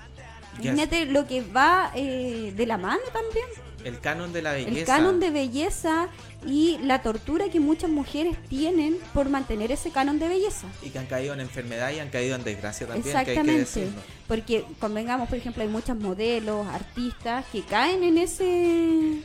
Imagínate 0.59 1.05
lo 1.05 1.27
que 1.27 1.41
va 1.41 1.91
eh, 1.93 2.53
de 2.55 2.65
la 2.65 2.77
mano 2.77 3.01
también. 3.11 3.45
El 3.83 3.99
canon 3.99 4.31
de 4.31 4.41
la 4.41 4.53
belleza. 4.53 4.79
El 4.79 4.85
canon 4.85 5.19
de 5.19 5.29
belleza 5.29 6.07
y 6.47 6.77
la 6.83 7.01
tortura 7.01 7.49
que 7.49 7.59
muchas 7.59 7.89
mujeres 7.89 8.37
tienen 8.47 8.97
por 9.13 9.27
mantener 9.29 9.73
ese 9.73 9.91
canon 9.91 10.19
de 10.19 10.29
belleza. 10.29 10.67
Y 10.81 10.89
que 10.89 10.99
han 10.99 11.05
caído 11.05 11.33
en 11.33 11.41
enfermedad 11.41 11.91
y 11.91 11.99
han 11.99 12.09
caído 12.09 12.35
en 12.37 12.45
desgracia 12.45 12.87
también. 12.87 13.03
que 13.03 13.09
hay 13.17 13.25
que 13.25 13.31
Exactamente. 13.31 13.79
decirlo. 13.81 14.01
Porque 14.27 14.63
convengamos, 14.79 15.27
por 15.27 15.37
ejemplo, 15.37 15.63
hay 15.63 15.69
muchas 15.69 15.97
modelos, 15.97 16.65
artistas 16.67 17.43
que 17.51 17.61
caen 17.63 18.03
en 18.03 18.17
ese 18.19 19.21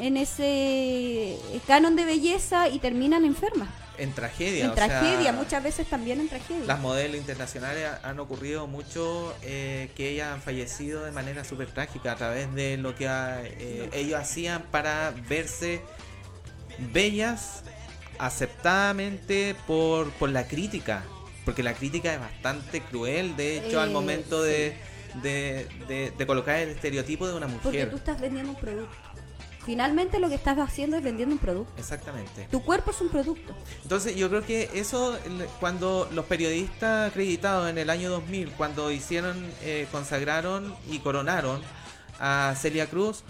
en 0.00 0.16
ese 0.16 1.38
canon 1.68 1.94
de 1.94 2.04
belleza 2.04 2.68
y 2.68 2.80
terminan 2.80 3.24
enfermas. 3.24 3.68
En 3.98 4.12
tragedia. 4.12 4.64
En 4.64 4.70
o 4.70 4.74
sea, 4.74 4.86
tragedia, 4.88 5.32
muchas 5.32 5.62
veces 5.62 5.88
también 5.88 6.20
en 6.20 6.28
tragedia. 6.28 6.64
Las 6.66 6.80
modelos 6.80 7.16
internacionales 7.16 7.84
ha- 7.86 8.08
han 8.08 8.18
ocurrido 8.18 8.66
mucho 8.66 9.34
eh, 9.42 9.90
que 9.96 10.10
ellas 10.10 10.32
han 10.32 10.42
fallecido 10.42 11.04
de 11.04 11.12
manera 11.12 11.44
súper 11.44 11.68
trágica 11.68 12.12
a 12.12 12.16
través 12.16 12.52
de 12.54 12.76
lo 12.76 12.94
que 12.94 13.06
ah, 13.08 13.40
eh, 13.44 13.88
ellos 13.92 14.18
hacían 14.20 14.62
para 14.70 15.14
verse 15.28 15.80
bellas 16.92 17.62
aceptadamente 18.18 19.54
por, 19.66 20.10
por 20.12 20.28
la 20.30 20.46
crítica. 20.46 21.04
Porque 21.44 21.62
la 21.62 21.74
crítica 21.74 22.12
es 22.14 22.20
bastante 22.20 22.80
cruel, 22.80 23.36
de 23.36 23.58
hecho, 23.58 23.80
al 23.80 23.90
Eh, 23.90 23.92
momento 23.92 24.42
de, 24.42 24.74
de, 25.22 25.68
de- 25.88 26.10
de 26.16 26.26
colocar 26.26 26.56
el 26.56 26.70
estereotipo 26.70 27.26
de 27.28 27.34
una 27.34 27.46
Porque 27.48 27.68
mujer. 27.68 27.90
tú 27.90 27.96
estás 27.96 28.18
vendiendo 28.20 28.50
un 28.52 28.56
producto. 28.56 28.96
Finalmente 29.64 30.18
lo 30.18 30.28
que 30.28 30.34
estás 30.34 30.58
haciendo 30.58 30.96
es 30.96 31.02
vendiendo 31.02 31.34
un 31.34 31.38
producto. 31.38 31.72
Exactamente. 31.78 32.46
Tu 32.50 32.62
cuerpo 32.62 32.90
es 32.90 33.00
un 33.00 33.08
producto. 33.08 33.54
Entonces 33.82 34.14
yo 34.16 34.28
creo 34.28 34.44
que 34.44 34.70
eso, 34.74 35.16
cuando 35.60 36.08
los 36.12 36.26
periodistas 36.26 37.10
acreditados 37.10 37.70
en 37.70 37.78
el 37.78 37.88
año 37.90 38.10
2000, 38.10 38.50
cuando 38.52 38.90
hicieron, 38.90 39.42
eh, 39.62 39.86
consagraron 39.90 40.74
y 40.90 40.98
coronaron 40.98 41.60
a 42.20 42.54
Celia 42.60 42.86
Cruz, 42.88 43.22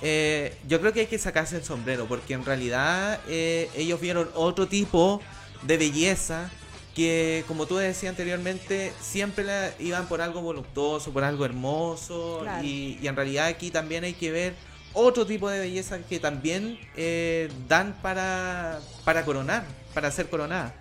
eh, 0.00 0.56
yo 0.66 0.80
creo 0.80 0.92
que 0.92 1.00
hay 1.00 1.06
que 1.06 1.18
sacarse 1.18 1.56
el 1.56 1.64
sombrero, 1.64 2.06
porque 2.06 2.34
en 2.34 2.44
realidad 2.44 3.20
eh, 3.28 3.70
ellos 3.76 4.00
vieron 4.00 4.28
otro 4.34 4.66
tipo 4.66 5.20
de 5.62 5.76
belleza 5.76 6.50
que, 6.94 7.44
como 7.48 7.66
tú 7.66 7.76
decías 7.76 8.10
anteriormente, 8.10 8.92
siempre 9.00 9.44
la, 9.44 9.70
iban 9.78 10.06
por 10.08 10.20
algo 10.20 10.42
voluptuoso, 10.42 11.12
por 11.12 11.24
algo 11.24 11.44
hermoso, 11.44 12.40
Claro. 12.42 12.64
y, 12.64 12.98
y 13.00 13.06
en 13.06 13.16
realidad 13.16 13.46
aquí 13.46 13.70
también 13.70 14.04
hay 14.04 14.12
que 14.14 14.30
ver 14.30 14.54
otro 14.94 15.26
tipo 15.26 15.48
de 15.48 15.60
belleza 15.60 15.98
que 16.00 16.18
también 16.18 16.78
eh, 16.96 17.50
dan 17.68 17.94
para, 18.02 18.80
para 19.04 19.24
coronar, 19.24 19.64
para 19.94 20.10
ser 20.10 20.28
coronada. 20.28 20.74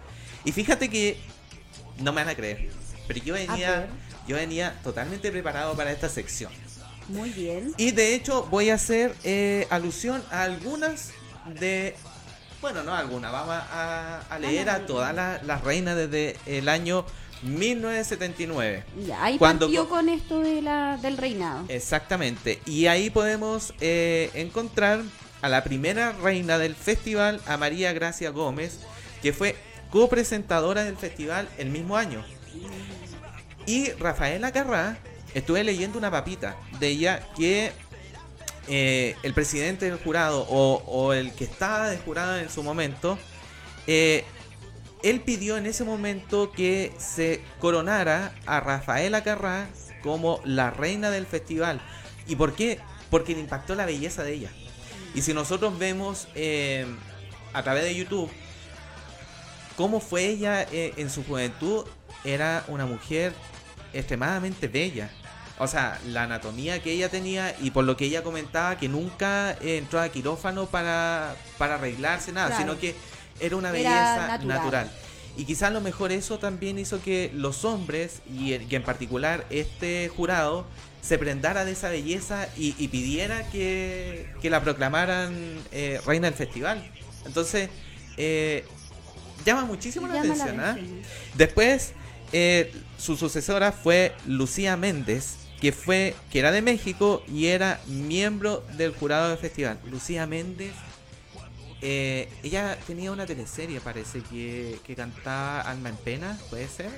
Y 0.44 0.52
fíjate 0.52 0.90
que 0.90 1.18
no 2.00 2.12
me 2.12 2.22
van 2.22 2.30
a 2.30 2.36
creer, 2.36 2.70
pero 3.08 3.24
yo 3.24 3.34
venía, 3.34 3.88
yo 4.28 4.36
venía 4.36 4.80
totalmente 4.84 5.32
preparado 5.32 5.76
para 5.76 5.92
esta 5.92 6.10
sección. 6.10 6.52
Muy 7.08 7.30
bien. 7.30 7.74
Y 7.78 7.92
de 7.92 8.16
hecho 8.16 8.44
voy 8.44 8.70
a 8.70 8.76
hacer 8.76 9.16
eh, 9.24 9.68
alusión 9.70 10.24
a 10.32 10.44
algunas 10.44 11.12
de... 11.60 11.96
Bueno, 12.62 12.84
no 12.84 12.94
algunas, 12.96 13.32
vamos 13.32 13.56
a, 13.56 14.22
a 14.30 14.40
leer 14.40 14.70
a 14.70 14.86
todas 14.86 15.16
las, 15.16 15.44
las 15.44 15.64
reinas 15.64 15.96
desde 15.96 16.38
el 16.46 16.70
año 16.70 17.06
1979. 17.44 18.84
Ya, 19.06 19.24
ahí 19.24 19.38
Cuando 19.38 19.66
partió 19.68 19.84
co- 19.86 19.90
con 19.96 20.10
esto 20.10 20.40
de 20.40 20.62
la, 20.62 20.98
del 20.98 21.18
reinado. 21.18 21.66
Exactamente. 21.68 22.60
Y 22.66 22.88
ahí 22.88 23.10
podemos 23.10 23.74
eh, 23.82 24.30
encontrar 24.34 25.02
a 25.42 25.50
la 25.50 25.64
primera 25.64 26.12
reina 26.14 26.58
del 26.58 26.76
festival, 26.76 27.42
a 27.48 27.58
María 27.58 27.94
Gracia 27.94 28.30
Gómez, 28.30 28.80
que 29.22 29.34
fue 29.34 29.56
copresentadora 29.90 30.84
del 30.84 30.98
festival 30.98 31.50
el 31.58 31.70
mismo 31.70 31.98
año. 31.98 32.24
Y 33.66 33.92
Rafaela 33.94 34.52
Carrá, 34.52 34.98
estuve 35.34 35.64
leyendo 35.64 35.98
una 35.98 36.12
papita 36.12 36.56
de 36.80 36.88
ella 36.90 37.28
que 37.36 37.72
eh, 38.68 39.16
el 39.24 39.34
presidente 39.34 39.86
del 39.86 39.98
jurado 39.98 40.46
o, 40.50 40.84
o 40.86 41.14
el 41.14 41.32
que 41.34 41.44
estaba 41.46 41.90
de 41.90 41.98
jurado 41.98 42.38
en 42.38 42.50
su 42.50 42.64
momento, 42.64 43.18
eh, 43.88 44.24
él 45.04 45.22
pidió 45.22 45.58
en 45.58 45.66
ese 45.66 45.84
momento 45.84 46.52
que 46.52 46.94
se 46.98 47.42
coronara 47.60 48.34
a 48.46 48.60
Rafaela 48.60 49.24
Carrá 49.24 49.68
como 50.04 50.42
la 50.46 50.72
reina 50.72 51.10
del 51.10 51.26
festival. 51.26 51.82
¿Y 52.28 52.36
por 52.36 52.54
qué? 52.54 52.80
Porque 53.10 53.34
le 53.34 53.40
impactó 53.42 53.76
la 53.76 53.86
belleza 53.86 54.24
de 54.24 54.34
ella. 54.34 54.50
Y 55.14 55.22
si 55.22 55.34
nosotros 55.34 55.78
vemos 55.78 56.28
eh, 56.36 56.86
a 57.54 57.64
través 57.64 57.84
de 57.84 57.96
YouTube 57.96 58.30
cómo 59.76 60.00
fue 60.00 60.26
ella 60.26 60.64
eh, 60.72 60.94
en 60.98 61.10
su 61.10 61.24
juventud, 61.24 61.86
era 62.24 62.64
una 62.68 62.86
mujer 62.86 63.34
extremadamente 63.94 64.68
bella. 64.68 65.10
O 65.58 65.68
sea, 65.68 66.00
la 66.08 66.24
anatomía 66.24 66.82
que 66.82 66.92
ella 66.92 67.10
tenía 67.10 67.56
y 67.62 67.72
por 67.72 67.86
lo 67.86 67.96
que 67.98 68.06
ella 68.06 68.24
comentaba 68.24 68.78
que 68.78 68.88
nunca 68.88 69.52
eh, 69.62 69.78
entró 69.78 70.00
a 70.00 70.10
quirófano 70.10 70.66
para, 70.66 71.36
para 71.58 71.76
arreglarse 71.76 72.32
nada, 72.32 72.48
Claro. 72.48 72.62
sino 72.64 72.80
que 72.80 72.96
era 73.42 73.56
una 73.56 73.70
Era 73.70 73.78
belleza 73.78 74.28
natural. 74.28 74.48
natural. 74.58 74.92
Y 75.38 75.46
quizás 75.46 75.64
a 75.70 75.72
lo 75.72 75.82
mejor 75.82 76.12
eso 76.12 76.40
también 76.40 76.78
hizo 76.78 77.02
que 77.02 77.32
los 77.34 77.64
hombres, 77.66 78.22
y, 78.30 78.54
en- 78.54 78.68
y 78.70 78.76
en 78.76 78.84
particular 78.84 79.46
este 79.50 80.10
jurado, 80.10 80.66
se 81.02 81.18
prendara 81.18 81.66
de 81.66 81.72
esa 81.72 81.90
belleza 81.90 82.48
y, 82.58 82.76
y 82.78 82.88
pidiera 82.90 83.50
que, 83.50 84.28
que 84.42 84.50
la 84.50 84.62
proclamaran 84.62 85.34
eh, 85.72 86.00
reina 86.06 86.28
del 86.28 86.36
festival. 86.38 86.86
Entonces, 87.26 87.70
eh, 88.18 88.66
llama 89.46 89.66
muchísimo 89.66 90.06
la 90.08 90.16
Llama 90.16 90.28
la 90.28 90.34
atención. 90.44 90.60
¿ah? 90.60 90.70
atención. 90.72 91.02
Después, 91.36 91.94
eh, 92.34 92.72
su 92.98 93.18
sucesora 93.18 93.72
fue 93.72 94.14
Lucía 94.28 94.78
Méndez, 94.78 95.36
que 95.60 95.72
fue 95.72 96.14
que 96.32 96.40
era 96.40 96.52
de 96.52 96.62
México 96.62 97.24
y 97.28 97.48
era 97.48 97.80
miembro 97.88 98.64
del 98.78 98.92
jurado 98.94 99.30
del 99.30 99.38
festival. 99.38 99.80
Lucía 99.90 100.28
Méndez, 100.28 100.74
eh, 101.82 102.30
ella 102.44 102.78
tenía 102.88 103.12
una 103.12 103.26
teleserie, 103.26 103.80
parece, 103.82 104.22
que, 104.22 104.78
que 104.86 104.96
cantaba 104.96 105.62
Alma 105.62 105.90
en 105.90 105.96
Pena, 105.98 106.38
¿puede 106.50 106.68
ser? 106.68 106.90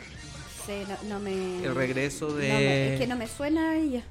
Sí, 0.65 0.83
no, 0.87 1.09
no 1.09 1.19
me. 1.19 1.63
El 1.63 1.75
regreso 1.75 2.27
no 2.29 2.35
de- 2.35 2.47
me- 2.49 2.93
es 2.93 2.99
que 2.99 3.07
no 3.07 3.15
me 3.17 3.27
suena 3.27 3.71
a 3.71 3.77
ella. 3.77 4.03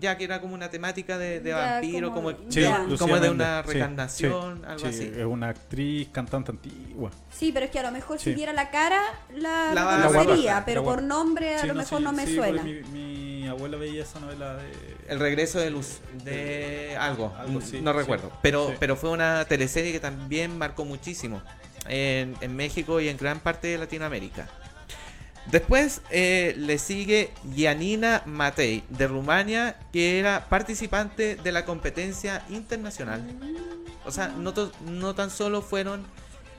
Ya 0.00 0.16
que 0.16 0.24
era 0.24 0.40
como 0.40 0.54
una 0.54 0.70
temática 0.70 1.18
de, 1.18 1.40
de 1.40 1.50
Ya, 1.50 1.56
vampiro, 1.56 2.12
como, 2.12 2.32
como- 2.36 2.50
Sí, 2.50 2.60
Ya. 2.60 2.86
Como 2.98 3.18
de 3.18 3.30
una 3.30 3.62
sí, 3.62 3.68
reencarnación, 3.68 4.58
sí, 4.58 4.64
algo 4.66 4.78
sí, 4.80 4.86
así. 4.86 5.12
Es 5.16 5.24
una 5.26 5.48
actriz, 5.48 6.08
cantante 6.12 6.50
antigua. 6.52 7.10
Sí, 7.30 7.50
pero 7.52 7.66
es 7.66 7.70
que 7.72 7.78
a 7.78 7.82
lo 7.82 7.90
mejor 7.90 8.18
Sí. 8.18 8.30
si 8.30 8.34
diera 8.34 8.52
la 8.52 8.70
cara 8.70 9.00
la, 9.34 9.72
La 9.74 9.84
la 9.98 10.06
conocería, 10.08 10.54
la 10.56 10.64
pero 10.64 10.82
guapa. 10.82 10.96
por 11.00 11.04
nombre 11.06 11.56
a 11.56 11.60
Sí, 11.60 11.66
lo 11.66 11.74
no, 11.74 11.78
mejor 11.80 11.98
sí, 11.98 12.04
no 12.04 12.12
me 12.12 12.26
sí, 12.26 12.34
suena. 12.36 12.62
Mi, 12.62 12.80
mi 12.92 13.48
abuela 13.48 13.76
veía 13.76 14.02
esa 14.02 14.20
novela 14.20 14.54
de. 14.56 14.70
El 15.08 15.18
regreso 15.20 15.58
de 15.58 15.70
luz 15.70 15.98
de 16.24 16.96
algo, 17.00 17.34
Algo, 17.38 17.60
sí, 17.60 17.80
no 17.80 17.92
sí, 17.92 17.98
recuerdo. 17.98 18.30
Pero, 18.42 18.68
sí. 18.68 18.74
pero 18.78 18.94
fue 18.96 19.10
una 19.10 19.44
teleserie 19.46 19.90
que 19.92 20.00
también 20.00 20.56
marcó 20.58 20.84
muchísimo 20.84 21.42
en, 21.88 22.36
en 22.40 22.54
México 22.56 23.00
y 23.00 23.08
en 23.08 23.16
gran 23.16 23.40
parte 23.40 23.68
de 23.68 23.78
Latinoamérica. 23.78 24.48
Después 25.50 26.02
eh, 26.10 26.54
le 26.58 26.78
sigue 26.78 27.30
Gianina 27.54 28.22
Matei 28.26 28.82
de 28.90 29.06
Rumania, 29.06 29.76
que 29.92 30.18
era 30.18 30.46
participante 30.48 31.36
de 31.36 31.52
la 31.52 31.64
competencia 31.64 32.44
internacional. 32.50 33.22
O 34.04 34.10
sea, 34.10 34.28
no, 34.28 34.52
to- 34.52 34.72
no 34.86 35.14
tan 35.14 35.30
solo 35.30 35.62
fueron 35.62 36.04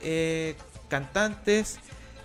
eh, 0.02 0.56
cantantes 0.88 1.78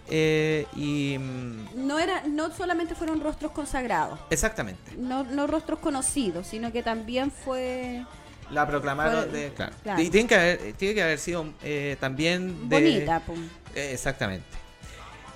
eh, 0.09 0.65
y... 0.75 1.17
mm, 1.19 1.87
No 1.87 1.99
era, 1.99 2.23
no 2.27 2.51
solamente 2.55 2.95
fueron 2.95 3.21
rostros 3.21 3.51
consagrados, 3.51 4.19
Exactamente. 4.29 4.93
no, 4.97 5.23
no 5.23 5.47
rostros 5.47 5.79
conocidos, 5.79 6.47
sino 6.47 6.71
que 6.71 6.83
también 6.83 7.31
fue 7.31 8.03
La 8.51 8.67
proclamaron 8.67 9.29
Fue- 9.29 9.39
de. 9.39 9.49
Claro. 9.53 9.73
claro. 9.83 10.01
Y 10.01 10.09
tiene 10.09 10.27
que 10.27 10.35
haber, 10.35 10.73
tiene 10.73 10.93
que 10.95 11.03
haber 11.03 11.17
sido 11.19 11.45
eh, 11.63 11.97
también 11.99 12.69
de. 12.69 12.75
bonita. 12.75 13.19
pum. 13.21 13.39
Eh, 13.73 13.91
exactamente. 13.93 14.45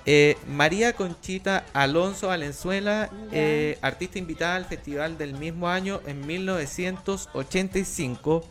Eh, 0.06 0.38
María 0.48 0.94
Conchita 0.94 1.66
Alonso 1.72 2.28
Valenzuela, 2.28 3.10
eh, 3.32 3.78
artista 3.82 4.18
invitada 4.18 4.56
al 4.56 4.64
festival 4.64 5.18
del 5.18 5.34
mismo 5.34 5.68
año 5.68 6.00
en 6.06 6.26
1985. 6.26 8.44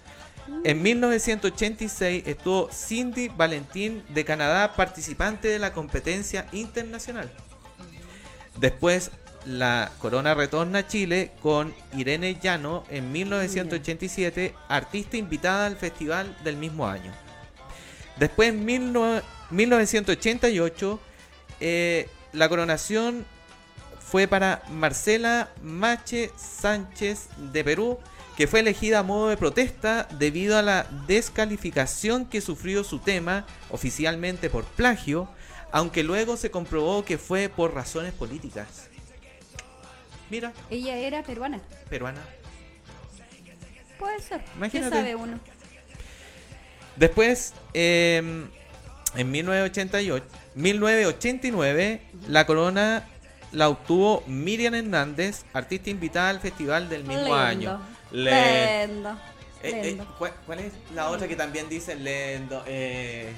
En 0.64 0.82
1986 0.82 2.24
estuvo 2.26 2.70
Cindy 2.72 3.28
Valentín 3.30 4.04
de 4.10 4.26
Canadá, 4.26 4.76
participante 4.76 5.48
de 5.48 5.60
la 5.60 5.74
competencia 5.74 6.48
internacional. 6.52 7.32
Después 8.58 9.12
la 9.46 9.92
corona 10.00 10.34
retorna 10.34 10.80
a 10.80 10.88
Chile 10.88 11.32
con 11.42 11.74
Irene 11.96 12.38
Llano 12.42 12.84
en 12.90 13.12
1987, 13.12 14.54
artista 14.68 15.18
invitada 15.18 15.66
al 15.66 15.78
festival 15.78 16.36
del 16.44 16.58
mismo 16.58 16.88
año. 16.88 17.14
Después 18.18 18.50
en 18.50 18.68
19- 18.68 19.24
1988 19.52 21.00
eh, 21.60 22.08
la 22.34 22.50
coronación 22.50 23.26
fue 24.00 24.28
para 24.28 24.64
Marcela 24.70 25.50
Mache 25.62 26.32
Sánchez 26.38 27.28
de 27.52 27.64
Perú, 27.64 28.00
que 28.38 28.48
fue 28.48 28.62
elegida 28.62 29.00
a 29.00 29.04
modo 29.04 29.30
de 29.30 29.38
protesta 29.38 30.08
debido 30.18 30.58
a 30.58 30.62
la 30.62 30.88
descalificación 31.08 32.26
que 32.26 32.42
sufrió 32.42 32.84
su 32.84 33.00
tema 33.00 33.46
oficialmente 33.70 34.50
por 34.50 34.64
plagio, 34.64 35.28
aunque 35.72 36.04
luego 36.04 36.38
se 36.38 36.50
comprobó 36.50 37.04
que 37.06 37.18
fue 37.18 37.50
por 37.50 37.74
razones 37.74 38.14
políticas. 38.14 38.88
Mira, 40.30 40.54
Ella 40.70 40.96
era 40.98 41.24
peruana. 41.24 41.60
peruana. 41.90 42.22
Puede 43.98 44.22
ser. 44.22 44.42
Imagínate. 44.56 44.90
¿Qué 44.90 44.96
sabe 44.96 45.16
uno? 45.16 45.40
Después, 46.96 47.54
eh, 47.74 48.48
en 49.16 49.32
1988, 49.32 50.26
1989, 50.56 52.02
la 52.28 52.46
corona 52.46 53.08
la 53.52 53.70
obtuvo 53.70 54.24
Miriam 54.28 54.76
Hernández, 54.76 55.44
artista 55.54 55.90
invitada 55.90 56.30
al 56.30 56.40
festival 56.40 56.88
del 56.90 57.04
mismo 57.04 57.24
Lindo, 57.24 57.36
año. 57.36 57.82
Le- 58.12 58.88
Lindo. 58.88 59.10
Eh, 59.62 59.72
eh. 59.98 60.02
¿cuál, 60.18 60.34
cuál 60.46 60.60
es 60.60 60.74
la 60.96 61.10
otra 61.10 61.28
que 61.28 61.36
también 61.36 61.68
dice 61.68 61.96
lendo? 61.96 62.64
Eh, 62.68 63.34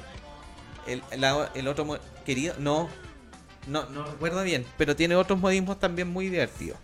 el, 0.87 1.01
la- 1.17 1.49
el 1.55 1.67
otro 1.67 1.99
querido, 2.25 2.55
no, 2.59 2.89
no, 3.67 3.85
no 3.89 4.03
recuerdo 4.03 4.43
bien, 4.43 4.65
pero 4.77 4.95
tiene 4.95 5.15
otros 5.15 5.39
modismos 5.39 5.79
también 5.79 6.09
muy 6.09 6.27
divertidos. 6.29 6.77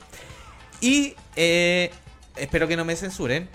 Y 0.80 1.16
eh, 1.36 1.92
espero 2.36 2.68
que 2.68 2.78
no 2.78 2.86
me 2.86 2.96
censuren, 2.96 3.50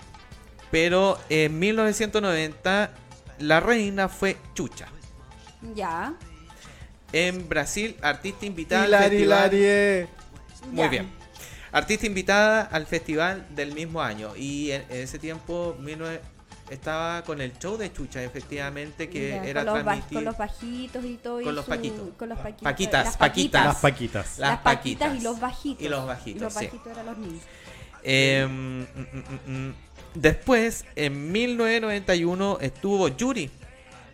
pero 0.69 1.17
en 1.29 1.57
1990 1.57 2.91
la 3.39 3.59
reina 3.59 4.07
fue 4.07 4.37
Chucha. 4.53 4.87
Ya. 5.75 6.13
En 7.11 7.47
Brasil, 7.47 7.95
artista 8.01 8.45
invitada 8.45 8.83
al 8.83 8.89
Hilari, 8.89 9.09
festival. 9.17 9.53
Hilarie. 9.53 10.07
Muy 10.71 10.83
Ya. 10.83 10.87
bien. 10.89 11.09
Artista 11.71 12.05
invitada 12.05 12.61
al 12.63 12.85
festival 12.85 13.47
del 13.55 13.73
mismo 13.73 14.01
año. 14.01 14.35
Y 14.35 14.71
en, 14.71 14.83
en 14.89 14.97
ese 15.01 15.19
tiempo 15.19 15.75
19 15.79 16.21
estaba 16.69 17.23
con 17.23 17.41
el 17.41 17.57
show 17.59 17.77
de 17.77 17.91
Chucha, 17.91 18.23
efectivamente, 18.23 19.09
que 19.09 19.35
era 19.47 19.63
con, 19.65 19.83
los 19.85 20.03
con 20.05 20.23
los 20.25 20.37
bajitos 20.37 21.05
y 21.05 21.17
todo. 21.17 21.41
y 21.41 21.43
Con 21.43 21.55
los 21.55 21.65
su- 21.65 21.69
paquitos. 21.71 22.09
Con 22.17 22.29
los 22.29 22.37
paquitos. 22.39 22.63
Paquitas, 22.63 23.05
las 23.05 23.17
paquitas. 23.17 23.65
Las 23.65 23.75
paquitas. 23.77 24.39
Las 24.39 24.59
paquitas 24.59 25.07
paquitas. 25.09 25.15
y 25.15 25.21
los 25.23 25.39
bajitos. 25.39 25.83
Y 25.85 25.89
los 25.89 26.05
bajitos, 26.05 26.41
Y 26.41 26.43
los 26.43 26.53
sí. 26.53 26.65
bajitos 26.65 26.87
eran 26.91 27.05
los 27.05 27.17
niños. 27.17 27.43
Eh, 28.03 28.47
mm, 28.49 28.81
mm, 28.81 29.47
mm, 29.49 29.67
mm. 29.67 29.73
Después, 30.15 30.85
en 30.95 31.31
1991, 31.31 32.57
estuvo 32.61 33.07
Yuri, 33.07 33.49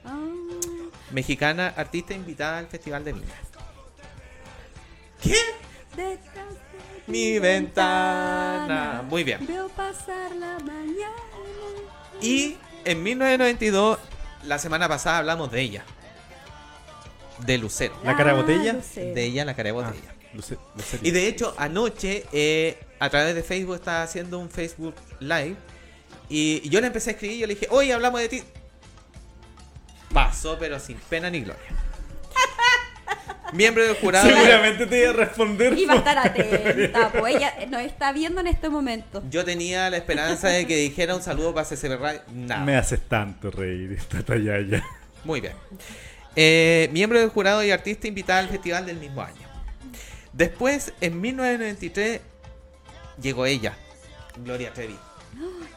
Ah, 0.05 0.17
mexicana, 1.11 1.73
artista 1.75 2.13
invitada 2.13 2.57
al 2.59 2.67
Festival 2.67 3.03
de 3.03 3.13
Viña. 3.13 3.35
¿Qué? 5.21 5.35
detrás 5.95 6.53
de 6.53 7.11
Mi 7.11 7.39
ventana. 7.39 9.03
Muy 9.09 9.23
bien. 9.23 9.45
Veo 9.45 9.67
pasar 9.69 10.33
la 10.35 10.57
mañana. 10.59 11.13
Y 12.21 12.55
en 12.85 13.03
1992, 13.03 13.97
la 14.45 14.59
semana 14.59 14.87
pasada 14.87 15.17
hablamos 15.17 15.51
de 15.51 15.61
ella. 15.61 15.83
De 17.45 17.57
Lucero. 17.57 17.95
¿La 18.03 18.15
cara 18.15 18.33
de 18.33 18.39
Ah, 18.39 18.41
botella? 18.41 18.73
Lucero. 18.73 19.15
De 19.15 19.23
ella, 19.25 19.45
la 19.45 19.55
cara 19.55 19.67
de 19.67 19.71
botella. 19.73 20.15
Luce- 20.33 20.57
Luceria. 20.75 21.07
Y 21.07 21.11
de 21.11 21.27
hecho, 21.27 21.55
anoche, 21.57 22.25
eh, 22.31 22.77
a 22.99 23.09
través 23.09 23.33
de 23.33 23.41
Facebook, 23.43 23.75
estaba 23.75 24.03
haciendo 24.03 24.37
un 24.39 24.49
Facebook 24.49 24.93
Live. 25.19 25.55
Y 26.29 26.69
yo 26.69 26.79
le 26.81 26.87
empecé 26.87 27.09
a 27.09 27.13
escribir 27.13 27.37
y 27.37 27.39
yo 27.39 27.47
le 27.47 27.55
dije, 27.55 27.67
oye, 27.71 27.91
hablamos 27.93 28.21
de 28.21 28.29
ti. 28.29 28.43
Pasó, 30.13 30.57
pero 30.59 30.79
sin 30.79 30.97
pena 30.97 31.29
ni 31.29 31.41
gloria. 31.41 31.63
Miembro 33.53 33.83
del 33.83 33.95
jurado. 33.95 34.27
Seguramente 34.27 34.85
te 34.85 35.01
iba 35.01 35.09
a 35.09 35.13
responder. 35.13 35.77
Iba 35.77 35.93
a 35.93 35.97
estar 35.97 36.17
atenta, 36.17 37.11
pues 37.11 37.35
ella 37.37 37.53
nos 37.67 37.81
está 37.81 38.11
viendo 38.11 38.41
en 38.41 38.47
este 38.47 38.69
momento. 38.69 39.23
Yo 39.29 39.43
tenía 39.43 39.89
la 39.89 39.97
esperanza 39.97 40.49
de 40.49 40.67
que 40.67 40.75
dijera 40.75 41.15
un 41.15 41.21
saludo 41.21 41.53
para 41.53 41.67
CCB 41.67 41.99
Radio. 41.99 42.21
Nada. 42.33 42.63
Me 42.63 42.75
haces 42.75 43.01
tanto 43.01 43.51
reír 43.51 43.93
esta 43.97 44.23
tallaya. 44.23 44.83
Muy 45.23 45.41
bien. 45.41 45.53
Eh, 46.35 46.89
miembro 46.91 47.19
del 47.19 47.29
jurado 47.29 47.63
y 47.63 47.71
artista 47.71 48.07
invitada 48.07 48.39
al 48.39 48.49
festival 48.49 48.85
del 48.85 48.97
mismo 48.97 49.21
año. 49.21 49.49
Después, 50.33 50.93
en 51.01 51.19
1993, 51.19 52.21
llegó 53.21 53.45
ella, 53.45 53.75
Gloria 54.43 54.71
Trevi. 54.73 54.95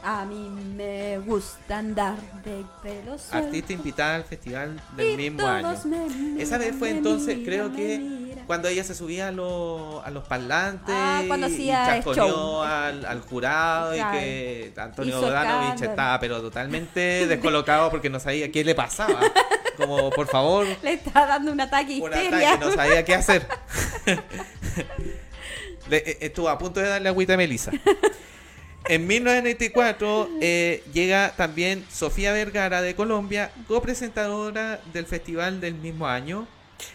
A 0.04 0.24
mí 0.24 0.48
me 0.76 1.18
gusta 1.18 1.78
andar 1.78 2.16
de 2.44 2.64
pelo 2.82 3.16
suelto. 3.18 3.46
Artista 3.46 3.72
invitada 3.72 4.16
al 4.16 4.24
festival 4.24 4.80
del 4.96 5.10
Y 5.12 5.16
mismo 5.30 5.46
año. 5.46 5.74
me 5.84 6.42
Esa 6.42 6.58
vez 6.58 6.74
fue 6.76 6.90
entonces, 6.90 7.38
creo 7.44 7.72
que 7.72 8.32
cuando 8.48 8.66
ella 8.66 8.82
se 8.82 8.94
subía 8.96 9.28
a, 9.28 9.30
los- 9.30 10.04
a 10.04 10.10
los 10.10 10.24
parlantes 10.24 10.92
Ah, 10.96 11.22
cuando 11.28 11.46
y 11.48 11.52
hacía 11.54 12.02
show. 12.02 12.62
al, 12.62 13.04
al 13.06 13.20
jurado 13.20 13.92
Claro. 13.94 14.16
y 14.18 14.20
que 14.20 14.72
Antonio 14.76 15.24
escándalo. 15.24 15.74
estaba 15.90 16.18
pero 16.18 16.40
totalmente 16.40 17.00
descolocado 17.28 17.88
porque 17.90 18.10
no 18.10 18.18
sabía 18.18 18.50
qué 18.50 18.64
le 18.64 18.74
pasaba. 18.74 19.20
Como, 19.76 20.10
por 20.10 20.26
favor, 20.26 20.66
Le 20.82 20.94
está 20.94 21.26
dando 21.26 21.52
un 21.52 21.60
ataque 21.60 22.00
un 22.00 22.12
histeria. 22.12 22.54
ataque, 22.54 22.64
no 22.64 22.72
sabía 22.72 23.04
qué 23.04 23.14
hacer. 23.14 23.46
Le- 25.88 25.96
eh, 26.10 26.18
estuvo 26.22 26.48
a 26.48 26.58
punto 26.58 26.80
de 26.80 26.88
darle 26.88 27.08
agüita 27.08 27.34
a 27.34 27.36
Melissa. 27.36 27.70
En 28.88 29.06
1994 29.06 30.28
eh, 30.40 30.82
llega 30.92 31.32
también 31.36 31.84
Sofía 31.90 32.32
Vergara 32.32 32.82
de 32.82 32.94
Colombia, 32.94 33.52
copresentadora 33.68 34.80
del 34.92 35.06
festival 35.06 35.60
del 35.60 35.74
mismo 35.74 36.08
año. 36.08 36.48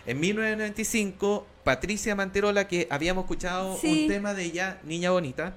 En 0.06 0.20
1995, 0.20 1.48
Patricia 1.64 2.14
Manterola, 2.16 2.68
que 2.68 2.88
habíamos 2.90 3.24
escuchado 3.24 3.78
Sí. 3.78 4.04
un 4.04 4.08
tema 4.10 4.34
de 4.34 4.44
ella, 4.44 4.80
Niña 4.84 5.12
Bonita, 5.12 5.56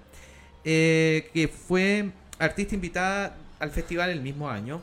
eh, 0.65 1.31
que 1.35 1.49
fue 1.49 2.11
artista 2.39 2.77
invitada 2.77 3.37
al 3.59 3.71
festival 3.73 4.11
el 4.11 4.21
mismo 4.21 4.49
año. 4.49 4.83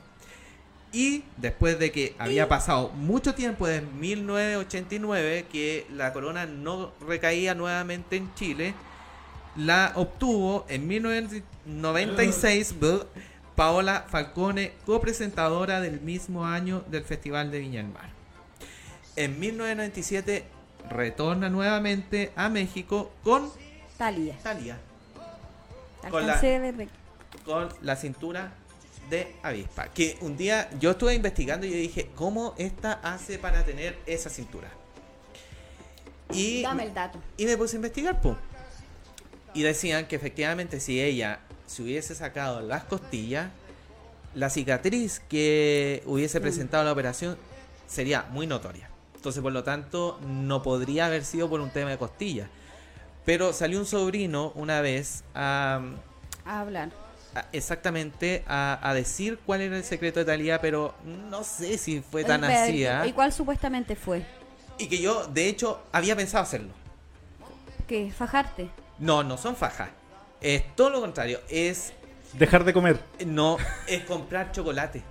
Y 0.91 1.23
después 1.37 1.79
de 1.79 1.91
que 1.91 2.15
había 2.17 2.47
pasado 2.47 2.89
mucho 2.89 3.33
tiempo, 3.35 3.67
desde 3.67 3.85
1989, 3.85 5.45
que 5.51 5.85
la 5.93 6.11
corona 6.11 6.45
no 6.45 6.91
recaía 7.05 7.55
nuevamente 7.55 8.17
en 8.17 8.33
Chile, 8.35 8.73
la 9.57 9.91
obtuvo 9.95 10.65
en 10.69 10.87
1996 10.87 12.79
bleh, 12.79 12.99
Paola 13.55 14.05
Falcone, 14.09 14.73
copresentadora 14.85 15.81
del 15.81 15.99
mismo 16.01 16.45
año 16.45 16.83
del 16.87 17.03
Festival 17.03 17.49
de 17.51 17.59
Viña 17.59 17.81
del 17.81 17.91
Mar. 17.91 18.09
En 19.15 19.39
1997 19.39 20.45
retorna 20.91 21.49
nuevamente 21.49 22.31
a 22.35 22.49
México 22.49 23.11
con 23.23 23.51
Talía. 23.97 24.37
Talía. 24.43 24.77
Con 26.11 26.27
la- 26.27 26.39
con 27.43 27.67
la 27.81 27.95
cintura 27.95 28.51
de 29.09 29.35
avispa. 29.41 29.87
Que 29.87 30.17
un 30.21 30.37
día 30.37 30.69
yo 30.79 30.91
estuve 30.91 31.15
investigando 31.15 31.65
y 31.65 31.71
yo 31.71 31.77
dije, 31.77 32.11
¿cómo 32.15 32.53
esta 32.57 32.93
hace 33.03 33.39
para 33.39 33.63
tener 33.65 33.97
esa 34.05 34.29
cintura? 34.29 34.69
Y, 36.31 36.61
Dame 36.61 36.83
el 36.83 36.93
dato. 36.93 37.19
y 37.37 37.45
me 37.45 37.57
puse 37.57 37.75
a 37.75 37.77
investigar, 37.77 38.21
po. 38.21 38.37
Y 39.57 39.63
decían 39.63 40.05
que 40.07 40.15
efectivamente 40.15 40.79
si 40.79 41.01
ella 41.01 41.39
se 41.65 41.81
hubiese 41.81 42.13
sacado 42.13 42.61
las 42.61 42.83
costillas, 42.83 43.49
la 44.35 44.51
cicatriz 44.51 45.19
que 45.27 46.03
hubiese 46.05 46.39
Mm. 46.39 46.43
presentado 46.43 46.83
la 46.83 46.91
operación 46.91 47.37
sería 47.87 48.27
muy 48.29 48.45
notoria. 48.45 48.87
Entonces, 49.15 49.41
por 49.41 49.51
lo 49.51 49.63
tanto, 49.63 50.19
no 50.27 50.61
podría 50.61 51.07
haber 51.07 51.25
sido 51.25 51.49
por 51.49 51.59
un 51.59 51.71
tema 51.71 51.89
de 51.89 51.97
costillas. 51.97 52.49
Pero 53.25 53.51
salió 53.51 53.79
un 53.79 53.87
sobrino 53.87 54.51
una 54.53 54.79
vez 54.81 55.23
a, 55.33 55.81
A 56.45 56.59
hablar. 56.61 56.91
a- 57.33 57.47
exactamente 57.51 58.43
a, 58.47 58.77
a 58.87 58.93
decir 58.93 59.39
cuál 59.43 59.61
era 59.61 59.75
el 59.75 59.83
secreto 59.83 60.19
de 60.19 60.25
Talía, 60.25 60.61
pero 60.61 60.93
no 61.03 61.43
sé 61.43 61.79
si 61.79 62.01
fue 62.01 62.23
tan 62.23 62.43
así. 62.43 62.85
¿ah? 62.85 63.07
¿Y 63.07 63.11
cuál 63.11 63.33
supuestamente 63.33 63.95
fue? 63.95 64.23
Y 64.77 64.87
que 64.87 65.01
yo, 65.01 65.25
de 65.25 65.49
hecho, 65.49 65.81
había 65.91 66.15
pensado 66.15 66.43
hacerlo. 66.43 66.69
¿Qué? 67.87 68.11
¿Fajarte? 68.15 68.69
No, 68.99 69.23
no 69.23 69.37
son 69.37 69.55
fajas. 69.55 69.89
Es 70.41 70.75
todo 70.75 70.89
lo 70.89 71.01
contrario. 71.01 71.39
Es. 71.49 71.93
Dejar 72.33 72.63
de 72.63 72.73
comer. 72.73 72.99
No, 73.25 73.57
es 73.87 74.03
comprar 74.03 74.51
chocolate. 74.51 75.01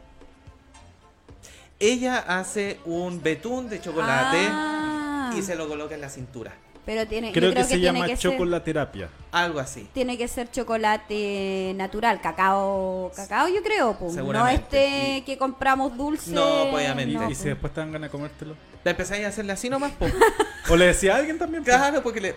Ella 1.79 2.19
hace 2.27 2.81
un 2.85 3.23
betún 3.23 3.69
de 3.69 3.81
chocolate 3.81 4.39
Ah. 4.51 5.33
y 5.37 5.43
se 5.43 5.55
lo 5.57 5.69
coloca 5.69 5.95
en 5.95 6.01
la 6.01 6.09
cintura. 6.09 6.53
Pero 6.87 7.05
tiene, 7.07 7.33
Creo, 7.33 7.49
yo 7.49 7.55
creo 7.55 7.65
que 7.65 7.69
se 7.69 7.79
tiene 7.79 7.99
llama 7.99 8.07
que 8.07 8.17
ser- 8.17 8.31
chocolaterapia. 8.31 9.09
Algo 9.33 9.59
así. 9.59 9.89
Tiene 9.93 10.17
que 10.17 10.29
ser 10.29 10.49
chocolate 10.51 11.73
natural, 11.75 12.21
cacao, 12.21 13.11
cacao 13.15 13.49
yo 13.49 13.61
creo, 13.63 13.99
po. 13.99 14.11
no 14.13 14.47
este 14.47 15.25
que 15.27 15.37
compramos 15.37 15.97
dulce. 15.97 16.31
No, 16.31 16.71
obviamente. 16.73 17.11
Y, 17.13 17.17
no, 17.17 17.25
y 17.25 17.35
po. 17.35 17.41
si 17.41 17.49
después 17.49 17.75
te 17.75 17.81
dan 17.81 17.91
ganas 17.93 18.09
de 18.09 18.13
comértelo. 18.13 18.55
La 18.85 18.93
empezáis 18.93 19.25
a 19.25 19.29
hacerle 19.29 19.53
así 19.53 19.69
nomás, 19.69 19.93
po. 19.93 20.07
O 20.71 20.77
le 20.77 20.87
decía 20.87 21.15
a 21.15 21.19
alguien 21.19 21.39
también. 21.39 21.65
pues. 21.65 21.77
Claro, 21.77 22.03
porque 22.05 22.21
le, 22.21 22.35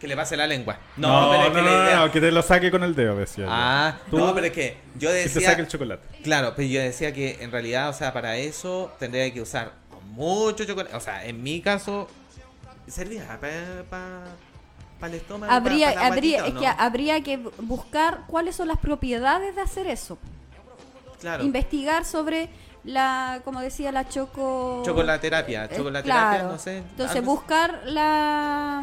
que 0.00 0.06
le 0.06 0.14
pase 0.16 0.36
la 0.36 0.46
lengua. 0.46 0.76
No, 0.96 1.30
pero 1.30 1.42
es 1.44 1.48
no, 1.48 1.54
que 1.54 1.62
no, 1.62 1.66
la 1.78 1.84
idea- 1.84 1.96
no, 1.96 2.12
que 2.12 2.20
te 2.20 2.30
lo 2.30 2.42
saque 2.42 2.70
con 2.70 2.82
el 2.82 2.94
dedo, 2.94 3.16
decía. 3.16 3.44
yo. 3.46 3.50
Ah, 3.52 3.96
Tú- 4.10 4.18
no, 4.18 4.34
pero 4.34 4.46
es 4.46 4.52
que 4.52 4.76
yo 4.96 5.08
Que 5.08 5.14
te 5.14 5.22
decía. 5.24 5.48
saque 5.50 5.62
el 5.62 5.68
chocolate. 5.68 6.06
Claro, 6.22 6.52
pero 6.56 6.68
yo 6.68 6.80
decía 6.80 7.12
que 7.12 7.38
en 7.40 7.50
realidad, 7.50 7.88
o 7.88 7.92
sea, 7.92 8.12
para 8.12 8.36
eso 8.36 8.92
tendría 8.98 9.32
que 9.32 9.40
usar 9.40 9.72
mucho 10.10 10.64
chocolate. 10.64 10.94
O 10.96 11.00
sea, 11.00 11.24
en 11.24 11.42
mi 11.42 11.60
caso, 11.60 12.08
servía 12.86 13.38
para 13.90 14.24
el 15.08 15.14
estómago. 15.14 15.52
Habría, 15.52 15.94
pa- 15.94 16.00
pa 16.00 16.06
habría, 16.06 16.38
guatita, 16.42 16.48
es 16.48 16.56
¿o 16.56 16.60
que 16.76 16.82
habría 16.82 17.20
que 17.22 17.36
buscar 17.58 18.20
cuáles 18.26 18.56
son 18.56 18.68
las 18.68 18.78
propiedades 18.78 19.54
de 19.54 19.60
hacer 19.62 19.86
eso. 19.86 20.18
Claro. 21.20 21.42
Investigar 21.44 22.04
sobre 22.04 22.48
la, 22.84 23.40
como 23.44 23.60
decía, 23.60 23.90
la 23.90 24.08
choco... 24.08 24.82
Chocolaterapia, 24.84 25.64
Eh, 25.64 25.70
chocolaterapia, 25.76 26.38
claro. 26.38 26.52
no 26.52 26.58
sé. 26.58 26.78
Entonces 26.78 27.16
algo- 27.16 27.32
buscar 27.32 27.80
la... 27.84 28.82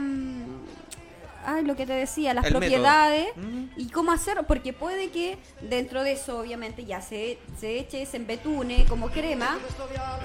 Ay, 1.46 1.64
lo 1.64 1.76
que 1.76 1.86
te 1.86 1.94
decía, 1.94 2.34
las 2.34 2.46
El 2.46 2.52
propiedades 2.54 3.28
método. 3.36 3.52
Mm. 3.52 3.70
y 3.78 3.90
cómo 3.90 4.12
hacerlo, 4.12 4.44
porque 4.44 4.74
puede 4.74 5.10
que 5.12 5.38
dentro 5.62 6.04
de 6.04 6.14
eso, 6.14 6.40
obviamente, 6.40 6.86
ya 6.86 7.02
se, 7.02 7.38
se 7.60 7.80
eche, 7.80 8.06
se 8.06 8.18
embetune 8.18 8.86
como 8.86 9.10
crema 9.10 9.58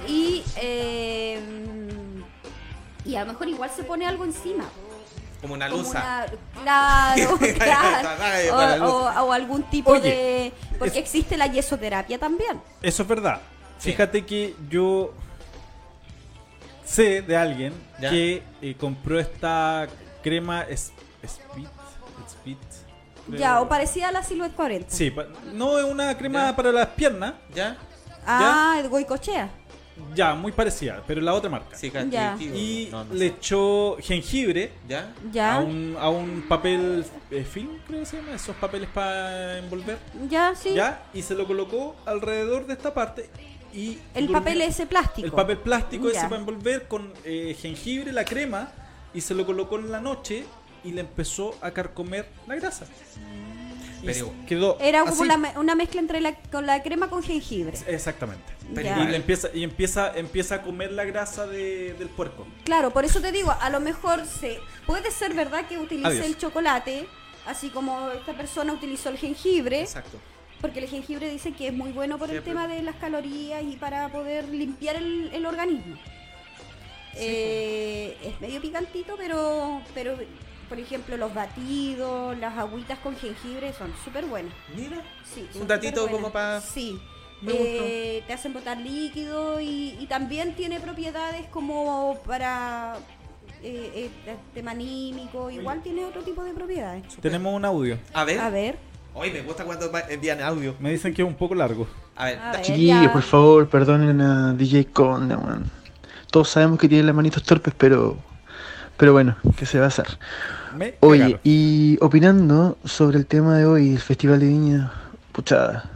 y, 0.07 0.43
eh, 0.57 1.39
y 3.05 3.15
a 3.15 3.21
lo 3.25 3.33
mejor 3.33 3.47
igual 3.49 3.69
se 3.75 3.83
pone 3.83 4.05
algo 4.05 4.23
encima. 4.25 4.65
Como 5.41 5.53
una 5.53 5.69
Como 5.69 5.83
luza. 5.83 5.99
una- 5.99 6.61
claro, 6.63 7.37
claro. 7.57 9.25
O, 9.25 9.31
algún 9.31 9.63
tipo 9.63 9.91
Oye, 9.91 10.01
de... 10.01 10.53
Porque 10.77 10.99
existe 10.99 11.37
la 11.37 11.47
yesoterapia 11.47 12.19
también. 12.19 12.59
Eso 12.81 13.03
es 13.03 13.07
verdad. 13.09 13.39
Fíjate 13.79 14.25
que 14.25 14.53
yo 14.69 15.13
sé 16.85 17.21
de 17.21 17.37
alguien 17.37 17.73
¿Ya? 18.01 18.09
que 18.09 18.43
eh, 18.61 18.75
compró 18.77 19.17
esta 19.19 19.87
crema 20.23 20.63
es- 20.63 20.91
Speed. 21.27 21.67
Speed 22.27 22.57
creo. 23.27 23.39
Ya, 23.39 23.61
o 23.61 23.67
parecida 23.69 24.09
a 24.09 24.11
la 24.11 24.23
Silhouette 24.23 24.55
40. 24.55 24.89
Sí, 24.89 25.11
pa- 25.11 25.27
no 25.53 25.77
es 25.77 25.85
una 25.85 26.17
crema 26.17 26.55
para 26.55 26.71
las 26.71 26.87
piernas. 26.89 27.33
¿Ya? 27.53 27.77
Ah, 28.25 28.77
el 28.79 28.89
goicochea. 28.89 29.49
Ya, 30.15 30.33
muy 30.33 30.53
parecida, 30.53 31.03
pero 31.05 31.19
la 31.19 31.33
otra 31.33 31.49
marca. 31.49 31.75
Sí, 31.75 31.91
Ya. 32.09 32.37
Y 32.39 32.87
No, 32.89 33.03
no 33.03 33.13
le 33.13 33.25
echó 33.27 33.97
jengibre 33.99 34.71
¿Ya? 34.87 35.13
Ya. 35.31 35.55
a 35.55 35.59
un, 35.59 35.97
a 35.99 36.09
un 36.09 36.45
papel 36.47 37.05
eh, 37.29 37.43
film, 37.43 37.79
creo 37.85 37.99
que 37.99 38.05
se 38.05 38.17
llama, 38.17 38.33
esos 38.33 38.55
papeles 38.55 38.87
para 38.93 39.57
envolver. 39.57 39.97
Ya, 40.29 40.55
sí. 40.55 40.73
¿Ya? 40.73 41.03
Y 41.13 41.21
se 41.21 41.35
lo 41.35 41.45
colocó 41.45 41.97
alrededor 42.05 42.65
de 42.65 42.73
esta 42.73 42.93
parte. 42.93 43.29
Y 43.73 43.99
El 44.15 44.27
durmió- 44.27 44.33
papel 44.39 44.61
ese 44.61 44.85
plástico. 44.85 45.25
El 45.25 45.33
papel 45.33 45.57
plástico 45.57 46.07
ese 46.07 46.15
Ya. 46.21 46.29
para 46.29 46.39
envolver 46.39 46.87
con 46.87 47.11
eh, 47.25 47.55
jengibre, 47.59 48.13
la 48.13 48.23
crema, 48.23 48.71
y 49.13 49.19
se 49.21 49.33
lo 49.35 49.45
colocó 49.45 49.77
en 49.79 49.91
la 49.91 49.99
noche 49.99 50.45
y 50.83 50.91
le 50.91 51.01
empezó 51.01 51.55
a 51.61 51.71
carcomer 51.71 52.27
la 52.47 52.55
grasa. 52.55 52.85
Pero- 54.05 54.31
quedó 54.47 54.77
Era 54.79 55.03
como 55.03 55.21
una 55.57 55.75
mezcla 55.75 55.99
entre 55.99 56.21
la, 56.21 56.33
con 56.33 56.65
la 56.65 56.81
crema 56.81 57.09
con 57.09 57.21
jengibre. 57.21 57.77
Exactamente. 57.87 58.43
Pero 58.73 59.03
y 59.03 59.07
le 59.07 59.17
empieza, 59.17 59.49
y 59.53 59.63
empieza, 59.63 60.17
empieza 60.17 60.55
a 60.55 60.61
comer 60.61 60.91
la 60.93 61.03
grasa 61.03 61.45
de- 61.47 61.93
del 61.95 62.07
puerco. 62.07 62.47
Claro, 62.63 62.91
por 62.91 63.03
eso 63.03 63.19
te 63.19 63.31
digo, 63.33 63.51
a 63.59 63.69
lo 63.69 63.79
mejor 63.81 64.25
se 64.25 64.59
puede 64.85 65.11
ser 65.11 65.33
verdad 65.33 65.65
que 65.67 65.77
utilice 65.77 66.07
Adiós. 66.07 66.25
el 66.25 66.37
chocolate, 66.37 67.07
así 67.45 67.69
como 67.69 68.09
esta 68.11 68.33
persona 68.37 68.71
utilizó 68.71 69.09
el 69.09 69.17
jengibre, 69.17 69.81
Exacto. 69.81 70.17
porque 70.61 70.79
el 70.79 70.87
jengibre 70.87 71.29
dice 71.29 71.51
que 71.51 71.67
es 71.67 71.73
muy 71.73 71.91
bueno 71.91 72.17
por 72.17 72.29
el 72.31 72.41
tema 72.41 72.67
de 72.69 72.81
las 72.83 72.95
calorías 72.95 73.63
y 73.63 73.75
para 73.75 74.07
poder 74.09 74.47
limpiar 74.47 74.95
el, 74.95 75.29
el 75.33 75.45
organismo. 75.45 75.97
Eh, 77.15 78.17
es 78.23 78.39
medio 78.39 78.61
picantito, 78.61 79.15
pero, 79.17 79.81
pero 79.93 80.15
por 80.69 80.79
ejemplo 80.79 81.17
los 81.17 81.33
batidos, 81.33 82.37
las 82.37 82.57
agüitas 82.57 82.99
con 82.99 83.15
jengibre 83.17 83.73
son 83.73 83.91
súper 84.05 84.25
buenas. 84.25 84.53
Mira. 84.75 85.01
Sí, 85.33 85.47
Un 85.59 85.67
datito 85.67 86.07
como 86.07 86.31
pa- 86.31 86.61
Sí. 86.61 86.99
Me 87.41 87.53
Eh, 87.55 88.23
te 88.27 88.33
hacen 88.33 88.51
botar 88.53 88.77
líquido 88.77 89.61
y, 89.61 89.95
y 89.99 90.07
también 90.07 90.55
tiene 90.55 90.79
propiedades 90.81 91.45
como 91.51 92.19
para 92.27 92.95
eh, 93.63 94.09
eh, 94.25 94.35
tema 94.53 94.71
anímico, 94.71 95.49
igual 95.49 95.81
tiene 95.81 96.03
otro 96.05 96.21
tipo 96.21 96.43
de 96.43 96.51
propiedades. 96.53 97.03
Tenemos 97.21 97.53
un 97.53 97.63
audio. 97.65 97.97
A 98.13 98.23
ver. 98.25 98.39
A 98.39 98.49
ver. 98.49 98.77
Hoy 99.13 99.31
me 99.31 99.41
gusta 99.41 99.63
cuando 99.65 99.89
envían 100.09 100.41
audio. 100.41 100.75
Me 100.79 100.91
dicen 100.91 101.13
que 101.13 101.21
es 101.21 101.27
un 101.27 101.33
poco 101.35 101.55
largo. 101.55 101.87
A 102.15 102.25
ver, 102.25 102.39
A 102.39 102.51
ver, 102.51 102.61
Chiquillos, 102.61 103.11
por 103.11 103.21
favor, 103.23 103.69
perdonen 103.69 104.19
a 104.21 104.53
DJ 104.53 104.85
Conde, 104.87 105.35
weón. 105.35 105.71
Todos 106.31 106.49
sabemos 106.49 106.77
que 106.77 106.87
tiene 106.89 107.05
las 107.05 107.15
manitos 107.15 107.43
torpes, 107.43 107.73
pero. 107.77 108.17
Pero 108.97 109.13
bueno, 109.13 109.37
¿qué 109.57 109.65
se 109.65 109.79
va 109.79 109.85
a 109.85 109.87
hacer? 109.87 110.05
Me 110.75 110.95
Oye, 111.01 111.19
cagaron. 111.19 111.39
y 111.43 111.97
opinando 112.01 112.77
sobre 112.85 113.17
el 113.17 113.25
tema 113.25 113.57
de 113.57 113.65
hoy, 113.65 113.91
el 113.93 113.99
Festival 113.99 114.39
de 114.39 114.47
Viña, 114.47 114.91
puchada. 115.31 115.89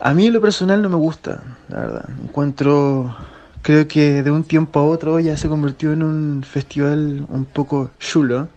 A 0.00 0.12
mí 0.14 0.26
en 0.26 0.32
lo 0.32 0.40
personal 0.40 0.82
no 0.82 0.88
me 0.88 0.96
gusta, 0.96 1.42
la 1.68 1.80
verdad. 1.80 2.08
Encuentro, 2.22 3.16
creo 3.62 3.88
que 3.88 4.22
de 4.22 4.30
un 4.30 4.44
tiempo 4.44 4.80
a 4.80 4.84
otro 4.84 5.18
ya 5.20 5.36
se 5.36 5.48
convirtió 5.48 5.92
en 5.92 6.02
un 6.02 6.42
festival 6.42 7.24
un 7.28 7.44
poco 7.46 7.90
chulo, 7.98 8.48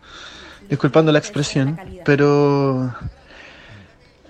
disculpando 0.70 1.12
la 1.12 1.20
expresión, 1.20 1.80
pero 2.04 2.94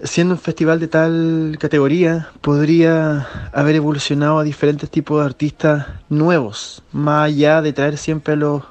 siendo 0.03 0.35
un 0.35 0.39
festival 0.39 0.79
de 0.79 0.87
tal 0.87 1.57
categoría, 1.59 2.29
podría 2.41 3.27
haber 3.51 3.75
evolucionado 3.77 4.37
a 4.39 4.43
diferentes 4.43 4.89
tipos 4.89 5.19
de 5.19 5.25
artistas 5.25 5.87
nuevos, 6.09 6.83
más 6.91 7.25
allá 7.25 7.61
de 7.61 7.73
traer 7.73 7.97
siempre 7.97 8.33
a 8.33 8.37
los. 8.37 8.63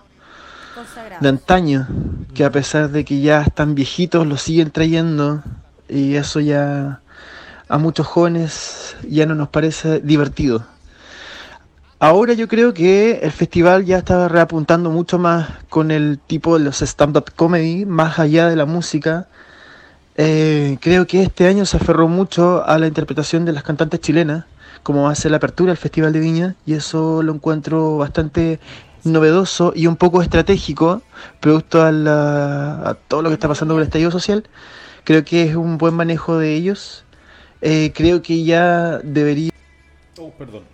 De 1.21 1.29
antaño, 1.29 1.87
que 2.35 2.45
a 2.45 2.51
pesar 2.51 2.91
de 2.91 3.05
que 3.05 3.21
ya 3.21 3.43
están 3.43 3.75
viejitos, 3.75 4.27
los 4.27 4.43
siguen 4.43 4.71
trayendo 4.71 5.43
y 5.89 6.15
eso 6.15 6.41
ya 6.41 7.01
a 7.69 7.79
muchos 7.79 8.07
jóvenes 8.07 8.97
ya 9.09 9.27
no 9.27 9.35
nos 9.35 9.49
parece 9.49 10.01
divertido. 10.01 10.65
Ahora 11.99 12.35
yo 12.35 12.47
creo 12.47 12.75
que 12.75 13.21
el 13.23 13.33
festival 13.33 13.87
ya 13.87 13.99
está 13.99 14.29
reapuntando 14.29 14.91
mucho 14.91 15.19
más 15.19 15.49
con 15.71 15.91
el 15.91 16.19
tipo 16.19 16.59
de 16.59 16.65
los 16.65 16.83
stand-up 16.83 17.33
comedy, 17.35 17.87
más 17.87 18.19
allá 18.19 18.49
de 18.49 18.57
la 18.57 18.67
música. 18.67 19.29
Eh, 20.17 20.77
creo 20.81 21.07
que 21.07 21.23
este 21.23 21.47
año 21.49 21.65
se 21.65 21.79
aferró 21.79 22.07
mucho 22.07 22.65
a 22.67 22.79
la 22.79 22.87
interpretación 22.87 23.47
de 23.47 23.53
las 23.53 23.63
cantantes 23.63 24.01
chilenas, 24.01 24.45
como 24.83 25.09
hace 25.09 25.31
la 25.31 25.39
apertura 25.39 25.71
del 25.71 25.79
Festival 25.79 26.13
de 26.13 26.21
Viña, 26.21 26.55
y 26.67 26.75
eso 26.75 27.23
lo 27.23 27.33
encuentro 27.33 27.97
bastante 27.97 28.61
novedoso 29.07 29.73
y 29.75 29.87
un 29.87 29.97
poco 29.97 30.21
estratégico, 30.23 31.03
producto 31.41 31.83
a, 31.83 31.93
la- 31.93 32.89
a 32.91 32.95
todo 32.95 33.23
lo 33.23 33.29
que 33.31 33.35
está 33.35 33.49
pasando 33.49 33.75
con 33.75 33.81
el 33.81 33.87
estallido 33.87 34.11
social. 34.11 34.49
Creo 35.05 35.25
que 35.25 35.43
es 35.45 35.57
un 35.57 35.79
buen 35.79 35.95
manejo 35.95 36.39
de 36.39 36.55
ellos. 36.55 37.05
Eh, 37.61 37.93
creo 37.95 38.23
que 38.23 38.45
ya 38.45 38.99
debería... 38.99 39.51
Oh, 40.19 40.31
perdón. 40.33 40.65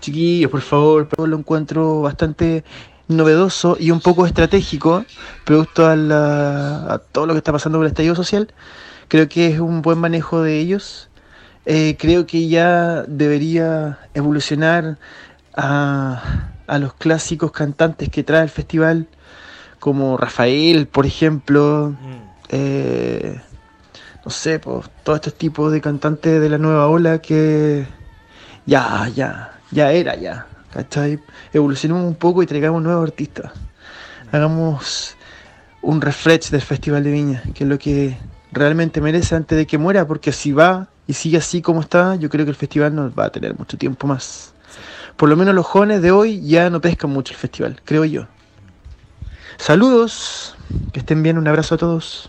Chiquillos, 0.00 0.50
por 0.50 0.60
favor, 0.62 1.08
pero 1.08 1.26
lo 1.28 1.36
encuentro 1.38 2.00
bastante 2.02 2.64
novedoso 3.08 3.76
y 3.78 3.90
un 3.90 4.00
poco 4.00 4.26
estratégico, 4.26 5.04
producto 5.44 5.86
a, 5.86 5.94
la- 5.96 6.92
a 6.94 6.98
todo 6.98 7.26
lo 7.26 7.34
que 7.34 7.38
está 7.38 7.52
pasando 7.52 7.78
con 7.78 7.84
el 7.86 7.90
estallido 7.92 8.14
social. 8.16 8.52
Creo 9.08 9.28
que 9.28 9.46
es 9.48 9.60
un 9.60 9.82
buen 9.82 9.98
manejo 9.98 10.42
de 10.42 10.58
ellos. 10.58 11.08
Eh, 11.66 11.96
creo 11.98 12.26
que 12.26 12.48
ya 12.48 13.02
debería 13.02 14.00
evolucionar 14.14 14.98
a, 15.54 16.51
a 16.66 16.78
los 16.78 16.94
clásicos 16.94 17.52
cantantes 17.52 18.08
que 18.08 18.22
trae 18.22 18.42
el 18.42 18.48
festival, 18.48 19.08
como 19.78 20.16
Rafael, 20.16 20.86
por 20.86 21.06
ejemplo. 21.06 21.94
Eh, 22.48 23.40
no 24.24 24.30
sé, 24.30 24.58
pues, 24.58 24.88
todos 25.02 25.16
estos 25.16 25.34
tipos 25.34 25.72
de 25.72 25.80
cantantes 25.80 26.40
de 26.40 26.48
la 26.48 26.58
nueva 26.58 26.86
ola 26.88 27.20
que 27.20 27.86
ya, 28.66 29.08
ya, 29.14 29.58
ya 29.70 29.92
era, 29.92 30.16
ya. 30.16 30.46
¿Cachai? 30.72 31.18
Evolucionemos 31.52 32.04
un 32.04 32.14
poco 32.14 32.42
y 32.42 32.46
traigamos 32.46 32.82
nuevos 32.82 33.06
artistas. 33.06 33.52
Hagamos 34.30 35.16
un 35.82 36.00
refresh 36.00 36.50
del 36.50 36.62
Festival 36.62 37.04
de 37.04 37.10
Viña, 37.10 37.42
que 37.54 37.64
es 37.64 37.68
lo 37.68 37.78
que 37.78 38.16
realmente 38.52 39.00
merece 39.00 39.34
antes 39.34 39.58
de 39.58 39.66
que 39.66 39.76
muera, 39.76 40.06
porque 40.06 40.32
si 40.32 40.52
va 40.52 40.88
y 41.06 41.14
sigue 41.14 41.38
así 41.38 41.60
como 41.60 41.80
está, 41.80 42.14
yo 42.16 42.30
creo 42.30 42.46
que 42.46 42.50
el 42.50 42.56
festival 42.56 42.94
no 42.94 43.12
va 43.12 43.26
a 43.26 43.30
tener 43.30 43.58
mucho 43.58 43.76
tiempo 43.76 44.06
más. 44.06 44.51
Por 45.22 45.28
lo 45.28 45.36
menos 45.36 45.54
los 45.54 45.64
jóvenes 45.64 46.02
de 46.02 46.10
hoy 46.10 46.44
ya 46.44 46.68
no 46.68 46.80
pescan 46.80 47.08
mucho 47.10 47.32
el 47.32 47.38
festival, 47.38 47.80
creo 47.84 48.04
yo. 48.04 48.26
Saludos, 49.56 50.56
que 50.92 50.98
estén 50.98 51.22
bien, 51.22 51.38
un 51.38 51.46
abrazo 51.46 51.76
a 51.76 51.78
todos. 51.78 52.28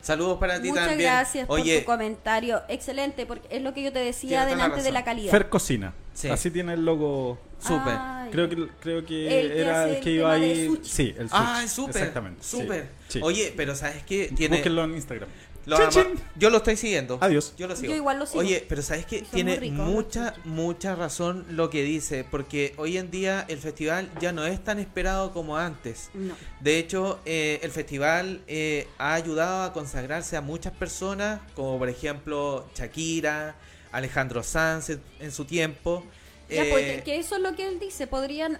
Saludos 0.00 0.38
para 0.38 0.58
ti 0.58 0.68
Muchas 0.70 0.88
también. 0.88 1.10
gracias 1.10 1.46
por 1.46 1.60
tu 1.60 1.84
comentario. 1.84 2.62
Excelente, 2.70 3.26
porque 3.26 3.46
es 3.54 3.60
lo 3.60 3.74
que 3.74 3.82
yo 3.82 3.92
te 3.92 3.98
decía 3.98 4.44
la 4.44 4.46
delante 4.46 4.80
de 4.80 4.90
la 4.90 5.04
calidad. 5.04 5.30
Fer 5.30 5.50
Cocina. 5.50 5.92
Sí. 6.14 6.30
Así 6.30 6.50
tiene 6.50 6.72
el 6.72 6.86
logo. 6.86 7.38
Súper. 7.58 7.98
Creo 8.32 8.48
que, 8.48 8.68
creo 8.80 9.04
que 9.04 9.40
El 9.40 9.52
era 9.52 9.86
el 9.90 10.00
que 10.00 10.10
iba 10.12 10.32
ahí. 10.32 10.78
Sí, 10.82 11.14
el 11.18 11.28
sushi. 11.28 11.42
Ah, 11.44 11.60
es 11.62 11.70
súper. 11.70 11.96
Exactamente. 11.96 12.38
sí, 12.42 12.62
Súper. 12.62 12.88
sí. 13.08 13.20
Oye, 13.22 13.52
pero 13.54 13.74
¿sabes 13.76 14.02
qué? 14.04 14.32
Tiene... 14.34 14.56
Búsquenlo 14.56 14.84
en 14.84 14.94
Instagram. 14.94 15.28
Lo 15.68 15.76
Chin, 15.76 15.84
amo. 15.84 16.14
chin. 16.16 16.24
Yo 16.36 16.50
lo 16.50 16.56
estoy 16.56 16.76
siguiendo. 16.76 17.18
Adiós. 17.20 17.52
Yo 17.56 17.68
lo 17.68 17.76
sigo. 17.76 17.90
Yo 17.90 17.96
igual 17.96 18.18
lo 18.18 18.26
sigo. 18.26 18.40
Oye, 18.40 18.64
pero 18.68 18.80
¿sabes 18.82 19.06
muy 19.10 19.20
Tiene 19.22 19.56
ricos 19.56 19.78
mucha, 19.86 20.34
mucha 20.44 20.94
razón 20.94 21.44
lo 21.50 21.68
que 21.70 21.82
dice, 21.82 22.24
porque 22.24 22.72
hoy 22.78 22.96
en 22.96 23.10
día 23.10 23.44
el 23.48 23.58
festival 23.58 24.10
ya 24.20 24.32
no 24.32 24.44
es 24.46 24.64
tan 24.64 24.78
esperado 24.78 25.32
como 25.32 25.56
antes. 25.58 26.10
No. 26.14 26.34
De 26.60 26.78
hecho, 26.78 27.20
eh, 27.26 27.60
el 27.62 27.70
festival 27.70 28.40
eh, 28.46 28.88
ha 28.98 29.12
ayudado 29.14 29.62
a 29.64 29.72
consagrarse 29.74 30.36
a 30.36 30.40
muchas 30.40 30.72
personas, 30.72 31.40
como 31.54 31.78
por 31.78 31.88
ejemplo 31.90 32.66
Shakira, 32.74 33.54
Alejandro 33.92 34.42
Sanz 34.42 34.90
en, 34.90 35.02
en 35.20 35.30
su 35.32 35.44
tiempo. 35.44 36.02
Ya, 36.48 36.64
Eh, 36.64 36.68
pues, 36.70 36.84
que- 36.96 37.02
que 37.02 37.16
eso 37.18 37.36
es 37.36 37.42
lo 37.42 37.54
que 37.54 37.68
él 37.68 37.78
dice, 37.78 38.06
podrían 38.06 38.58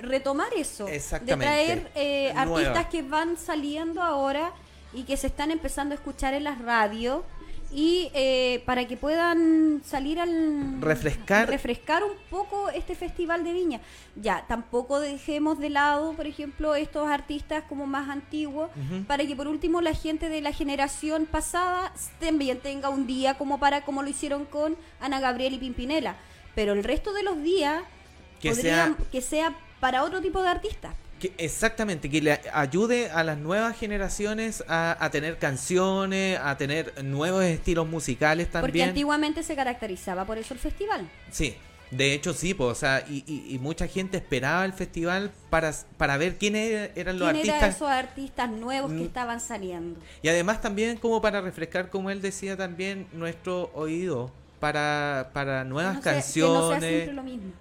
retomar 0.00 0.48
eso. 0.56 0.86
Exactamente. 0.86 1.44
De 1.52 1.64
traer 1.66 1.90
eh, 1.96 2.32
Nueva. 2.34 2.58
artistas 2.70 2.86
que 2.86 3.02
van 3.02 3.36
saliendo 3.36 4.00
ahora 4.00 4.52
y 4.96 5.04
que 5.04 5.16
se 5.16 5.28
están 5.28 5.50
empezando 5.52 5.94
a 5.94 5.96
escuchar 5.96 6.34
en 6.34 6.44
las 6.44 6.58
radios 6.60 7.22
y 7.72 8.10
eh, 8.14 8.62
para 8.64 8.86
que 8.86 8.96
puedan 8.96 9.82
salir 9.84 10.20
al... 10.20 10.80
Refrescar. 10.80 11.48
Refrescar 11.48 12.04
un 12.04 12.12
poco 12.30 12.70
este 12.70 12.94
festival 12.94 13.42
de 13.44 13.52
viña. 13.52 13.80
Ya, 14.14 14.44
tampoco 14.48 15.00
dejemos 15.00 15.58
de 15.58 15.70
lado, 15.70 16.12
por 16.14 16.26
ejemplo, 16.28 16.74
estos 16.76 17.08
artistas 17.08 17.64
como 17.68 17.86
más 17.86 18.08
antiguos, 18.08 18.70
para 19.08 19.26
que 19.26 19.34
por 19.36 19.48
último 19.48 19.80
la 19.80 19.94
gente 19.94 20.28
de 20.28 20.40
la 20.40 20.52
generación 20.52 21.26
pasada 21.26 21.92
también 22.20 22.60
tenga 22.60 22.88
un 22.88 23.06
día 23.06 23.34
como 23.36 23.58
para 23.58 23.84
como 23.84 24.02
lo 24.02 24.08
hicieron 24.08 24.44
con 24.46 24.76
Ana 25.00 25.18
Gabriel 25.20 25.54
y 25.54 25.58
Pimpinela. 25.58 26.16
Pero 26.54 26.72
el 26.72 26.84
resto 26.84 27.12
de 27.12 27.24
los 27.24 27.42
días 27.42 27.82
Que 28.40 28.50
podrían- 28.50 28.96
sea- 28.96 29.06
que 29.10 29.20
sea 29.20 29.54
para 29.80 30.04
otro 30.04 30.22
tipo 30.22 30.40
de 30.40 30.48
artistas. 30.48 30.94
Que- 31.20 31.32
exactamente, 31.38 32.10
que 32.10 32.20
le 32.20 32.40
ayude 32.52 33.10
a 33.10 33.24
las 33.24 33.38
nuevas 33.38 33.76
generaciones 33.78 34.62
a, 34.68 34.96
a 35.02 35.10
tener 35.10 35.38
canciones, 35.38 36.38
a 36.42 36.56
tener 36.58 36.92
nuevos 37.04 37.42
estilos 37.44 37.88
musicales 37.88 38.46
Porque 38.48 38.66
también. 38.66 38.88
antiguamente 38.90 39.42
se 39.42 39.56
caracterizaba 39.56 40.24
por 40.26 40.36
eso 40.36 40.52
el 40.52 40.60
festival. 40.60 41.08
Sí, 41.30 41.56
de 41.90 42.12
hecho 42.12 42.34
sí, 42.34 42.52
pues, 42.52 42.70
o 42.72 42.74
sea, 42.74 43.02
y, 43.08 43.24
y- 43.26 43.54
y 43.54 43.58
mucha 43.58 43.86
gente 43.86 44.18
esperaba 44.18 44.64
el 44.66 44.74
festival 44.74 45.30
para, 45.48 45.72
para 45.96 46.18
ver 46.18 46.36
quiénes 46.36 46.90
eran 46.96 47.18
los 47.18 47.30
¿Quién 47.32 47.44
eran 47.44 47.54
artistas. 47.56 47.76
esos 47.76 47.88
artistas 47.88 48.50
nuevos 48.50 48.90
que 48.92 48.98
Mm. 48.98 49.02
estaban 49.04 49.40
saliendo? 49.40 49.98
Y 50.20 50.28
además 50.28 50.60
también 50.60 50.98
como 50.98 51.22
para 51.22 51.40
refrescar, 51.40 51.88
como 51.88 52.10
él 52.10 52.20
decía 52.20 52.58
también, 52.58 53.06
nuestro 53.12 53.70
oído 53.72 54.30
para, 54.60 55.30
para 55.32 55.64
nuevas 55.64 55.94
No 55.96 56.02
sea- 56.02 56.12
canciones. 56.12 56.58
Que 56.58 56.74
no 56.74 56.80
sea 56.80 56.88
siempre 56.90 57.14
lo 57.14 57.22
mismo. 57.22 57.52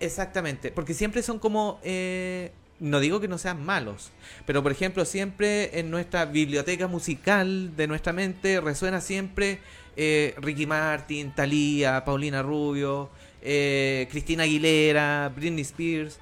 Exactamente, 0.00 0.72
porque 0.72 0.92
siempre 0.94 1.22
son 1.22 1.38
como, 1.38 1.78
eh, 1.84 2.50
no 2.80 3.00
digo 3.00 3.20
que 3.20 3.28
no 3.28 3.38
sean 3.38 3.64
malos, 3.64 4.10
pero 4.44 4.62
por 4.62 4.72
ejemplo 4.72 5.04
siempre 5.04 5.78
en 5.78 5.90
nuestra 5.90 6.26
biblioteca 6.26 6.86
musical 6.86 7.74
de 7.76 7.86
nuestra 7.86 8.12
mente 8.12 8.60
resuena 8.60 9.00
siempre 9.00 9.60
eh, 9.96 10.34
Ricky 10.38 10.66
Martin, 10.66 11.34
Thalía, 11.34 12.04
Paulina 12.04 12.42
Rubio, 12.42 13.08
eh, 13.42 14.06
Cristina 14.10 14.42
Aguilera, 14.42 15.32
Britney 15.34 15.62
Spears, 15.62 16.18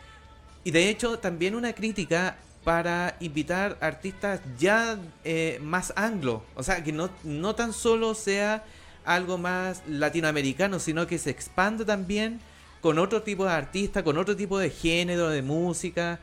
y 0.62 0.70
de 0.70 0.88
hecho 0.88 1.18
también 1.18 1.54
una 1.54 1.72
crítica 1.72 2.36
para 2.62 3.16
invitar 3.20 3.76
artistas 3.80 4.40
ya 4.58 4.98
eh, 5.24 5.58
más 5.62 5.92
anglo, 5.96 6.42
o 6.54 6.62
sea, 6.62 6.82
que 6.82 6.92
no, 6.92 7.10
no 7.24 7.54
tan 7.54 7.72
solo 7.72 8.14
sea 8.14 8.64
algo 9.04 9.38
más 9.38 9.82
latinoamericano, 9.86 10.78
sino 10.78 11.06
que 11.06 11.18
se 11.18 11.30
expanda 11.30 11.84
también 11.84 12.40
con 12.80 12.98
otro 12.98 13.22
tipo 13.22 13.44
de 13.44 13.52
artista, 13.52 14.02
con 14.02 14.18
otro 14.18 14.36
tipo 14.36 14.58
de 14.58 14.70
género, 14.70 15.28
de 15.28 15.42
música. 15.42 16.18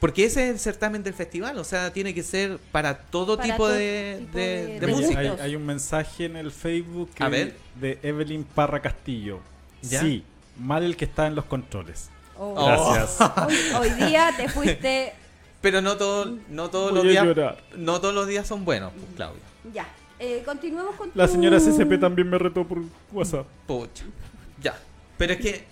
Porque 0.00 0.24
ese 0.26 0.44
es 0.48 0.54
el 0.54 0.58
certamen 0.60 1.02
del 1.02 1.14
festival, 1.14 1.58
o 1.58 1.64
sea, 1.64 1.92
tiene 1.92 2.12
que 2.14 2.22
ser 2.22 2.58
para 2.70 2.98
todo 2.98 3.36
Para 3.36 3.48
tipo 3.48 3.64
todo 3.64 3.72
de, 3.72 4.16
tipo 4.20 4.38
de- 4.38 4.44
de- 4.44 4.66
de 4.66 4.80
de 4.80 4.86
música. 4.92 5.18
Hay, 5.20 5.28
hay 5.40 5.56
un 5.56 5.64
mensaje 5.64 6.26
en 6.26 6.36
el 6.36 6.50
Facebook 6.52 7.10
que- 7.14 7.24
A 7.24 7.28
ver. 7.28 7.56
de 7.80 7.98
Evelyn 8.02 8.44
Parra 8.44 8.80
Castillo. 8.82 9.40
¿Ya? 9.82 10.00
Sí, 10.00 10.22
mal 10.58 10.82
el 10.84 10.96
que 10.96 11.06
está 11.06 11.26
en 11.26 11.34
los 11.34 11.46
controles. 11.46 12.10
Oh. 12.38 12.54
Gracias. 12.66 13.16
Hoy, 13.46 13.56
hoy 13.80 13.90
día 14.06 14.34
te 14.36 14.48
fuiste. 14.48 15.14
Pero 15.62 15.80
no, 15.80 15.96
todo, 15.96 16.36
no 16.50 16.68
todos 16.68 16.90
Voy 16.90 16.98
los 17.02 17.08
días 17.10 17.24
llorar. 17.24 17.56
no 17.76 17.98
todos 18.00 18.14
los 18.14 18.26
días 18.28 18.46
son 18.46 18.64
buenos, 18.66 18.92
pues, 18.92 19.06
Claudio. 19.16 19.40
Ya. 19.72 19.86
Eh, 20.18 20.42
continuemos 20.44 20.94
con 20.96 21.10
La 21.14 21.26
tu- 21.26 21.32
señora 21.32 21.58
CCP 21.58 21.98
también 21.98 22.28
me 22.28 22.38
retó 22.38 22.64
por 22.66 22.78
WhatsApp. 23.12 23.46
Pucha. 23.66 24.04
Ya. 24.62 24.78
Pero 25.16 25.32
es 25.32 25.40
que 25.40 25.64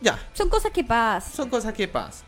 ya, 0.00 0.18
Son 0.34 0.48
cosas 0.48 0.72
que 0.72 0.82
pasan. 0.82 1.32
son 1.32 1.48
cosas 1.48 1.72
que 1.72 1.86
pasan. 1.86 2.26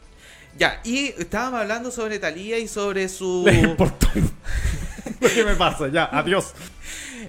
Ya, 0.58 0.80
y 0.84 1.06
estábamos 1.18 1.60
hablando 1.60 1.90
sobre 1.90 2.18
Talía 2.18 2.58
y 2.58 2.68
sobre 2.68 3.08
su 3.08 3.42
Le 3.46 3.60
importó 3.60 4.08
que 5.34 5.44
me 5.44 5.54
pasa. 5.54 5.88
Ya, 5.88 6.08
adiós. 6.12 6.52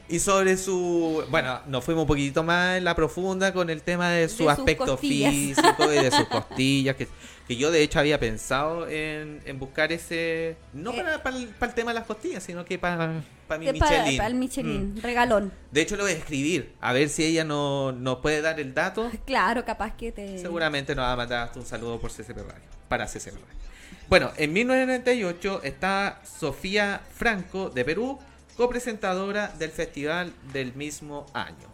y 0.09 0.19
sobre 0.19 0.57
su 0.57 1.23
bueno, 1.29 1.61
nos 1.67 1.83
fuimos 1.83 2.01
un 2.01 2.07
poquitito 2.07 2.43
más 2.43 2.77
en 2.77 2.83
la 2.83 2.95
profunda 2.95 3.53
con 3.53 3.69
el 3.69 3.81
tema 3.81 4.09
de 4.09 4.27
su 4.29 4.49
aspecto 4.49 4.97
físico 4.97 5.91
y 5.91 6.03
de 6.03 6.11
sus 6.11 6.27
costillas 6.27 6.95
que, 6.95 7.07
que 7.47 7.55
yo 7.57 7.71
de 7.71 7.81
hecho 7.83 7.99
había 7.99 8.19
pensado 8.19 8.87
en, 8.87 9.41
en 9.45 9.59
buscar 9.59 9.91
ese 9.91 10.55
no 10.73 10.91
Eh. 10.93 10.97
para, 10.97 11.23
para, 11.23 11.37
el, 11.37 11.47
para 11.47 11.69
el 11.71 11.75
tema 11.75 11.91
de 11.91 11.99
las 11.99 12.07
costillas, 12.07 12.41
sino 12.43 12.63
que 12.63 12.79
para, 12.79 13.21
para 13.47 13.59
mi 13.59 13.71
Michelin. 13.71 14.17
para 14.17 14.27
el 14.27 14.35
Michelin, 14.35 14.93
Mm. 14.95 15.01
regalón. 15.01 15.51
De 15.71 15.81
hecho 15.81 15.95
lo 15.97 16.03
voy 16.03 16.13
a 16.13 16.15
escribir, 16.15 16.73
a 16.79 16.93
ver 16.93 17.09
si 17.09 17.25
ella 17.25 17.43
no- 17.43 17.91
nos 17.91 18.19
puede 18.19 18.41
dar 18.41 18.59
el 18.59 18.73
dato. 18.73 19.11
Claro, 19.25 19.65
capaz 19.65 19.95
que 19.97 20.11
te. 20.11 20.37
Seguramente 20.39 20.95
nos 20.95 21.03
va 21.03 21.11
a 21.13 21.15
mandar 21.17 21.47
hasta 21.47 21.59
un 21.59 21.65
saludo 21.65 21.99
por 21.99 22.11
CCP 22.11 22.37
Radio, 22.37 22.61
para 22.87 23.05
CCP 23.07 23.33
Radio. 23.33 23.63
Bueno, 24.09 24.31
en 24.37 24.53
1998 24.53 25.61
está 25.63 26.21
Sofía 26.39 27.01
Franco 27.13 27.69
de 27.69 27.83
Perú, 27.83 28.19
copresentadora 28.55 29.47
del 29.59 29.71
festival 29.71 30.31
del 30.53 30.73
mismo 30.75 31.25
año. 31.33 31.71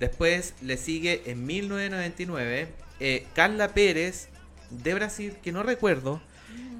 Después 0.00 0.54
le 0.60 0.76
sigue 0.76 1.22
en 1.26 1.46
1999 1.46 2.68
eh, 3.00 3.26
Carla 3.34 3.68
Pérez 3.68 4.28
de 4.70 4.94
Brasil, 4.94 5.36
que 5.42 5.52
no 5.52 5.62
recuerdo 5.62 6.20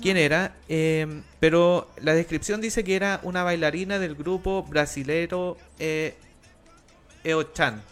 quién 0.03 0.17
era, 0.17 0.55
eh, 0.69 1.23
pero 1.41 1.89
la 2.03 2.15
descripción 2.15 2.61
dice 2.61 2.85
que 2.85 2.97
era 2.97 3.21
una 3.23 3.43
bailarina 3.43 3.99
del 3.99 4.15
grupo 4.15 4.63
brasilero 4.63 5.57
eh, 5.79 6.15
Eochan. 7.25 7.83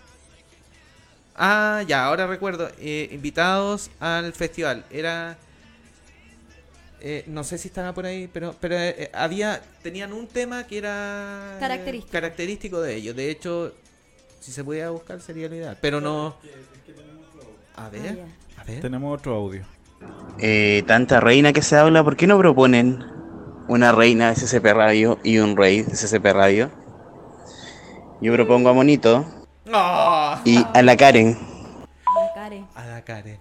Ah, 1.34 1.82
ya, 1.86 2.04
ahora 2.04 2.26
recuerdo. 2.26 2.70
eh, 2.78 3.08
invitados 3.12 3.90
al 4.00 4.32
festival. 4.34 4.84
Era. 4.90 5.38
eh, 7.00 7.24
no 7.26 7.42
sé 7.42 7.56
si 7.58 7.68
estaba 7.68 7.92
por 7.94 8.04
ahí, 8.06 8.28
pero, 8.32 8.54
pero 8.60 8.76
eh, 8.78 9.10
había. 9.14 9.62
Tenían 9.82 10.12
un 10.12 10.26
tema 10.28 10.66
que 10.66 10.78
era. 10.78 11.54
eh, 11.56 11.60
Característico. 11.60 12.12
característico 12.12 12.80
de 12.82 12.94
ellos. 12.96 13.16
De 13.16 13.30
hecho, 13.30 13.74
si 14.40 14.52
se 14.52 14.62
pudiera 14.62 14.90
buscar 14.90 15.20
sería 15.22 15.48
lo 15.48 15.54
ideal. 15.54 15.78
Pero 15.80 16.00
no. 16.00 16.36
A 17.76 17.88
ver, 17.88 18.18
a 18.58 18.64
ver. 18.64 18.80
Tenemos 18.80 19.18
otro 19.18 19.34
audio. 19.34 19.64
Eh, 20.38 20.82
tanta 20.86 21.20
reina 21.20 21.52
que 21.52 21.62
se 21.62 21.76
habla, 21.76 22.02
¿por 22.02 22.16
qué 22.16 22.26
no 22.26 22.38
proponen 22.38 23.04
una 23.68 23.92
reina 23.92 24.30
de 24.30 24.36
SCP 24.36 24.64
Radio 24.72 25.18
y 25.22 25.38
un 25.38 25.56
rey 25.56 25.82
de 25.82 25.94
SCP 25.94 26.24
Radio? 26.32 26.70
Yo 28.20 28.32
propongo 28.32 28.70
a 28.70 28.72
Monito 28.72 29.24
¡Ah! 29.72 30.40
y 30.44 30.64
a 30.74 30.82
la 30.82 30.96
Karen. 30.96 31.38
La 32.14 32.34
Karen. 32.34 32.66
A 32.74 32.86
la 32.86 33.02
Karen. 33.02 33.38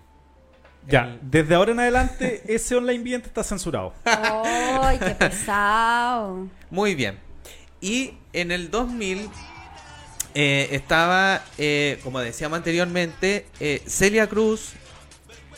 Ya, 0.88 1.18
desde 1.22 1.54
ahora 1.56 1.72
en 1.72 1.80
adelante 1.80 2.42
ese 2.54 2.76
online 2.76 3.04
vidente 3.04 3.28
está 3.28 3.44
censurado. 3.44 3.94
¡Ay, 4.06 4.98
qué 4.98 5.12
pesado! 5.12 6.48
Muy 6.70 6.96
bien. 6.96 7.20
Y 7.80 8.16
en 8.34 8.52
el 8.52 8.72
2000 8.72 9.30
eh, 10.34 10.70
estaba, 10.72 11.44
eh, 11.58 12.00
como 12.04 12.20
decíamos 12.20 12.58
anteriormente, 12.58 13.46
eh, 13.60 13.82
Celia 13.86 14.28
Cruz, 14.28 14.74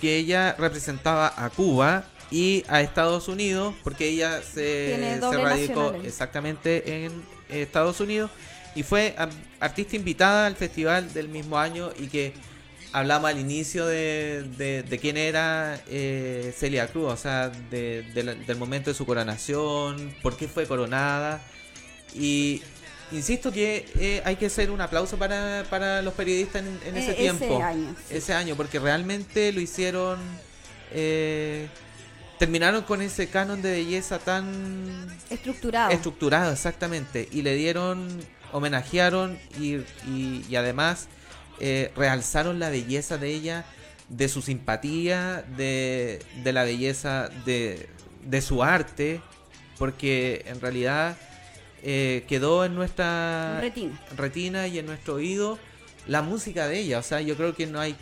que 0.04 0.18
ella 0.18 0.54
representaba 0.60 1.34
a 1.38 1.50
Cuba 1.50 2.04
y 2.30 2.64
a 2.68 2.82
Estados 2.82 3.28
Unidos, 3.30 3.74
porque 3.84 4.10
ella 4.10 4.42
se, 4.42 4.90
se 5.32 5.38
radicó 5.44 5.92
exactamente 6.08 7.06
en 7.06 7.24
Estados 7.50 8.00
Unidos 8.02 8.30
y 8.76 8.84
fue 8.84 9.16
artista 9.60 9.96
invitada 9.96 10.46
al 10.48 10.56
festival 10.56 11.14
del 11.14 11.30
mismo 11.30 11.58
año 11.58 11.92
y 11.98 12.08
que 12.08 12.34
hablamos 12.92 13.30
al 13.30 13.40
inicio 13.40 13.86
de, 13.86 14.44
de- 14.58 14.84
de 14.84 15.00
quién 15.00 15.16
era 15.16 15.80
eh, 15.88 16.54
Celia 16.58 16.88
Cruz, 16.88 17.12
o 17.14 17.18
sea, 17.18 17.50
de- 17.72 18.04
de 18.14 18.24
la- 18.24 18.36
del 18.36 18.58
momento 18.58 18.90
de 18.90 18.96
su 18.96 19.06
coronación, 19.06 20.14
por 20.22 20.36
qué 20.36 20.48
fue 20.48 20.68
coronada. 20.68 21.42
Y 22.16 22.62
insisto 23.14 23.52
que 23.52 23.85
eh, 23.99 24.22
hay 24.26 24.35
que 24.35 24.48
hacer 24.48 24.72
un 24.72 24.81
aplauso 24.81 25.18
para, 25.18 25.64
para 25.69 26.02
los 26.02 26.14
periodistas 26.14 26.61
en, 26.64 26.80
en 26.85 26.95
Eh, 26.98 26.99
ese 26.99 27.11
ese 27.11 27.22
tiempo. 27.22 27.64
año, 27.64 27.95
sí. 28.07 28.15
Ese 28.15 28.34
año, 28.34 28.56
porque 28.56 28.80
realmente 28.80 29.52
lo 29.53 29.61
hicieron... 29.61 30.19
eh, 30.91 31.68
terminaron 32.40 32.81
con 32.84 33.02
ese 33.02 33.27
canon 33.30 33.61
de 33.61 33.72
belleza 33.72 34.19
tan 34.19 35.07
Estructurado. 35.30 35.91
estructurado, 35.91 36.52
exactamente. 36.52 37.30
Y 37.31 37.41
le 37.41 37.56
dieron, 37.56 38.19
homenajearon 38.52 39.38
y, 39.60 39.76
y- 40.07 40.45
y 40.49 40.56
además 40.57 41.07
eh, 41.60 41.91
realzaron 41.95 42.60
la 42.60 42.69
belleza 42.69 43.18
de 43.18 43.30
ella, 43.30 43.65
de 44.10 44.27
su 44.27 44.41
simpatía, 44.41 45.45
de, 45.56 46.19
de 46.44 46.52
la 46.53 46.64
belleza 46.65 47.30
de, 47.45 47.88
de 48.23 48.41
su 48.41 48.61
arte, 48.64 49.22
porque 49.77 50.44
en 50.48 50.60
realidad 50.60 51.15
eh, 51.84 52.24
quedó 52.28 52.64
en 52.64 52.76
nuestra 52.76 53.60
Retina. 53.60 54.00
retina 54.16 54.68
y 54.68 54.80
en 54.80 54.86
nuestro 54.86 55.16
oído 55.16 55.60
la 56.08 56.22
música 56.22 56.68
de 56.68 56.80
ella. 56.80 57.00
O 57.00 57.04
sea, 57.04 57.22
yo 57.22 57.36
creo 57.36 57.54
que 57.56 57.68
no 57.68 57.80
hay. 57.80 57.96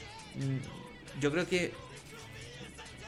Yo 1.20 1.32
creo 1.32 1.48
que. 1.48 1.74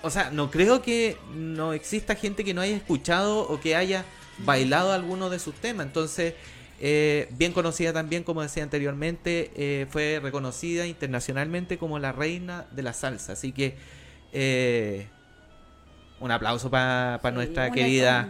O 0.02 0.10
sea, 0.10 0.32
no 0.32 0.52
creo 0.52 0.82
que 0.82 1.16
no 1.34 1.74
exista 1.74 2.16
gente 2.16 2.44
que 2.44 2.54
no 2.54 2.62
haya 2.62 2.76
escuchado 2.76 3.41
o 3.41 3.62
que 3.62 3.76
haya 3.76 4.04
bailado 4.40 4.91
alguno 4.91 5.30
de 5.30 5.40
sus 5.40 5.56
temas. 5.56 5.86
Entonces, 5.86 6.34
eh, 6.80 7.30
bien 7.38 7.54
conocida 7.54 7.94
también, 7.94 8.24
como 8.24 8.41
decía 8.41 8.64
anteriormente, 8.64 9.52
eh, 9.56 9.88
fue 9.90 10.20
reconocida 10.22 10.86
internacionalmente 10.86 11.78
como 11.78 12.00
la 12.00 12.12
reina 12.12 12.66
de 12.72 12.84
la 12.84 12.94
salsa. 12.94 13.34
Así 13.34 13.52
que, 13.54 13.78
eh, 14.34 15.08
un 16.20 16.32
aplauso 16.32 16.70
para 16.70 17.20
nuestra 17.32 17.68
una 17.68 17.74
querida 17.74 18.28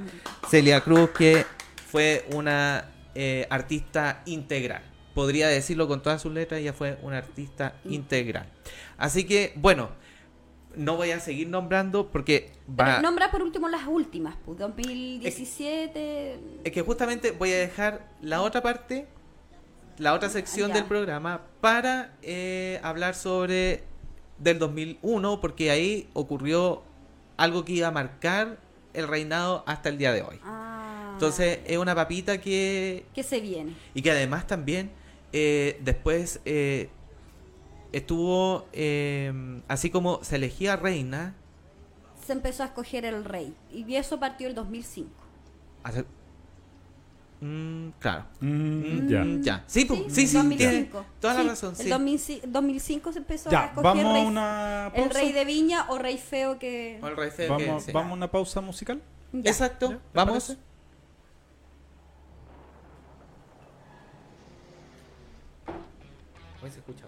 Celia 0.49 0.81
Cruz, 0.81 1.09
que 1.11 1.45
fue 1.93 2.25
una 2.33 2.85
eh, 3.13 3.45
artista 3.51 4.23
integral. 4.25 4.81
Podría 5.13 5.47
decirlo 5.47 5.87
con 5.87 6.01
todas 6.01 6.23
sus 6.23 6.33
letras, 6.33 6.59
ella 6.59 6.73
fue 6.73 6.97
una 7.03 7.19
artista 7.19 7.75
integral. 7.85 8.47
Así 8.97 9.25
que, 9.25 9.53
bueno, 9.57 9.89
no 10.75 10.97
voy 10.97 11.11
a 11.11 11.19
seguir 11.19 11.49
nombrando 11.49 12.09
porque 12.09 12.51
va... 12.67 12.99
Nombra 12.99 13.29
por 13.29 13.43
último 13.43 13.69
las 13.69 13.85
últimas, 13.85 14.35
pues 14.43 14.57
2017. 14.57 16.39
Es 16.63 16.71
que 16.71 16.81
justamente 16.81 17.29
voy 17.29 17.51
a 17.51 17.57
dejar 17.59 18.09
la 18.23 18.41
otra 18.41 18.63
parte, 18.63 19.05
la 19.99 20.13
otra 20.13 20.29
sección 20.29 20.69
Ya. 20.69 20.77
del 20.77 20.85
programa, 20.85 21.41
para 21.61 22.15
eh, 22.23 22.79
hablar 22.81 23.13
sobre 23.13 23.83
del 24.39 24.57
2001, 24.57 25.39
porque 25.41 25.69
ahí 25.69 26.09
ocurrió 26.13 26.81
algo 27.37 27.63
que 27.63 27.73
iba 27.73 27.89
a 27.89 27.91
marcar 27.91 28.57
el 28.93 29.07
reinado 29.07 29.63
hasta 29.67 29.89
el 29.89 29.99
día 29.99 30.11
de 30.11 30.23
hoy. 30.23 30.39
Ah, 30.43 30.62
Entonces 31.25 31.59
es 31.65 31.77
una 31.77 31.95
papita 31.95 32.39
que... 32.39 33.05
que 33.13 33.23
se 33.23 33.39
viene. 33.39 33.73
Y 33.93 34.01
que 34.01 34.11
además 34.11 34.45
también 34.47 34.91
eh, 35.31 35.79
después 35.83 36.39
eh, 36.45 36.89
estuvo, 37.91 38.67
eh, 38.73 39.61
así 39.67 39.89
como 39.89 40.23
se 40.23 40.35
elegía 40.37 40.75
reina, 40.75 41.35
Se 42.25 42.31
empezó 42.33 42.63
a 42.63 42.67
escoger 42.67 43.05
el 43.05 43.25
rey. 43.25 43.53
Y 43.71 43.95
eso 43.95 44.19
partió 44.19 44.47
el 44.47 44.55
2005. 44.55 45.09
hace- 45.83 46.05
Mm, 47.41 47.89
claro. 47.99 48.25
Mm, 48.39 49.09
Mm, 49.09 49.41
ya. 49.43 49.63
Sí, 49.67 49.85
pu- 49.85 50.05
sí, 50.09 50.27
sí, 50.27 50.37
2005. 50.37 50.57
tiene 50.57 50.89
toda 51.19 51.33
la 51.33 51.41
Sí, 51.41 51.47
razón. 51.49 51.69
El 51.77 51.83
sí. 51.83 51.89
2005, 51.89 52.47
2005 52.47 53.11
se 53.11 53.19
empezó 53.19 53.49
Ya, 53.49 53.63
a 53.63 53.65
escoger 53.65 53.83
vamos 53.83 54.05
a 54.05 54.13
rey- 54.13 54.25
una 54.25 54.85
el 54.95 55.03
pausa. 55.03 55.19
rey 55.19 55.31
de 55.33 55.43
Viña 55.45 55.85
o 55.89 55.97
rey 55.97 56.17
feo 56.17 56.57
que... 56.57 56.99
O 57.03 57.07
el 57.07 57.17
rey 57.17 57.31
feo 57.31 57.57
que 57.57 57.65
Vamos, 57.67 57.83
sea. 57.83 57.93
vamos 57.93 58.11
a 58.11 58.13
una 58.13 58.31
pausa 58.31 58.61
musical. 58.61 59.01
Ya. 59.33 59.51
Exacto, 59.51 59.89
¿Ya? 59.89 59.97
¿Te 59.97 60.01
vamos. 60.13 60.31
parece? 60.45 60.57
Se 66.73 66.79
escucha 66.79 67.05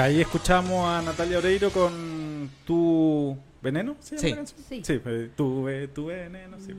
ahí 0.00 0.20
escuchamos 0.20 0.86
a 0.88 1.02
Natalia 1.02 1.38
Oreiro 1.38 1.70
con 1.70 2.50
tu 2.66 3.36
veneno. 3.62 3.96
¿se 4.00 4.16
llama 4.16 4.20
Sí. 4.22 4.30
la 4.30 4.36
canción? 4.36 4.60
Sí. 4.68 4.82
Sí, 4.84 5.00
eh, 5.04 5.30
tu, 5.36 5.64
ve- 5.64 5.88
tu 5.88 6.06
veneno. 6.06 6.56
Sí. 6.64 6.74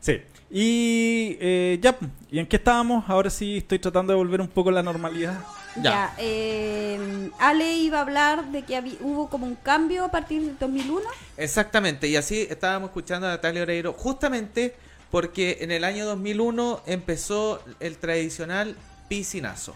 Sí. 0.00 0.20
Y 0.50 1.36
eh, 1.40 1.78
ya, 1.80 1.96
¿y 2.30 2.38
en 2.38 2.46
qué 2.46 2.56
estábamos? 2.56 3.04
Ahora 3.08 3.30
sí 3.30 3.58
estoy 3.58 3.78
tratando 3.78 4.12
de 4.12 4.16
volver 4.16 4.40
un 4.40 4.48
poco 4.48 4.70
a 4.70 4.72
la 4.72 4.82
normalidad. 4.82 5.38
Ya, 5.80 6.14
eh, 6.18 7.30
Ale 7.38 7.72
iba 7.78 7.98
a 7.98 8.02
hablar 8.02 8.50
de 8.52 8.62
que 8.62 8.78
hubo 9.00 9.30
como 9.30 9.46
un 9.46 9.54
cambio 9.54 10.04
a 10.04 10.10
partir 10.10 10.42
del 10.42 10.58
2001. 10.58 11.00
Exactamente, 11.38 12.08
y 12.08 12.16
así 12.16 12.46
estábamos 12.50 12.88
escuchando 12.90 13.26
a 13.26 13.30
Natalia 13.30 13.62
Oreiro, 13.62 13.94
justamente 13.94 14.74
porque 15.10 15.58
en 15.62 15.70
el 15.70 15.84
año 15.84 16.04
2001 16.04 16.82
empezó 16.86 17.62
el 17.80 17.96
tradicional 17.96 18.76
piscinazo. 19.08 19.74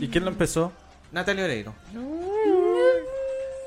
¿Y 0.00 0.08
quién 0.08 0.24
lo 0.24 0.30
empezó? 0.30 0.72
Natalia 1.12 1.44
Oreiro. 1.44 1.74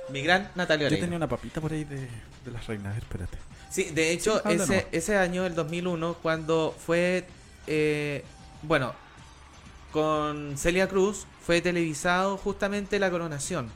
Mi 0.09 0.21
gran 0.21 0.49
Natalia 0.55 0.83
Yo 0.83 0.87
Oreiro. 0.87 1.05
tenía 1.05 1.17
una 1.17 1.27
papita 1.27 1.61
por 1.61 1.71
ahí 1.71 1.83
de, 1.85 1.97
de 2.45 2.51
las 2.51 2.67
reinas, 2.67 2.97
espérate. 2.97 3.37
Sí, 3.69 3.85
de 3.85 4.11
hecho, 4.11 4.41
Sí, 4.45 4.53
ese, 4.53 4.87
ese 4.91 5.17
año, 5.17 5.45
el 5.45 5.55
2001, 5.55 6.17
cuando 6.21 6.75
fue, 6.77 7.25
eh, 7.67 8.23
bueno, 8.63 8.93
con 9.91 10.57
Celia 10.57 10.87
Cruz, 10.89 11.25
fue 11.45 11.61
televisado 11.61 12.37
justamente 12.37 12.99
la 12.99 13.09
coronación. 13.09 13.69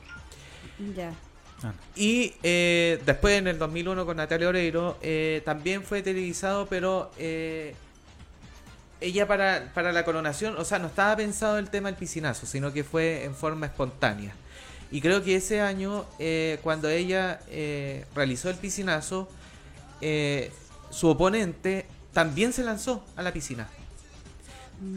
Ya. 0.94 1.12
Y 1.96 2.34
eh, 2.42 3.00
después 3.06 3.38
en 3.38 3.48
el 3.48 3.58
2001 3.58 4.04
con 4.04 4.18
Natalia 4.18 4.48
Oreiro 4.48 4.98
eh, 5.00 5.40
también 5.46 5.82
fue 5.82 6.02
televisado, 6.02 6.66
pero 6.66 7.10
eh, 7.18 7.74
ella 9.00 9.26
para, 9.26 9.72
para 9.74 9.92
la 9.92 10.04
coronación, 10.04 10.56
o 10.56 10.64
sea, 10.64 10.78
no 10.78 10.88
estaba 10.88 11.16
pensado 11.16 11.58
el 11.58 11.68
tema 11.70 11.88
del 11.88 11.96
piscinazo, 11.96 12.46
sino 12.46 12.72
que 12.72 12.84
fue 12.84 13.24
en 13.24 13.34
forma 13.34 13.66
espontánea. 13.66 14.34
Y 14.90 15.00
creo 15.00 15.22
que 15.22 15.36
ese 15.36 15.60
año, 15.60 16.04
eh, 16.18 16.58
cuando 16.62 16.88
ella 16.88 17.40
eh, 17.48 18.04
realizó 18.14 18.50
el 18.50 18.56
piscinazo, 18.56 19.28
eh, 20.00 20.52
su 20.90 21.08
oponente 21.08 21.86
también 22.12 22.52
se 22.52 22.62
lanzó 22.62 23.04
a 23.16 23.22
la 23.22 23.32
piscina. 23.32 23.68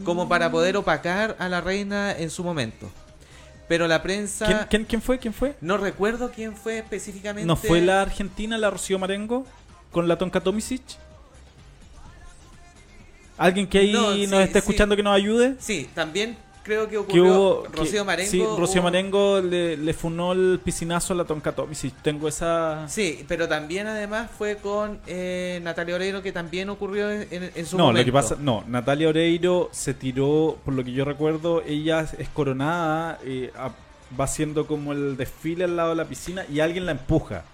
Como 0.04 0.28
para 0.28 0.50
poder 0.50 0.76
opacar 0.76 1.36
a 1.38 1.48
la 1.48 1.62
reina 1.62 2.12
en 2.12 2.28
su 2.28 2.44
momento. 2.44 2.90
Pero 3.66 3.88
la 3.88 4.02
prensa... 4.02 4.46
¿Quién, 4.46 4.58
quién, 4.68 4.84
quién 4.84 5.02
fue? 5.02 5.18
¿Quién 5.18 5.32
fue? 5.32 5.56
No 5.62 5.78
recuerdo 5.78 6.30
quién 6.30 6.54
fue 6.54 6.78
específicamente. 6.78 7.46
¿No 7.46 7.56
fue 7.56 7.80
la 7.80 8.02
argentina, 8.02 8.58
la 8.58 8.68
Rocío 8.68 8.98
Marengo, 8.98 9.46
con 9.90 10.06
la 10.06 10.18
Tonka 10.18 10.40
Tomisic? 10.40 10.82
¿Alguien 13.40 13.66
que 13.66 13.78
ahí 13.78 13.92
No, 13.92 14.12
sí, 14.14 14.26
nos 14.26 14.40
esté 14.40 14.52
sí. 14.52 14.58
escuchando 14.58 14.94
que 14.96 15.02
nos 15.02 15.14
ayude? 15.16 15.54
Sí, 15.58 15.88
también 15.94 16.36
creo 16.62 16.84
que 16.84 16.90
Que 16.90 16.98
ocurrió 16.98 17.24
hubo, 17.24 17.66
Rocío 17.72 18.00
que- 18.02 18.04
Marengo. 18.04 18.30
Sí, 18.30 18.38
Rocío 18.58 18.80
hubo- 18.80 18.84
Marengo 18.84 19.40
le, 19.40 19.76
le 19.78 19.94
funó 19.94 20.32
el 20.32 20.60
piscinazo 20.62 21.14
a 21.14 21.16
la 21.16 21.24
Tonka 21.24 21.52
Tomisic. 21.52 21.94
Tengo 22.02 22.28
esa... 22.28 22.86
Sí, 22.88 23.24
pero 23.26 23.48
también 23.48 23.86
además 23.86 24.30
fue 24.36 24.56
con 24.56 25.00
eh, 25.06 25.58
Natalia 25.64 25.94
Oreiro 25.96 26.22
que 26.22 26.32
también 26.32 26.68
ocurrió 26.68 27.10
en, 27.10 27.50
en 27.54 27.66
su 27.66 27.76
no, 27.78 27.84
momento. 27.86 28.00
lo 28.00 28.04
que 28.04 28.12
pasa, 28.12 28.36
no, 28.38 28.62
Natalia 28.68 29.08
Oreiro 29.08 29.70
se 29.72 29.94
tiró, 29.94 30.58
por 30.64 30.74
lo 30.74 30.84
que 30.84 30.92
yo 30.92 31.04
recuerdo, 31.04 31.62
ella 31.66 32.06
es 32.18 32.28
coronada, 32.28 33.18
eh, 33.24 33.50
a- 33.56 33.72
va 34.20 34.24
haciendo 34.24 34.66
como 34.66 34.92
el 34.92 35.16
desfile 35.16 35.64
al 35.64 35.76
lado 35.76 35.90
de 35.90 35.96
la 35.96 36.04
piscina 36.04 36.44
y 36.52 36.60
alguien 36.60 36.84
la 36.84 36.92
empuja. 36.92 37.44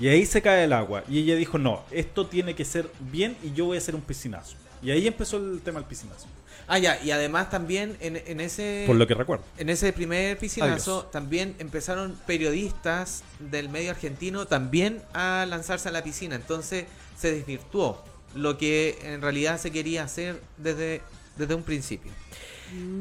Y 0.00 0.08
ahí 0.08 0.26
se 0.26 0.42
cae 0.42 0.64
el 0.64 0.72
agua. 0.72 1.04
Y 1.08 1.20
ella 1.20 1.36
dijo, 1.36 1.56
no, 1.56 1.82
esto 1.90 2.26
tiene 2.26 2.54
que 2.54 2.64
ser 2.66 2.90
bien 3.00 3.36
y 3.42 3.52
yo 3.52 3.66
voy 3.66 3.76
a 3.76 3.80
hacer 3.80 3.94
un 3.94 4.00
piscinazo. 4.02 4.56
Y 4.86 4.92
ahí 4.92 5.08
empezó 5.08 5.38
el 5.38 5.60
tema 5.62 5.80
del 5.80 5.88
piscinazo. 5.88 6.28
Ah, 6.68 6.78
ya, 6.78 7.02
y 7.02 7.10
además 7.10 7.50
también 7.50 7.96
en, 7.98 8.22
en 8.24 8.40
ese... 8.40 8.84
Por 8.86 8.94
lo 8.94 9.04
que 9.08 9.14
recuerdo. 9.14 9.44
En 9.58 9.68
ese 9.68 9.92
primer 9.92 10.38
piscinazo 10.38 10.98
Adiós. 11.00 11.10
también 11.10 11.56
empezaron 11.58 12.16
periodistas 12.24 13.24
del 13.40 13.68
medio 13.68 13.90
argentino 13.90 14.46
también 14.46 15.02
a 15.12 15.44
lanzarse 15.48 15.88
a 15.88 15.92
la 15.92 16.04
piscina. 16.04 16.36
Entonces 16.36 16.84
se 17.18 17.32
desvirtuó 17.32 18.00
lo 18.36 18.58
que 18.58 18.96
en 19.02 19.22
realidad 19.22 19.58
se 19.58 19.72
quería 19.72 20.04
hacer 20.04 20.40
desde, 20.56 21.02
desde 21.36 21.56
un 21.56 21.64
principio. 21.64 22.12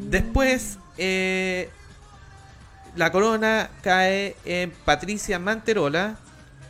Después, 0.09 0.79
eh, 0.97 1.69
la 2.95 3.11
corona 3.11 3.69
cae 3.83 4.35
en 4.43 4.71
Patricia 4.71 5.37
Manterola, 5.37 6.17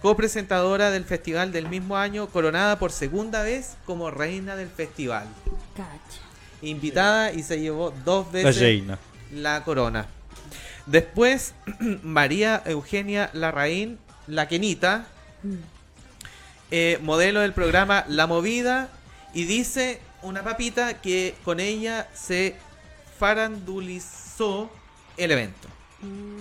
copresentadora 0.01 0.91
del 0.91 1.05
festival 1.05 1.51
del 1.51 1.67
mismo 1.67 1.97
año, 1.97 2.27
coronada 2.27 2.77
por 2.79 2.91
segunda 2.91 3.43
vez 3.43 3.75
como 3.85 4.11
reina 4.11 4.55
del 4.55 4.69
festival. 4.69 5.27
Cacha. 5.75 6.21
Invitada 6.61 7.31
y 7.31 7.43
se 7.43 7.59
llevó 7.59 7.91
dos 8.03 8.27
La 8.27 8.31
veces 8.31 8.59
reina. 8.61 8.99
la 9.31 9.63
corona. 9.63 10.07
Después, 10.85 11.53
María 12.03 12.61
Eugenia 12.65 13.29
Larraín, 13.33 13.97
la 14.27 14.47
Quenita, 14.47 15.07
eh, 16.71 16.99
modelo 17.01 17.41
del 17.41 17.53
programa 17.53 18.05
La 18.07 18.27
Movida, 18.27 18.89
y 19.33 19.45
dice 19.45 19.99
una 20.21 20.43
papita 20.43 21.01
que 21.01 21.35
con 21.43 21.59
ella 21.59 22.07
se 22.13 22.55
farandulizó 23.19 24.71
el 25.17 25.31
evento. 25.31 25.67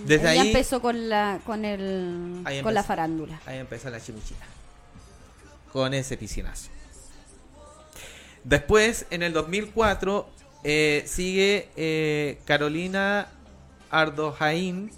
Desde 0.05 0.27
ahí, 0.27 0.47
empezó 0.47 0.81
con 0.81 1.09
la 1.09 1.39
con 1.45 1.65
el 1.65 2.41
Ahí 2.45 2.61
con 2.61 2.73
la 2.73 2.83
farándula. 2.83 3.39
ahí 3.45 3.57
empezó 3.59 3.89
la 3.89 3.99
chimuchita. 3.99 4.45
Con 5.71 5.93
ese 5.93 6.15
piscinazo. 6.17 6.69
Después, 8.43 9.07
en 9.09 9.23
el 9.23 9.33
2004, 9.33 10.29
eh, 10.63 11.03
sigue 11.07 11.69
eh, 11.75 12.39
Carolina 12.45 13.27
Ardojaín. 13.89 14.91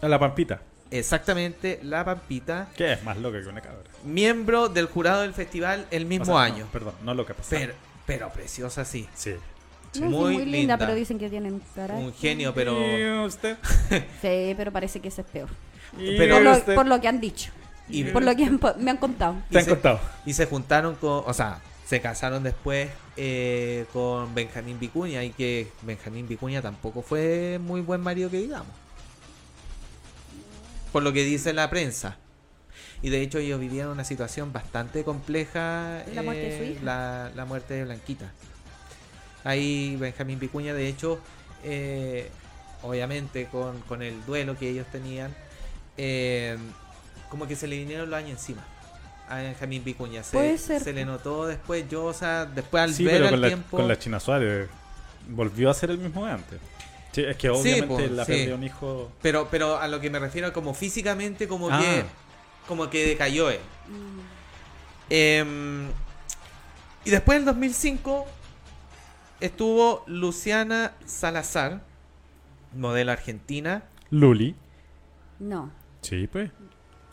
La 0.00 0.18
Pampita. 0.18 0.60
Exactamente, 0.90 1.80
la 1.82 2.04
Pampita. 2.04 2.68
Que 2.76 2.92
es 2.92 3.02
más 3.02 3.16
loca 3.16 3.40
que 3.42 3.48
una 3.48 3.60
cabra. 3.60 3.82
Miembro 4.04 4.68
del 4.68 4.86
jurado 4.86 5.22
del 5.22 5.32
festival 5.34 5.86
el 5.90 6.06
mismo 6.06 6.22
O 6.22 6.26
sea, 6.26 6.34
no, 6.34 6.38
año. 6.54 6.68
perdón, 6.72 6.94
no 7.02 7.14
loca. 7.14 7.34
Pero, 7.48 7.74
pero 8.06 8.30
preciosa, 8.30 8.84
sí. 8.84 9.08
Sí. 9.14 9.34
Sí, 9.92 10.00
Muy, 10.00 10.10
muy, 10.10 10.44
linda, 10.44 10.56
linda. 10.58 10.78
pero 10.78 10.94
dicen 10.94 11.18
que 11.18 11.28
tienen 11.28 11.60
carácter. 11.74 12.04
Un 12.06 12.14
genio, 12.14 12.54
pero. 12.54 12.74
¿Y 12.80 13.26
usted? 13.26 13.56
Sí, 14.22 14.54
pero 14.56 14.72
parece 14.72 15.00
que 15.00 15.08
ese 15.08 15.20
es 15.20 15.26
peor. 15.26 15.48
Pero- 15.96 16.34
por, 16.36 16.42
lo, 16.44 16.52
usted- 16.52 16.74
por 16.74 16.86
lo 16.86 17.00
que 17.00 17.08
han 17.08 17.20
dicho. 17.20 17.50
Y- 17.88 18.04
por 18.04 18.22
lo 18.22 18.34
que 18.34 18.44
han 18.44 18.58
me 18.78 18.90
han 18.90 18.96
contado. 18.96 19.36
y 19.50 19.60
se- 19.60 19.78
Y 20.24 20.32
se 20.32 20.46
juntaron 20.46 20.94
con. 20.96 21.24
O 21.26 21.34
sea, 21.34 21.60
se 21.86 22.00
casaron 22.00 22.42
después 22.42 22.88
eh, 23.18 23.84
con 23.92 24.34
Benjamín 24.34 24.78
Vicuña. 24.80 25.22
Y 25.24 25.30
que 25.30 25.68
Benjamín 25.82 26.26
Vicuña 26.26 26.62
tampoco 26.62 27.02
fue 27.02 27.58
muy 27.60 27.82
buen 27.82 28.00
marido 28.00 28.30
que 28.30 28.38
digamos. 28.38 28.68
Por 30.92 31.02
lo 31.02 31.12
que 31.12 31.24
dice 31.24 31.52
la 31.52 31.68
prensa. 31.70 32.16
Y 33.02 33.10
de 33.10 33.20
hecho 33.20 33.38
ellos 33.38 33.58
vivían 33.60 33.88
una 33.88 34.04
situación 34.04 34.52
bastante 34.52 35.04
compleja. 35.04 36.02
La 36.14 36.22
muerte 36.22 36.42
de 36.42 36.56
su 36.56 36.62
eh, 36.64 36.70
hija. 36.72 36.82
La, 36.84 37.30
la 37.34 37.44
muerte 37.44 37.74
de 37.74 37.84
Blanquita. 37.84 38.32
Ahí 39.44 39.96
Benjamín 39.96 40.38
Vicuña, 40.38 40.72
de 40.74 40.88
hecho, 40.88 41.18
eh, 41.64 42.30
obviamente 42.82 43.46
con, 43.46 43.80
con 43.82 44.02
el 44.02 44.24
duelo 44.24 44.56
que 44.58 44.68
ellos 44.70 44.86
tenían, 44.92 45.34
eh, 45.96 46.56
como 47.28 47.46
que 47.46 47.56
se 47.56 47.66
le 47.66 47.76
vinieron 47.76 48.08
los 48.10 48.16
años 48.18 48.32
encima 48.38 48.64
a 49.28 49.36
Benjamín 49.36 49.82
Vicuña. 49.84 50.22
Se, 50.22 50.32
Puede 50.36 50.58
ser. 50.58 50.82
se 50.82 50.92
le 50.92 51.04
notó 51.04 51.46
después, 51.46 51.88
yo, 51.88 52.04
o 52.04 52.12
sea, 52.12 52.44
después 52.44 52.82
al 52.82 52.92
Sí, 52.94 53.04
ver 53.04 53.14
pero 53.14 53.24
al 53.26 53.30
con 53.32 53.40
la, 53.40 53.48
tiempo... 53.48 53.76
con 53.78 53.88
la 53.88 53.98
China 53.98 54.20
Suárez 54.20 54.68
volvió 55.28 55.70
a 55.70 55.74
ser 55.74 55.90
el 55.90 55.98
mismo 55.98 56.26
de 56.26 56.32
antes. 56.32 56.60
Sí, 57.12 57.22
es 57.24 57.36
que 57.36 57.48
Sí, 57.48 57.54
obviamente 57.54 57.86
pues, 57.94 58.10
la 58.10 58.24
sí. 58.24 58.32
perdió 58.32 58.54
un 58.54 58.64
hijo. 58.64 59.10
Pero, 59.22 59.48
pero 59.50 59.78
a 59.78 59.86
lo 59.88 60.00
que 60.00 60.08
me 60.10 60.18
refiero, 60.18 60.52
como 60.52 60.72
físicamente, 60.74 61.46
como 61.48 61.68
Ah. 61.70 61.80
que 61.80 62.04
como 62.68 62.88
que 62.90 63.06
decayó 63.06 63.50
él. 63.50 63.58
Em, 65.10 65.88
y 67.04 67.10
después 67.10 67.38
en 67.38 67.44
2005 67.44 68.26
estuvo 69.42 70.04
Luciana 70.06 70.92
Salazar, 71.04 71.82
modelo 72.74 73.12
argentina. 73.12 73.84
Luli. 74.10 74.54
No, 75.38 75.70
Sí, 76.00 76.26
pues. 76.26 76.50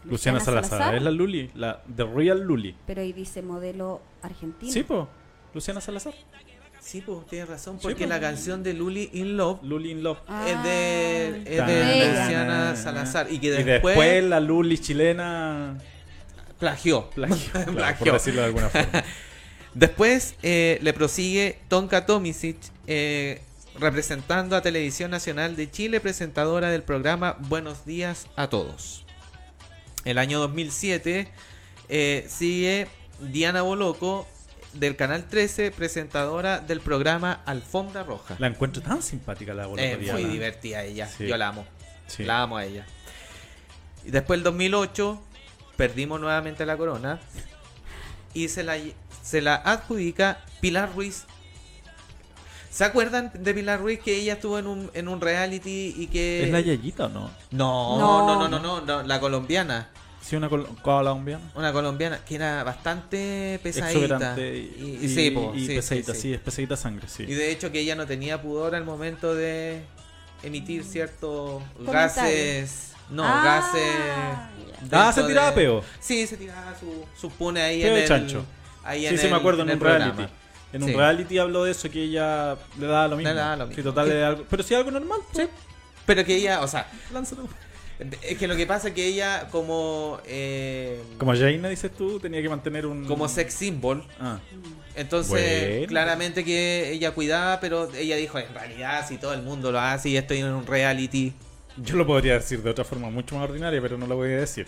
Luciana 0.05 0.37
Luciana 0.37 0.39
Salazar, 0.39 0.69
Salazar. 0.69 0.95
es 0.95 1.03
la 1.03 1.11
Luli, 1.11 1.51
la 1.55 1.83
The 1.95 2.05
Real 2.05 2.41
Luli. 2.41 2.75
pero 2.87 3.01
ahí 3.01 3.11
dice 3.13 3.41
modelo 3.41 4.01
argentino. 4.21 4.71
Sí, 4.71 4.83
pues. 4.83 5.05
Luciana 5.53 5.81
Salazar. 5.81 6.13
Sí, 6.79 7.01
pues 7.05 7.25
tienes 7.27 7.49
razón, 7.49 7.75
Sí, 7.75 7.81
porque 7.83 7.97
pues. 7.97 8.09
la 8.09 8.19
canción 8.21 8.63
de 8.63 8.73
Luli 8.73 9.09
in 9.13 9.35
Love 9.35 9.59
Luli 9.63 9.91
in 9.91 10.01
Love 10.01 10.19
es 10.47 10.63
de, 10.63 11.27
es 11.45 11.67
de 11.67 12.07
Luciana 12.07 12.75
Salazar. 12.77 13.27
Y 13.31 13.39
que 13.39 13.47
Y 13.47 13.63
después, 13.63 13.95
después 13.95 14.23
la 14.23 14.39
Luli 14.39 14.77
chilena 14.77 15.77
plagió. 16.57 17.09
plagió, 17.09 17.51
claro, 17.53 17.65
por 17.65 17.75
Plagió. 17.75 18.13
decirlo 18.13 18.41
de 18.41 18.47
alguna 18.47 18.69
forma. 18.69 19.03
Después 19.73 20.35
eh, 20.41 20.79
le 20.81 20.93
prosigue 20.93 21.59
Tonka 21.67 22.05
Tomisic, 22.05 22.57
eh, 22.87 23.41
representando 23.77 24.55
a 24.55 24.61
Televisión 24.61 25.11
Nacional 25.11 25.55
de 25.55 25.69
Chile, 25.69 25.99
presentadora 25.99 26.69
del 26.69 26.83
programa 26.83 27.37
Buenos 27.39 27.85
Días 27.85 28.27
a 28.35 28.47
Todos. 28.49 29.05
El 30.05 30.17
año 30.17 30.39
2007 30.39 31.27
eh, 31.89 32.25
sigue 32.27 32.87
Diana 33.19 33.61
Boloco 33.61 34.27
del 34.73 34.95
Canal 34.95 35.25
13, 35.27 35.71
presentadora 35.71 36.59
del 36.59 36.79
programa 36.81 37.41
Alfombra 37.45 38.03
Roja. 38.03 38.35
La 38.39 38.47
encuentro 38.47 38.81
tan 38.81 39.01
simpática 39.01 39.53
la 39.53 39.67
Boloco 39.67 39.87
muy 39.87 40.03
Diana. 40.03 40.19
divertida 40.19 40.83
ella, 40.83 41.07
Sí. 41.07 41.27
yo 41.27 41.37
la 41.37 41.49
amo. 41.49 41.65
Sí. 42.07 42.23
La 42.23 42.41
amo 42.41 42.57
a 42.57 42.65
ella. 42.65 42.85
Y 44.03 44.11
después 44.11 44.37
el 44.37 44.43
2008 44.43 45.21
perdimos 45.77 46.19
nuevamente 46.19 46.65
la 46.65 46.75
corona 46.77 47.19
y 48.33 48.47
se 48.49 48.63
la, 48.63 48.77
se 49.21 49.41
la 49.41 49.55
adjudica 49.55 50.39
Pilar 50.61 50.91
Ruiz. 50.95 51.25
¿Se 52.71 52.83
acuerdan 52.85 53.31
de 53.33 53.53
Pilar 53.53 53.79
Ruiz 53.79 53.99
que 53.99 54.15
ella 54.15 54.33
estuvo 54.33 54.59
en 54.59 54.67
un, 54.67 54.91
en 54.93 55.07
un 55.07 55.19
reality 55.19 55.95
y 55.97 56.07
que... 56.07 56.43
¿Es 56.43 56.51
la 56.51 56.59
Yayita 56.61 57.05
o 57.05 57.09
no? 57.09 57.31
No, 57.51 57.97
No. 57.97 58.25
no, 58.25 58.35
no, 58.39 58.47
no, 58.47 58.59
no, 58.59 58.81
no, 58.81 59.03
la 59.03 59.19
colombiana. 59.19 59.89
Sí, 60.21 60.35
una 60.35 60.47
col- 60.49 60.67
colombiana. 60.83 61.43
Una 61.55 61.73
colombiana 61.73 62.19
que 62.23 62.35
era 62.35 62.63
bastante 62.63 63.59
pesadita. 63.63 64.35
Y, 64.39 64.41
Y, 65.01 65.05
y 65.05 65.09
sí, 65.09 65.31
po, 65.31 65.53
y 65.55 65.65
sí, 65.65 65.75
pesadita, 65.75 66.13
sí, 66.13 66.21
sí, 66.21 66.27
sí. 66.27 66.33
es 66.35 66.39
pesadita 66.39 66.77
sangre, 66.77 67.07
sí. 67.09 67.23
Y 67.23 67.33
de 67.33 67.51
hecho 67.51 67.71
que 67.71 67.79
ella 67.79 67.95
no 67.95 68.05
tenía 68.05 68.39
pudor 68.39 68.75
al 68.75 68.85
momento 68.85 69.33
de 69.33 69.81
emitir 70.43 70.83
ciertos 70.83 71.63
gases. 71.79 72.91
No, 73.09 73.23
Ah, 73.25 73.41
gases. 73.43 74.91
Ah, 74.91 75.11
se 75.11 75.23
tiraba 75.23 75.49
de- 75.49 75.55
peo. 75.55 75.83
Sí, 75.99 76.27
se 76.27 76.37
tiraba 76.37 76.75
su, 76.79 77.05
su 77.19 77.31
pune 77.31 77.61
ahí 77.61 77.81
Peo 77.81 77.89
en 77.89 77.95
de 77.95 78.01
el. 78.03 78.07
chancho. 78.07 78.45
Ahí 78.83 79.01
sí, 79.01 79.07
en 79.07 79.17
sí, 79.17 79.25
el- 79.25 79.31
me 79.31 79.37
acuerdo 79.37 79.63
en, 79.63 79.71
un 79.71 79.79
programa. 79.79 80.13
reality. 80.13 80.33
En 80.71 80.83
Sí. 80.83 80.91
un 80.91 80.97
reality 80.99 81.37
habló 81.39 81.63
de 81.63 81.71
eso 81.71 81.89
que 81.89 82.03
ella 82.03 82.55
le 82.79 82.85
daba 82.87 83.07
lo 83.07 83.15
mismo. 83.17 83.29
Le 83.33 83.35
daba 83.39 83.55
lo 83.55 83.67
mismo. 83.67 83.75
Sí, 83.75 83.83
total, 83.83 84.11
algo, 84.23 84.45
pero 84.49 84.63
si 84.63 84.73
es 84.73 84.77
algo 84.77 84.91
normal, 84.91 85.19
pues, 85.33 85.49
Pero 86.05 86.25
que 86.25 86.35
ella, 86.35 86.61
o 86.61 86.67
sea, 86.67 86.87
lánzalo. 87.13 87.47
es 88.21 88.37
que 88.37 88.47
lo 88.47 88.55
que 88.55 88.65
pasa 88.65 88.87
es 88.89 88.93
que 88.93 89.05
ella 89.05 89.47
como. 89.51 90.19
eh, 90.25 91.01
Como 91.17 91.35
Jaina 91.35 91.69
dices 91.69 91.91
tú, 91.95 92.19
tenía 92.19 92.41
que 92.41 92.49
mantener 92.49 92.85
un. 92.85 93.05
como 93.05 93.27
sex 93.27 93.53
symbol. 93.53 94.03
Ah. 94.19 94.39
Entonces, 94.95 95.69
Bueno. 95.71 95.87
claramente 95.87 96.43
que 96.43 96.91
ella 96.91 97.11
cuidaba, 97.11 97.59
pero 97.59 97.89
ella 97.93 98.15
dijo, 98.15 98.37
en 98.39 98.53
realidad, 98.53 99.05
si 99.07 99.17
todo 99.17 99.33
el 99.33 99.41
mundo 99.43 99.71
lo 99.71 99.79
hace 99.79 100.09
y 100.09 100.17
estoy 100.17 100.39
en 100.39 100.47
un 100.47 100.65
reality. 100.65 101.33
Yo 101.77 101.95
lo 101.95 102.05
podría 102.05 102.33
decir 102.33 102.61
de 102.61 102.69
otra 102.69 102.83
forma 102.83 103.09
mucho 103.09 103.35
más 103.35 103.49
ordinaria, 103.49 103.81
pero 103.81 103.97
no 103.97 104.05
lo 104.07 104.15
voy 104.15 104.33
a 104.33 104.37
decir. 104.37 104.67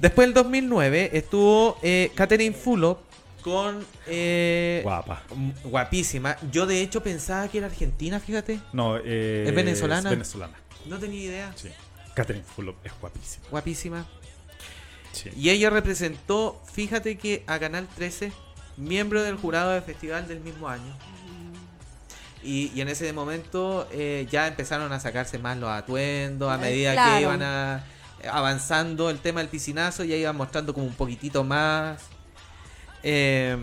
Después 0.00 0.26
del 0.28 0.34
2009 0.34 1.10
estuvo 1.12 1.78
eh, 1.82 2.10
Catherine 2.14 2.54
Fulop 2.54 2.98
con... 3.42 3.84
eh, 4.06 4.80
Guapa. 4.82 5.22
Guapísima. 5.64 6.36
Yo 6.50 6.66
de 6.66 6.80
hecho 6.82 7.02
pensaba 7.02 7.48
que 7.48 7.58
era 7.58 7.66
argentina, 7.68 8.20
fíjate. 8.20 8.60
No, 8.72 8.96
eh, 8.98 9.44
¿Es 9.48 9.54
venezolana? 9.54 10.08
Es 10.08 10.16
venezolana. 10.16 10.54
No 10.86 10.98
tenía 10.98 11.20
idea. 11.24 11.52
Sí. 11.56 11.68
Catherine 12.14 12.44
Fulop 12.44 12.76
es 12.84 12.92
guapísima. 13.00 13.46
Guapísima. 13.50 14.06
Sí. 15.12 15.30
Y 15.36 15.50
ella 15.50 15.70
representó, 15.70 16.60
fíjate 16.72 17.16
que 17.18 17.44
a 17.46 17.58
Canal 17.58 17.86
13, 17.96 18.32
miembro 18.76 19.22
del 19.22 19.36
jurado 19.36 19.70
del 19.72 19.82
festival 19.82 20.26
del 20.28 20.40
mismo 20.40 20.68
año. 20.68 20.96
Y, 22.42 22.70
y 22.74 22.80
en 22.80 22.88
ese 22.88 23.12
momento 23.12 23.88
eh, 23.92 24.26
ya 24.30 24.46
empezaron 24.46 24.92
a 24.92 25.00
sacarse 25.00 25.38
más 25.38 25.56
los 25.58 25.68
atuendos 25.70 26.50
a 26.50 26.54
Eh, 26.56 26.58
medida 26.58 26.92
claro. 26.92 27.14
que 27.16 27.22
iban 27.22 27.42
a- 27.42 27.84
avanzando 28.30 29.10
el 29.10 29.18
tema 29.18 29.40
del 29.40 29.48
piscinazo, 29.48 30.04
ya 30.04 30.14
iban 30.16 30.36
mostrando 30.36 30.72
como 30.74 30.86
un 30.86 30.94
poquitito 30.94 31.42
más. 31.44 32.00
Eh, 33.10 33.56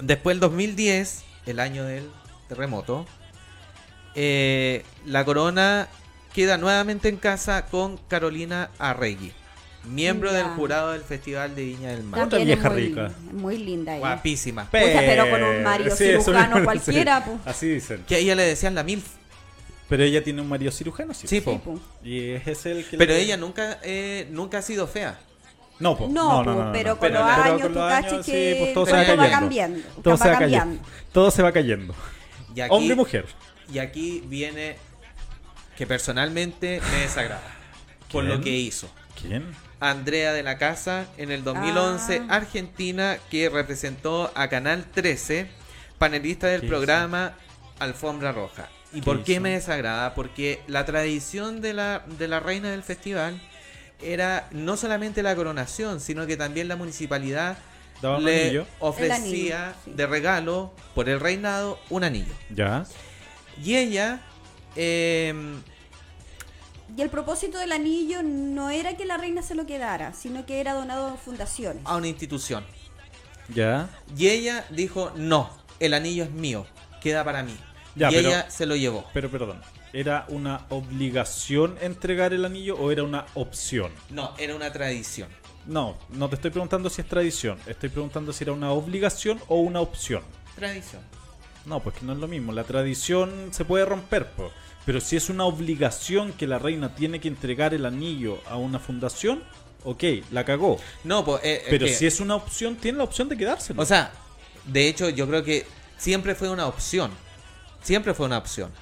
después 0.00 0.34
el 0.34 0.40
2010, 0.40 1.22
el 1.46 1.60
año 1.60 1.84
del 1.84 2.10
terremoto, 2.48 3.06
eh, 4.16 4.84
la 5.06 5.24
corona 5.24 5.88
queda 6.32 6.58
nuevamente 6.58 7.08
en 7.08 7.16
casa 7.16 7.66
con 7.66 7.96
Carolina 8.08 8.70
Arregui, 8.78 9.32
miembro 9.84 10.30
Ya. 10.32 10.38
del 10.38 10.46
jurado 10.48 10.92
del 10.92 11.02
Festival 11.02 11.54
de 11.54 11.64
Viña 11.64 11.90
del 11.90 12.02
Mar. 12.02 12.24
Otra 12.24 12.40
vieja 12.40 12.70
muy, 12.70 12.82
rica. 12.88 13.12
muy 13.32 13.56
linda 13.58 13.92
ella. 13.92 14.00
Guapísima. 14.00 14.64
Pucha, 14.64 14.80
pero 14.82 15.30
con 15.30 15.42
un 15.42 15.62
marido 15.62 15.94
Sí, 15.94 16.04
eso 16.06 16.24
cirujano 16.24 16.64
cualquiera, 16.64 17.18
sí. 17.18 17.30
pues. 17.30 17.54
Así 17.56 17.68
dicen. 17.68 18.04
Que 18.08 18.16
a 18.16 18.18
ella 18.18 18.34
le 18.34 18.42
decían 18.44 18.74
la 18.74 18.82
MILF. 18.82 19.04
Pero 19.88 20.02
ella 20.02 20.24
tiene 20.24 20.40
un 20.42 20.48
marido 20.48 20.72
cirujano, 20.72 21.14
sí. 21.14 21.28
Sí, 21.28 21.40
po. 21.40 21.52
Sí, 21.52 21.58
po. 21.64 21.80
Y 22.02 22.30
es 22.30 22.66
el 22.66 22.84
que 22.84 22.96
Pero 22.98 23.12
le- 23.12 23.20
ella 23.20 23.36
nunca, 23.36 23.78
eh, 23.84 24.26
nunca 24.32 24.58
ha 24.58 24.62
sido 24.62 24.88
fea. 24.88 25.20
No, 25.78 25.96
po. 25.96 26.08
No, 26.08 26.42
po, 26.44 26.70
pero 26.72 26.98
con 26.98 27.12
los 27.12 27.22
años 27.22 27.68
tú 27.68 27.74
cachas 27.74 28.24
que 28.26 28.56
pues 28.60 28.74
todo 28.74 28.86
se 28.86 28.92
todo 29.04 29.16
va 29.16 29.30
cambiando, 29.30 29.80
Todo 30.02 30.16
se 30.16 30.28
va 30.28 30.38
cambiando. 30.38 30.66
cayendo. 30.76 30.88
Todo 31.12 31.30
se 31.30 31.42
va 31.42 31.52
cayendo. 31.52 31.94
Y 32.54 32.60
aquí, 32.60 32.74
Hombre 32.74 32.94
y 32.94 32.96
mujer. 32.96 33.26
Y 33.72 33.78
aquí 33.78 34.22
viene 34.26 34.76
que 35.76 35.86
personalmente 35.86 36.80
me 36.92 36.98
desagrada. 37.00 37.42
Por 38.12 38.24
lo 38.24 38.40
que 38.40 38.50
hizo. 38.50 38.88
¿Quién? 39.20 39.44
Andrea 39.80 40.32
de 40.32 40.42
la 40.44 40.56
Casa 40.56 41.06
en 41.18 41.32
el 41.32 41.42
2011, 41.42 42.22
Ah. 42.28 42.36
Argentina, 42.36 43.18
que 43.30 43.48
representó 43.50 44.30
a 44.36 44.48
Canal 44.48 44.84
13, 44.94 45.48
panelista 45.98 46.46
del 46.46 46.60
¿Qué 46.62 46.68
programa 46.68 47.34
Alfombra 47.80 48.30
Roja. 48.32 48.68
¿Y 48.92 49.00
¿Qué 49.00 49.02
por 49.04 49.24
qué 49.24 49.32
hizo? 49.32 49.40
me 49.40 49.50
desagrada? 49.50 50.14
Porque 50.14 50.60
la 50.68 50.84
tradición 50.86 51.60
de 51.60 51.74
la, 51.74 52.04
de 52.18 52.28
la 52.28 52.38
reina 52.38 52.70
del 52.70 52.84
festival 52.84 53.40
era 54.12 54.48
no 54.52 54.76
solamente 54.76 55.22
la 55.22 55.34
coronación, 55.36 56.00
sino 56.00 56.26
que 56.26 56.36
también 56.36 56.68
la 56.68 56.76
municipalidad 56.76 57.56
Daba 58.02 58.18
le 58.20 58.42
anillo. 58.46 58.66
ofrecía 58.80 59.16
El 59.16 59.22
anillo, 59.22 59.56
sí. 59.84 59.92
de 59.94 60.06
regalo 60.06 60.72
por 60.94 61.08
el 61.08 61.20
reinado 61.20 61.78
un 61.90 62.04
anillo. 62.04 62.32
Ya. 62.50 62.84
Y 63.62 63.76
ella... 63.76 64.20
em, 64.76 65.60
Y 66.96 67.02
el 67.02 67.08
propósito 67.10 67.58
del 67.58 67.72
anillo 67.72 68.22
no 68.22 68.70
era 68.70 68.96
que 68.96 69.04
la 69.06 69.16
reina 69.16 69.42
se 69.42 69.54
lo 69.54 69.64
quedara, 69.66 70.12
sino 70.12 70.44
que 70.46 70.60
era 70.60 70.74
donado 70.74 71.08
a 71.08 71.16
fundaciones. 71.16 71.82
a 71.84 71.96
una 71.96 72.08
institución. 72.08 72.64
Ya. 73.54 73.88
Y 74.16 74.28
ella 74.28 74.64
dijo, 74.70 75.12
no, 75.16 75.50
el 75.80 75.94
anillo 75.94 76.24
es 76.24 76.30
mío, 76.30 76.66
queda 77.00 77.24
para 77.24 77.42
mí. 77.42 77.56
Ya, 77.94 78.10
y 78.10 78.14
pero- 78.16 78.28
ella 78.28 78.50
se 78.50 78.66
lo 78.66 78.74
llevó. 78.76 79.04
Pero 79.12 79.30
perdón. 79.30 79.60
¿Era 79.94 80.26
una 80.28 80.66
obligación 80.70 81.78
entregar 81.80 82.32
el 82.32 82.44
anillo 82.44 82.74
o 82.76 82.90
era 82.90 83.04
una 83.04 83.26
opción? 83.34 83.92
No, 84.10 84.34
era 84.38 84.56
una 84.56 84.72
tradición. 84.72 85.28
No, 85.66 85.96
no 86.10 86.28
te 86.28 86.34
estoy 86.34 86.50
preguntando 86.50 86.90
si 86.90 87.00
es 87.00 87.06
tradición. 87.08 87.58
Estoy 87.64 87.90
preguntando 87.90 88.32
si 88.32 88.42
era 88.42 88.52
una 88.52 88.72
obligación 88.72 89.40
o 89.46 89.60
una 89.60 89.80
opción. 89.80 90.24
Tradición. 90.56 91.00
No, 91.64 91.78
pues 91.78 91.94
que 91.94 92.04
no 92.04 92.12
es 92.12 92.18
lo 92.18 92.26
mismo. 92.26 92.50
La 92.50 92.64
tradición 92.64 93.50
se 93.52 93.64
puede 93.64 93.84
romper, 93.84 94.26
po. 94.32 94.50
pero 94.84 95.00
si 95.00 95.14
es 95.14 95.30
una 95.30 95.44
obligación 95.44 96.32
que 96.32 96.48
la 96.48 96.58
reina 96.58 96.92
tiene 96.96 97.20
que 97.20 97.28
entregar 97.28 97.72
el 97.72 97.86
anillo 97.86 98.40
a 98.48 98.56
una 98.56 98.80
fundación, 98.80 99.44
ok, 99.84 100.02
la 100.32 100.44
cagó. 100.44 100.76
No, 101.04 101.24
pues... 101.24 101.40
eh, 101.44 101.62
Pero 101.70 101.86
si 101.86 102.04
es 102.04 102.18
una 102.18 102.34
opción, 102.34 102.74
tiene 102.74 102.98
la 102.98 103.04
opción 103.04 103.28
de 103.28 103.36
quedárselo. 103.36 103.80
O 103.80 103.86
sea, 103.86 104.10
de 104.64 104.88
hecho 104.88 105.08
yo 105.08 105.28
creo 105.28 105.44
que 105.44 105.64
siempre 105.98 106.34
fue 106.34 106.50
una 106.50 106.66
opción. 106.66 107.12
Siempre 107.80 108.12
fue 108.12 108.26
una 108.26 108.38
opción. 108.38 108.72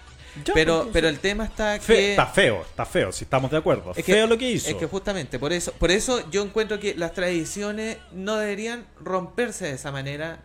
Pero, 0.54 0.88
pero 0.92 1.08
el 1.08 1.18
tema 1.18 1.44
está 1.44 1.78
Fe- 1.78 1.94
que... 1.94 2.10
Está 2.12 2.26
feo, 2.26 2.62
está 2.62 2.86
feo, 2.86 3.12
si 3.12 3.24
estamos 3.24 3.50
de 3.50 3.58
acuerdo. 3.58 3.92
Es 3.94 4.04
que- 4.04 4.12
feo 4.14 4.26
lo 4.26 4.38
que 4.38 4.50
hizo. 4.50 4.68
Es 4.68 4.76
que 4.76 4.86
justamente 4.86 5.38
por 5.38 5.52
eso, 5.52 5.72
por 5.72 5.90
eso 5.90 6.28
yo 6.30 6.42
encuentro 6.42 6.80
que 6.80 6.94
las 6.94 7.12
tradiciones 7.12 7.98
no 8.12 8.36
deberían 8.36 8.86
romperse 9.00 9.66
de 9.66 9.72
esa 9.72 9.92
manera, 9.92 10.40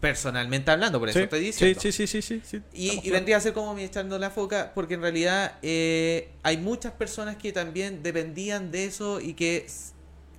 personalmente 0.00 0.70
hablando, 0.70 0.98
por 0.98 1.08
eso 1.08 1.18
Sí, 1.18 1.24
estoy 1.24 1.40
diciendo. 1.40 1.80
Sí, 1.80 1.92
sí, 1.92 2.06
sí, 2.06 2.22
sí, 2.22 2.40
sí, 2.44 2.60
sí, 2.72 3.00
Y, 3.02 3.10
vendría 3.10 3.36
a 3.36 3.40
ser 3.40 3.52
como 3.52 3.74
me 3.74 3.84
echando 3.84 4.18
la 4.18 4.30
foca, 4.30 4.72
porque 4.74 4.94
en 4.94 5.02
realidad 5.02 5.58
eh, 5.62 6.30
hay 6.42 6.56
muchas 6.56 6.92
personas 6.92 7.36
que 7.36 7.52
también 7.52 8.02
dependían 8.02 8.70
de 8.70 8.84
eso 8.86 9.20
y 9.20 9.34
que 9.34 9.66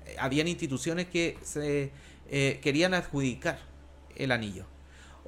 eh, 0.07 0.15
habían 0.17 0.47
instituciones 0.47 1.07
que 1.07 1.37
se 1.43 1.91
eh, 2.31 2.59
querían 2.63 2.93
adjudicar 2.93 3.59
el 4.15 4.31
anillo. 4.31 4.65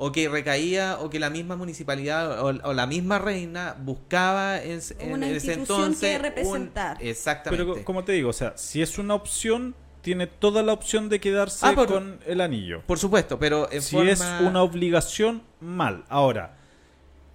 O 0.03 0.11
que 0.11 0.27
recaía, 0.27 0.97
o 0.99 1.11
que 1.11 1.19
la 1.19 1.29
misma 1.29 1.55
municipalidad 1.55 2.41
o, 2.41 2.47
o 2.63 2.73
la 2.73 2.87
misma 2.87 3.19
reina 3.19 3.75
buscaba 3.79 4.59
en, 4.59 4.79
Una 5.11 5.27
ese 5.29 5.53
institución 5.53 5.59
entonces. 5.59 6.09
que 6.09 6.15
un- 6.15 6.21
representar. 6.23 6.97
exactamente. 7.01 7.63
Pero 7.65 7.77
co- 7.77 7.85
como 7.85 8.03
te 8.03 8.13
digo, 8.13 8.29
o 8.29 8.33
sea, 8.33 8.53
si 8.57 8.81
es 8.81 8.97
una 8.97 9.13
opción, 9.13 9.75
tiene 10.01 10.25
toda 10.25 10.63
la 10.63 10.73
opción 10.73 11.07
de 11.09 11.19
quedarse 11.19 11.63
Ah, 11.67 11.73
por- 11.75 11.87
con 11.87 12.19
el 12.25 12.41
anillo. 12.41 12.81
Por 12.87 12.97
supuesto, 12.97 13.37
pero 13.37 13.71
en 13.71 13.83
si 13.83 13.95
forma... 13.95 14.09
es 14.11 14.21
una 14.41 14.63
obligación, 14.63 15.43
mal. 15.59 16.03
Ahora, 16.09 16.57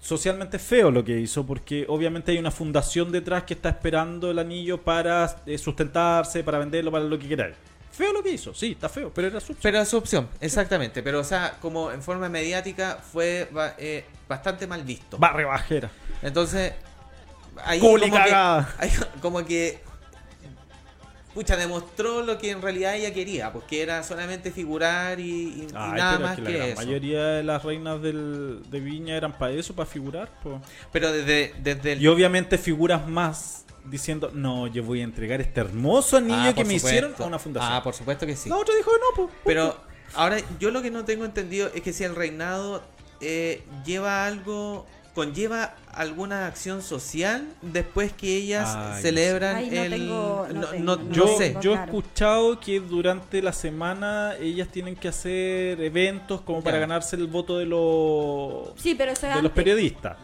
socialmente 0.00 0.58
feo 0.58 0.90
lo 0.90 1.04
que 1.04 1.18
hizo, 1.20 1.46
porque 1.46 1.84
obviamente 1.88 2.32
hay 2.32 2.38
una 2.38 2.50
fundación 2.50 3.12
detrás 3.12 3.44
que 3.44 3.54
está 3.54 3.68
esperando 3.68 4.30
el 4.30 4.38
anillo 4.40 4.82
para 4.82 5.36
eh, 5.46 5.56
sustentarse, 5.58 6.42
para 6.42 6.58
venderlo, 6.58 6.90
para 6.90 7.04
lo 7.04 7.16
que 7.18 7.28
queráis. 7.28 7.54
Feo 7.96 8.12
lo 8.12 8.22
que 8.22 8.30
hizo, 8.30 8.52
sí, 8.54 8.72
está 8.72 8.88
feo, 8.88 9.10
pero 9.14 9.28
era 9.28 9.40
su 9.40 9.52
opción. 9.52 9.58
Pero 9.62 9.80
es 9.80 9.88
su 9.88 9.96
opción, 9.96 10.28
exactamente. 10.40 11.02
Pero, 11.02 11.20
o 11.20 11.24
sea, 11.24 11.56
como 11.60 11.90
en 11.90 12.02
forma 12.02 12.28
mediática 12.28 12.98
fue 13.12 13.48
eh, 13.78 14.04
bastante 14.28 14.66
mal 14.66 14.82
visto. 14.84 15.16
Barre 15.18 15.44
bajera. 15.44 15.90
Entonces, 16.22 16.74
ahí 17.64 17.80
como 17.80 17.96
que, 17.98 18.10
ahí 18.78 18.90
como 19.22 19.44
que, 19.46 19.78
pucha, 21.34 21.56
demostró 21.56 22.22
lo 22.22 22.38
que 22.38 22.50
en 22.50 22.62
realidad 22.62 22.94
ella 22.96 23.12
quería, 23.12 23.52
porque 23.52 23.82
era 23.82 24.02
solamente 24.02 24.50
figurar 24.50 25.20
y, 25.20 25.24
y- 25.24 25.60
y 25.62 25.74
Ay, 25.74 25.92
nada 25.92 26.12
pero 26.12 26.14
es 26.14 26.20
más 26.20 26.36
que 26.36 26.42
que, 26.42 26.50
la 26.52 26.56
gran 26.58 26.68
eso. 26.70 26.76
mayoría 26.82 27.24
de 27.26 27.42
las 27.42 27.62
reinas 27.64 28.00
del, 28.02 28.62
de 28.70 28.80
Viña 28.80 29.16
eran 29.16 29.36
para 29.36 29.52
eso, 29.52 29.74
para 29.74 29.86
figurar. 29.88 30.30
po. 30.42 30.60
Pero 30.92 31.12
desde, 31.12 31.54
desde 31.62 31.92
el... 31.92 32.02
Y 32.02 32.06
obviamente 32.08 32.56
figuras 32.56 33.06
más 33.06 33.65
diciendo, 33.90 34.30
no, 34.34 34.66
yo 34.66 34.82
voy 34.84 35.00
a 35.00 35.04
entregar 35.04 35.40
este 35.40 35.60
hermoso 35.60 36.16
anillo 36.18 36.36
Ah, 36.38 36.48
que 36.54 36.62
por 36.62 36.66
me 36.66 36.78
supuesto. 36.78 36.88
hicieron 36.88 37.14
a 37.18 37.24
una 37.26 37.38
fundación. 37.38 37.72
Ah, 37.72 37.82
por 37.82 37.94
supuesto 37.94 38.26
que 38.26 38.36
sí. 38.36 38.48
La 38.48 38.56
otra 38.56 38.74
dijo 38.74 38.90
que 38.90 38.98
no, 38.98 39.26
pues. 39.26 39.38
Pero 39.44 39.76
ahora 40.14 40.36
yo 40.60 40.70
lo 40.70 40.82
que 40.82 40.90
no 40.90 41.04
tengo 41.04 41.24
entendido 41.24 41.70
es 41.74 41.82
que 41.82 41.92
si 41.92 42.04
el 42.04 42.14
reinado 42.14 42.82
eh, 43.20 43.62
lleva 43.84 44.26
algo 44.26 44.86
conlleva 45.14 45.74
alguna 45.94 46.46
acción 46.46 46.82
social 46.82 47.48
después 47.62 48.12
que 48.12 48.36
ellas 48.36 48.68
Ay, 48.76 48.88
no 48.90 48.96
sé. 48.96 49.00
celebran 49.02 49.56
Ay, 49.56 49.70
no 49.70 49.82
el 49.82 49.90
tengo- 49.90 50.46
no 50.52 50.60
no, 50.60 50.66
tengo, 50.68 50.84
no- 50.84 50.96
no 50.96 51.02
no 51.04 51.12
Yo, 51.14 51.38
sé 51.38 51.56
yo 51.62 51.72
he 51.74 51.82
escuchado 51.82 52.60
que 52.60 52.80
durante 52.80 53.40
la 53.40 53.54
semana 53.54 54.34
ellas 54.38 54.68
tienen 54.68 54.94
que 54.94 55.08
hacer 55.08 55.80
eventos 55.80 56.42
como 56.42 56.62
para 56.62 56.76
Ya. 56.76 56.80
ganarse 56.80 57.16
el 57.16 57.26
voto 57.28 57.56
de 57.56 57.64
los 57.64 58.78
Sí, 58.78 58.94
pero 58.94 59.12
eso 59.12 59.26
es 59.26 59.36
de 59.36 59.40
los 59.42 59.52
periodistas. 59.52 60.18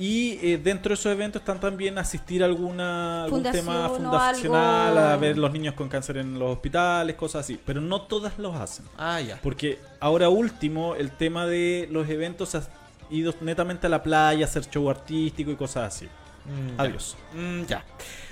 Y 0.00 0.38
eh, 0.40 0.56
dentro 0.56 0.88
de 0.88 0.94
esos 0.94 1.12
eventos 1.12 1.42
están 1.42 1.60
también 1.60 1.98
asistir 1.98 2.42
a 2.42 2.46
alguna, 2.46 3.24
algún 3.24 3.42
Fundación 3.42 3.66
tema 3.66 3.88
fundacional, 3.90 4.96
a 4.96 5.16
ver 5.18 5.36
los 5.36 5.52
niños 5.52 5.74
con 5.74 5.90
cáncer 5.90 6.16
en 6.16 6.38
los 6.38 6.52
hospitales, 6.52 7.16
cosas 7.16 7.44
así. 7.44 7.60
Pero 7.66 7.82
no 7.82 8.00
todas 8.00 8.38
los 8.38 8.56
hacen. 8.56 8.86
ah 8.96 9.20
ya 9.20 9.38
Porque 9.42 9.78
ahora 10.00 10.30
último, 10.30 10.94
el 10.94 11.10
tema 11.10 11.44
de 11.44 11.86
los 11.90 12.08
eventos 12.08 12.54
ha 12.54 12.62
ido 13.10 13.34
netamente 13.42 13.88
a 13.88 13.90
la 13.90 14.02
playa, 14.02 14.46
hacer 14.46 14.64
show 14.70 14.88
artístico 14.88 15.50
y 15.50 15.56
cosas 15.56 15.94
así. 15.94 16.06
Mm, 16.46 16.76
ya. 16.76 16.82
Adiós. 16.82 17.16
Mm, 17.34 17.62
ya. 17.64 17.84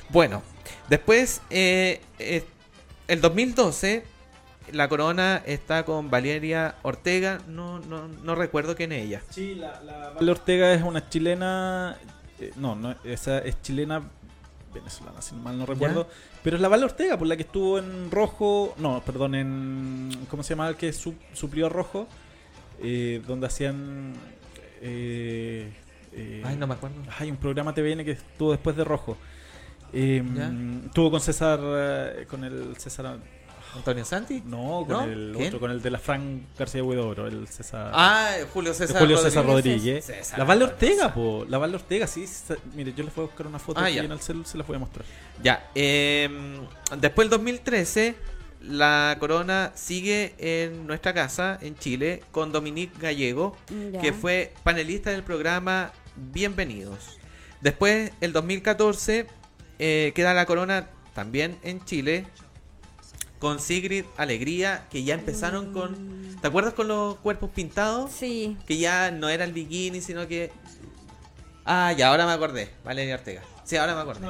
Bueno, 0.08 0.42
después, 0.88 1.42
eh, 1.50 2.00
eh, 2.18 2.46
el 3.08 3.20
2012, 3.20 4.04
la 4.72 4.88
corona 4.88 5.42
está 5.46 5.84
con 5.84 6.10
Valeria 6.10 6.76
Ortega. 6.82 7.40
No, 7.48 7.78
no, 7.80 8.08
no 8.08 8.34
recuerdo 8.34 8.74
quién 8.76 8.92
es 8.92 9.04
ella. 9.06 9.22
Sí, 9.30 9.54
la, 9.54 10.12
Vale 10.14 10.30
Ortega 10.30 10.72
es 10.72 10.82
una 10.82 11.08
chilena. 11.08 11.96
eh, 12.40 12.52
no, 12.56 12.74
no, 12.76 12.94
esa 13.04 13.38
es 13.38 13.60
chilena 13.62 14.02
venezolana, 14.74 15.22
si 15.22 15.34
mal 15.34 15.56
no 15.58 15.66
recuerdo. 15.66 16.08
Pero 16.42 16.56
es 16.56 16.62
la 16.62 16.68
Vale 16.68 16.84
Ortega, 16.84 17.16
por 17.18 17.26
la 17.26 17.36
que 17.36 17.42
estuvo 17.42 17.78
en 17.78 18.10
rojo. 18.10 18.74
No, 18.78 19.02
perdón, 19.04 19.34
en. 19.34 20.10
¿Cómo 20.30 20.42
se 20.42 20.50
llama 20.50 20.68
el 20.68 20.76
que 20.76 20.92
su- 20.92 21.14
suplió 21.32 21.66
a 21.66 21.68
rojo? 21.68 22.06
Eh, 22.82 23.22
donde 23.26 23.46
hacían. 23.48 24.14
eh, 24.80 25.72
eh, 26.12 26.42
Ay, 26.44 26.56
no 26.56 26.66
me 26.66 26.74
acuerdo. 26.74 26.96
Hay 27.18 27.30
un 27.30 27.36
programa 27.36 27.74
TVN 27.74 28.04
que 28.04 28.12
estuvo 28.12 28.52
después 28.52 28.76
de 28.76 28.84
rojo. 28.84 29.16
¿Ya? 29.92 30.52
Estuvo 30.86 31.10
con 31.10 31.20
César. 31.20 31.58
eh, 31.62 32.26
con 32.28 32.44
el 32.44 32.76
César. 32.76 33.18
¿Antonio 33.78 34.04
Santi? 34.04 34.42
No, 34.44 34.84
con 34.86 34.88
¿No? 34.88 35.02
el 35.04 35.32
¿Quién? 35.36 35.46
otro, 35.48 35.60
con 35.60 35.70
el 35.70 35.80
de 35.82 35.90
la 35.90 35.98
Fran 35.98 36.46
García 36.58 36.82
Huidobro, 36.84 37.26
el 37.26 37.48
César. 37.48 37.90
Ah, 37.94 38.30
Julio 38.52 38.74
César 38.74 38.98
Julio 39.00 39.16
César 39.18 39.44
Rodríguez. 39.46 40.04
Rodríguez. 40.04 40.04
César 40.04 40.38
la 40.38 40.44
Rodríguez. 40.44 40.72
Ortega, 40.72 41.14
po. 41.14 41.44
La 41.48 41.58
Vale 41.58 41.74
Ortega, 41.76 42.06
sí. 42.06 42.24
Mire, 42.74 42.92
yo 42.94 43.04
les 43.04 43.14
voy 43.14 43.24
a 43.24 43.28
buscar 43.28 43.46
una 43.46 43.58
foto 43.58 43.80
Ah, 43.80 43.84
aquí 43.86 43.94
ya. 43.96 44.02
en 44.04 44.12
el 44.12 44.20
cel, 44.20 44.44
se 44.46 44.58
las 44.58 44.66
voy 44.66 44.76
a 44.76 44.80
mostrar. 44.80 45.04
Ya, 45.42 45.70
eh, 45.74 46.28
después 46.98 47.26
del 47.26 47.38
2013, 47.38 48.14
la 48.60 49.16
corona 49.20 49.70
sigue 49.74 50.34
en 50.38 50.86
nuestra 50.86 51.14
casa, 51.14 51.58
en 51.62 51.76
Chile, 51.76 52.22
con 52.32 52.50
Dominique 52.52 52.98
Gallego, 53.00 53.56
Ya. 53.92 54.00
que 54.00 54.12
fue 54.12 54.52
panelista 54.64 55.10
del 55.10 55.22
programa 55.22 55.92
Bienvenidos. 56.16 57.18
Después, 57.60 58.10
el 58.20 58.32
2014, 58.32 59.26
eh, 59.78 60.12
queda 60.14 60.34
la 60.34 60.46
corona 60.46 60.88
también 61.14 61.58
en 61.62 61.84
Chile, 61.84 62.26
con 63.38 63.60
Sigrid 63.60 64.04
Alegría, 64.16 64.86
que 64.90 65.04
ya 65.04 65.14
empezaron 65.14 65.72
con... 65.72 65.96
¿Te 66.40 66.46
acuerdas 66.48 66.74
con 66.74 66.88
los 66.88 67.16
cuerpos 67.16 67.50
pintados? 67.54 68.10
Sí. 68.12 68.56
Que 68.66 68.78
ya 68.78 69.10
no 69.10 69.28
era 69.28 69.44
el 69.44 69.52
bikini, 69.52 70.00
sino 70.00 70.26
que... 70.28 70.50
Ah, 71.64 71.92
ya, 71.92 72.08
ahora 72.08 72.26
me 72.26 72.32
acordé. 72.32 72.70
Valeria 72.84 73.14
Ortega. 73.16 73.42
Sí, 73.64 73.76
ahora 73.76 73.94
me 73.94 74.00
acordé. 74.00 74.26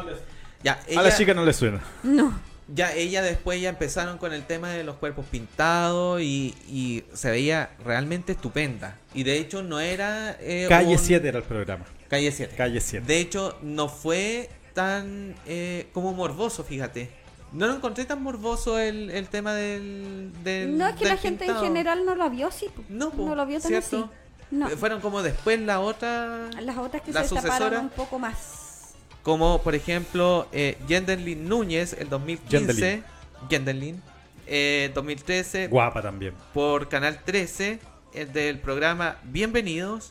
Ya, 0.63 0.81
A 0.97 1.03
la 1.03 1.15
chica 1.17 1.35
no 1.35 1.45
le 1.45 1.53
suena. 1.53 1.81
No. 2.03 2.37
ya 2.75 2.93
ella 2.93 3.23
después 3.23 3.61
ya 3.61 3.69
empezaron 3.69 4.19
con 4.19 4.33
el 4.33 4.45
tema 4.45 4.71
de 4.71 4.83
los 4.85 4.97
cuerpos 4.97 5.25
pintados 5.31 6.21
y, 6.21 6.55
y 6.69 7.05
se 7.15 7.31
veía 7.31 7.71
realmente 7.85 8.33
estupenda. 8.33 8.99
Y 9.15 9.23
de 9.23 9.39
hecho 9.39 9.63
no 9.63 9.79
era... 9.81 10.37
eh, 10.41 10.67
Calle 10.69 10.93
un- 10.95 10.99
7 10.99 11.29
era 11.29 11.39
el 11.39 11.45
programa. 11.45 11.85
Calle 12.09 12.33
7. 12.33 12.55
Calle 12.57 12.81
7. 12.81 13.07
De 13.07 13.21
hecho 13.21 13.57
no 13.63 13.89
fue 13.89 14.51
tan 14.75 15.35
eh, 15.47 15.87
como 15.93 16.13
morboso, 16.13 16.65
fíjate. 16.65 17.11
No 17.53 17.67
lo 17.67 17.75
encontré 17.75 18.05
tan 18.05 18.23
morboso 18.23 18.79
el, 18.79 19.11
el 19.11 19.29
tema 19.29 19.55
del, 19.55 20.31
del 20.45 20.77
No, 20.77 20.87
es 20.87 20.95
que 20.97 21.05
del 21.05 21.15
la 21.15 21.17
gente 21.17 21.47
en 21.47 21.57
general 21.57 22.05
no 22.05 22.15
lo 22.15 22.29
vio 22.31 22.49
así. 22.49 22.67
No, 22.89 23.11
po, 23.11 23.25
no 23.27 23.35
lo 23.35 23.47
vio 23.47 23.59
tan 23.61 23.69
¿cierto? 23.71 23.97
así. 23.97 24.05
No. 24.51 24.69
Eh, 24.69 24.77
Fueron 24.77 25.01
como 25.01 25.23
después 25.23 25.61
la 25.61 25.81
otra... 25.81 26.51
Las 26.61 26.77
otras 26.79 27.03
que 27.03 27.13
la 27.13 27.25
se 27.25 27.35
taparon 27.35 27.53
sucesora. 27.59 27.81
un 27.81 27.89
poco 27.91 28.19
más. 28.19 28.95
Como 29.23 29.61
por 29.63 29.75
ejemplo 29.75 30.49
eh, 30.53 30.79
Yendelin 30.89 31.49
Núñez, 31.49 31.95
el 31.99 32.09
2015. 32.09 32.67
Yendelin. 32.67 33.05
Yendelin. 33.49 34.03
eh, 34.47 34.91
2013. 34.95 35.69
Guapa 35.69 36.01
también. 36.03 36.35
Por 36.55 36.89
Canal 36.89 37.23
13. 37.25 37.79
El 38.15 38.33
del 38.33 38.59
programa 38.59 39.17
Bienvenidos. 39.25 40.11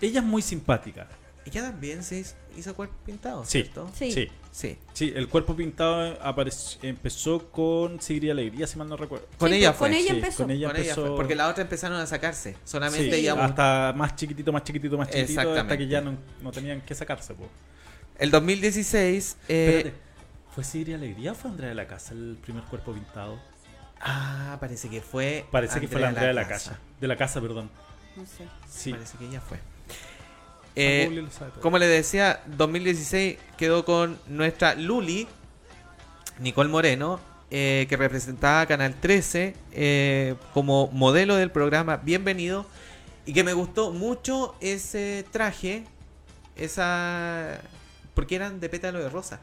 Ella 0.00 0.20
es 0.20 0.26
muy 0.26 0.42
simpática. 0.42 1.08
Ella 1.44 1.62
también 1.62 2.04
se 2.04 2.18
hizo- 2.20 2.34
hizo 2.56 2.74
cuerpo 2.74 2.94
pintado, 3.04 3.44
Sí, 3.44 3.62
¿cierto? 3.62 3.90
sí. 3.94 4.12
Sí. 4.12 4.28
Sí. 4.58 4.76
Sí, 4.92 5.12
el 5.14 5.28
cuerpo 5.28 5.54
pintado 5.54 6.18
apareció- 6.20 6.80
empezó 6.82 7.48
con 7.52 8.00
Sigrid 8.00 8.30
Alegría, 8.32 8.66
si 8.66 8.76
mal 8.76 8.88
no 8.88 8.96
recuerdo. 8.96 9.28
Con 9.38 9.50
Sí, 9.50 9.54
ella 9.58 9.68
pues, 9.70 9.78
con 9.78 9.88
fue. 9.90 9.98
ella 10.00 10.10
Sí, 10.10 10.16
empezó. 10.16 10.42
con 10.42 10.50
ella 10.50 10.66
Con 10.66 10.76
ella 10.76 10.84
empezó. 10.90 11.06
fue, 11.06 11.16
porque 11.16 11.34
la 11.36 11.46
otra 11.48 11.62
empezaron 11.62 11.96
a 12.00 12.06
sacarse. 12.06 12.56
Solamente 12.64 13.08
Sí, 13.08 13.20
ella. 13.20 13.34
hasta 13.44 13.92
más 13.96 14.16
chiquitito, 14.16 14.52
más 14.52 14.64
chiquitito, 14.64 14.98
más 14.98 15.10
chiquitito, 15.10 15.52
hasta 15.54 15.78
que 15.78 15.86
ya 15.86 16.00
no, 16.00 16.16
no 16.42 16.50
tenían 16.50 16.80
que 16.80 16.92
sacarse. 16.96 17.34
po. 17.34 17.46
El 18.18 18.32
2016. 18.32 19.36
eh, 19.48 19.74
Espérate, 19.76 20.00
¿fue 20.52 20.64
Sigrid 20.64 20.94
Alegría 20.94 21.30
o 21.30 21.34
fue 21.36 21.50
Andrea 21.52 21.68
de 21.68 21.76
la 21.76 21.86
Casa 21.86 22.14
el 22.14 22.36
primer 22.42 22.64
cuerpo 22.64 22.92
pintado? 22.92 23.38
ah, 24.00 24.56
parece 24.60 24.88
que 24.88 25.00
fue. 25.00 25.44
Parece 25.52 25.80
que 25.80 25.86
fue 25.86 26.00
la 26.00 26.08
Andrea 26.08 26.26
de 26.28 26.34
la 26.34 26.48
Casa. 26.48 26.80
De 27.00 27.06
la 27.06 27.16
Casa, 27.16 27.40
perdón. 27.40 27.70
No 28.16 28.26
sé. 28.26 28.44
Sí. 28.68 28.90
Parece 28.90 29.18
que 29.18 29.26
ella 29.26 29.40
fue. 29.40 29.58
Eh, 30.80 31.26
como 31.60 31.76
le 31.78 31.88
decía, 31.88 32.40
2016 32.46 33.36
quedó 33.56 33.84
con 33.84 34.16
nuestra 34.28 34.76
Luli, 34.76 35.26
Nicole 36.38 36.68
Moreno, 36.68 37.18
eh, 37.50 37.86
que 37.88 37.96
representaba 37.96 38.64
Canal 38.66 38.94
13 38.94 39.56
eh, 39.72 40.36
como 40.54 40.86
modelo 40.92 41.34
del 41.34 41.50
programa 41.50 41.96
Bienvenido. 41.96 42.64
Y 43.26 43.32
que 43.32 43.42
me 43.42 43.54
gustó 43.54 43.90
mucho 43.90 44.54
ese 44.60 45.24
traje, 45.32 45.84
esa. 46.54 47.60
porque 48.14 48.36
eran 48.36 48.60
de 48.60 48.68
pétalo 48.68 49.00
de 49.00 49.08
rosa. 49.08 49.40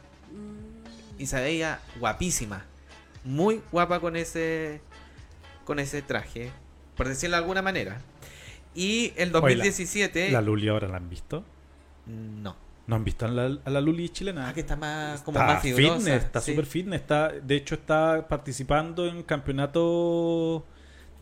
Y 1.20 1.26
se 1.26 1.36
veía 1.42 1.82
guapísima. 2.00 2.64
Muy 3.26 3.62
guapa 3.74 4.00
con 4.00 4.16
ese. 4.16 4.80
con 5.66 5.80
ese 5.80 6.02
traje. 6.02 6.50
Por 6.96 7.10
decirlo 7.10 7.36
de 7.36 7.42
alguna 7.42 7.62
manera. 7.62 8.00
Y 8.76 9.14
el 9.16 9.30
Oye, 9.30 9.56
la- 9.56 9.64
2017. 9.64 10.32
¿La 10.32 10.42
Luli 10.42 10.68
ahora 10.68 10.88
la 10.88 10.98
han 10.98 11.10
visto? 11.10 11.44
No. 12.06 12.56
¿No 12.88 12.96
han 12.98 13.04
visto 13.04 13.26
a 13.26 13.30
la, 13.30 13.58
a 13.66 13.70
la 13.72 13.82
Luli 13.82 14.10
chilena? 14.10 14.50
Ah, 14.50 14.54
que 14.54 14.60
está 14.60 14.76
más, 14.76 15.22
como 15.22 15.40
Está 15.40 15.54
más 15.56 15.64
fitness, 15.64 16.08
está 16.08 16.40
sí. 16.42 16.52
súper 16.52 16.66
fitness. 16.68 17.02
Está, 17.02 17.30
de 17.30 17.56
hecho, 17.56 17.74
está 17.76 18.28
participando 18.28 19.08
en 19.08 19.24
campeonato 19.24 20.64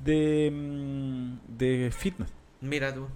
de, 0.04 0.52
mm, 0.52 1.38
de 1.58 1.92
fitness. 1.98 2.30
Mira 2.60 2.94
tú. 2.94 3.08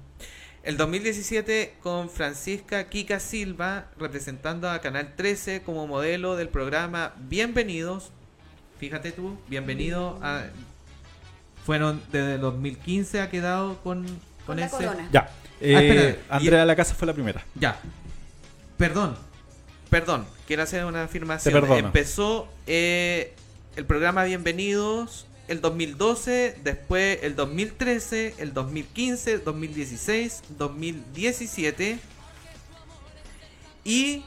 El 0.63 0.77
2017 0.77 1.75
con 1.81 2.09
Francisca 2.09 2.87
Kika 2.89 3.19
Silva 3.19 3.87
representando 3.97 4.69
a 4.69 4.79
Canal 4.79 5.15
13 5.15 5.61
como 5.63 5.87
modelo 5.87 6.35
del 6.35 6.49
programa 6.49 7.13
Bienvenidos. 7.27 8.11
Fíjate 8.77 9.11
tú, 9.11 9.37
bienvenido 9.49 10.19
a... 10.21 10.43
Fueron 11.65 12.01
desde 12.11 12.35
el 12.35 12.41
2015 12.41 13.19
ha 13.21 13.29
quedado 13.29 13.77
con, 13.81 14.05
con, 14.47 14.57
ese... 14.59 14.75
corona. 14.75 15.07
Ya. 15.11 15.29
Eh, 15.61 16.19
Ah, 16.29 16.37
y- 16.37 16.43
Andrea 16.47 16.61
de 16.61 16.65
la 16.65 16.75
Casa 16.75 16.95
fue 16.95 17.05
la 17.05 17.13
primera. 17.13 17.43
Ya. 17.55 17.79
Perdón. 18.77 19.15
Perdón. 19.89 20.25
Quiero 20.47 20.63
hacer 20.63 20.85
una 20.85 21.03
afirmación. 21.03 21.67
Te. 21.67 21.77
Empezó 21.77 22.47
eh, 22.65 23.35
el 23.75 23.85
programa 23.85 24.23
Bienvenidos 24.23 25.27
el 25.47 25.61
2012, 25.61 26.57
después 26.63 27.19
el 27.23 27.35
2013, 27.35 28.35
el 28.39 28.53
2015, 28.53 29.37
2016, 29.39 30.43
2017 30.57 31.99
y 33.85 34.23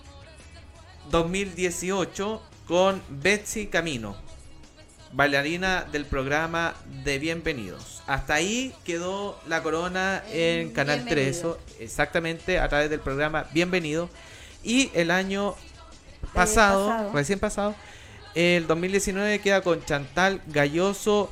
2018 1.11 2.43
con 2.67 3.03
Betsy 3.11 3.67
Camino, 3.67 4.17
bailarina 5.13 5.87
del 5.91 6.05
programa 6.05 6.75
de 7.05 7.19
Bienvenidos. 7.19 8.03
Hasta 8.07 8.35
ahí 8.35 8.75
quedó 8.85 9.41
la 9.49 9.63
corona 9.63 10.23
en 10.33 10.73
Canal 10.73 11.05
3, 11.05 11.15
Bienvenidos. 11.15 11.59
exactamente 11.81 12.59
a 12.59 12.69
través 12.69 12.91
del 12.91 13.01
programa 13.01 13.47
Bienvenido. 13.53 14.09
Y 14.63 14.91
el 14.95 15.11
año 15.11 15.55
pasado, 16.35 16.89
pasado. 16.89 17.13
recién 17.13 17.39
pasado, 17.39 17.75
el 18.35 18.67
2019 18.67 19.41
queda 19.41 19.63
con 19.63 19.85
Chantal 19.85 20.41
Galloso 20.47 21.31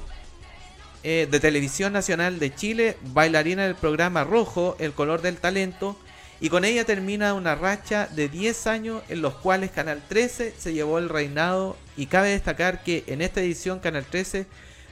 eh, 1.04 1.28
de 1.30 1.40
Televisión 1.40 1.92
Nacional 1.92 2.38
de 2.38 2.54
Chile, 2.54 2.96
bailarina 3.12 3.64
del 3.64 3.76
programa 3.76 4.24
Rojo, 4.24 4.76
El 4.80 4.92
Color 4.92 5.22
del 5.22 5.36
Talento, 5.36 5.96
y 6.40 6.48
con 6.50 6.64
ella 6.64 6.84
termina 6.84 7.34
una 7.34 7.54
racha 7.54 8.06
de 8.14 8.28
10 8.28 8.66
años 8.68 9.02
en 9.08 9.22
los 9.22 9.34
cuales 9.34 9.70
Canal 9.72 10.02
13 10.08 10.54
se 10.56 10.72
llevó 10.72 10.98
el 10.98 11.08
reinado 11.08 11.76
y 11.96 12.06
cabe 12.06 12.30
destacar 12.30 12.82
que 12.84 13.04
en 13.08 13.22
esta 13.22 13.40
edición 13.40 13.80
Canal 13.80 14.04
13 14.04 14.46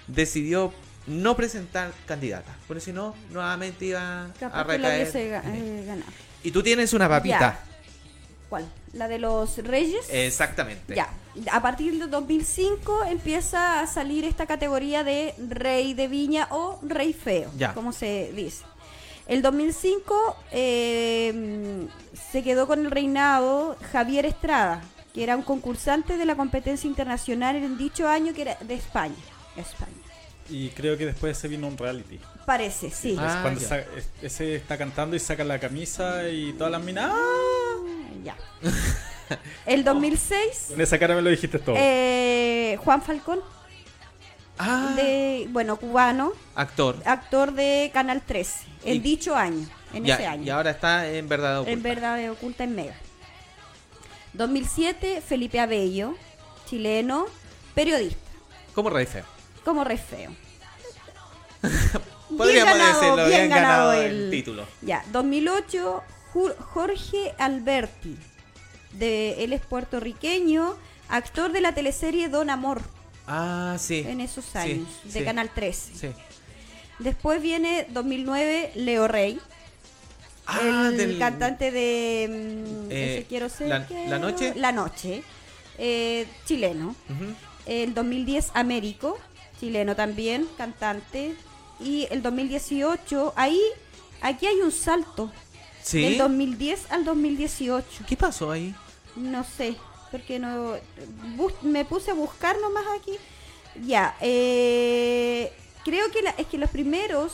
decidió 0.09 0.73
no 1.07 1.37
presentar 1.37 1.93
candidata. 2.07 2.55
Porque 2.67 2.81
si 2.81 2.93
no, 2.93 3.15
nuevamente 3.31 3.85
iba 3.87 4.25
a 4.25 4.33
Capaz 4.41 4.65
que 4.67 4.73
recaer. 4.79 5.13
ga- 5.13 5.43
eh, 5.55 5.85
ganado. 5.87 6.11
Y 6.43 6.51
tú 6.51 6.63
tienes 6.63 6.93
una 6.93 7.09
papita. 7.09 7.39
Ya. 7.39 7.61
¿Cuál? 8.49 8.65
¿La 8.93 9.09
de 9.09 9.19
los 9.19 9.59
reyes? 9.59 10.07
Exactamente. 10.11 10.95
Ya. 10.95 11.09
A 11.53 11.61
partir 11.63 11.99
del 11.99 12.09
2005 12.11 13.05
empieza 13.05 13.81
a 13.81 13.87
salir 13.87 14.25
esta 14.25 14.47
categoría 14.47 15.05
de 15.05 15.35
rey 15.49 15.95
de 15.95 16.09
viña 16.09 16.49
o 16.51 16.79
rey 16.83 17.13
feo, 17.13 17.51
Ya. 17.57 17.75
como 17.75 17.93
se 17.93 18.33
dice. 18.35 18.65
El 19.27 19.43
2005 19.43 20.37
eh, 20.53 21.87
se 22.31 22.43
quedó 22.43 22.67
con 22.67 22.85
el 22.85 22.91
reinado 22.91 23.77
Javier 23.93 24.25
Estrada, 24.25 24.83
que 25.13 25.23
era 25.23 25.37
un 25.37 25.43
concursante 25.43 26.17
de 26.17 26.25
la 26.25 26.37
competencia 26.37 26.87
internacional 26.89 27.57
en 27.57 27.77
dicho 27.77 28.09
año 28.09 28.33
que 28.35 28.43
era 28.43 28.57
de 28.61 28.75
España. 28.75 29.15
España. 29.57 29.91
Y 30.49 30.69
creo 30.71 30.97
que 30.97 31.07
después 31.07 31.37
se 31.37 31.49
vino 31.49 31.67
un 31.67 31.77
reality. 31.77 32.21
Parece, 32.45 32.91
sí. 32.91 33.13
Es 33.13 33.19
Ah, 33.19 33.41
cuando 33.43 33.61
ese 34.23 34.55
está 34.55 34.79
cantando 34.79 35.17
y 35.17 35.19
saca 35.19 35.43
la 35.43 35.59
camisa 35.59 36.29
y 36.29 36.53
todas 36.53 36.71
las 36.71 36.83
minas. 36.83 37.11
¡ah! 37.13 37.77
Ya. 38.23 38.37
El 39.67 39.83
2006 39.83 40.67
Con 40.69 40.81
esa 40.81 40.99
cara 41.01 41.17
me 41.17 41.23
lo 41.23 41.31
dijiste 41.31 41.59
todo. 41.59 41.75
Eh, 41.77 42.79
Juan 42.85 43.03
Falcón. 43.03 43.41
Ah. 44.59 44.93
De, 44.97 45.47
bueno, 45.51 45.77
cubano, 45.77 46.33
Actor. 46.55 46.97
actor 47.05 47.53
de 47.53 47.91
Canal 47.93 48.23
13, 48.23 48.65
en 48.85 48.97
Y- 48.97 48.99
dicho 49.01 49.37
año, 49.37 49.67
en 49.93 50.05
Ya, 50.05 50.15
ese 50.15 50.27
año. 50.27 50.45
Y 50.45 50.51
ahora 50.51 50.71
está 50.71 51.09
en 51.11 51.29
verdad 51.29 51.57
oculta. 51.61 51.73
En 51.73 51.83
verdad 51.83 52.31
oculta 52.31 52.65
en 52.65 52.75
Mega. 52.75 52.95
2007, 54.33 55.23
Felipe 55.27 55.61
Abello, 55.61 56.15
chileno, 56.67 57.27
periodista, 57.75 58.19
Como 58.75 58.91
rey 58.91 59.07
feo. 59.07 59.25
como 59.65 59.85
re 59.85 59.99
feo. 59.99 60.31
Podríamos 62.37 62.77
ganado, 62.77 63.01
decirlo, 63.01 63.17
bien 63.27 63.29
bien 63.39 63.49
ganado, 63.51 63.89
ganado 63.91 63.93
el 64.03 64.25
el- 64.25 64.31
título. 64.31 64.67
Ya, 64.83 65.05
2008, 65.13 66.03
Ju- 66.35 66.57
Jorge 66.59 67.35
Alberti, 67.39 68.17
de, 68.93 69.45
él 69.45 69.53
es 69.53 69.61
puertorriqueño, 69.65 70.77
actor 71.09 71.53
de 71.53 71.61
la 71.61 71.73
teleserie 71.73 72.29
Don 72.29 72.51
Amor, 72.51 72.83
Ah, 73.27 73.77
sí. 73.79 74.05
en 74.07 74.21
esos 74.21 74.45
Sí, 74.45 74.59
años, 74.59 74.89
de 75.05 75.19
sí. 75.21 75.25
Canal 75.25 75.51
13. 75.55 75.95
Sí. 75.95 76.09
Después 76.99 77.43
viene 77.43 77.87
2009 77.91 78.73
Leo 78.77 79.09
Rey. 79.09 79.41
Ah, 80.47 80.89
el 80.91 80.97
del- 80.97 81.19
cantante 81.19 81.71
de 81.73 82.29
mm, 82.29 82.91
Eh, 82.93 83.17
ese 83.19 83.27
quiero 83.27 83.49
ser 83.49 83.69
La- 83.69 84.19
Noche. 84.19 84.53
La 84.57 84.73
noche. 84.73 85.23
eh, 85.79 86.27
chileno. 86.47 86.95
El 87.67 87.93
2010 87.95 88.51
Américo, 88.55 89.19
chileno 89.61 89.95
también, 89.97 90.47
cantante. 90.57 91.35
Y 91.81 92.07
el 92.11 92.23
2018, 92.23 93.35
ahí, 93.37 93.61
aquí 94.23 94.47
hay 94.47 94.57
un 94.61 94.73
salto. 94.73 95.31
Sí. 95.83 96.01
Del 96.01 96.17
2010 96.19 96.91
al 96.91 97.05
2018. 97.05 98.05
¿Qué 98.09 98.17
pasó 98.17 98.51
ahí? 98.53 98.75
No 99.17 99.45
sé, 99.45 99.77
porque 100.11 100.39
no 100.39 100.75
me 101.63 101.85
puse 101.85 102.11
a 102.11 102.15
buscar 102.15 102.57
nomás 102.61 102.85
aquí. 102.99 103.13
Ya, 103.85 104.17
eh, 104.21 105.53
creo 105.85 106.11
que 106.11 106.23
la- 106.23 106.31
es 106.31 106.47
que 106.47 106.59
los 106.59 106.71
primeros 106.71 107.33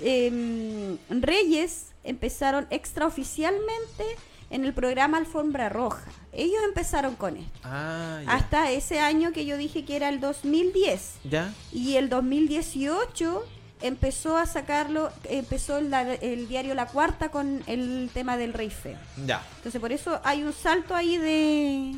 em, 0.00 0.98
reyes 1.08 1.86
empezaron 2.04 2.66
extraoficialmente 2.70 4.04
en 4.50 4.64
el 4.64 4.74
programa 4.74 5.18
Alfombra 5.18 5.68
Roja. 5.68 6.04
Ellos 6.32 6.60
empezaron 6.64 7.14
con 7.14 7.36
esto. 7.36 7.58
Ah, 7.64 8.20
ya. 8.24 8.32
Hasta 8.32 8.70
ese 8.72 8.98
año 9.00 9.32
que 9.32 9.44
yo 9.46 9.56
dije 9.56 9.84
que 9.84 9.96
era 9.96 10.08
el 10.08 10.18
2010. 10.20 11.14
¿Ya? 11.24 11.52
Y 11.72 11.96
el 11.96 12.08
2018 12.08 13.44
empezó 13.82 14.36
a 14.36 14.46
sacarlo, 14.46 15.10
empezó 15.28 15.78
el 15.78 16.48
diario 16.48 16.74
La 16.74 16.86
Cuarta 16.86 17.30
con 17.30 17.62
el 17.66 18.10
tema 18.12 18.36
del 18.36 18.52
rey 18.52 18.70
feo. 18.70 18.98
Ya. 19.26 19.42
Entonces 19.56 19.80
por 19.80 19.92
eso 19.92 20.20
hay 20.24 20.42
un 20.42 20.52
salto 20.52 20.94
ahí 20.94 21.18
de, 21.18 21.94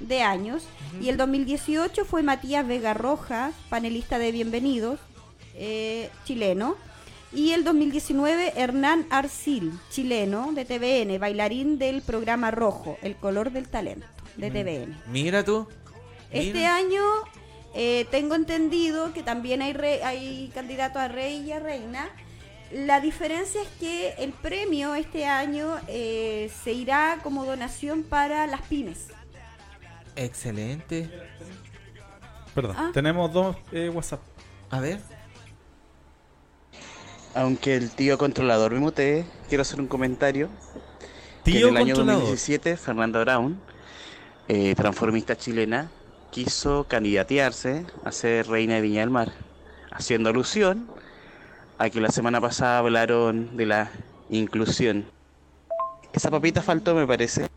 de 0.00 0.22
años. 0.22 0.64
Y 1.00 1.08
el 1.08 1.16
2018 1.16 2.04
fue 2.04 2.22
Matías 2.22 2.66
Vega 2.66 2.94
Rojas, 2.94 3.54
panelista 3.68 4.18
de 4.18 4.32
Bienvenidos, 4.32 5.00
eh, 5.54 6.10
chileno. 6.24 6.76
Y 7.32 7.52
el 7.52 7.64
2019 7.64 8.52
Hernán 8.56 9.06
Arcil, 9.08 9.72
chileno, 9.90 10.52
de 10.52 10.66
TVN, 10.66 11.18
bailarín 11.18 11.78
del 11.78 12.02
programa 12.02 12.50
Rojo, 12.50 12.98
El 13.00 13.16
color 13.16 13.52
del 13.52 13.68
talento, 13.68 14.06
de 14.36 14.50
TVN. 14.50 15.00
Mira 15.06 15.42
tú. 15.42 15.66
Este 16.30 16.66
año 16.66 17.02
eh, 17.74 18.06
tengo 18.10 18.34
entendido 18.34 19.12
que 19.12 19.22
también 19.22 19.62
hay, 19.62 19.72
re- 19.72 20.02
hay 20.04 20.50
candidato 20.54 20.98
a 20.98 21.08
rey 21.08 21.42
y 21.46 21.52
a 21.52 21.58
reina. 21.60 22.08
La 22.72 23.00
diferencia 23.00 23.60
es 23.60 23.68
que 23.80 24.14
el 24.18 24.32
premio 24.32 24.94
este 24.94 25.26
año 25.26 25.76
eh, 25.88 26.50
se 26.64 26.72
irá 26.72 27.18
como 27.22 27.44
donación 27.44 28.02
para 28.02 28.46
las 28.46 28.62
pymes. 28.62 29.08
Excelente. 30.16 31.10
Perdón, 32.54 32.76
Ah. 32.78 32.90
tenemos 32.94 33.32
dos 33.32 33.56
eh, 33.72 33.88
WhatsApp. 33.90 34.20
A 34.70 34.80
ver. 34.80 35.00
Aunque 37.34 37.76
el 37.76 37.90
tío 37.90 38.18
controlador 38.18 38.72
me 38.72 38.80
mutee, 38.80 39.24
quiero 39.48 39.62
hacer 39.62 39.80
un 39.80 39.86
comentario. 39.86 40.48
que 41.44 41.52
Tío 41.52 41.68
en 41.68 41.76
el 41.76 41.82
año 41.82 41.94
controlador. 41.94 42.20
2017, 42.28 42.76
Fernanda 42.76 43.20
Brown, 43.20 43.58
eh, 44.48 44.74
transformista 44.76 45.36
chilena, 45.36 45.90
quiso 46.32 46.84
candidatearse 46.88 47.84
a 48.04 48.10
ser 48.10 48.48
reina 48.48 48.74
de 48.76 48.80
Viña 48.80 49.00
del 49.00 49.10
Mar, 49.10 49.30
haciendo 49.92 50.30
alusión 50.30 50.88
a 51.78 51.90
que 51.90 52.00
la 52.00 52.08
semana 52.08 52.40
pasada 52.40 52.78
hablaron 52.78 53.56
de 53.56 53.66
la 53.66 53.90
inclusión. 54.30 55.04
Esa 56.12 56.30
papita 56.30 56.62
faltó, 56.62 56.94
me 56.94 57.06
parece. 57.06 57.48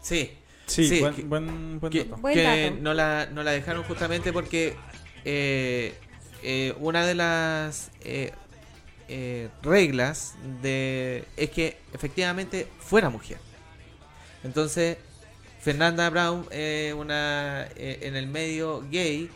Sí. 0.00 0.30
Sí, 0.66 1.00
buen- 1.00 1.14
que- 1.14 1.22
buen- 1.24 1.80
buen 1.80 1.92
que, 1.92 2.04
dato. 2.04 2.20
Buen 2.22 2.34
que 2.34 2.42
dato. 2.42 2.76
no 2.80 2.94
la, 2.94 3.26
no 3.32 3.42
la 3.42 3.50
dejaron 3.50 3.82
justamente 3.82 4.32
porque 4.32 4.76
eh, 5.24 5.94
eh, 6.42 6.74
una 6.80 7.04
de 7.04 7.14
las 7.14 7.90
eh, 8.02 8.32
eh, 9.08 9.48
reglas 9.62 10.34
de 10.62 11.24
es 11.36 11.50
que 11.50 11.78
efectivamente 11.92 12.68
fuera 12.78 13.10
mujer. 13.10 13.38
Entonces, 14.44 14.96
Fernanda 15.62 16.10
Brown, 16.10 16.46
eh, 16.50 16.94
una 16.96 17.66
eh, 17.76 18.00
en 18.02 18.16
el 18.16 18.26
medio 18.26 18.84
gay, 18.90 19.30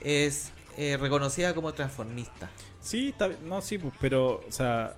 es 0.00 0.52
eh, 0.78 0.96
reconocida 0.98 1.54
como 1.54 1.72
transformista. 1.74 2.48
Sí. 2.80 3.14
No, 3.44 3.60
sí, 3.60 3.78
pues, 3.78 3.92
pero, 4.00 4.42
o 4.48 4.52
sea. 4.52 4.94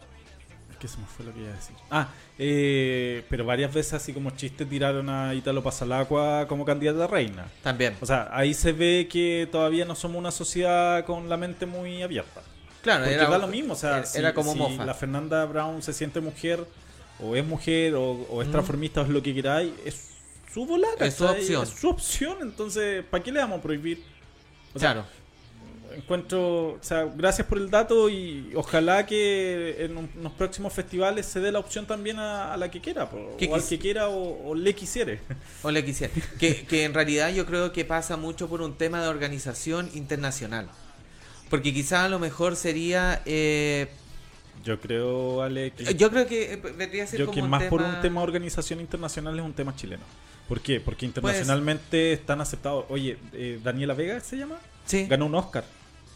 ¿Qué 0.78 0.88
se 0.88 0.98
me 0.98 1.06
fue 1.06 1.24
lo 1.24 1.32
que 1.32 1.40
iba 1.40 1.48
a 1.50 1.56
decir? 1.56 1.74
Ah, 1.90 2.08
eh, 2.38 3.24
pero 3.30 3.46
varias 3.46 3.72
veces, 3.72 3.94
así 3.94 4.12
como 4.12 4.30
chiste, 4.30 4.66
tiraron 4.66 5.08
a 5.08 5.32
Italo 5.34 5.62
Pasalacqua 5.62 6.46
como 6.46 6.66
candidata 6.66 7.04
a 7.04 7.06
reina. 7.06 7.46
También. 7.62 7.96
O 8.02 8.06
sea, 8.06 8.28
ahí 8.32 8.52
se 8.52 8.72
ve 8.72 9.08
que 9.10 9.48
todavía 9.50 9.86
no 9.86 9.94
somos 9.94 10.18
una 10.18 10.30
sociedad 10.30 11.02
con 11.06 11.30
la 11.30 11.38
mente 11.38 11.64
muy 11.64 12.02
abierta. 12.02 12.42
Claro, 12.82 13.04
Porque 13.04 13.14
era- 13.14 13.30
da 13.30 13.38
lo 13.38 13.46
mismo, 13.46 13.72
o 13.72 13.76
sea, 13.76 13.98
era- 13.98 14.06
si, 14.06 14.18
era 14.18 14.34
como 14.34 14.52
si 14.52 14.58
mofa. 14.58 14.84
la 14.84 14.92
Fernanda 14.92 15.46
Brown 15.46 15.80
se 15.82 15.94
siente 15.94 16.20
mujer, 16.20 16.66
o 17.18 17.34
es 17.34 17.46
mujer, 17.46 17.94
o, 17.94 18.10
o 18.28 18.42
es 18.42 18.48
Mm. 18.48 18.52
transformista, 18.52 19.00
o 19.00 19.04
es 19.04 19.10
lo 19.10 19.22
que 19.22 19.32
queráis, 19.32 19.72
es 19.86 20.10
su 20.54 20.84
Es 21.00 21.14
su 21.14 21.24
opción. 21.26 21.62
Es 21.64 21.68
su 21.70 21.88
opción, 21.88 22.38
entonces, 22.42 23.04
¿para 23.04 23.22
qué 23.22 23.32
le 23.32 23.40
vamos 23.40 23.58
a 23.58 23.62
prohibir? 23.62 24.02
O 24.74 24.78
sea, 24.78 24.92
Claro. 24.92 25.06
encuentro, 25.96 26.68
o 26.72 26.78
sea, 26.80 27.04
gracias 27.04 27.46
por 27.46 27.58
el 27.58 27.70
dato 27.70 28.08
y 28.08 28.50
ojalá 28.56 29.06
que 29.06 29.76
en 29.84 29.96
un- 29.96 30.10
unos 30.18 30.32
próximos 30.32 30.72
festivales 30.72 31.26
se 31.26 31.38
dé 31.40 31.52
la 31.52 31.58
opción 31.60 31.86
también 31.86 32.18
a, 32.18 32.52
a 32.52 32.56
la 32.56 32.70
que 32.70 32.80
quiera, 32.80 33.04
o 33.04 33.32
al 33.32 33.36
quis- 33.38 33.68
que 33.68 33.78
quiera 33.78 34.08
o, 34.08 34.48
o 34.50 34.54
le 34.54 34.74
quisiere. 34.74 35.20
O 35.62 35.70
le 35.70 35.84
quisiera. 35.84 36.12
Que, 36.38 36.64
que 36.66 36.84
en 36.84 36.94
realidad 36.94 37.32
yo 37.32 37.46
creo 37.46 37.72
que 37.72 37.84
pasa 37.84 38.16
mucho 38.16 38.48
por 38.48 38.60
un 38.62 38.74
tema 38.76 39.00
de 39.02 39.08
organización 39.08 39.90
internacional. 39.94 40.68
Porque 41.50 41.72
quizá 41.72 42.04
a 42.06 42.08
lo 42.08 42.18
mejor 42.18 42.56
sería... 42.56 43.22
eh, 43.26 43.86
Yo 44.64 44.80
creo, 44.80 45.42
Ale, 45.42 45.70
que... 45.72 45.94
yo 45.94 46.10
creo 46.10 46.26
que 46.26 46.56
vendría 46.76 47.04
a 47.04 47.06
ser 47.06 47.20
Yo 47.20 47.26
como 47.26 47.34
que 47.36 47.42
un 47.42 47.50
más 47.50 47.62
por 47.64 47.82
un 47.82 48.00
tema 48.00 48.20
de 48.22 48.24
organización 48.26 48.80
internacional 48.80 49.38
es 49.38 49.44
un 49.44 49.52
tema 49.52 49.76
chileno. 49.76 50.02
¿Por 50.48 50.60
qué? 50.60 50.80
Porque 50.80 51.06
internacionalmente 51.06 52.12
están 52.12 52.40
aceptados. 52.40 52.84
Oye, 52.88 53.18
eh, 53.32 53.58
Daniela 53.62 53.94
Vega 53.94 54.20
se 54.20 54.36
llama. 54.36 54.56
Sí. 54.84 55.06
Ganó 55.06 55.26
un 55.26 55.34
Oscar. 55.34 55.64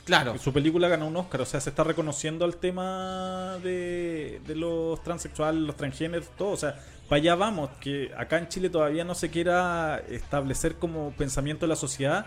Claro. 0.05 0.39
Su 0.39 0.53
película 0.53 0.89
ganó 0.89 1.07
un 1.07 1.17
Oscar. 1.17 1.41
O 1.43 1.47
sea, 1.47 1.61
se 1.61 1.71
está 1.71 1.85
reconociendo 1.85 2.45
al 2.45 2.57
tema 2.57 3.59
de, 3.63 4.41
de 4.47 4.55
los 4.55 5.03
transexuales, 5.03 5.61
los 5.63 5.77
transgéneros, 5.77 6.29
todo. 6.37 6.51
O 6.51 6.57
sea, 6.57 6.79
para 7.09 7.21
allá 7.21 7.35
vamos. 7.35 7.71
Que 7.81 8.11
acá 8.17 8.39
en 8.39 8.49
Chile 8.49 8.71
todavía 8.71 9.05
no 9.05 9.15
se 9.15 9.31
quiera 9.31 10.03
establecer 10.11 10.75
como 10.77 11.11
pensamiento 11.13 11.67
de 11.67 11.69
la 11.69 11.77
sociedad. 11.77 12.27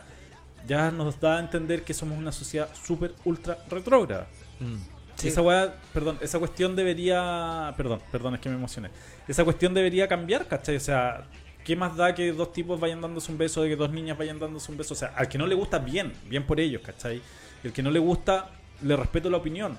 Ya 0.67 0.91
nos 0.91 1.19
da 1.19 1.37
a 1.37 1.39
entender 1.39 1.83
que 1.83 1.93
somos 1.93 2.17
una 2.17 2.31
sociedad 2.31 2.69
súper 2.83 3.13
ultra 3.25 3.57
retrógrada. 3.69 4.27
Mm. 4.59 4.75
Sí. 5.15 5.27
Esa 5.27 5.41
weá- 5.41 5.73
perdón, 5.93 6.17
esa 6.21 6.39
cuestión 6.39 6.75
debería. 6.75 7.73
Perdón, 7.77 7.99
perdón, 8.11 8.35
es 8.35 8.41
que 8.41 8.49
me 8.49 8.55
emocioné. 8.55 8.89
Esa 9.27 9.43
cuestión 9.43 9.73
debería 9.73 10.07
cambiar, 10.07 10.47
¿cachai? 10.47 10.75
O 10.77 10.79
sea, 10.79 11.25
¿qué 11.63 11.75
más 11.75 11.95
da 11.95 12.13
que 12.13 12.31
dos 12.31 12.53
tipos 12.53 12.79
vayan 12.79 13.01
dándose 13.01 13.31
un 13.31 13.37
beso, 13.37 13.61
de 13.61 13.69
que 13.69 13.75
dos 13.75 13.91
niñas 13.91 14.17
vayan 14.17 14.39
dándose 14.39 14.71
un 14.71 14.77
beso? 14.77 14.93
O 14.93 14.97
sea, 14.97 15.09
al 15.15 15.27
que 15.27 15.37
no 15.37 15.47
le 15.47 15.55
gusta, 15.55 15.79
bien, 15.79 16.13
bien 16.27 16.45
por 16.45 16.59
ellos, 16.59 16.81
¿cachai? 16.81 17.21
El 17.63 17.73
que 17.73 17.83
no 17.83 17.91
le 17.91 17.99
gusta, 17.99 18.49
le 18.81 18.95
respeto 18.95 19.29
la 19.29 19.37
opinión. 19.37 19.77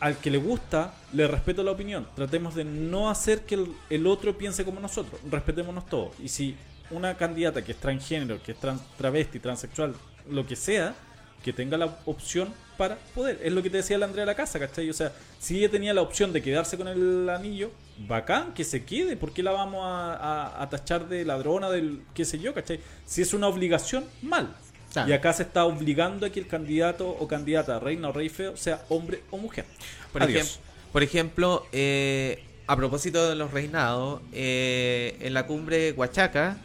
Al 0.00 0.18
que 0.18 0.30
le 0.30 0.38
gusta, 0.38 0.94
le 1.12 1.26
respeto 1.26 1.62
la 1.62 1.70
opinión. 1.70 2.06
Tratemos 2.14 2.54
de 2.54 2.64
no 2.64 3.10
hacer 3.10 3.42
que 3.42 3.54
el, 3.54 3.72
el 3.90 4.06
otro 4.06 4.36
piense 4.36 4.64
como 4.64 4.80
nosotros. 4.80 5.20
Respetémonos 5.30 5.86
todos. 5.86 6.12
Y 6.20 6.28
si 6.28 6.56
una 6.90 7.16
candidata 7.16 7.62
que 7.62 7.72
es 7.72 7.78
transgénero, 7.78 8.42
que 8.42 8.52
es 8.52 8.58
trans, 8.58 8.82
travesti, 8.96 9.38
transexual, 9.38 9.94
lo 10.28 10.46
que 10.46 10.56
sea, 10.56 10.94
que 11.42 11.52
tenga 11.52 11.76
la 11.76 11.98
opción 12.06 12.52
para 12.76 12.96
poder. 13.14 13.40
Es 13.42 13.52
lo 13.52 13.62
que 13.62 13.70
te 13.70 13.78
decía 13.78 13.96
la 13.98 14.06
Andrea 14.06 14.22
de 14.22 14.26
la 14.26 14.34
casa, 14.34 14.58
¿cachai? 14.58 14.88
O 14.90 14.92
sea, 14.94 15.12
si 15.40 15.58
ella 15.58 15.70
tenía 15.70 15.92
la 15.94 16.02
opción 16.02 16.32
de 16.32 16.42
quedarse 16.42 16.76
con 16.76 16.88
el 16.88 17.28
anillo, 17.30 17.70
bacán, 18.08 18.54
que 18.54 18.64
se 18.64 18.84
quede. 18.84 19.16
¿Por 19.16 19.32
qué 19.32 19.42
la 19.42 19.52
vamos 19.52 19.82
a, 19.84 20.14
a- 20.14 20.62
a 20.62 20.68
tachar 20.70 21.08
de 21.08 21.24
ladrona, 21.24 21.70
del 21.70 22.02
qué 22.14 22.24
sé 22.24 22.38
yo, 22.38 22.52
¿cachai? 22.54 22.80
Si 23.06 23.22
es 23.22 23.32
una 23.34 23.48
obligación, 23.48 24.04
mal. 24.22 24.54
Claro. 24.92 25.08
Y 25.10 25.12
acá 25.12 25.32
se 25.32 25.42
está 25.42 25.64
obligando 25.64 26.24
a 26.26 26.30
que 26.30 26.38
el 26.40 26.46
candidato 26.46 27.08
o 27.08 27.26
candidata, 27.26 27.80
reina 27.80 28.08
o 28.10 28.12
rey 28.12 28.28
feo, 28.28 28.56
sea 28.56 28.82
hombre 28.88 29.22
o 29.30 29.38
mujer. 29.38 29.64
Por, 30.12 30.22
Adiós. 30.22 30.42
ejem- 30.42 30.58
por 30.92 31.02
ejemplo, 31.02 31.66
eh, 31.72 32.44
a 32.68 32.76
propósito 32.76 33.28
de 33.28 33.34
los 33.34 33.50
reinados, 33.50 34.20
eh, 34.32 35.16
en 35.20 35.34
la 35.34 35.46
cumbre 35.46 35.92
Huachaca, 35.92 36.58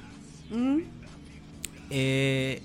¿Mm? 0.51 0.79
eh, 1.89 2.61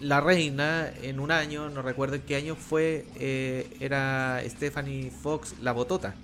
la 0.00 0.20
reina 0.20 0.90
en 1.02 1.20
un 1.20 1.30
año, 1.30 1.68
no 1.70 1.82
recuerdo 1.82 2.16
en 2.16 2.22
qué 2.22 2.36
año 2.36 2.54
fue, 2.56 3.04
eh, 3.16 3.66
era 3.80 4.40
Stephanie 4.46 5.10
Fox, 5.10 5.54
la 5.62 5.72
botota. 5.72 6.14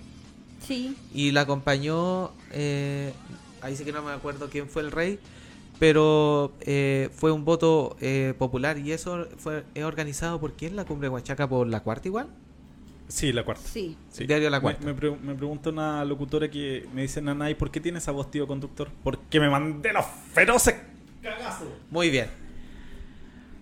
Sí. 0.65 0.95
Y 1.13 1.31
la 1.31 1.41
acompañó, 1.41 2.31
eh, 2.51 3.11
ahí 3.61 3.75
sí 3.75 3.83
que 3.83 3.91
no 3.91 4.01
me 4.01 4.11
acuerdo 4.11 4.49
quién 4.49 4.67
fue 4.69 4.81
el 4.81 4.91
rey, 4.91 5.19
pero 5.79 6.53
eh, 6.61 7.09
fue 7.13 7.31
un 7.31 7.43
voto 7.45 7.97
eh, 7.99 8.33
popular 8.37 8.77
y 8.77 8.91
eso 8.93 9.27
fue 9.37 9.63
es 9.75 9.83
organizado 9.83 10.39
por 10.39 10.53
quién 10.53 10.75
la 10.75 10.85
cumbre 10.85 11.09
Huachaca 11.09 11.47
por 11.47 11.67
la 11.67 11.81
cuarta 11.81 12.07
igual. 12.07 12.27
Sí, 13.07 13.31
la 13.31 13.43
cuarta. 13.45 13.61
Sí. 13.67 13.95
Diario 14.17 14.49
La 14.49 14.57
Me- 14.57 14.61
Cuarta. 14.63 14.83
Me, 14.85 14.93
pre- 14.95 15.15
me 15.15 15.35
pregunta 15.35 15.69
una 15.69 16.03
locutora 16.05 16.49
que 16.49 16.87
me 16.93 17.03
dice, 17.03 17.21
Nanay, 17.21 17.53
¿por 17.53 17.69
qué 17.69 17.79
tiene 17.79 17.99
esa 17.99 18.11
voz, 18.11 18.31
tío 18.31 18.47
conductor? 18.47 18.89
Porque 19.03 19.39
me 19.39 19.47
mandé 19.49 19.93
los 19.93 20.05
feroces 20.33 20.73
cagazos. 21.21 21.67
Muy 21.91 22.09
bien. 22.09 22.29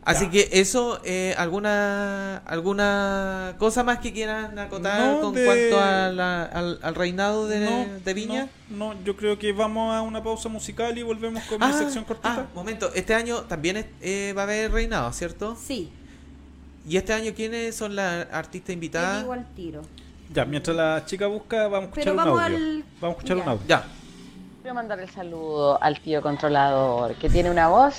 Así 0.06 0.30
que 0.30 0.50
eso, 0.52 1.00
eh, 1.06 1.34
alguna 1.38 2.38
alguna 2.46 3.56
cosa 3.58 3.84
más 3.84 4.00
que 4.00 4.12
quieran 4.12 4.58
acotar 4.60 5.00
No, 5.16 5.22
con 5.22 5.34
de- 5.34 5.46
cuanto 5.46 5.80
a 5.80 6.10
la- 6.10 6.44
al, 6.44 6.80
al 6.82 6.96
reinado 6.96 7.48
de, 7.48 7.60
No, 7.62 7.86
de 8.04 8.14
Viña. 8.14 8.50
No, 8.70 8.94
no, 8.94 9.04
yo 9.04 9.16
creo 9.16 9.40
que 9.40 9.54
vamos 9.54 9.96
a 9.96 10.02
una 10.02 10.22
pausa 10.24 10.50
musical 10.50 10.98
y 10.98 11.04
volvemos 11.04 11.44
con 11.46 11.60
mi 11.60 11.66
Ah, 11.66 11.74
sección 11.74 12.04
cortita. 12.04 12.34
ah, 12.42 12.46
momento, 12.54 12.92
este 12.94 13.14
año 13.14 13.42
también 13.42 13.78
es- 13.78 13.86
eh, 14.02 14.34
va 14.36 14.42
a 14.42 14.44
haber 14.46 14.72
reinado, 14.72 15.12
¿cierto? 15.14 15.56
Sí. 15.56 15.90
¿Y 16.88 16.98
este 16.98 17.14
año 17.14 17.32
quiénes 17.34 17.76
son 17.76 17.96
las 17.96 18.28
artistas 18.32 18.68
Te 18.68 18.74
invitadas? 18.74 19.22
digo 19.22 19.34
al 19.34 19.46
tiro. 19.56 19.82
Ya, 20.34 20.44
mientras 20.46 20.76
la 20.76 21.04
chica 21.06 21.28
busca, 21.28 21.64
vamos 21.68 21.80
a 21.80 21.84
escuchar 21.84 22.04
Pero 22.04 22.12
un 22.12 22.18
vamos 22.18 22.42
audio. 22.42 22.58
al- 22.58 22.84
Vamos 23.00 23.16
a 23.16 23.20
escuchar 23.20 23.38
Ya. 23.38 23.44
un 23.44 23.50
audio. 23.50 23.64
Ya. 23.68 23.84
Quiero 24.62 24.76
mandar 24.76 25.00
el 25.00 25.10
saludo 25.10 25.82
al 25.82 26.00
tío 26.02 26.22
controlador, 26.22 27.16
que 27.16 27.30
tiene 27.30 27.52
una 27.52 27.68
voz, 27.68 27.96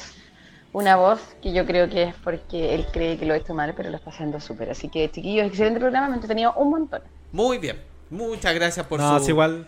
una 0.74 0.96
voz 0.96 1.20
que 1.40 1.52
yo 1.54 1.64
creo 1.64 1.88
que 1.88 2.02
es 2.02 2.14
porque 2.22 2.74
él 2.74 2.86
cree 2.92 3.16
que 3.16 3.24
lo 3.24 3.32
ha 3.32 3.36
hecho 3.36 3.54
mal, 3.54 3.72
pero 3.76 3.90
lo 3.90 3.96
está 3.96 4.10
haciendo 4.10 4.40
súper. 4.40 4.70
Así 4.70 4.88
que, 4.88 5.08
chiquillos, 5.10 5.46
excelente 5.46 5.78
programa, 5.80 6.08
me 6.08 6.12
he 6.14 6.16
entretenido 6.16 6.52
un 6.54 6.70
montón. 6.70 7.00
Muy 7.32 7.58
bien. 7.58 7.80
Muchas 8.10 8.54
gracias 8.54 8.84
por 8.86 9.00
no, 9.00 9.16
su... 9.16 9.22
es 9.22 9.28
igual, 9.28 9.66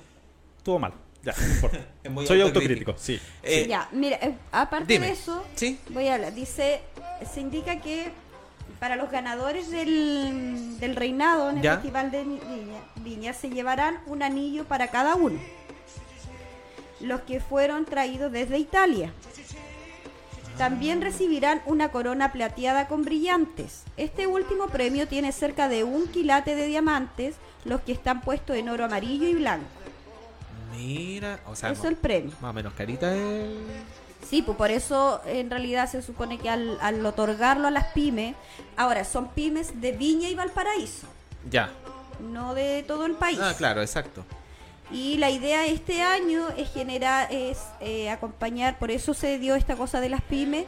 estuvo 0.59 0.79
mal. 0.81 0.93
Ya, 1.23 1.33
no 1.41 1.47
importa. 1.55 1.79
Es 2.05 2.11
muy 2.11 2.27
Soy 2.27 2.41
autocrítico. 2.41 2.91
autocrítico, 2.93 2.95
sí. 2.99 3.21
Eh, 3.43 3.67
ya, 3.69 3.89
mira, 3.93 4.17
eh, 4.21 4.35
aparte 4.53 4.93
dime. 4.93 5.07
de 5.07 5.13
eso, 5.13 5.45
Sí. 5.55 5.79
voy 5.91 6.07
a 6.09 6.15
hablar. 6.17 6.35
Dice, 6.35 6.81
se 7.33 7.41
indica 7.41 7.81
que 7.81 8.11
para 8.79 8.95
los 8.97 9.11
ganadores 9.11 9.71
del, 9.71 10.79
del 10.79 10.95
reinado 10.97 11.51
en 11.51 11.57
el 11.59 11.63
Ya. 11.63 11.75
Festival 11.77 12.11
de 12.11 12.25
Viña, 12.25 12.81
Viña 12.97 13.33
se 13.33 13.49
llevarán 13.51 13.99
un 14.07 14.23
anillo 14.23 14.65
para 14.65 14.89
cada 14.89 15.15
uno. 15.15 15.39
Los 17.01 17.21
que 17.23 17.41
fueron 17.41 17.85
traídos 17.85 18.31
desde 18.33 18.59
Italia. 18.59 19.13
También 20.59 21.03
recibirán 21.03 21.61
una 21.67 21.91
corona 21.91 22.33
plateada 22.33 22.89
con 22.89 23.05
brillantes. 23.05 23.83
Este 23.97 24.27
último 24.27 24.69
premio 24.69 25.07
tiene 25.07 25.33
cerca 25.33 25.69
de 25.69 25.85
un 25.85 26.07
quilate 26.09 26.55
de 26.55 26.67
diamantes, 26.67 27.35
los 27.65 27.81
que 27.83 27.93
están 27.93 28.23
puestos 28.23 28.57
en 28.57 28.69
oro 28.69 28.85
amarillo 28.87 29.27
y 29.29 29.35
blanco. 29.35 29.67
Mira, 30.77 31.41
o 31.47 31.55
sea, 31.57 31.71
Eso 31.71 31.83
más- 31.83 31.91
el 31.91 31.97
premio. 31.97 32.33
más 32.41 32.51
o 32.51 32.53
menos 32.55 32.73
carita 32.75 33.13
el... 33.15 33.57
Sí, 34.29 34.43
pues 34.43 34.57
por 34.59 34.71
eso 34.71 35.21
en 35.27 35.51
realidad 35.51 35.89
se 35.91 36.03
supone 36.03 36.39
que 36.39 36.49
al, 36.51 36.79
al 36.81 37.05
otorgarlo 37.07 37.69
a 37.69 37.71
las 37.71 37.89
pymes, 37.93 38.35
ahora 38.77 39.05
son 39.05 39.29
pymes 39.29 39.81
de 39.81 39.93
Viña 39.93 40.29
y 40.29 40.35
Valparaíso, 40.35 41.07
Ya. 41.51 41.71
no 42.33 42.55
de 42.55 42.83
todo 42.83 43.07
el 43.07 43.13
país. 43.15 43.39
Ah, 43.41 43.55
claro, 43.57 43.83
exacto. 43.83 44.25
Y 44.91 45.17
la 45.19 45.31
idea 45.31 45.67
este 45.67 46.01
año 46.03 46.49
es 46.57 46.71
generar, 46.73 47.29
es 47.33 47.59
eh, 47.81 48.09
acompañar, 48.09 48.79
por 48.79 48.91
eso 48.91 49.15
se 49.15 49.39
dio 49.39 49.55
esta 49.57 49.75
cosa 49.77 50.01
de 50.01 50.09
las 50.09 50.23
pymes, 50.23 50.65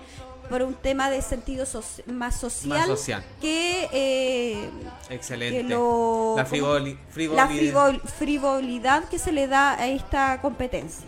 por 0.50 0.62
un 0.62 0.74
tema 0.74 1.10
de 1.10 1.20
sentido 1.22 1.66
soci- 1.66 2.04
más 2.06 2.40
social, 2.40 2.78
Más 2.78 2.86
social. 2.86 3.22
que 3.40 3.86
eh, 3.92 4.70
Excelente. 5.10 5.58
que 5.58 5.62
lo- 5.64 6.34
la 6.36 6.46
frivoli- 6.46 6.94
la 6.96 7.12
frivolidad. 7.12 7.48
frivol- 7.50 8.00
frivolidad 8.02 9.04
que 9.08 9.18
se 9.18 9.30
le 9.30 9.46
da 9.46 9.74
a 9.74 9.86
esta 9.88 10.40
competencia. 10.40 11.06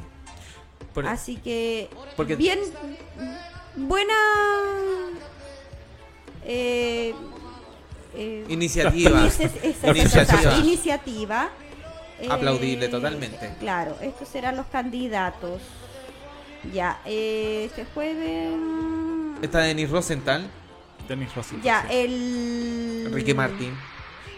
Por- 0.95 1.07
Así 1.07 1.37
que 1.37 1.89
porque- 2.17 2.37
bien 2.37 2.59
buena 3.77 4.15
eh, 6.45 7.15
eh, 8.15 8.45
Iniciativa. 8.49 9.27
inici- 9.27 10.61
iniciativa. 10.61 11.49
Eh, 12.21 12.29
Aplaudible 12.31 12.89
totalmente. 12.89 13.55
Claro, 13.61 13.97
estos 14.01 14.29
serán 14.29 14.57
los 14.57 14.67
candidatos. 14.67 15.63
Ya, 16.73 17.01
eh, 17.07 17.65
este 17.67 17.87
jueves. 17.95 18.53
Está 19.43 19.61
Denis 19.61 19.89
Rosenthal. 19.91 20.47
Denis 21.09 21.35
Rosenthal. 21.35 21.65
Ya, 21.65 21.87
el. 21.91 23.09
Ricky 23.13 23.33
Martin. 23.35 23.75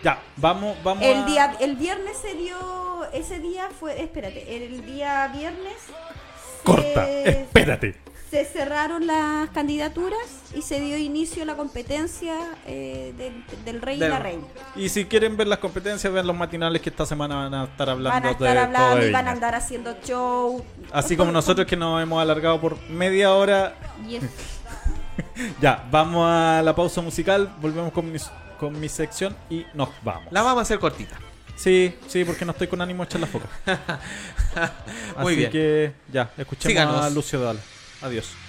Ya, 0.04 0.20
vamos, 0.36 0.76
vamos 0.82 1.04
El 1.04 1.18
a- 1.22 1.26
día, 1.26 1.56
el 1.60 1.76
viernes 1.76 2.16
se 2.16 2.34
dio, 2.34 3.04
ese 3.12 3.38
día 3.40 3.68
fue, 3.78 4.00
espérate, 4.02 4.56
el 4.56 4.84
día 4.84 5.28
viernes 5.28 5.74
Corta, 6.64 7.04
se- 7.06 7.28
espérate. 7.42 7.96
Se 8.32 8.46
cerraron 8.46 9.06
las 9.06 9.50
candidaturas 9.50 10.18
y 10.54 10.62
se 10.62 10.80
dio 10.80 10.96
inicio 10.96 11.42
a 11.42 11.44
la 11.44 11.54
competencia 11.54 12.34
eh, 12.66 13.12
del, 13.18 13.44
del 13.66 13.82
rey 13.82 13.96
y 13.96 14.00
la 14.00 14.20
reina. 14.20 14.44
Y 14.74 14.88
si 14.88 15.04
quieren 15.04 15.36
ver 15.36 15.48
las 15.48 15.58
competencias, 15.58 16.10
vean 16.10 16.26
los 16.26 16.34
matinales 16.34 16.80
que 16.80 16.88
esta 16.88 17.04
semana 17.04 17.34
van 17.34 17.52
a 17.52 17.64
estar 17.64 17.90
hablando 17.90 18.08
Van 18.08 18.24
a 18.24 18.30
estar 18.30 18.54
de 18.54 18.58
hablando 18.58 18.96
todo 18.96 19.06
y 19.06 19.12
van 19.12 19.28
a 19.28 19.32
andar 19.32 19.54
haciendo 19.54 19.94
show. 20.02 20.64
Así 20.90 21.14
como 21.14 21.30
nosotros 21.30 21.66
que 21.66 21.76
nos 21.76 22.02
hemos 22.02 22.22
alargado 22.22 22.58
por 22.58 22.80
media 22.88 23.34
hora. 23.34 23.74
Ya, 25.60 25.86
vamos 25.90 26.26
a 26.26 26.62
la 26.64 26.74
pausa 26.74 27.02
musical, 27.02 27.54
volvemos 27.60 27.92
con 27.92 28.10
mi, 28.10 28.18
con 28.58 28.80
mi 28.80 28.88
sección 28.88 29.36
y 29.50 29.66
nos 29.74 29.90
vamos. 30.02 30.32
La 30.32 30.40
vamos 30.40 30.60
a 30.60 30.62
hacer 30.62 30.78
cortita. 30.78 31.18
Sí, 31.54 31.94
sí, 32.08 32.24
porque 32.24 32.46
no 32.46 32.52
estoy 32.52 32.66
con 32.66 32.80
ánimo 32.80 33.02
de 33.02 33.08
echar 33.08 33.20
la 33.20 33.26
foca. 33.26 33.46
Muy 35.20 35.32
Así 35.32 35.36
bien. 35.36 35.50
que 35.50 35.92
ya, 36.10 36.30
escuchemos 36.38 36.72
Síganos. 36.72 37.04
a 37.04 37.10
Lucio 37.10 37.38
Dal. 37.40 37.58
Adiós. 38.02 38.41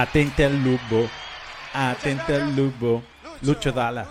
Atente 0.00 0.44
al 0.44 0.60
lupo. 0.62 1.08
Atente 1.72 2.34
al 2.34 2.56
lupo. 2.56 3.02
Lucho 3.42 3.70
Dala. 3.70 4.08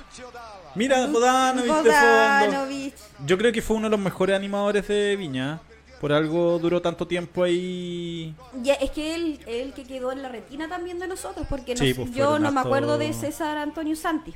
Mira, 0.76 1.08
Bodanovich. 1.08 1.68
Bodanovich. 1.68 2.94
Yo 3.26 3.38
creo 3.38 3.52
que 3.52 3.62
fue 3.62 3.76
uno 3.78 3.88
de 3.88 3.92
los 3.92 4.00
mejores 4.00 4.34
animadores 4.36 4.88
de 4.88 5.16
Viña. 5.18 5.60
Por 6.00 6.14
algo 6.14 6.58
duró 6.60 6.82
tanto 6.82 7.06
tiempo 7.08 7.44
ahí. 7.44 8.34
Ya, 8.62 8.74
es 8.76 8.92
que 8.92 9.14
él, 9.16 9.40
él 9.46 9.74
que 9.74 9.84
quedó 9.84 10.12
en 10.14 10.22
la 10.22 10.30
retina 10.30 10.68
también 10.70 11.00
de 11.00 11.08
nosotros, 11.08 11.46
porque 11.50 11.76
Sí, 11.76 11.90
nos- 11.90 11.98
pues 11.98 12.12
yo 12.16 12.40
no 12.40 12.52
me 12.52 12.62
acuerdo 12.62 12.98
de 12.98 13.12
César 13.14 13.58
Antonio 13.58 13.96
Santis, 13.96 14.36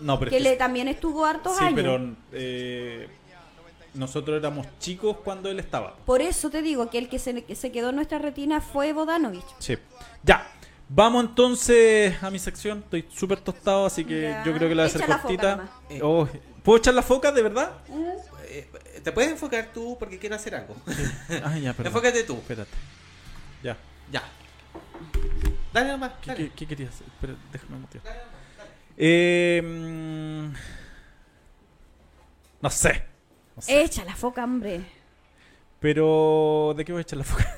No, 0.00 0.18
pero 0.18 0.30
que 0.30 0.36
es 0.38 0.42
que- 0.42 0.48
le 0.50 0.56
también 0.56 0.88
estuvo 0.88 1.24
hartos 1.26 1.56
Sí, 1.56 1.64
años. 1.64 1.74
pero 1.74 2.14
eh, 2.32 3.08
nosotros 3.94 4.36
éramos 4.38 4.66
chicos 4.78 5.16
cuando 5.24 5.48
él 5.50 5.58
estaba. 5.58 5.94
Por 6.06 6.20
eso 6.22 6.50
te 6.50 6.60
digo 6.62 6.88
que 6.90 6.98
el 6.98 7.08
que 7.08 7.18
se, 7.18 7.44
que 7.44 7.54
se 7.54 7.70
quedó 7.72 7.88
en 7.90 7.96
nuestra 7.96 8.18
retina 8.18 8.60
fue 8.60 8.92
Bodanovich. 8.92 9.44
Sí. 9.58 9.76
Ya. 10.22 10.46
Vamos 10.92 11.24
entonces 11.24 12.20
a 12.22 12.30
mi 12.30 12.38
sección. 12.40 12.80
Estoy 12.80 13.06
súper 13.10 13.40
tostado, 13.40 13.86
así 13.86 14.04
que 14.04 14.22
Ya. 14.22 14.44
yo 14.44 14.52
creo 14.54 14.68
que 14.68 14.74
la 14.74 14.82
voy 14.82 14.88
a 14.90 14.94
hacer 14.94 15.02
Echa 15.02 15.08
la 15.08 15.18
foca 15.18 15.22
cortita. 15.28 15.56
nomás. 15.56 15.70
Oh, 16.02 16.28
¿Puedo 16.64 16.78
echar 16.78 16.94
la 16.94 17.02
foca, 17.02 17.30
de 17.30 17.42
verdad? 17.42 17.70
Eh, 18.48 18.68
¿Te 19.04 19.12
puedes 19.12 19.30
enfocar 19.30 19.70
tú 19.72 19.96
porque 19.98 20.18
quiero 20.18 20.34
hacer 20.34 20.54
algo? 20.56 20.74
Ah, 21.44 21.56
ya, 21.58 21.72
perdón. 21.74 21.86
Enfócate 21.86 22.24
tú. 22.24 22.34
Espérate. 22.38 22.70
Ya. 23.62 23.76
Ya. 24.10 24.22
Dale 25.72 25.92
nomás. 25.92 26.12
¿Qué, 26.20 26.30
dale. 26.32 26.48
qué- 26.48 26.54
qué 26.56 26.66
querías 26.66 26.92
hacer? 26.94 27.06
Espera, 27.06 27.34
déjame 27.52 27.76
mutear. 27.78 28.04
Eh, 28.96 29.62
mm, 29.64 30.52
no 32.62 32.70
sé. 32.70 33.04
No 33.54 33.62
sé. 33.62 33.82
Echa 33.82 34.04
la 34.04 34.16
foca, 34.16 34.42
hombre. 34.44 34.80
Pero, 35.78 36.74
¿de 36.76 36.84
qué 36.84 36.92
voy 36.92 36.98
a 36.98 37.02
echar 37.02 37.18
la 37.18 37.24
foca? 37.24 37.56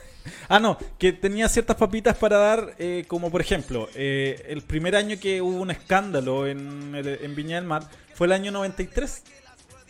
Ah, 0.48 0.58
no, 0.58 0.78
que 0.98 1.12
tenía 1.12 1.48
ciertas 1.48 1.76
papitas 1.76 2.16
para 2.16 2.36
dar, 2.38 2.74
eh, 2.78 3.04
como 3.08 3.30
por 3.30 3.40
ejemplo, 3.40 3.88
eh, 3.94 4.44
el 4.48 4.62
primer 4.62 4.96
año 4.96 5.16
que 5.20 5.40
hubo 5.42 5.60
un 5.60 5.70
escándalo 5.70 6.46
en, 6.46 6.94
el- 6.94 7.18
en 7.22 7.34
Viña 7.34 7.56
del 7.56 7.64
Mar 7.66 7.88
fue 8.14 8.26
el 8.26 8.32
año 8.32 8.52
93 8.52 9.22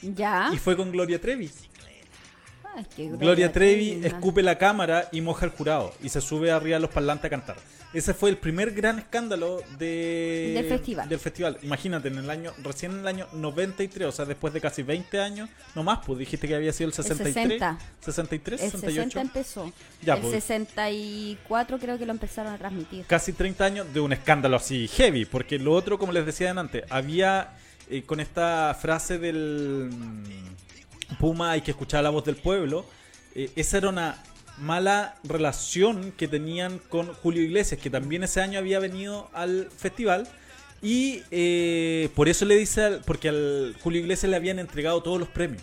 Ya. 0.02 0.50
y 0.52 0.56
fue 0.58 0.76
con 0.76 0.90
Gloria 0.92 1.20
Trevi. 1.20 1.50
Gloria 2.96 3.52
Trevi 3.52 4.00
escupe 4.04 4.42
la 4.42 4.58
cámara 4.58 5.08
y 5.12 5.20
moja 5.20 5.46
al 5.46 5.52
jurado 5.52 5.92
y 6.02 6.08
se 6.08 6.20
sube 6.20 6.50
arriba 6.50 6.76
de 6.76 6.80
los 6.80 6.90
parlantes 6.90 7.26
a 7.26 7.30
cantar. 7.30 7.56
Ese 7.92 8.14
fue 8.14 8.30
el 8.30 8.38
primer 8.38 8.70
gran 8.70 8.98
escándalo 8.98 9.60
de, 9.78 10.52
Del 10.54 10.66
festival. 10.66 11.08
del 11.10 11.18
festival. 11.18 11.58
Imagínate, 11.62 12.08
en 12.08 12.16
el 12.16 12.30
año, 12.30 12.52
recién 12.62 12.92
en 12.92 13.00
el 13.00 13.06
año 13.06 13.26
93, 13.34 14.08
o 14.08 14.12
sea, 14.12 14.24
después 14.24 14.54
de 14.54 14.62
casi 14.62 14.82
20 14.82 15.20
años, 15.20 15.50
no 15.74 15.82
más, 15.82 15.98
pues 16.06 16.18
dijiste 16.18 16.48
que 16.48 16.54
había 16.54 16.72
sido 16.72 16.88
el 16.88 16.94
63. 16.94 17.34
60. 17.34 17.78
63, 18.00 18.62
El 18.62 18.70
68. 18.70 19.02
60 19.10 19.20
empezó. 19.20 19.72
Ya, 20.00 20.14
el 20.14 20.20
pues. 20.22 20.32
64 20.32 21.78
creo 21.78 21.98
que 21.98 22.06
lo 22.06 22.12
empezaron 22.12 22.54
a 22.54 22.58
transmitir. 22.58 23.04
casi 23.06 23.34
30 23.34 23.64
años 23.64 23.92
de 23.92 24.00
un 24.00 24.14
escándalo 24.14 24.56
así 24.56 24.88
heavy, 24.88 25.26
porque 25.26 25.58
lo 25.58 25.74
otro, 25.74 25.98
como 25.98 26.12
les 26.12 26.24
decía 26.24 26.50
antes, 26.50 26.84
había 26.88 27.58
eh, 27.90 28.04
con 28.04 28.20
esta 28.20 28.74
frase 28.80 29.18
del 29.18 29.90
Puma 31.16 31.52
hay 31.52 31.60
que 31.62 31.70
escuchar 31.72 32.02
la 32.04 32.10
voz 32.10 32.24
del 32.24 32.36
pueblo, 32.36 32.84
eh, 33.34 33.50
esa 33.56 33.78
era 33.78 33.88
una 33.88 34.22
mala 34.58 35.16
relación 35.24 36.12
que 36.12 36.28
tenían 36.28 36.78
con 36.88 37.12
Julio 37.14 37.42
Iglesias, 37.42 37.80
que 37.80 37.90
también 37.90 38.22
ese 38.22 38.40
año 38.40 38.58
había 38.58 38.78
venido 38.78 39.28
al 39.32 39.68
festival. 39.76 40.28
Y 40.82 41.22
eh, 41.30 42.08
por 42.14 42.28
eso 42.28 42.44
le 42.44 42.56
dice, 42.56 42.82
al- 42.82 43.00
porque 43.06 43.28
al 43.28 43.76
Julio 43.82 44.00
Iglesias 44.00 44.28
le 44.30 44.36
habían 44.36 44.58
entregado 44.58 45.02
todos 45.02 45.18
los 45.18 45.28
premios. 45.28 45.62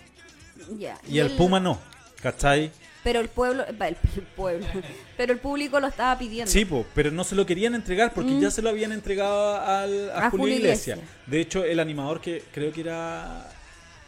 Y, 1.07 1.19
al 1.19 1.27
el- 1.31 1.35
Puma 1.37 1.59
no, 1.59 1.79
¿cachai? 2.21 2.71
Pero 3.03 3.19
el 3.21 3.29
pueblo, 3.29 3.65
el, 3.65 3.75
el 3.81 4.23
pueblo, 4.35 4.65
pero 5.17 5.31
el 5.33 5.39
público 5.39 5.79
lo 5.79 5.87
estaba 5.87 6.17
pidiendo. 6.19 6.51
Sí, 6.51 6.65
po, 6.65 6.85
pero 6.93 7.11
no 7.11 7.23
se 7.23 7.35
lo 7.35 7.45
querían 7.45 7.73
entregar 7.75 8.13
porque 8.13 8.31
Mm. 8.31 8.41
ya 8.41 8.51
se 8.51 8.61
lo 8.61 8.69
habían 8.69 8.91
entregado 8.91 9.55
al, 9.61 10.09
a, 10.11 10.27
A 10.27 10.29
Julio 10.29 10.43
Julio 10.43 10.55
Iglesias. 10.57 10.97
Iglesias. 10.97 11.21
De 11.27 11.39
hecho, 11.41 11.63
el 11.63 11.79
animador 11.79 12.19
que 12.21 12.43
creo 12.53 12.71
que 12.73 12.81
era 12.81 13.49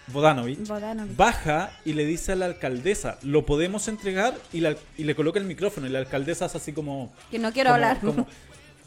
Bodanovich, 0.08 0.68
Bodanovich. 0.68 1.16
baja 1.16 1.72
y 1.86 1.94
le 1.94 2.06
dice 2.06 2.34
a 2.34 2.36
la 2.36 2.46
alcaldesa, 2.46 3.18
lo 3.22 3.46
podemos 3.46 3.88
entregar 3.88 4.36
y, 4.52 4.60
la- 4.62 4.76
y 4.98 5.04
le 5.04 5.16
coloca 5.16 5.40
el 5.40 5.46
micrófono 5.46 5.88
y 5.88 5.90
la 5.90 6.00
alcaldesa 6.00 6.46
hace 6.46 6.58
así 6.58 6.74
como... 6.74 7.14
Que 7.30 7.40
no 7.40 7.52
quiero 7.54 7.70
como- 7.70 7.76
hablar. 7.76 8.00
Como, 8.00 8.28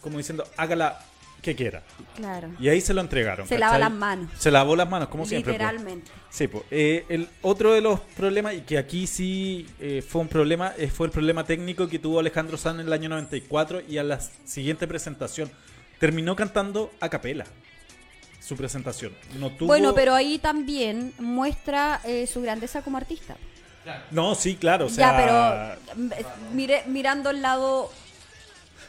como 0.00 0.18
diciendo, 0.18 0.44
hágala 0.56 0.98
que 1.40 1.54
quiera. 1.54 1.82
Claro. 2.16 2.48
Y 2.58 2.68
ahí 2.70 2.80
se 2.80 2.94
lo 2.94 3.00
entregaron. 3.02 3.46
Se 3.46 3.58
lava 3.58 3.78
las 3.78 3.90
manos. 3.92 4.30
Se 4.38 4.50
lavó 4.50 4.74
las 4.76 4.88
manos, 4.88 5.08
como 5.08 5.26
siempre. 5.26 5.52
Literalmente. 5.52 6.10
Sí, 6.30 6.48
po. 6.48 6.64
Eh, 6.70 7.04
el 7.10 7.28
otro 7.42 7.74
de 7.74 7.82
los 7.82 8.00
problemas, 8.00 8.54
y 8.54 8.60
que 8.62 8.78
aquí 8.78 9.06
sí 9.06 9.66
eh, 9.78 10.02
fue 10.06 10.22
un 10.22 10.28
problema, 10.28 10.72
eh, 10.78 10.88
fue 10.88 11.06
el 11.06 11.12
problema 11.12 11.44
técnico 11.44 11.86
que 11.86 11.98
tuvo 11.98 12.18
Alejandro 12.18 12.56
Sanz 12.56 12.80
en 12.80 12.86
el 12.86 12.92
año 12.94 13.10
94 13.10 13.82
y 13.86 13.98
a 13.98 14.02
la 14.02 14.20
siguiente 14.20 14.86
presentación. 14.88 15.50
Terminó 15.98 16.34
cantando 16.34 16.90
a 17.00 17.08
capela 17.10 17.44
su 18.44 18.56
presentación. 18.56 19.12
No 19.38 19.50
tuvo... 19.50 19.68
Bueno, 19.68 19.94
pero 19.94 20.14
ahí 20.14 20.38
también 20.38 21.12
muestra 21.18 22.00
eh, 22.04 22.26
su 22.26 22.42
grandeza 22.42 22.82
como 22.82 22.96
artista. 22.98 23.36
No, 24.10 24.34
sí, 24.34 24.56
claro. 24.56 24.86
O 24.86 24.88
sea, 24.88 25.10
ya, 25.12 25.76
pero 25.94 26.02
mm, 26.02 26.54
mire, 26.56 26.82
mirando 26.86 27.30
el 27.30 27.42
lado 27.42 27.90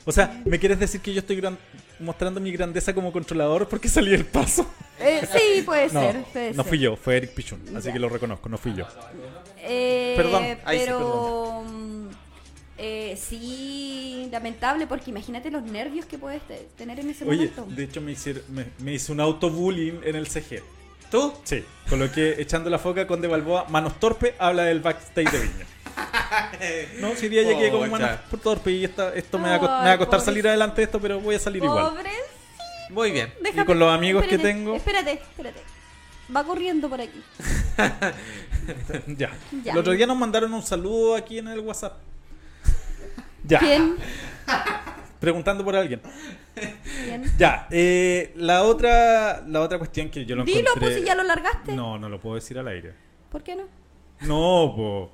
O 0.05 0.11
sea, 0.11 0.41
¿me 0.45 0.57
quieres 0.59 0.79
decir 0.79 1.01
que 1.01 1.13
yo 1.13 1.19
estoy 1.19 1.35
gran- 1.37 1.57
mostrando 1.99 2.39
mi 2.39 2.51
grandeza 2.51 2.93
como 2.93 3.11
controlador 3.11 3.67
porque 3.67 3.89
salí 3.89 4.13
el 4.13 4.25
paso? 4.25 4.65
Eh, 4.99 5.27
sí, 5.31 5.61
puede 5.63 5.87
No, 5.91 5.99
ser. 6.01 6.23
puede 6.23 6.53
no 6.53 6.63
ser. 6.63 6.69
fui 6.69 6.79
yo, 6.79 6.95
fue 6.95 7.17
Eric 7.17 7.31
Pichun, 7.33 7.61
así 7.75 7.87
Ya. 7.87 7.93
que 7.93 7.99
lo 7.99 8.07
reconozco, 8.09 8.47
no 8.47 8.57
fui 8.57 8.73
yo. 8.73 8.85
Eh, 9.57 10.13
Perdón, 10.15 10.43
ahí 10.63 10.79
sí, 10.79 10.85
pero 10.85 11.63
mm, 11.67 12.04
eh, 12.77 13.17
sí, 13.21 14.27
lamentable 14.31 14.87
porque 14.87 15.11
imagínate 15.11 15.49
los 15.51 15.63
nervios 15.63 16.05
que 16.05 16.17
puedes 16.17 16.41
te- 16.47 16.67
tener 16.77 16.99
en 16.99 17.09
ese 17.09 17.23
Oye, 17.25 17.51
momento. 17.51 17.65
de 17.75 17.83
hecho 17.83 18.01
me, 18.01 18.11
hicieron- 18.11 18.43
me, 18.49 18.65
me 18.79 18.93
hice 18.93 19.11
un 19.11 19.19
autobullying 19.21 20.01
en 20.03 20.15
el 20.15 20.27
CG. 20.27 20.61
¿Tú? 21.11 21.33
Sí, 21.43 21.63
coloqué 21.89 22.41
echando 22.41 22.69
la 22.69 22.79
foca 22.79 23.05
con 23.07 23.21
De 23.21 23.27
Balboa, 23.27 23.65
manos 23.69 23.99
torpe, 23.99 24.35
habla 24.39 24.63
del 24.63 24.79
backstage 24.81 25.31
de 25.31 25.39
Viña. 25.39 25.65
No, 26.99 27.15
si 27.15 27.29
día 27.29 27.43
llegué 27.43 27.69
con 27.71 27.89
Pocha. 27.89 27.91
manos 27.91 28.19
por 28.29 28.39
torpe 28.39 28.71
y 28.71 28.83
esta- 28.83 29.13
esto 29.15 29.37
me 29.39 29.49
va, 29.49 29.55
a 29.55 29.59
co- 29.59 29.65
me 29.65 29.71
va 29.71 29.83
a 29.83 29.91
Ay, 29.93 29.97
costar 29.97 30.19
pobre- 30.19 30.25
salir 30.25 30.47
adelante 30.47 30.77
de 30.77 30.83
esto, 30.85 30.99
pero 30.99 31.19
voy 31.21 31.35
a 31.35 31.39
salir 31.39 31.63
igual. 31.63 31.89
Pobre. 31.91 32.11
Muy 32.89 33.11
bien. 33.11 33.33
Y 33.53 33.63
con 33.63 33.79
los 33.79 33.93
amigos 33.93 34.25
que 34.25 34.37
tengo. 34.37 34.75
Espérate, 34.75 35.13
espérate. 35.13 35.61
Va 36.35 36.43
corriendo 36.43 36.89
por 36.89 36.99
aquí. 36.99 37.21
ya. 39.17 39.31
Ya. 39.63 39.71
El 39.71 39.77
otro 39.77 39.93
día 39.93 40.07
nos 40.07 40.17
mandaron 40.17 40.53
un 40.53 40.63
saludo 40.63 41.15
aquí 41.15 41.37
en 41.37 41.47
el 41.47 41.59
WhatsApp. 41.59 41.93
Ya. 43.47 43.59
¿Quién? 43.59 43.95
Preguntando 45.19 45.63
por 45.63 45.75
alguien. 45.75 46.01
¿Quién? 47.05 47.23
Ya, 47.37 47.67
eh, 47.71 48.31
la 48.35 48.63
otra 48.63 49.43
la 49.47 49.61
otra 49.61 49.77
cuestión 49.77 50.09
que 50.09 50.25
yo 50.25 50.35
lo 50.35 50.43
Dilo, 50.43 50.59
encontré... 50.59 50.81
pues, 50.87 50.95
si 50.99 51.05
ya 51.05 51.15
lo 51.15 51.23
largaste. 51.23 51.73
No, 51.73 51.97
no 51.97 52.09
lo 52.09 52.19
puedo 52.19 52.35
decir 52.35 52.57
al 52.59 52.67
aire. 52.67 52.93
¿Por 53.29 53.43
qué 53.43 53.55
no? 53.55 53.63
No, 54.21 54.73
po. 54.75 55.11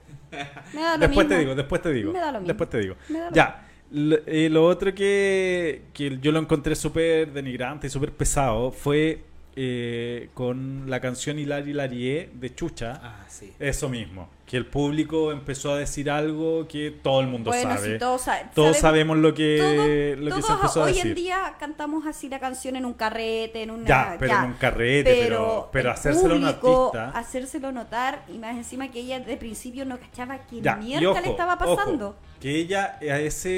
Me 0.73 0.81
da 0.81 0.97
lo 0.97 1.07
Después 1.07 1.27
te 1.27 1.37
digo, 1.39 1.55
después 1.55 1.81
te 1.81 1.91
digo. 1.91 2.13
Me 2.13 2.19
da 2.19 2.31
lo 2.31 2.39
mismo. 2.39 2.47
Después 2.47 2.69
te 2.69 2.79
digo. 2.79 2.95
Me 3.09 3.19
da 3.19 3.29
lo 3.29 3.35
Ya. 3.35 3.67
Lo, 3.91 4.17
eh, 4.25 4.47
lo 4.49 4.65
otro 4.65 4.93
que, 4.95 5.83
que 5.93 6.17
yo 6.19 6.31
lo 6.31 6.39
encontré 6.39 6.75
súper 6.75 7.33
denigrante 7.33 7.87
y 7.87 7.89
súper 7.89 8.11
pesado 8.11 8.71
fue 8.71 9.23
eh, 9.55 10.29
con 10.33 10.89
la 10.89 10.99
canción 11.01 11.37
Hilari 11.37 11.71
Hilarie 11.71 12.29
de 12.33 12.55
Chucha. 12.55 12.99
Ah, 13.03 13.25
sí. 13.27 13.51
Eso 13.59 13.89
mismo. 13.89 14.29
Que 14.45 14.57
el 14.57 14.65
público 14.65 15.31
empezó 15.31 15.73
a 15.73 15.77
decir 15.77 16.09
algo 16.09 16.67
que 16.67 16.91
todo 16.91 17.21
el 17.21 17.27
mundo 17.27 17.51
Bueno, 17.51 17.73
sabe. 17.75 17.93
sí, 17.93 17.99
todos 17.99 18.21
sa- 18.21 18.49
Todos 18.53 18.77
sabemos- 18.77 18.81
sabemos 18.81 19.17
lo 19.17 19.33
que, 19.33 19.57
Todo- 19.59 20.25
lo 20.25 20.35
que 20.35 20.41
se 20.41 20.47
todos 20.47 20.59
empezó 20.61 20.81
a 20.81 20.85
hoy 20.85 20.99
en 20.99 21.15
día 21.15 21.55
cantamos 21.59 22.05
así 22.05 22.27
la 22.29 22.39
canción 22.39 22.75
en 22.75 22.85
un 22.85 22.93
carrete, 22.93 23.63
en 23.63 23.71
una. 23.71 23.87
Ya, 23.87 24.15
pero 24.19 24.33
en 24.35 24.43
un 24.45 24.53
carrete, 24.53 25.15
pero- 25.23 25.69
pero 25.71 25.89
el 25.89 25.95
hacérselo 25.95 26.33
a 26.33 26.37
un 26.37 26.45
artista. 26.45 27.09
hacérselo 27.11 27.71
notar 27.71 28.23
y 28.33 28.37
más 28.37 28.55
encima 28.57 28.89
que 28.91 28.99
ella 28.99 29.19
de 29.19 29.37
principio 29.37 29.85
no 29.85 29.97
cachaba 29.99 30.39
qué 30.49 30.61
Ya, 30.61 30.75
mierda 30.75 31.09
ojo, 31.11 31.19
le 31.21 31.29
estaba 31.29 31.53
ojo, 31.55 31.75
pasando. 31.75 32.15
que 32.41 32.55
ella 32.55 32.97
a 33.01 33.19
ese 33.19 33.49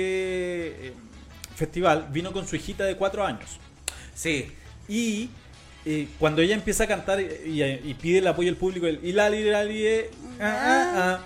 eh, 0.88 0.94
festival 1.56 2.08
vino 2.12 2.32
con 2.34 2.48
su 2.48 2.56
hijita 2.56 2.84
de 2.84 2.96
cuatro 2.98 3.26
años. 3.26 3.60
Sí. 4.14 4.52
Y 4.88 5.30
eh, 5.86 6.08
cuando 6.20 6.42
ella 6.42 6.56
empieza 6.56 6.86
a 6.86 6.88
cantar 6.88 7.20
y, 7.22 7.26
y- 7.50 7.82
y 7.84 7.94
pide 7.96 8.20
el 8.20 8.28
apoyo 8.28 8.48
del 8.48 8.58
público, 8.58 8.88
el 8.88 9.00
Hilali, 9.04 9.38
Hilali, 9.38 9.86
eh, 9.86 10.10
ah, 10.40 10.44
ah, 10.44 10.94
ah, 10.96 11.26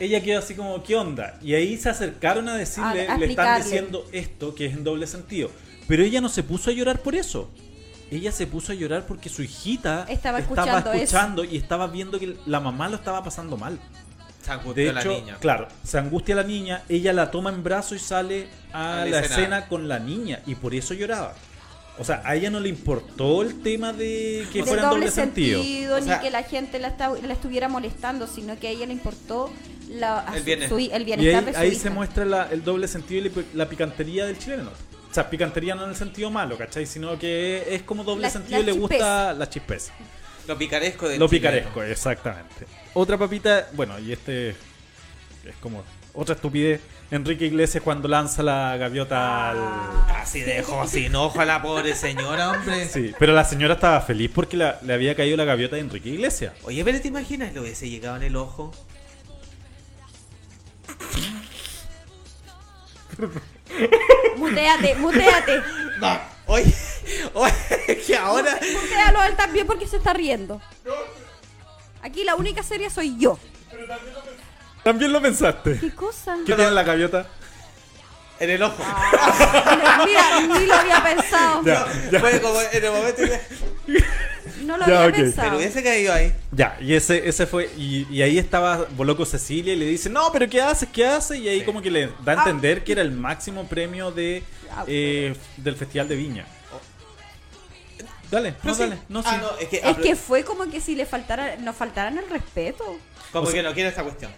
ella 0.00 0.22
quedó 0.22 0.38
así 0.38 0.54
como, 0.54 0.82
¿qué 0.82 0.94
onda? 0.96 1.38
Y 1.42 1.54
ahí 1.54 1.76
se 1.76 1.88
acercaron 1.88 2.48
a 2.48 2.56
decirle, 2.56 3.08
A- 3.08 3.14
a 3.14 3.18
le 3.18 3.26
están 3.26 3.62
diciendo 3.62 4.04
esto 4.12 4.54
que 4.54 4.66
es 4.66 4.74
en 4.74 4.84
doble 4.84 5.06
sentido. 5.06 5.50
Pero 5.86 6.02
ella 6.04 6.20
no 6.20 6.28
se 6.28 6.42
puso 6.42 6.70
a 6.70 6.72
llorar 6.72 7.00
por 7.00 7.14
eso. 7.14 7.50
Ella 8.10 8.32
se 8.32 8.46
puso 8.46 8.72
a 8.72 8.74
llorar 8.74 9.06
porque 9.06 9.28
su 9.28 9.42
hijita 9.42 10.06
Estaba 10.08 10.38
escuchando 10.38 11.44
y 11.44 11.56
estaba 11.56 11.86
viendo 11.88 12.18
que 12.18 12.36
la 12.46 12.58
mamá 12.60 12.88
lo 12.88 12.96
estaba 12.96 13.22
pasando 13.22 13.56
mal. 13.56 13.78
Se 14.42 14.52
angustió 14.52 14.84
De 14.86 14.92
la 14.92 15.00
hecho, 15.00 15.12
niña. 15.12 15.36
claro, 15.40 15.68
se 15.84 15.98
angustia 15.98 16.34
la 16.34 16.44
niña, 16.44 16.82
ella 16.88 17.12
la 17.12 17.30
toma 17.30 17.50
en 17.50 17.62
brazo 17.62 17.94
y 17.94 17.98
sale 17.98 18.48
a 18.72 19.02
A 19.02 19.04
la 19.04 19.10
la 19.10 19.18
escena. 19.20 19.36
escena 19.36 19.68
con 19.68 19.88
la 19.88 19.98
niña 19.98 20.40
y 20.46 20.54
por 20.54 20.74
eso 20.74 20.94
lloraba. 20.94 21.34
O 22.00 22.04
sea, 22.04 22.22
a 22.24 22.36
ella 22.36 22.48
no 22.50 22.60
le 22.60 22.68
importó 22.68 23.42
el 23.42 23.60
tema 23.62 23.92
de 23.92 24.46
que 24.52 24.60
de 24.60 24.64
fuera 24.64 24.84
doble 24.84 25.06
doble 25.06 25.10
sentido. 25.10 25.60
O 25.96 26.00
sea- 26.02 26.16
ni 26.18 26.22
que 26.22 26.30
la 26.30 26.42
gente 26.44 26.78
la, 26.78 26.94
la 27.22 27.32
estuviera 27.32 27.68
molestando, 27.68 28.26
sino 28.26 28.58
que 28.58 28.68
a 28.68 28.70
ella 28.70 28.86
le 28.86 28.92
importó 28.92 29.50
la, 29.88 30.24
El 30.32 30.38
su- 30.40 30.44
bienestar. 30.44 30.68
su 30.68 30.76
el 30.78 31.08
Y 31.08 31.12
ahí, 31.12 31.44
de 31.44 31.52
su 31.52 31.58
ahí 31.58 31.68
hija. 31.72 31.80
se 31.82 31.90
muestra 31.90 32.24
la- 32.24 32.48
el 32.52 32.62
doble 32.62 32.86
sentido 32.88 33.26
y 33.26 33.56
la, 33.56 33.68
picantería 33.68 34.26
del 34.26 34.38
chileno. 34.38 34.70
O 35.10 35.14
sea, 35.14 35.28
picantería 35.28 35.74
no 35.74 35.84
en 35.84 35.90
el 35.90 35.96
sentido 35.96 36.30
malo, 36.30 36.56
¿cachai? 36.58 36.86
Sino 36.86 37.18
que 37.18 37.64
es 37.74 37.82
como 37.82 38.04
doble 38.04 38.22
La- 38.22 38.30
sentido 38.30 38.58
la 38.58 38.62
y 38.62 38.66
le 38.66 38.72
gusta 38.72 39.32
la 39.32 39.48
chispeza. 39.48 39.92
Lo 40.46 40.56
picaresco 40.56 41.08
del 41.08 41.18
Lo 41.18 41.26
chileno. 41.28 41.48
picaresco, 41.50 41.82
exactamente. 41.82 42.66
Otra 42.94 43.18
papita, 43.18 43.68
bueno, 43.72 43.98
y 43.98 44.12
este 44.12 44.50
es 44.50 44.56
como 45.60 45.82
otra 46.14 46.34
estupidez. 46.34 46.80
Enrique 47.10 47.46
Iglesias 47.46 47.82
cuando 47.82 48.06
lanza 48.06 48.42
la 48.42 48.76
gaviota 48.76 49.50
al... 49.50 49.58
Casi 50.08 50.40
dejó 50.40 50.86
sin 50.86 51.14
ojo 51.16 51.40
a 51.40 51.46
la 51.46 51.62
pobre 51.62 51.94
señora, 51.94 52.50
hombre. 52.50 52.86
Sí, 52.86 53.12
pero 53.18 53.32
la 53.32 53.44
señora 53.44 53.74
estaba 53.74 54.00
feliz 54.02 54.30
porque 54.34 54.58
la- 54.58 54.78
le 54.82 54.92
había 54.92 55.14
caído 55.16 55.36
la 55.38 55.44
gaviota 55.44 55.76
de 55.76 55.82
Enrique 55.82 56.10
Iglesias. 56.10 56.52
Oye, 56.64 56.84
pero 56.84 57.00
¿te 57.00 57.08
imaginas? 57.08 57.54
Le 57.54 57.60
hubiese 57.60 57.88
llegado 57.88 58.16
en 58.16 58.24
el 58.24 58.36
ojo. 58.36 58.72
Muteate, 64.36 64.94
muteate. 64.96 65.62
Oye, 66.46 66.74
oye, 67.34 67.52
que 68.06 68.16
ahora. 68.16 68.58
Mutealo 68.72 69.20
a 69.20 69.26
él 69.26 69.36
también 69.36 69.66
porque 69.66 69.86
se 69.86 69.96
está 69.96 70.12
riendo. 70.12 70.60
Aquí 72.02 72.24
la 72.24 72.36
única 72.36 72.62
seria 72.62 72.90
soy 72.90 73.16
yo. 73.18 73.38
También 73.70 74.14
lo 74.14 74.22
pensaste. 75.22 75.78
¿Qué 75.78 75.94
cosa? 75.94 76.36
¿Qué 76.46 76.54
tiene 76.54 76.70
la 76.70 76.82
gaviota? 76.82 77.26
En 78.40 78.50
el 78.50 78.62
ojo. 78.62 78.76
Mira, 80.06 80.40
ni 80.60 80.66
lo 80.66 80.74
había 80.74 81.02
pensado. 81.02 81.62
Ya, 81.64 81.86
ya. 82.12 82.20
Fue 82.20 82.40
como 82.40 82.60
en 82.60 82.84
el 82.84 82.90
momento 82.92 83.22
que 83.22 84.04
No 84.62 84.76
lo 84.76 84.86
Ya, 84.86 84.98
había 85.02 85.08
ok. 85.08 85.14
pensado. 85.14 85.48
Pero 85.48 85.56
hubiese 85.58 85.82
caído 85.82 86.12
ahí. 86.14 86.32
Ya, 86.52 86.76
y 86.80 86.94
ese, 86.94 87.28
ese 87.28 87.46
fue. 87.48 87.68
Y, 87.76 88.06
y 88.10 88.22
ahí 88.22 88.38
estaba 88.38 88.86
Boloco 88.96 89.24
Cecilia 89.26 89.72
y 89.72 89.76
le 89.76 89.86
dice, 89.86 90.08
no, 90.08 90.30
pero 90.32 90.48
¿qué 90.48 90.62
haces? 90.62 90.88
¿Qué 90.92 91.04
haces? 91.04 91.38
Y 91.38 91.48
ahí 91.48 91.64
como 91.64 91.82
que 91.82 91.90
le 91.90 92.06
da 92.24 92.32
a 92.34 92.36
Ah. 92.36 92.38
entender 92.44 92.84
que 92.84 92.92
era 92.92 93.02
el 93.02 93.10
máximo 93.10 93.66
premio 93.66 94.12
de 94.12 94.44
eh, 94.86 95.34
del 95.56 95.74
Festival 95.74 96.06
de 96.08 96.14
Viña. 96.16 96.46
Dale, 98.30 98.54
no, 98.62 98.74
sí. 98.74 98.80
dale. 98.82 98.98
No, 99.08 99.22
Ah, 99.24 99.30
sí. 99.32 99.36
no, 99.40 99.58
es 99.58 99.68
que, 99.68 99.76
Es 99.82 99.96
que 99.96 100.14
fue 100.14 100.44
como 100.44 100.70
que 100.70 100.80
si 100.80 100.94
le 100.94 101.06
faltara, 101.06 101.56
nos 101.56 101.74
faltaran 101.74 102.18
el 102.18 102.28
respeto. 102.28 102.84
Como 103.32 103.44
O 103.48 103.50
sea- 103.50 103.62
que 103.62 103.68
no 103.68 103.74
quiere 103.74 103.88
esta 103.88 104.02
cuestión. 104.04 104.30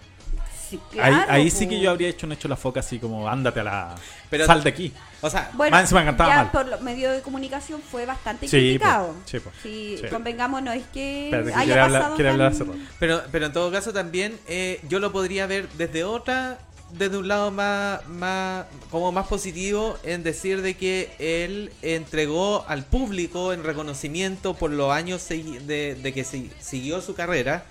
Sí, 0.70 0.81
ahí 1.00 1.12
claro. 1.12 1.32
ahí 1.32 1.50
sí 1.50 1.68
que 1.68 1.81
yo 1.81 1.90
habría 1.90 2.08
hecho 2.08 2.26
un 2.26 2.32
hecho 2.32 2.47
la 2.49 2.57
foca 2.57 2.81
así 2.81 2.99
como, 2.99 3.28
ándate 3.28 3.60
a 3.60 3.65
la... 3.65 3.94
Pero- 4.31 4.47
sal 4.47 4.62
de 4.62 4.70
aquí. 4.70 4.92
O 5.23 5.28
sea, 5.28 5.50
Bueno, 5.55 5.73
Más 5.73 5.82
encima 5.82 6.05
cantaba 6.05 6.31
ya 6.31 6.36
mal. 6.44 6.50
por 6.50 6.66
los 6.68 6.81
medios 6.81 7.12
de 7.15 7.20
comunicación 7.23 7.82
fue 7.82 8.07
bastante 8.07 8.47
Sí, 8.49 8.57
criticado. 8.57 9.08
po, 9.08 9.15
sí, 9.26 9.40
po, 9.40 9.50
Sí, 9.62 9.97
sí. 10.00 10.07
convengamos, 10.08 10.62
no 10.62 10.73
es 10.73 10.84
que 10.94 11.24
Espérate, 11.26 11.49
que 11.50 11.55
haya 11.57 11.65
quiere 11.65 11.81
hablar- 11.81 12.00
pasado 12.00 12.15
quiere 12.16 12.31
hablar 12.31 12.52
tan- 12.52 12.62
hace 12.62 12.73
rato. 12.73 12.84
Pero, 12.99 13.23
pero 13.31 13.47
en 13.47 13.52
todo 13.52 13.70
caso 13.70 13.92
también 13.92 14.39
eh, 14.47 14.81
yo 14.89 14.99
lo 15.00 15.12
podría 15.12 15.47
ver 15.47 15.68
desde 15.76 16.05
otra, 16.05 16.58
desde 16.92 17.18
un 17.18 17.28
lado 17.28 17.50
más, 17.50 18.07
más, 18.08 18.65
como 18.90 19.12
más 19.12 19.26
positivo 19.26 19.99
en 20.05 20.23
decir 20.23 20.62
de 20.62 20.74
que 20.76 21.10
él 21.18 21.70
entregó 21.82 22.65
al 22.66 22.84
público 22.84 23.52
en 23.52 23.62
reconocimiento 23.62 24.55
por 24.55 24.70
los 24.70 24.90
años 24.92 25.28
de, 25.28 25.97
de 26.02 26.12
que 26.15 26.24
si- 26.24 26.50
siguió 26.60 27.00
su 27.02 27.15
carrera, 27.15 27.65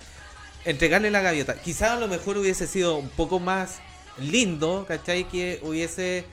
entregarle 0.64 1.10
la 1.10 1.20
gaviota. 1.20 1.54
Quizás 1.54 1.90
a 1.92 1.96
lo 2.00 2.08
mejor 2.08 2.36
hubiese 2.38 2.66
sido 2.66 2.96
un 2.96 3.08
poco 3.08 3.38
más 3.40 3.78
lindo, 4.18 4.84
¿cachai? 4.86 5.24
Que 5.24 5.58
hubiese 5.62 6.24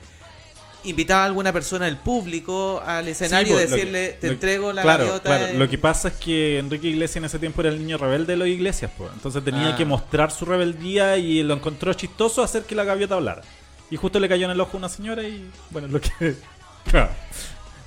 invitado 0.84 1.22
a 1.22 1.26
alguna 1.26 1.52
persona 1.52 1.86
del 1.86 1.98
público 1.98 2.82
al 2.86 3.08
escenario 3.08 3.54
y 3.54 3.56
pues, 3.56 3.66
que- 3.66 3.72
decirle, 3.76 4.10
te 4.22 4.28
entrego 4.28 4.72
la 4.72 4.84
claro, 4.84 5.06
gaviota. 5.06 5.24
claro. 5.24 5.46
de- 5.48 5.54
Lo 5.56 5.68
que 5.70 5.78
pasa 5.78 6.10
es 6.10 6.14
que 6.16 6.60
Enrique 6.60 6.88
Iglesias 6.88 7.18
en 7.18 7.26
ese 7.26 7.40
tiempo 7.40 7.62
era 7.62 7.70
el 7.72 7.80
niño 7.80 7.98
rebelde 7.98 8.34
de 8.34 8.38
los 8.38 8.48
Iglesias, 8.48 8.92
pues. 8.98 9.10
Entonces 9.14 9.44
tenía 9.44 9.70
Ah. 9.70 9.76
que 9.76 9.86
mostrar 9.86 10.32
su 10.32 10.46
rebeldía 10.46 11.18
y 11.18 11.44
lo 11.44 11.54
encontró 11.56 11.94
chistoso 11.94 12.42
hacer 12.44 12.64
que 12.64 12.76
la 12.76 12.84
gaviota 12.84 13.16
hablara. 13.16 13.42
Y 13.90 13.96
justo 13.98 14.20
le 14.20 14.30
cayó 14.30 14.46
en 14.46 14.52
el 14.52 14.60
ojo 14.62 14.72
a 14.74 14.78
una 14.78 14.90
señora 14.90 15.24
y 15.24 15.50
bueno, 15.72 15.88
lo 15.88 16.00
que 16.00 16.10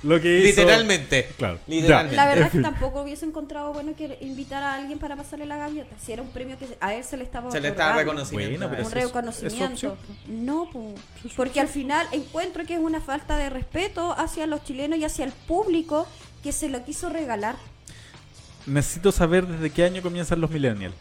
lo 0.03 0.19
que 0.19 0.39
hizo 0.39 0.61
Literalmente. 0.61 1.29
Claro. 1.37 1.59
Literalmente. 1.67 2.15
La 2.15 2.25
verdad 2.25 2.47
es 2.47 2.51
que 2.51 2.61
tampoco 2.61 3.01
hubiese 3.01 3.25
encontrado 3.25 3.71
bueno 3.71 3.95
que 3.95 4.17
invitar 4.21 4.63
a 4.63 4.73
alguien 4.73 4.97
para 4.97 5.15
pasarle 5.15 5.45
la 5.45 5.57
gaviota. 5.57 5.95
Si 6.03 6.11
era 6.11 6.21
un 6.21 6.29
premio 6.29 6.57
que 6.57 6.67
a 6.79 6.93
él 6.93 7.03
se 7.03 7.17
le 7.17 7.23
estaba 7.23 7.51
Se 7.51 7.61
le 7.61 7.69
estaba 7.69 7.97
reconocimiento. 7.97 8.67
Bueno, 8.67 8.85
un 8.85 8.91
reconocimiento. 8.91 9.97
es 10.25 10.29
no, 10.29 10.69
po. 10.71 10.95
porque 11.35 11.59
al 11.59 11.67
final 11.67 12.07
encuentro 12.11 12.65
que 12.65 12.73
es 12.73 12.79
una 12.79 12.99
falta 12.99 13.37
de 13.37 13.49
respeto 13.49 14.13
hacia 14.17 14.47
los 14.47 14.63
chilenos 14.63 14.97
y 14.97 15.05
hacia 15.05 15.25
el 15.25 15.31
público 15.31 16.07
que 16.41 16.51
se 16.51 16.69
lo 16.69 16.83
quiso 16.83 17.09
regalar. 17.09 17.55
Necesito 18.65 19.11
saber 19.11 19.45
desde 19.47 19.69
qué 19.69 19.83
año 19.83 20.01
comienzan 20.01 20.41
los 20.41 20.49
millennials. 20.49 20.95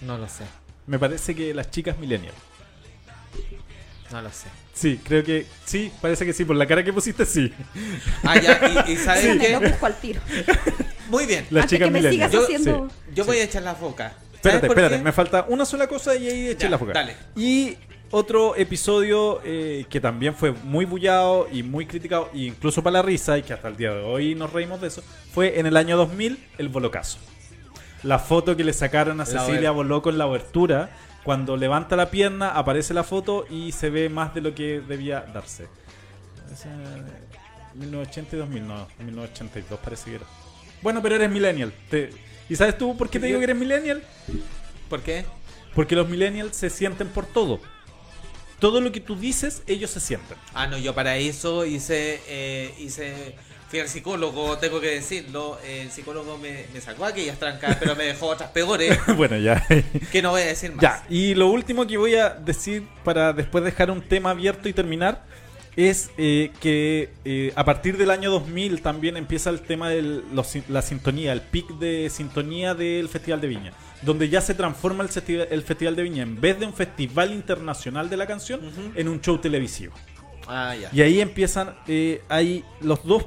No 0.00 0.16
lo 0.16 0.28
sé, 0.28 0.44
Me 0.86 0.98
parece 0.98 1.34
que 1.34 1.52
las 1.52 1.70
chicas 1.70 1.98
millennials. 1.98 2.36
no 4.10 4.22
lo 4.22 4.30
sé. 4.30 4.48
Sí, 4.78 5.00
creo 5.02 5.24
que 5.24 5.44
sí, 5.64 5.90
parece 6.00 6.24
que 6.24 6.32
sí, 6.32 6.44
por 6.44 6.54
la 6.54 6.64
cara 6.66 6.84
que 6.84 6.92
pusiste 6.92 7.26
sí. 7.26 7.52
Ah, 8.22 8.38
ya, 8.38 8.84
y, 8.86 8.92
y 8.92 8.96
¿sabes 8.96 9.50
lo 9.52 9.60
busco 9.60 9.86
al 9.86 9.96
tiro. 9.98 10.20
Muy 11.10 11.26
bien. 11.26 11.46
Las 11.50 11.64
Antes 11.64 11.76
chicas 11.78 11.88
que 11.88 12.00
me 12.00 12.10
sigas 12.10 12.30
Yo- 12.30 12.42
haciendo... 12.44 12.88
Yo 13.14 13.24
voy 13.24 13.38
a 13.38 13.44
echar 13.44 13.62
la 13.64 13.74
foca. 13.74 14.10
¿Sabes 14.10 14.34
Espérate, 14.34 14.66
espérate, 14.68 14.96
qué? 14.98 15.02
me 15.02 15.12
falta 15.12 15.46
una 15.48 15.64
sola 15.64 15.88
cosa 15.88 16.14
y 16.14 16.28
ahí 16.28 16.46
eché 16.48 16.64
Ya, 16.64 16.70
la 16.70 16.78
foca. 16.78 16.92
dale. 16.92 17.16
Y 17.34 17.76
otro 18.12 18.54
episodio 18.54 19.40
eh, 19.44 19.84
que 19.90 20.00
también 20.00 20.34
fue 20.36 20.52
muy 20.52 20.84
bullado 20.84 21.48
y 21.50 21.64
muy 21.64 21.86
criticado, 21.86 22.30
e 22.32 22.38
incluso 22.44 22.80
para 22.82 22.98
la 22.98 23.02
risa, 23.02 23.36
y 23.36 23.42
que 23.42 23.52
hasta 23.54 23.66
el 23.66 23.76
día 23.76 23.92
de 23.92 24.02
hoy 24.02 24.36
nos 24.36 24.52
reímos 24.52 24.80
de 24.80 24.86
eso, 24.88 25.02
fue 25.34 25.58
en 25.58 25.66
el 25.66 25.76
año 25.76 25.96
2000 25.96 26.38
el 26.58 26.68
Bolocazo. 26.68 27.18
La 28.04 28.20
foto 28.20 28.56
que 28.56 28.62
le 28.62 28.72
sacaron 28.72 29.20
a 29.20 29.24
La 29.24 29.26
Cecilia 29.26 29.72
Boló 29.72 30.02
en 30.06 30.18
la 30.18 30.24
abertura, 30.24 30.90
cuando 31.28 31.58
levanta 31.58 31.94
la 31.94 32.10
pierna, 32.10 32.48
aparece 32.52 32.94
la 32.94 33.04
foto 33.04 33.44
y 33.50 33.70
se 33.72 33.90
ve 33.90 34.08
más 34.08 34.32
de 34.34 34.40
lo 34.40 34.54
que 34.54 34.80
debía 34.80 35.20
darse. 35.20 35.68
Ese, 36.50 36.68
1980 37.74 38.34
y 38.34 38.38
2000, 38.38 38.66
no, 38.66 38.88
1982 38.98 39.78
parece 39.78 40.04
que 40.08 40.16
era. 40.16 40.24
Bueno, 40.80 41.02
pero 41.02 41.16
eres 41.16 41.30
millennial. 41.30 41.70
Te- 41.90 42.08
¿Y 42.48 42.56
sabes 42.56 42.78
tú 42.78 42.96
por 42.96 43.10
qué 43.10 43.20
te 43.20 43.26
digo 43.26 43.40
que 43.40 43.44
eres 43.44 43.56
millennial? 43.58 44.02
¿Por 44.88 45.02
qué? 45.02 45.26
Porque 45.74 45.94
los 45.94 46.08
millennials 46.08 46.56
se 46.56 46.70
sienten 46.70 47.08
por 47.08 47.26
todo. 47.26 47.60
Todo 48.58 48.80
lo 48.80 48.90
que 48.90 49.00
tú 49.00 49.14
dices, 49.14 49.62
ellos 49.66 49.90
se 49.90 50.00
sienten. 50.00 50.38
Ah, 50.54 50.66
no, 50.66 50.78
yo 50.78 50.94
para 50.94 51.18
eso 51.18 51.66
hice, 51.66 52.22
eh, 52.26 52.74
hice, 52.78 53.34
fui 53.68 53.80
al 53.80 53.88
psicólogo, 53.88 54.56
tengo 54.58 54.80
que 54.80 54.88
decirlo. 54.90 55.58
El 55.66 55.90
psicólogo 55.90 56.38
me, 56.38 56.64
me 56.72 56.80
sacó 56.80 57.04
aquellas 57.04 57.38
trancas, 57.38 57.76
pero 57.78 57.94
me 57.96 58.04
dejó 58.04 58.26
otras 58.28 58.50
peores. 58.50 58.98
bueno, 59.16 59.36
ya. 59.38 59.66
que 60.10 60.22
no 60.22 60.30
voy 60.30 60.42
a 60.42 60.46
decir 60.46 60.72
más. 60.72 60.82
ya, 60.82 61.04
y 61.08 61.34
lo 61.34 61.48
último 61.48 61.86
que 61.86 61.96
voy 61.96 62.14
a 62.16 62.30
decir 62.30 62.84
para 63.04 63.32
después 63.32 63.62
dejar 63.64 63.90
un 63.90 64.02
tema 64.02 64.30
abierto 64.30 64.68
y 64.68 64.72
terminar 64.72 65.24
es 65.76 66.10
eh, 66.18 66.50
que 66.60 67.10
eh, 67.24 67.52
a 67.54 67.64
partir 67.64 67.96
del 67.96 68.10
año 68.10 68.30
2000 68.32 68.82
también 68.82 69.16
empieza 69.16 69.48
el 69.50 69.60
tema 69.60 69.88
de 69.90 70.22
la 70.68 70.82
sintonía, 70.82 71.32
el 71.32 71.40
pic 71.40 71.68
de 71.78 72.10
sintonía 72.10 72.74
del 72.74 73.08
Festival 73.08 73.40
de 73.40 73.46
Viña, 73.46 73.72
donde 74.02 74.28
ya 74.28 74.40
se 74.40 74.54
transforma 74.54 75.04
el, 75.04 75.08
festi- 75.10 75.46
el 75.48 75.62
Festival 75.62 75.94
de 75.94 76.02
Viña, 76.02 76.24
en 76.24 76.40
vez 76.40 76.58
de 76.58 76.66
un 76.66 76.74
festival 76.74 77.32
internacional 77.32 78.10
de 78.10 78.16
la 78.16 78.26
canción, 78.26 78.60
en 78.96 79.06
un 79.08 79.20
show 79.20 79.38
televisivo. 79.38 79.94
Ah, 80.48 80.74
ya. 80.74 80.90
Y 80.92 81.00
ahí 81.02 81.20
empiezan, 81.20 81.76
eh, 81.86 82.22
hay 82.28 82.64
los 82.80 83.04
dos 83.04 83.26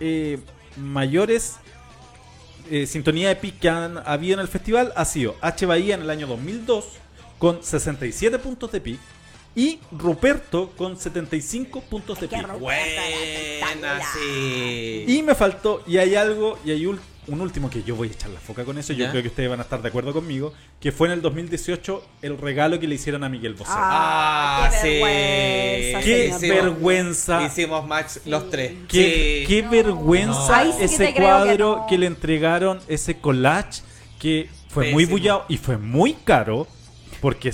eh, 0.00 0.38
mayores 0.76 1.56
eh, 2.70 2.86
sintonía 2.86 3.28
de 3.28 3.36
pic 3.36 3.60
que 3.60 3.68
han 3.68 3.98
habido 3.98 4.34
en 4.34 4.40
el 4.40 4.48
festival 4.48 4.92
ha 4.96 5.04
sido 5.04 5.36
H. 5.40 5.66
Bahía 5.66 5.94
en 5.94 6.02
el 6.02 6.10
año 6.10 6.26
2002 6.26 6.84
con 7.38 7.62
67 7.62 8.38
puntos 8.38 8.72
de 8.72 8.80
pic 8.80 9.00
y 9.54 9.78
Ruperto 9.92 10.70
con 10.76 10.98
75 10.98 11.80
puntos 11.82 12.20
de 12.20 12.28
pic. 12.28 12.58
Buena, 12.58 14.00
sí. 14.12 15.04
Y 15.06 15.22
me 15.22 15.34
faltó, 15.34 15.82
y 15.86 15.96
hay 15.96 16.14
algo, 16.14 16.58
y 16.64 16.72
hay 16.72 16.86
un 17.28 17.40
último 17.40 17.68
que 17.70 17.82
yo 17.82 17.96
voy 17.96 18.08
a 18.08 18.12
echar 18.12 18.30
la 18.30 18.40
foca 18.40 18.64
con 18.64 18.78
eso, 18.78 18.92
yo 18.92 19.04
¿Ya? 19.06 19.10
creo 19.10 19.22
que 19.22 19.28
ustedes 19.28 19.48
van 19.50 19.58
a 19.60 19.62
estar 19.64 19.82
de 19.82 19.88
acuerdo 19.88 20.12
conmigo, 20.12 20.52
que 20.80 20.92
fue 20.92 21.08
en 21.08 21.14
el 21.14 21.22
2018 21.22 22.04
el 22.22 22.38
regalo 22.38 22.78
que 22.78 22.86
le 22.86 22.94
hicieron 22.94 23.24
a 23.24 23.28
Miguel 23.28 23.54
Bosé. 23.54 23.72
Ah, 23.74 24.68
qué 24.70 24.78
sí. 24.80 24.88
vergüenza, 25.02 26.00
Qué 26.04 26.32
señor. 26.38 26.56
vergüenza. 26.64 27.42
Hicimos 27.42 27.86
match 27.86 28.16
los 28.26 28.50
tres. 28.50 28.72
Qué, 28.88 29.44
Sí. 29.46 29.54
qué 29.54 29.62
vergüenza 29.68 30.64
No. 30.64 30.72
Sí 30.72 30.84
ese 30.84 31.14
que 31.14 31.20
cuadro 31.20 31.76
no. 31.78 31.86
que, 31.86 31.98
le 31.98 32.06
entregaron, 32.06 32.80
ese 32.88 33.18
collage 33.18 33.82
que 34.18 34.48
fue 34.68 34.92
muy 34.92 35.04
bullado 35.04 35.44
y 35.48 35.56
fue 35.58 35.76
muy 35.78 36.14
caro, 36.14 36.66
porque 37.20 37.52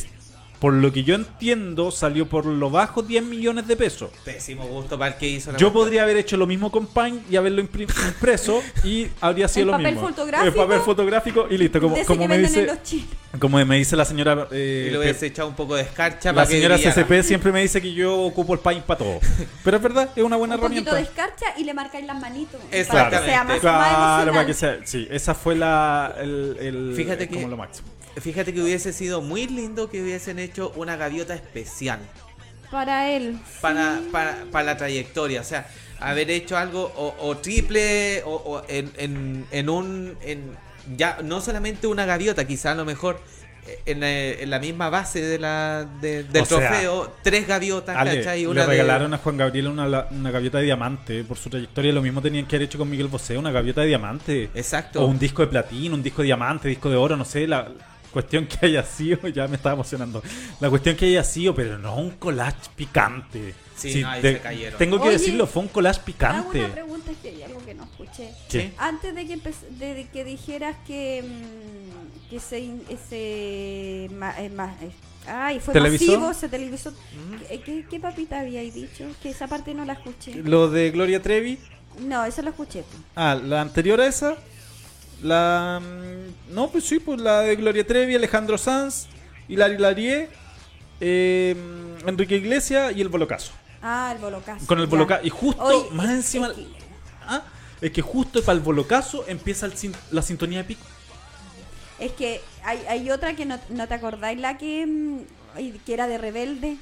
por 0.63 0.75
lo 0.75 0.93
que 0.93 1.03
yo 1.03 1.17
entiendo 1.17 1.91
salió 1.91 2.29
por 2.29 2.47
lo 2.47 2.71
bajo 2.71 3.03
10 3.03 3.25
millones 3.25 3.67
de 3.67 3.77
pesos. 3.77 4.11
Pésimo 4.25 4.65
gusto 4.69 4.97
para 4.97 5.11
el 5.15 5.19
que 5.19 5.27
hizo 5.29 5.51
la 5.51 5.59
Yo 5.59 5.73
podría 5.73 6.05
haber 6.05 6.17
hecho 6.19 6.37
lo 6.37 6.47
mismo 6.47 6.71
con 6.71 6.87
Paint 6.87 7.29
y 7.29 7.35
haberlo 7.35 7.61
impreso 7.63 8.63
y 8.85 9.09
habría 9.21 9.49
sido 9.49 9.63
¿En 9.63 9.67
lo 9.67 9.73
papel 9.73 9.95
mismo. 9.95 10.09
fotográfico? 10.11 10.49
En 10.49 10.55
papel 10.69 10.81
fotográfico 10.83 11.47
y 11.51 11.59
listo. 11.59 11.81
Como, 11.81 11.97
como 12.05 12.21
que 12.23 12.29
me 12.29 12.39
dice, 12.39 12.69
como 13.41 13.65
me 13.67 13.77
dice 13.77 13.97
la 13.97 14.05
señora 14.05 14.47
eh, 14.53 14.85
Y 14.87 14.91
le 14.93 14.99
Pe- 14.99 15.05
hubiese 15.05 15.27
echado 15.27 15.49
un 15.49 15.57
poco 15.57 15.75
de 15.75 15.83
escarcha 15.83 16.29
la 16.31 16.37
para 16.37 16.47
que 16.47 16.55
señora 16.55 16.77
brillara. 16.77 16.95
CCP 16.95 17.23
siempre 17.25 17.51
me 17.51 17.61
dice 17.63 17.83
que 17.83 17.93
yo 17.93 18.21
ocupo 18.21 18.55
el 18.55 18.61
Paint 18.61 18.85
para 18.85 18.99
todo. 18.99 19.19
Pero 19.65 19.77
es 19.79 19.83
verdad, 19.83 20.11
es 20.15 20.23
una 20.23 20.37
buena 20.37 20.55
Un 20.55 20.61
poquito 20.61 20.91
herramienta. 20.91 20.95
de 20.95 21.03
escarcha 21.03 21.59
y 21.59 21.65
le 21.65 21.75
marcáis 21.75 22.07
las 22.07 22.21
manitos. 22.21 22.61
Para 22.61 22.77
Exactamente. 22.79 23.25
que 23.25 23.31
sea 23.33 23.45
más, 23.45 23.59
Claro, 23.61 24.33
para 24.33 24.47
que 24.47 24.55
sea. 24.55 24.79
Sí, 24.85 25.09
esa 25.11 25.35
fue 25.35 25.57
la. 25.57 26.15
El, 26.21 26.57
el- 26.61 26.93
Fíjate 26.95 27.29
que- 27.29 27.35
como 27.35 27.49
lo 27.49 27.57
máximo. 27.57 27.89
Fíjate 28.21 28.53
que 28.53 28.61
hubiese 28.63 28.93
sido 28.93 29.23
muy 29.23 29.47
lindo 29.47 29.89
que 29.91 30.03
hubiesen 30.03 30.39
hecho 30.39 30.73
una 30.77 30.97
gaviota 30.97 31.35
especial 31.35 31.99
Para 32.71 33.11
él. 33.11 33.39
para, 33.61 33.99
sí. 33.99 34.09
para, 34.13 34.37
para 34.51 34.65
la 34.65 34.77
trayectoria. 34.77 35.41
O 35.41 35.45
sea, 35.45 35.67
haber 35.99 36.31
hecho 36.31 36.57
algo 36.59 36.93
o, 36.97 37.15
o 37.27 37.37
triple 37.39 38.23
o, 38.25 38.35
o 38.35 38.63
en, 38.69 38.91
en, 38.97 39.47
en 39.51 39.69
un... 39.71 40.17
En, 40.23 40.57
ya 40.97 41.19
no 41.23 41.41
solamente 41.41 41.87
una 41.87 42.05
gaviota, 42.07 42.45
quizá 42.45 42.73
a 42.73 42.75
lo 42.75 42.85
mejor 42.85 43.21
eh, 43.69 43.79
en, 43.87 44.01
la- 44.01 44.11
en 44.11 44.51
la 44.51 44.59
misma 44.59 44.91
base 44.91 45.21
de 45.23 45.39
la, 45.39 45.87
de- 46.01 46.25
del 46.25 46.43
O 46.43 46.45
sea, 46.45 46.59
trofeo, 46.59 47.15
tres 47.23 47.47
gaviotas, 47.47 47.97
Ale, 47.97 48.19
¿cachai? 48.19 48.41
le 48.43 48.49
Una 48.49 48.63
de- 48.63 48.67
regalaron 48.67 49.15
a 49.15 49.19
Juan 49.19 49.37
Gabriel 49.37 49.69
una, 49.69 49.87
la- 49.87 50.09
una 50.11 50.33
gaviota 50.33 50.59
de 50.59 50.65
diamante 50.65 51.23
por 51.23 51.39
su 51.39 51.49
trayectoria. 51.51 51.93
Lo 51.93 52.03
mismo 52.03 52.21
tenían 52.21 52.47
que 52.47 52.57
haber 52.57 52.67
hecho 52.67 52.79
con 52.79 52.91
Miguel 52.91 53.07
Bosé, 53.07 53.39
una 53.39 53.53
gaviota 53.53 53.83
de 53.83 53.87
diamante. 53.87 54.51
Exacto. 54.57 55.03
O 55.03 55.07
un 55.07 55.21
disco 55.21 55.43
de 55.43 55.49
platino, 55.49 55.95
un 55.95 56.03
disco 56.03 56.23
de 56.23 56.27
diamante, 56.27 56.67
disco 56.69 56.91
de 56.91 56.97
oro, 56.97 57.17
no 57.17 57.25
sé. 57.25 57.47
La 57.47 57.69
cuestión 58.13 58.47
que 58.47 58.67
haya 58.67 58.85
sido, 58.85 59.27
ya 59.35 59.49
me 59.49 59.57
estaba 59.57 59.75
emocionando. 59.75 60.23
La 60.61 60.71
cuestión 60.71 60.95
que 60.97 61.07
haya 61.07 61.25
sido, 61.25 61.55
pero 61.55 61.79
no 61.79 61.97
un 61.97 62.11
collage 62.13 62.71
picante. 62.77 63.55
Sí, 63.75 64.03
no, 64.03 64.11
ahí 64.11 64.23
de- 64.23 64.35
se 64.35 64.41
cayeron. 64.41 64.79
Tengo 64.79 64.99
que 64.99 65.09
Oye, 65.09 65.19
decirlo, 65.19 65.47
fue 65.47 65.63
un 65.63 65.69
collage 65.69 65.97
Hago 65.99 66.05
picante. 66.07 66.59
una 66.65 66.73
pregunta, 66.75 67.11
es 67.11 67.17
que 67.19 67.29
hay 67.31 67.43
algo 67.43 67.65
que 67.65 67.75
no 67.75 67.85
escuché. 67.85 68.31
¿Qué? 68.49 68.73
Antes 68.79 69.15
de 69.15 69.27
que 69.27 69.37
de, 69.79 70.07
que 70.13 70.25
dijeras 70.25 70.77
que 70.87 71.25
mm, 71.27 72.29
que 72.31 72.37
ese, 72.37 72.61
in- 72.61 72.83
ese 72.89 74.09
ma- 74.15 74.35
eh, 74.41 74.51
ma- 74.51 74.77
eh, 74.81 74.91
ay, 75.27 75.59
fue 75.61 75.73
¿Televisó? 75.75 76.13
masivo, 76.13 76.35
se 76.35 76.49
televisó. 76.49 76.93
¿Qué, 77.49 77.61
qué, 77.61 77.85
qué 77.91 77.99
papita 78.01 78.41
habíais 78.41 78.75
dicho? 78.75 79.05
Que 79.23 79.31
esa 79.31 79.49
parte 79.49 79.75
no 79.75 79.85
la 79.85 79.95
escuché. 79.95 80.35
Lo 80.45 80.69
de 80.71 80.91
Gloria 80.91 81.21
Trevi. 81.21 81.59
No, 82.01 82.25
eso 82.25 82.41
lo 82.43 82.51
escuché. 82.51 82.85
Ah, 83.17 83.35
la 83.35 83.61
anterior 83.63 84.01
a 84.01 84.07
esa. 84.07 84.37
La. 85.23 85.81
mm, 85.81 86.55
No, 86.55 86.69
pues 86.71 86.85
sí, 86.85 86.99
pues 86.99 87.21
la 87.21 87.41
de 87.41 87.57
Gloria 87.57 87.87
Trevi, 87.87 88.15
Alejandro 88.15 88.59
Sanz, 88.59 89.07
Hilary 89.49 89.79
Larie, 89.79 90.29
eh, 91.01 91.57
Enrique 92.07 92.37
Iglesias 92.37 92.93
y 92.97 93.01
el 93.01 93.09
Bolocazo. 93.09 93.53
Ah, 93.83 94.13
el 94.15 94.21
bolocazo. 94.23 94.67
Con 94.67 94.79
el. 94.81 94.87
Bolocazo. 94.87 95.27
Y 95.27 95.31
justo, 95.31 95.89
más 95.93 96.07
es- 96.07 96.13
encima. 96.17 96.49
es 96.49 96.53
que- 96.55 96.67
Ah, 97.27 97.43
es 97.81 97.91
que 97.91 98.03
justo 98.03 98.43
para 98.43 98.57
el 98.57 98.61
Bolocazo 98.63 99.25
empieza 99.29 99.67
el 99.67 99.73
la 100.11 100.23
sintonía 100.23 100.59
de 100.59 100.65
pico. 100.65 100.85
Es 101.99 102.13
que 102.13 102.41
hay, 102.65 102.79
hay 102.89 103.11
otra 103.11 103.35
que 103.35 103.45
no, 103.47 103.59
no 103.71 103.87
te 103.89 103.95
acordáis, 103.95 104.39
la 104.41 104.59
que, 104.59 104.87
mm, 104.87 105.19
que 105.87 105.95
era 105.95 106.07
de 106.09 106.19
Rebelde. 106.19 106.77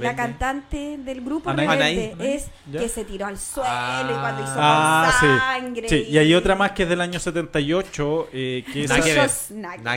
La 0.00 0.16
cantante 0.16 0.96
del 0.98 1.20
grupo 1.20 1.50
Anaí. 1.50 1.66
Rebelde 1.68 2.12
Anaí. 2.14 2.28
es 2.32 2.46
Ya. 2.72 2.80
que 2.80 2.88
se 2.88 3.04
tiró 3.04 3.26
al 3.26 3.38
suelo 3.38 3.68
y 4.10 4.14
cuando 4.14 4.42
hizo 4.42 4.54
Ah, 4.56 5.12
sí. 5.20 5.26
sangre. 5.26 5.88
Sí, 5.90 6.06
y 6.08 6.16
hay 6.16 6.34
otra 6.34 6.54
más 6.54 6.72
que 6.72 6.84
es 6.84 6.88
del 6.88 7.02
año 7.02 7.20
78, 7.20 8.28
eh, 8.32 8.64
que, 8.72 8.84
esa, 8.84 9.00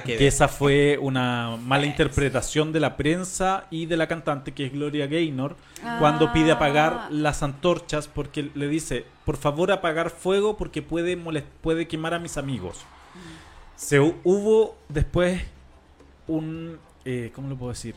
que 0.03 0.27
esa 0.27 0.47
fue 0.49 0.97
una 1.01 1.55
mala 1.57 1.85
interpretación 1.85 2.73
de 2.73 2.81
la 2.81 2.97
prensa 2.97 3.67
y 3.71 3.85
de 3.85 3.95
la 3.95 4.07
cantante, 4.07 4.51
que 4.51 4.65
es 4.65 4.73
Gloria 4.73 5.07
Gaynor, 5.07 5.55
cuando 5.99 6.33
pide 6.33 6.51
Ah. 6.51 6.55
apagar 6.55 7.07
las 7.09 7.41
antorchas 7.41 8.09
porque 8.09 8.51
le 8.53 8.67
dice, 8.67 9.05
por 9.25 9.37
favor 9.37 9.71
apagar 9.71 10.09
fuego 10.09 10.57
porque 10.57 10.81
puede, 10.81 11.17
molest- 11.17 11.45
puede 11.61 11.87
quemar 11.87 12.13
a 12.13 12.19
mis 12.19 12.37
amigos. 12.37 12.81
Se 13.77 13.99
hu- 14.01 14.15
hubo 14.25 14.75
después 14.89 15.41
un, 16.27 16.77
eh, 17.05 17.31
¿cómo 17.33 17.47
lo 17.49 17.55
puedo 17.55 17.71
decir? 17.71 17.95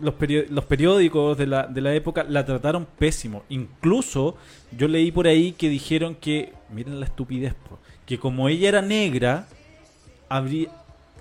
Los, 0.00 0.14
los 0.50 0.64
periódicos 0.64 1.36
de 1.38 1.46
la, 1.46 1.66
de 1.66 1.80
la 1.80 1.94
época 1.94 2.24
la 2.28 2.44
trataron 2.44 2.86
pésimo. 2.98 3.42
Incluso 3.48 4.36
yo 4.76 4.88
leí 4.88 5.12
por 5.12 5.26
ahí 5.26 5.52
que 5.52 5.68
dijeron 5.68 6.14
que, 6.16 6.52
miren 6.70 6.98
la 7.00 7.06
estupidez, 7.06 7.54
po, 7.54 7.78
que 8.06 8.18
como 8.18 8.48
ella 8.48 8.68
era 8.68 8.82
negra, 8.82 9.46
habría, 10.28 10.68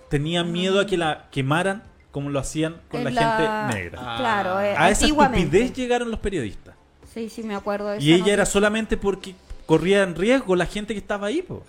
tenía 0.10 0.44
miedo 0.44 0.80
a 0.80 0.86
que 0.86 0.98
la 0.98 1.28
quemaran 1.32 1.84
como 2.12 2.30
lo 2.30 2.40
hacían 2.40 2.78
con 2.90 3.04
la, 3.04 3.10
la- 3.12 3.68
gente 3.68 3.76
negra. 3.80 4.00
Claro, 4.18 4.62
eh, 4.62 4.76
a 4.78 4.90
esa 4.92 5.06
estupidez 5.08 5.74
llegaron 5.74 6.12
los 6.12 6.20
periodistas. 6.20 6.76
Sí, 7.14 7.30
sí, 7.30 7.44
me 7.44 7.56
acuerdo 7.56 7.90
de 7.90 8.02
Y 8.02 8.14
esa 8.14 8.24
ella 8.24 8.34
era 8.34 8.46
solamente 8.46 8.98
porque 8.98 9.36
corría 9.66 10.04
en 10.04 10.16
riesgo 10.16 10.56
la 10.56 10.66
gente 10.66 10.94
que 10.94 11.00
estaba 11.00 11.28
ahí, 11.28 11.42
po. 11.42 11.64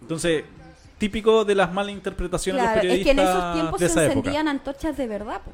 Entonces, 0.00 0.44
típico 0.98 1.44
de 1.44 1.54
las 1.54 1.72
malas 1.72 1.92
interpretaciones 1.92 2.62
Claro, 2.62 2.80
de 2.80 2.86
los 2.88 2.96
es 2.98 3.04
que 3.04 3.10
en 3.10 3.16
periodistas 3.16 3.42
esos 3.44 3.54
tiempos 3.54 3.80
de 3.80 3.86
se 3.86 3.92
esa 3.92 4.04
época. 4.04 4.18
encendían 4.20 4.48
antorchas 4.48 4.96
de 4.96 5.06
verdad. 5.06 5.40
po. 5.44 5.50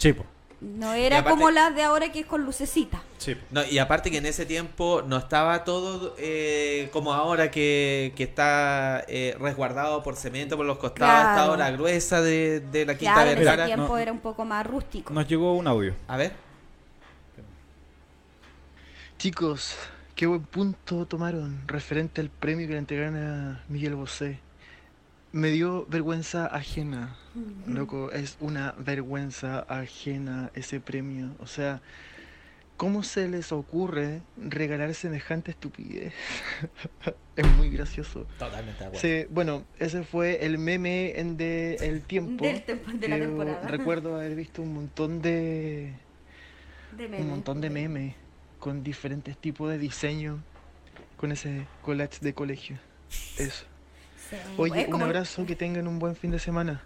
Sí, 0.00 0.12
po. 0.12 0.24
No 0.60 0.92
era 0.92 1.20
aparte- 1.20 1.30
como 1.38 1.50
las 1.50 1.74
de 1.74 1.82
ahora 1.82 2.12
que 2.12 2.20
es 2.20 2.26
con 2.26 2.44
lucecita. 2.44 3.00
Sí. 3.16 3.34
No, 3.50 3.64
y 3.64 3.78
aparte 3.78 4.10
que 4.10 4.18
en 4.18 4.26
ese 4.26 4.44
tiempo 4.44 5.02
no 5.06 5.16
estaba 5.16 5.64
todo 5.64 6.14
eh, 6.18 6.90
como 6.92 7.14
ahora 7.14 7.50
que, 7.50 8.12
que 8.14 8.24
está 8.24 9.02
eh, 9.08 9.34
resguardado 9.40 10.02
por 10.02 10.16
cemento 10.16 10.58
por 10.58 10.66
los 10.66 10.76
costados, 10.76 11.14
Claro. 11.14 11.30
esta 11.30 11.50
hora 11.52 11.70
gruesa 11.70 12.20
de, 12.20 12.60
de 12.60 12.84
la 12.84 12.98
Quinta 12.98 13.14
Claro, 13.14 13.30
en 13.30 13.36
ese 13.38 13.44
Vergara. 13.46 13.66
tiempo 13.66 13.88
no. 13.88 13.96
era 13.98 14.12
un 14.12 14.18
poco 14.20 14.44
más 14.44 14.66
rústico. 14.66 15.14
Nos 15.14 15.26
llegó 15.26 15.54
un 15.56 15.66
audio. 15.66 15.94
A 16.08 16.18
ver. 16.18 16.32
Chicos, 19.18 19.76
qué 20.14 20.26
buen 20.26 20.42
punto 20.42 21.06
tomaron 21.06 21.62
referente 21.66 22.20
al 22.20 22.30
premio 22.30 22.66
que 22.66 22.72
le 22.74 22.78
entregaron 22.78 23.16
a 23.16 23.62
Miguel 23.68 23.94
Bosé. 23.94 24.40
Me 25.32 25.48
dio 25.48 25.86
vergüenza 25.88 26.46
ajena, 26.46 27.16
loco, 27.66 28.10
es 28.12 28.36
una 28.40 28.74
vergüenza 28.78 29.60
ajena 29.68 30.50
ese 30.54 30.80
premio. 30.80 31.30
O 31.38 31.46
sea, 31.46 31.80
¿cómo 32.76 33.02
se 33.02 33.28
les 33.28 33.52
ocurre 33.52 34.22
regalar 34.36 34.94
semejante 34.94 35.50
estupidez? 35.52 36.12
es 37.36 37.46
muy 37.56 37.70
gracioso. 37.70 38.26
Totalmente 38.38 38.78
de 38.80 38.86
acuerdo. 38.86 39.00
Sí, 39.00 39.26
bueno, 39.30 39.64
ese 39.78 40.02
fue 40.02 40.44
el 40.44 40.58
meme 40.58 41.18
en 41.18 41.36
de 41.36 41.74
el 41.76 42.02
tiempo. 42.02 42.44
Del 42.44 42.64
tem- 42.64 42.98
de 42.98 43.08
la 43.08 43.18
temporada. 43.18 43.66
Recuerdo 43.68 44.14
haber 44.16 44.34
visto 44.34 44.62
un 44.62 44.74
montón 44.74 45.22
de 45.22 45.92
De 46.96 47.08
meme. 47.08 47.22
un 47.22 47.28
montón 47.30 47.60
de 47.60 47.70
memes 47.70 48.14
con 48.58 48.82
diferentes 48.82 49.36
tipos 49.38 49.70
de 49.70 49.78
diseño 49.78 50.42
con 51.16 51.32
ese 51.32 51.66
collage 51.82 52.18
de 52.20 52.34
colegio. 52.34 52.78
Eso. 53.38 53.64
Sí, 54.30 54.36
Oye, 54.58 54.86
un 54.88 55.02
abrazo, 55.02 55.44
que 55.44 55.56
tengan 55.56 55.88
un 55.88 55.98
buen 55.98 56.14
fin 56.14 56.30
de 56.30 56.38
semana. 56.38 56.82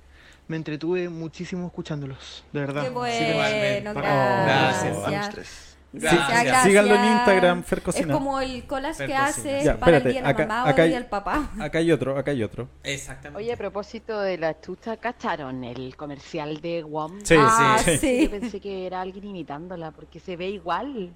Me 0.46 0.56
entretuve 0.56 1.08
muchísimo 1.08 1.66
escuchándolos, 1.66 2.44
de 2.52 2.60
verdad. 2.60 2.82
Qué 2.82 2.90
bueno, 2.90 3.28
Igualmente. 3.30 3.92
gracias. 3.94 4.98
A 5.04 5.10
los 5.10 5.30
tres. 5.30 5.70
Gracias. 5.96 6.28
Gracias. 6.28 6.62
Síganlo 6.64 6.94
en 6.96 7.04
Instagram, 7.04 7.62
Fer 7.62 7.78
Es 7.78 7.84
Cocina. 7.84 8.12
como 8.14 8.40
el 8.40 8.66
collage 8.66 8.94
Fer 8.96 9.06
que 9.06 9.14
hace 9.14 9.62
Ya, 9.64 9.78
para 9.78 9.98
espérate, 9.98 10.08
el 10.08 10.12
día 10.12 10.20
de 10.22 10.24
la 10.24 10.28
acá- 10.30 10.46
mamá 10.46 10.64
o 10.64 10.66
acá 10.68 10.76
el 10.76 10.82
hay- 10.82 10.88
día 10.88 10.98
del 10.98 11.08
papá. 11.08 11.50
Acá 11.60 11.78
hay 11.78 11.92
otro, 11.92 12.18
acá 12.18 12.30
hay 12.32 12.42
otro. 12.42 12.68
Exactamente. 12.82 13.38
Oye, 13.38 13.52
a 13.52 13.56
propósito 13.56 14.20
de 14.20 14.36
la 14.36 14.60
chucha, 14.60 14.96
¿cacharon 14.96 15.62
el 15.62 15.96
comercial 15.96 16.60
de 16.60 16.82
WOM? 16.82 17.20
Sí, 17.22 17.36
Ah, 17.38 17.78
sí. 17.82 17.96
sí. 17.98 18.24
Yo 18.24 18.30
pensé 18.32 18.60
que 18.60 18.86
era 18.86 19.00
alguien 19.02 19.24
imitándola 19.24 19.92
porque 19.92 20.18
se 20.18 20.36
ve 20.36 20.48
igual. 20.48 21.12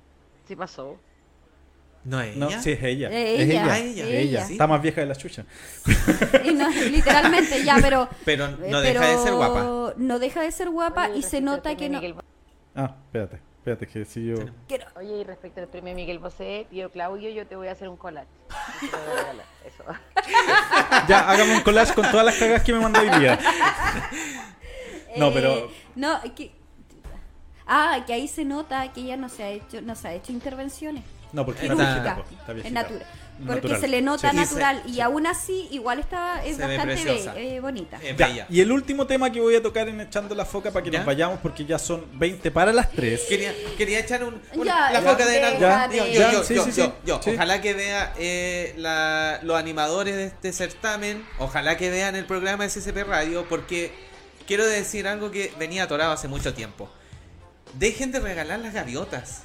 Se 0.47 0.57
pasó. 0.57 0.97
¿No 2.09 2.21
es 2.23 2.37
No, 2.37 2.49
ella? 2.49 2.63
sí, 2.63 2.73
es 2.73 2.83
ella. 2.83 3.11
Eh, 3.11 3.35
es 3.35 3.41
ella, 3.51 3.63
ella. 3.63 3.73
Ah, 3.75 3.79
ella. 3.79 4.05
es 4.05 4.11
ella. 4.15 4.45
Sí. 4.47 4.53
Está 4.55 4.67
más 4.67 4.81
vieja 4.81 5.01
de 5.03 5.07
la 5.09 5.15
chucha. 5.15 5.45
Y 6.45 6.53
no, 6.55 6.69
literalmente 6.71 7.63
ya, 7.65 7.77
pero 7.83 8.09
Pero 8.25 8.47
eh, 8.47 8.57
no 8.71 8.81
deja 8.81 9.07
de 9.07 9.19
ser 9.19 9.35
guapa. 9.35 9.95
No 9.97 10.19
deja 10.19 10.41
de 10.43 10.51
ser 10.53 10.71
guapa 10.71 11.09
Oye, 11.11 11.19
y 11.19 11.23
se 11.23 11.41
nota 11.41 11.75
que 11.77 11.89
no. 11.89 12.01
Miguel 12.01 12.15
Ah, 12.75 12.95
espérate, 13.07 13.41
espérate, 13.59 13.87
que 13.87 14.05
si 14.05 14.25
yo... 14.27 14.37
no- 14.37 14.53
Oye, 14.97 15.19
y 15.21 15.25
respecto 15.25 15.61
al 15.61 15.67
premio 15.69 15.95
Miguel 15.95 16.19
Bosé, 16.19 16.67
tío 16.71 16.91
Claudio, 16.91 17.29
yo 17.31 17.47
te 17.47 17.57
voy 17.57 17.69
a 17.69 17.73
hacer 17.73 17.89
un 17.89 17.97
collage. 17.97 18.29
Eso. 19.67 19.85
Ya, 21.09 21.29
hágame 21.31 21.57
un 21.57 21.63
collage 21.63 21.93
con 21.95 22.11
todas 22.11 22.25
las 22.25 22.37
cagas 22.37 22.63
que 22.63 22.73
me 22.73 22.81
mandó 22.81 23.01
hoy 23.01 23.09
día. 23.19 23.39
No, 25.17 25.29
Eh, 25.29 25.31
pero- 25.35 25.71
No, 25.95 26.21
que. 26.35 26.53
Ah, 27.67 28.03
que 28.07 28.13
ahí 28.15 28.29
se 28.29 28.45
nota 28.47 28.91
que 28.93 29.01
ella 29.03 29.17
no 29.19 29.29
se 29.29 29.43
ha 29.43 29.51
hecho, 29.51 29.83
no 29.83 29.95
se 29.95 30.09
ha 30.09 30.15
hecho 30.15 30.33
intervenciones. 30.33 31.03
No, 31.33 31.45
porque 31.45 31.63
está 31.63 31.75
viejita, 31.75 32.25
está 32.31 32.53
Es 32.53 32.55
viejita. 32.55 32.83
natura. 32.83 33.07
Porque 33.39 33.55
Natural. 33.55 33.81
se 33.81 33.87
le 33.89 34.03
nota 34.03 34.31
Sí. 34.33 34.37
natural. 34.37 34.83
Sí, 34.85 34.91
y 34.91 34.95
sí. 34.95 35.01
aún 35.01 35.25
así, 35.29 35.69
igual 35.71 36.01
está, 36.01 36.45
es 36.45 36.57
Se 36.57 36.63
bastante 36.67 37.05
be- 37.05 37.57
eh, 37.57 37.61
bonita. 37.61 37.97
Es 38.03 38.17
Ya, 38.17 38.27
bella. 38.27 38.47
y 38.51 38.61
el 38.61 38.73
último 38.73 39.07
tema 39.07 39.31
que 39.31 39.41
voy 39.41 39.55
a 39.55 39.63
tocar 39.63 39.87
en 39.89 40.01
Echando 40.01 40.35
la 40.35 40.45
Foca 40.45 40.73
para 40.73 40.83
que 40.83 40.91
¿Ya? 40.91 40.99
nos 40.99 41.07
vayamos 41.07 41.39
porque 41.41 41.65
ya 41.65 41.79
son 41.79 42.05
20 42.15 42.51
para 42.51 42.73
las 42.73 42.91
3. 42.91 43.21
Quería, 43.29 43.55
quería 43.77 44.01
echar 44.01 44.25
un, 44.25 44.43
un- 44.55 44.65
Ya, 44.65 44.91
la 44.91 45.01
ya, 45.01 45.09
foca 45.13 45.25
de 45.25 45.45
algo. 45.45 45.95
yo, 45.95 46.43
yo, 46.75 46.95
yo. 47.07 47.21
Ojalá 47.33 47.61
que 47.61 47.75
vea 47.75 48.13
eh, 48.19 48.75
la- 48.77 49.39
los 49.45 49.57
animadores 49.57 50.17
de 50.17 50.25
este 50.25 50.53
certamen. 50.53 51.25
Ojalá 51.39 51.77
que 51.77 51.91
vean 51.91 52.17
el 52.17 52.25
programa 52.25 52.65
de 52.65 52.71
CCP 52.71 53.05
Radio. 53.05 53.47
Porque 53.49 53.93
quiero 54.49 54.67
decir 54.67 55.07
algo 55.07 55.31
que 55.31 55.53
venía 55.61 55.85
atorado 55.85 56.11
hace 56.11 56.27
mucho 56.27 56.55
tiempo. 56.55 56.91
Dejen 57.75 58.11
de 58.11 58.19
regalar 58.19 58.59
las 58.59 58.75
gaviotas. 58.75 59.43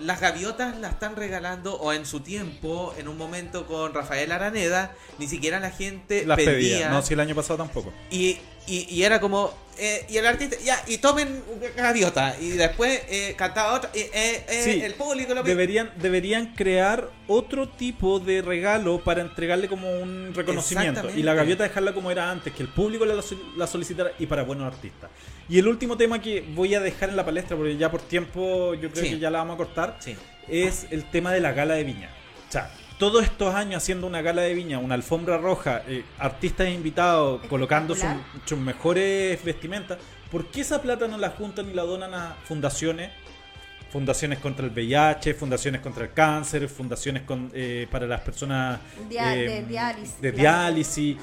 Las 0.00 0.20
gaviotas 0.20 0.78
las 0.78 0.92
están 0.94 1.16
regalando, 1.16 1.74
o 1.74 1.92
en 1.92 2.06
su 2.06 2.20
tiempo, 2.20 2.94
en 2.98 3.08
un 3.08 3.16
momento 3.16 3.66
con 3.66 3.94
Rafael 3.94 4.30
Araneda, 4.32 4.92
ni 5.18 5.26
siquiera 5.28 5.60
la 5.60 5.70
gente 5.70 6.24
Las 6.24 6.36
pedía. 6.36 6.52
pedía. 6.52 6.88
No, 6.90 7.02
si 7.02 7.14
el 7.14 7.20
año 7.20 7.34
pasado 7.34 7.56
tampoco. 7.58 7.92
Y, 8.10 8.38
y, 8.68 8.86
y 8.94 9.02
era 9.02 9.18
como, 9.20 9.52
eh, 9.78 10.04
y 10.08 10.16
el 10.16 10.26
artista, 10.26 10.56
ya, 10.64 10.82
y 10.86 10.98
tomen 10.98 11.42
gaviota. 11.76 12.36
Y 12.40 12.50
después 12.50 13.00
eh, 13.08 13.34
cantaba 13.36 13.74
otra, 13.74 13.90
y, 13.94 14.00
eh, 14.00 14.10
eh, 14.12 14.60
Sí, 14.64 14.80
el 14.82 14.94
público 14.94 15.34
lo. 15.34 15.42
Deberían, 15.42 15.90
deberían 15.96 16.54
crear 16.54 17.10
otro 17.26 17.68
tipo 17.68 18.18
de 18.20 18.42
regalo 18.42 18.98
para 19.02 19.22
entregarle 19.22 19.68
como 19.68 19.90
un 19.90 20.32
reconocimiento. 20.34 21.08
Y 21.16 21.22
la 21.22 21.34
gaviota 21.34 21.62
dejarla 21.64 21.92
como 21.94 22.10
era 22.10 22.30
antes, 22.30 22.52
que 22.52 22.62
el 22.62 22.68
público 22.68 23.04
la, 23.06 23.14
la 23.56 23.66
solicitara 23.66 24.12
y 24.18 24.26
para 24.26 24.42
buenos 24.42 24.66
artistas. 24.72 25.10
Y 25.48 25.58
el 25.58 25.66
último 25.66 25.96
tema 25.96 26.20
que 26.20 26.44
voy 26.54 26.74
a 26.74 26.80
dejar 26.80 27.08
en 27.08 27.16
la 27.16 27.24
palestra, 27.24 27.56
porque 27.56 27.76
ya 27.76 27.90
por 27.90 28.02
tiempo 28.02 28.74
yo 28.74 28.90
creo 28.90 29.04
Sí. 29.04 29.10
que 29.10 29.18
ya 29.18 29.30
la 29.30 29.38
vamos 29.38 29.54
a 29.54 29.56
cortar, 29.58 29.96
Sí. 30.00 30.14
es 30.48 30.86
el 30.90 31.04
tema 31.10 31.32
de 31.32 31.40
la 31.40 31.52
gala 31.52 31.74
de 31.74 31.84
viña. 31.84 32.10
O 32.48 32.52
sea, 32.52 32.70
todos 32.98 33.22
estos 33.24 33.54
años 33.54 33.82
haciendo 33.82 34.06
una 34.06 34.22
gala 34.22 34.42
de 34.42 34.54
viña, 34.54 34.78
una 34.78 34.94
alfombra 34.94 35.38
roja, 35.38 35.82
eh, 35.86 36.04
artistas 36.18 36.68
invitados, 36.68 37.40
colocando 37.48 37.94
sus, 37.94 38.08
sus 38.44 38.58
mejores 38.58 39.42
vestimentas, 39.44 39.98
¿por 40.30 40.46
qué 40.46 40.62
esa 40.62 40.82
plata 40.82 41.06
no 41.06 41.16
la 41.16 41.30
juntan 41.30 41.68
y 41.70 41.74
la 41.74 41.82
donan 41.84 42.12
a 42.14 42.36
fundaciones? 42.44 43.10
Fundaciones 43.90 44.38
contra 44.40 44.66
el 44.66 44.72
VIH, 44.72 45.32
fundaciones 45.34 45.80
contra 45.80 46.04
el 46.04 46.12
cáncer, 46.12 46.68
fundaciones 46.68 47.22
con, 47.22 47.50
eh, 47.54 47.86
para 47.90 48.06
las 48.06 48.20
personas 48.20 48.80
Dia- 49.08 49.34
eh, 49.34 49.48
de 49.48 49.62
diálisis, 49.62 50.20
de 50.20 50.32
diálisis. 50.32 51.16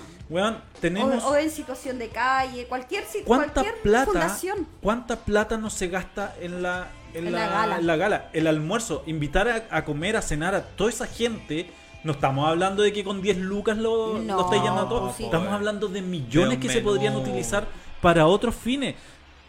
Tenemos... 0.82 1.24
O, 1.24 1.30
o 1.30 1.36
en 1.36 1.52
situación 1.52 2.00
de 2.00 2.10
calle, 2.10 2.66
cualquier, 2.66 3.04
¿Cuánta 3.24 3.54
cualquier 3.62 3.82
plata, 3.84 4.06
fundación. 4.06 4.68
¿Cuánta 4.82 5.16
plata 5.18 5.58
no 5.58 5.70
se 5.70 5.88
gasta 5.90 6.36
en 6.42 6.64
la, 6.64 6.88
en 7.16 7.28
En 7.28 7.34
la, 7.34 7.40
la 7.40 7.48
gala. 7.50 7.78
en 7.80 7.88
la 7.88 7.96
gala? 7.96 8.30
El 8.34 8.48
almuerzo, 8.48 9.04
invitar 9.08 9.48
a, 9.48 9.66
a 9.70 9.86
comer, 9.86 10.16
a 10.18 10.22
cenar 10.22 10.54
a 10.56 10.64
toda 10.64 10.90
esa 10.90 11.08
gente. 11.08 11.70
No 12.04 12.12
estamos 12.12 12.48
hablando 12.48 12.84
de 12.84 12.94
que 12.94 13.04
con 13.04 13.22
10 13.22 13.38
lucas 13.38 13.78
lo, 13.78 14.20
No, 14.20 14.36
lo 14.36 14.42
esté 14.46 14.58
llenando 14.58 14.82
a 14.82 14.90
todo. 14.90 15.14
sí. 15.18 15.24
Estamos 15.26 15.50
hablando 15.50 15.88
de 15.88 16.02
millones 16.02 16.60
que 16.60 16.70
se 16.70 16.82
podrían 16.82 17.16
utilizar 17.16 17.66
para 18.02 18.28
otros 18.28 18.54
fines. 18.56 18.96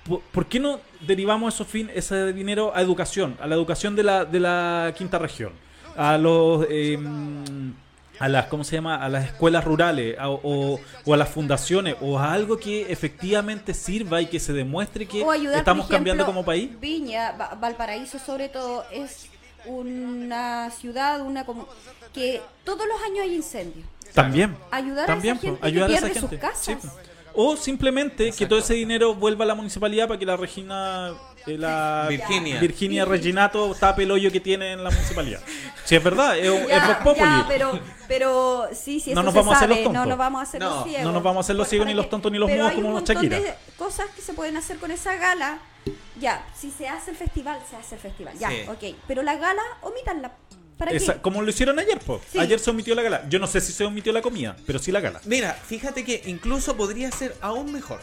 ¿Por, 0.09 0.21
por 0.21 0.47
qué 0.47 0.59
no 0.61 0.81
derivamos 1.01 1.53
esos 1.55 1.67
fin, 1.67 1.91
ese 1.95 2.33
dinero 2.33 2.73
a 2.75 2.81
educación? 2.81 3.37
A 3.41 3.47
la 3.47 3.57
educación 3.57 3.95
de 3.97 4.05
la, 4.05 4.25
de 4.25 4.41
la 4.41 4.95
quinta 4.97 5.19
región. 5.19 5.53
A 5.97 6.17
los... 6.17 6.65
eh, 6.71 6.97
a 8.19 8.29
las 8.29 8.47
cómo 8.47 8.65
se 8.65 8.77
llama 8.77 8.97
a 8.97 9.09
las 9.09 9.27
escuelas 9.27 9.65
rurales 9.65 10.19
a- 10.19 10.29
o, 10.31 10.81
o 11.05 11.15
a 11.15 11.17
las 11.17 11.29
fundaciones 11.29 11.97
o 12.01 12.19
a 12.19 12.33
algo 12.33 12.57
que 12.59 12.91
efectivamente 12.91 13.75
sirva 13.75 14.21
y 14.23 14.27
que 14.27 14.41
se 14.41 14.53
demuestre 14.53 15.07
que 15.07 15.23
ayudar, 15.25 15.59
estamos 15.59 15.83
ejemplo, 15.85 15.97
cambiando 15.97 16.25
como 16.27 16.45
país. 16.45 16.71
Viña, 16.81 17.33
Va- 17.33 17.55
Valparaíso 17.55 18.19
sobre 18.19 18.49
todo, 18.49 18.85
es 18.91 19.29
una 19.67 20.71
ciudad, 20.71 21.21
una 21.21 21.45
que 22.13 22.41
todos 22.65 22.87
los 22.87 23.01
años 23.03 23.21
hay 23.25 23.35
incendios. 23.35 23.87
también. 24.15 24.57
Ayudar 24.71 25.07
también 25.07 25.35
a 25.35 25.39
esa 25.39 25.47
gente 25.49 25.67
ayudar 25.67 25.89
que 25.89 25.95
a 25.95 25.99
esa 25.99 26.07
pierde 26.07 26.21
sus 26.21 26.31
gente. 26.31 26.47
Casas. 26.47 26.83
Sí, 26.83 26.89
o 27.35 27.57
simplemente 27.57 28.33
que 28.33 28.47
todo 28.47 28.59
ese 28.61 28.75
dinero 28.75 29.15
vuelva 29.15 29.45
a 29.45 29.49
la 29.49 29.55
municipalidad 29.55 30.07
para 30.09 30.19
que 30.19 30.25
la 30.25 30.37
Regina 30.39 31.13
la 31.47 32.07
Virginia. 32.09 32.61
Virginia 32.61 33.05
Reginato 33.05 33.75
tape 33.75 34.03
el 34.03 34.11
hoyo 34.11 34.31
que 34.33 34.41
tiene 34.41 34.73
en 34.73 34.83
la 34.85 34.91
municipalidad 34.91 35.41
si 35.85 35.95
es 35.97 36.03
verdad 36.03 36.37
es, 36.39 36.47
es 36.53 36.69
Ya, 36.69 36.87
Vox 36.89 36.99
Populi. 37.05 37.21
ya, 37.21 37.45
pero, 37.49 37.81
pero 38.09 38.69
sí, 38.73 38.99
sí, 39.01 39.15
No 39.15 39.23
nos 39.23 39.33
vamos 39.35 39.55
a 39.55 39.57
hacer 39.59 39.69
los 39.69 39.79
no 39.79 39.85
tontos. 39.85 40.07
nos 40.09 40.19
vamos 40.19 40.41
a 40.41 40.43
hacer 40.43 40.61
No, 40.61 40.71
los 40.71 40.85
ciegos. 40.85 41.05
no 41.05 41.13
nos 41.13 41.23
vamos 41.23 41.37
a 41.39 41.45
hacer 41.47 41.57
los 41.57 41.69
ciegos 41.69 41.87
ni 41.87 41.95
los 41.95 42.11
tontos 42.11 42.33
ni 42.33 42.39
los 42.39 42.51
mudos 42.51 42.73
como 42.73 42.91
los 42.93 43.05
Shakira. 43.05 43.39
de 43.41 43.55
cosas 43.79 44.07
que 44.17 44.23
se 44.23 44.33
pueden 44.33 44.57
hacer 44.57 44.79
con 44.79 44.91
esa 44.91 45.15
gala. 45.17 45.59
Ya, 46.19 46.45
si 46.59 46.71
se 46.73 46.89
hace 46.89 47.13
el 47.13 47.17
festival, 47.17 47.61
se 47.71 47.77
hace 47.77 47.95
el 47.95 48.01
festival. 48.01 48.35
Ya, 48.39 48.51
Sí. 48.51 48.63
ok. 48.69 48.97
Pero 49.07 49.23
la 49.23 49.37
gala, 49.37 49.63
omítanla. 49.83 50.33
¿Para 50.79 50.91
Esa- 50.91 51.15
qué? 51.15 51.21
como 51.21 51.41
lo 51.43 51.49
hicieron 51.49 51.79
ayer 51.79 51.99
po. 52.01 52.21
Sí. 52.31 52.39
ayer 52.39 52.59
se 52.59 52.69
omitió 52.69 52.95
la 52.95 53.01
gala 53.01 53.27
yo 53.31 53.39
no 53.39 53.47
sé 53.47 53.63
si 53.63 53.73
se 53.73 53.83
omitió 53.87 54.13
la 54.13 54.21
comida 54.21 54.57
pero 54.67 54.79
sí 54.79 54.93
la 54.93 55.01
gala 55.01 55.23
Mira, 55.25 55.55
fíjate 55.55 56.05
que 56.05 56.23
incluso 56.27 56.77
podría 56.77 57.11
ser 57.11 57.35
aún 57.41 57.73
mejor. 57.73 58.01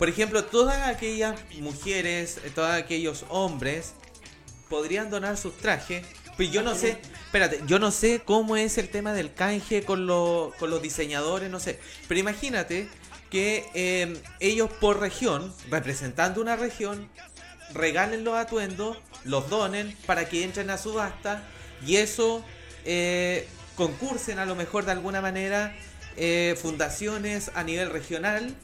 Por 0.00 0.08
ejemplo, 0.08 0.42
todas 0.44 0.88
aquellas 0.88 1.38
mujeres, 1.60 2.38
eh, 2.42 2.50
todos 2.54 2.70
aquellos 2.70 3.26
hombres 3.28 3.92
podrían 4.70 5.10
donar 5.10 5.36
sus 5.36 5.56
trajes. 5.58 6.06
Pero 6.38 6.50
yo 6.50 6.62
no 6.62 6.74
sé, 6.74 6.96
espérate, 7.26 7.60
yo 7.66 7.78
no 7.78 7.90
sé 7.90 8.22
cómo 8.24 8.56
es 8.56 8.78
el 8.78 8.88
tema 8.88 9.12
del 9.12 9.34
canje 9.34 9.82
con, 9.82 10.06
lo- 10.06 10.54
con 10.58 10.70
los 10.70 10.80
diseñadores, 10.80 11.50
no 11.50 11.60
sé. 11.60 11.78
Pero 12.08 12.18
imagínate 12.18 12.88
que 13.28 13.66
eh, 13.74 14.16
ellos 14.40 14.70
por 14.80 15.00
región, 15.00 15.54
representando 15.68 16.40
una 16.40 16.56
región, 16.56 17.10
regalen 17.74 18.24
los 18.24 18.36
atuendos, 18.38 18.96
los 19.24 19.50
donen 19.50 19.94
para 20.06 20.30
que 20.30 20.44
entren 20.44 20.70
a 20.70 20.78
subasta 20.78 21.42
y 21.86 21.96
eso 21.96 22.42
eh, 22.86 23.46
concursen 23.76 24.38
a 24.38 24.46
lo 24.46 24.54
mejor 24.54 24.86
de 24.86 24.92
alguna 24.92 25.20
manera 25.20 25.76
eh, 26.16 26.56
fundaciones 26.60 27.50
a 27.54 27.64
nivel 27.64 27.90
regional 27.90 28.54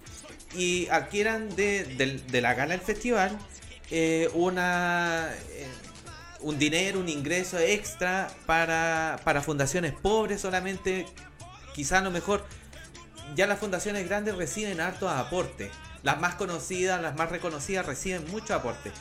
y 0.54 0.88
adquieran 0.88 1.54
de, 1.56 1.84
del- 1.84 2.26
de 2.26 2.40
la 2.40 2.54
gala 2.54 2.72
del 2.72 2.80
festival 2.80 3.36
eh, 3.90 4.28
una 4.34 5.30
eh, 5.50 5.66
un 6.40 6.58
dinero, 6.58 7.00
un 7.00 7.08
ingreso 7.08 7.58
extra 7.58 8.28
para, 8.46 9.18
para 9.24 9.42
fundaciones 9.42 9.92
pobres 9.92 10.40
solamente, 10.40 11.06
quizá 11.74 12.00
lo 12.02 12.10
mejor 12.10 12.44
ya 13.34 13.46
las 13.46 13.58
fundaciones 13.58 14.06
grandes 14.08 14.36
reciben 14.36 14.80
hartos 14.80 15.10
aportes. 15.10 15.70
Las 16.02 16.20
más 16.20 16.34
conocidas, 16.36 17.00
las 17.02 17.16
más 17.16 17.30
reconocidas 17.30 17.84
reciben 17.86 18.30
mucho 18.30 18.54
aporte. 18.54 18.92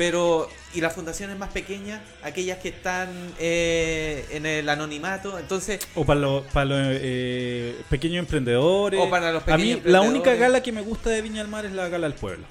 Pero, 0.00 0.48
y 0.72 0.80
las 0.80 0.94
fundaciones 0.94 1.36
más 1.36 1.50
pequeñas, 1.50 2.00
aquellas 2.22 2.56
que 2.56 2.70
están 2.70 3.10
eh, 3.38 4.24
en 4.30 4.46
el 4.46 4.66
anonimato, 4.66 5.38
entonces 5.38 5.78
O 5.94 6.06
para 6.06 6.20
los, 6.20 6.46
para 6.46 6.64
los 6.64 6.78
eh, 6.82 7.76
pequeños 7.90 8.20
emprendedores. 8.20 8.98
O 8.98 9.10
para 9.10 9.30
los 9.30 9.46
A 9.46 9.58
mí, 9.58 9.74
pequeños 9.74 9.92
la 9.92 10.00
única 10.00 10.34
gala 10.36 10.62
que 10.62 10.72
me 10.72 10.80
gusta 10.80 11.10
de 11.10 11.20
Viña 11.20 11.42
del 11.42 11.48
Mar 11.48 11.66
es 11.66 11.72
la 11.72 11.90
Gala 11.90 12.08
del 12.08 12.16
Pueblo. 12.16 12.46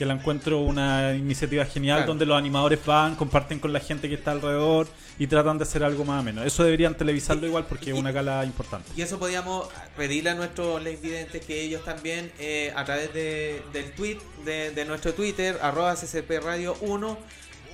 Que 0.00 0.06
la 0.06 0.14
encuentro 0.14 0.60
una 0.60 1.14
iniciativa 1.14 1.62
genial 1.66 1.98
Claro. 1.98 2.12
donde 2.12 2.24
los 2.24 2.38
animadores 2.38 2.78
van, 2.86 3.16
comparten 3.16 3.58
con 3.58 3.70
la 3.70 3.80
gente 3.80 4.08
que 4.08 4.14
está 4.14 4.30
alrededor 4.30 4.88
y 5.18 5.26
tratan 5.26 5.58
de 5.58 5.64
hacer 5.64 5.84
algo 5.84 6.06
más 6.06 6.20
o 6.20 6.22
menos. 6.24 6.46
Eso 6.46 6.64
deberían 6.64 6.94
televisarlo 6.96 7.46
igual 7.46 7.66
porque 7.68 7.90
es 7.90 7.98
una 7.98 8.10
gala 8.10 8.42
importante. 8.46 8.88
Y 8.96 9.02
eso 9.02 9.18
podíamos 9.18 9.68
pedirle 9.98 10.30
a 10.30 10.34
nuestros 10.36 10.82
videntes 11.02 11.44
que 11.44 11.60
ellos 11.60 11.84
también, 11.84 12.32
eh, 12.38 12.72
a 12.74 12.82
través 12.86 13.12
de, 13.12 13.62
del 13.74 13.92
tweet, 13.92 14.16
de, 14.46 14.70
de 14.70 14.84
nuestro 14.86 15.12
Twitter, 15.12 15.58
arroba 15.60 15.94
CCP 15.94 16.40
Radio 16.42 16.74
1, 16.80 17.18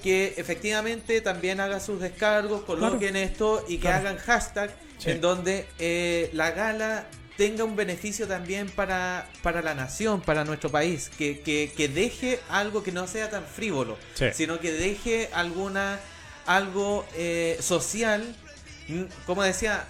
que 0.02 0.34
efectivamente 0.36 1.20
también 1.20 1.60
hagan 1.60 1.80
sus 1.80 2.00
descargos, 2.00 2.62
coloquen 2.62 3.14
esto 3.14 3.64
y 3.68 3.76
que 3.76 3.82
Claro. 3.82 3.98
hagan 4.08 4.16
hashtag 4.18 4.74
Sí. 4.98 5.10
en 5.12 5.20
donde 5.20 5.66
eh, 5.78 6.28
la 6.32 6.50
gala 6.50 7.06
tenga 7.36 7.64
un 7.64 7.76
beneficio 7.76 8.26
también 8.26 8.70
para, 8.70 9.28
para 9.42 9.60
la 9.62 9.74
nación, 9.74 10.20
para 10.22 10.44
nuestro 10.44 10.70
país, 10.70 11.10
que, 11.18 11.40
que, 11.40 11.72
que 11.76 11.88
deje 11.88 12.40
algo 12.48 12.82
que 12.82 12.92
no 12.92 13.06
sea 13.06 13.28
tan 13.30 13.44
frívolo, 13.44 13.98
Sí. 14.14 14.26
sino 14.34 14.58
que 14.60 14.72
deje 14.72 15.28
alguna 15.32 16.00
algo 16.46 17.04
eh, 17.14 17.58
social, 17.60 18.34
Mm, 18.88 19.02
como 19.26 19.42
decía, 19.42 19.84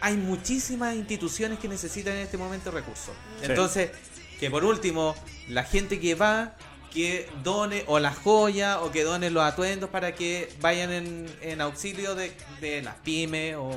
hay 0.00 0.16
muchísimas 0.16 0.96
instituciones 0.96 1.60
que 1.60 1.68
necesitan 1.68 2.14
en 2.14 2.22
este 2.22 2.36
momento 2.36 2.72
recursos. 2.72 3.14
Sí. 3.38 3.46
Entonces, 3.46 3.90
que 4.40 4.50
por 4.50 4.64
último, 4.64 5.14
la 5.48 5.62
gente 5.62 6.00
que 6.00 6.16
va, 6.16 6.56
que 6.92 7.28
done 7.44 7.84
o 7.86 8.00
la 8.00 8.12
joya 8.12 8.80
o 8.80 8.90
que 8.90 9.04
done 9.04 9.30
los 9.30 9.44
atuendos 9.44 9.88
para 9.88 10.16
que 10.16 10.52
vayan 10.60 10.92
en, 10.92 11.26
en 11.42 11.60
auxilio 11.60 12.16
de, 12.16 12.32
de 12.60 12.82
las 12.82 12.96
pymes 12.96 13.54
o, 13.56 13.70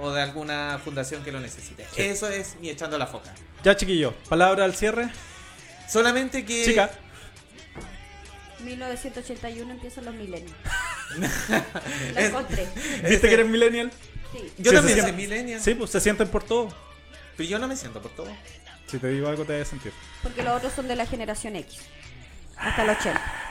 o 0.00 0.12
de 0.12 0.22
alguna 0.22 0.80
fundación 0.84 1.22
que 1.24 1.32
lo 1.32 1.40
necesite. 1.40 1.84
Sí. 1.94 2.02
Eso 2.02 2.28
es 2.28 2.56
mi 2.60 2.70
echando 2.70 2.98
la 2.98 3.06
foca. 3.06 3.34
Ya, 3.64 3.76
chiquillo, 3.76 4.14
palabra 4.28 4.64
al 4.64 4.74
cierre. 4.74 5.08
Solamente 5.88 6.44
que... 6.44 6.64
Chica. 6.64 6.90
1981 8.60 9.72
empiezan 9.72 10.04
los 10.04 10.14
milenios. 10.14 10.52
Lo 12.14 12.20
encontré. 12.20 12.66
¿Viste 13.08 13.28
que 13.28 13.34
eres 13.34 13.46
millennial? 13.48 13.90
Sí. 14.32 14.52
Yo 14.58 14.70
Sí, 14.70 14.76
también 14.76 15.00
soy 15.00 15.12
millennial. 15.12 15.60
Sí, 15.60 15.74
pues 15.74 15.90
se 15.90 16.00
sienten 16.00 16.28
por 16.28 16.42
todo. 16.44 16.68
Pero 17.36 17.48
yo 17.48 17.58
no 17.58 17.68
me 17.68 17.76
siento 17.76 18.02
por 18.02 18.10
todo. 18.12 18.28
Si 18.86 18.98
te 18.98 19.08
digo 19.08 19.28
algo 19.28 19.44
te 19.44 19.52
debes 19.52 19.68
sentir. 19.68 19.92
Porque 20.22 20.42
los 20.42 20.56
otros 20.56 20.72
son 20.72 20.88
de 20.88 20.96
la 20.96 21.06
generación 21.06 21.56
X. 21.56 21.78
Hasta 22.56 22.82
el 22.82 22.90
80. 22.90 23.47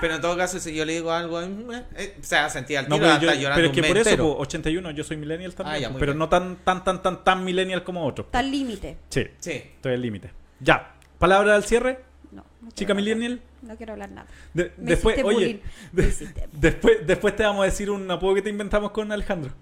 Pero 0.00 0.14
en 0.16 0.20
todo 0.20 0.36
caso, 0.36 0.58
si 0.60 0.74
yo 0.74 0.84
le 0.84 0.92
digo 0.94 1.10
algo, 1.10 1.40
eh, 1.40 1.48
eh, 1.96 2.16
o 2.20 2.22
sea, 2.24 2.50
sentía 2.50 2.80
al 2.80 2.88
No, 2.88 2.96
tiro 2.96 3.06
pero, 3.06 3.14
hasta 3.14 3.26
yo- 3.34 3.40
llorando 3.40 3.54
pero 3.56 3.66
es 3.68 3.72
que 3.72 3.82
por 3.88 3.98
eso, 3.98 4.16
po, 4.16 4.36
81, 4.40 4.90
yo 4.90 5.04
soy 5.04 5.16
millennial 5.16 5.54
también, 5.54 5.76
Ah, 5.76 5.78
ya, 5.78 5.88
muy 5.90 5.98
pero 6.00 6.12
bien. 6.12 6.18
no 6.18 6.28
tan, 6.28 6.56
tan, 6.56 6.84
tan, 6.84 7.02
tan, 7.02 7.24
tan 7.24 7.44
millennial 7.44 7.82
como 7.82 8.04
otros. 8.06 8.26
Está 8.26 8.40
al 8.40 8.50
límite. 8.50 8.98
Sí, 9.08 9.24
Sí. 9.38 9.50
estoy 9.52 9.94
al 9.94 10.02
límite. 10.02 10.30
Ya, 10.60 10.94
palabra 11.18 11.54
al 11.54 11.64
cierre. 11.64 12.00
No, 12.30 12.44
no 12.60 12.70
Chica 12.72 12.92
hablar. 12.92 13.04
millennial. 13.04 13.40
No 13.62 13.76
quiero 13.76 13.94
hablar 13.94 14.10
nada. 14.10 14.26
De- 14.52 14.72
Me 14.76 14.90
después, 14.90 15.16
oye, 15.24 15.62
de- 15.92 16.12
después, 16.52 16.98
después 17.06 17.34
te 17.34 17.42
vamos 17.44 17.62
a 17.62 17.64
decir 17.66 17.90
un 17.90 18.10
apodo 18.10 18.34
que 18.34 18.42
te 18.42 18.50
inventamos 18.50 18.90
con 18.90 19.10
Alejandro. 19.12 19.52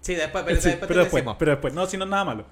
Sí, 0.00 0.14
después, 0.14 0.44
pero, 0.46 0.60
Sí, 0.60 0.68
después 0.70 0.88
pero 0.88 1.00
te 1.00 1.04
después, 1.04 1.20
decimos. 1.22 1.36
pero 1.38 1.50
después. 1.52 1.74
No, 1.74 1.86
si 1.86 1.96
no 1.98 2.04
es 2.04 2.10
nada 2.10 2.24
malo. 2.24 2.46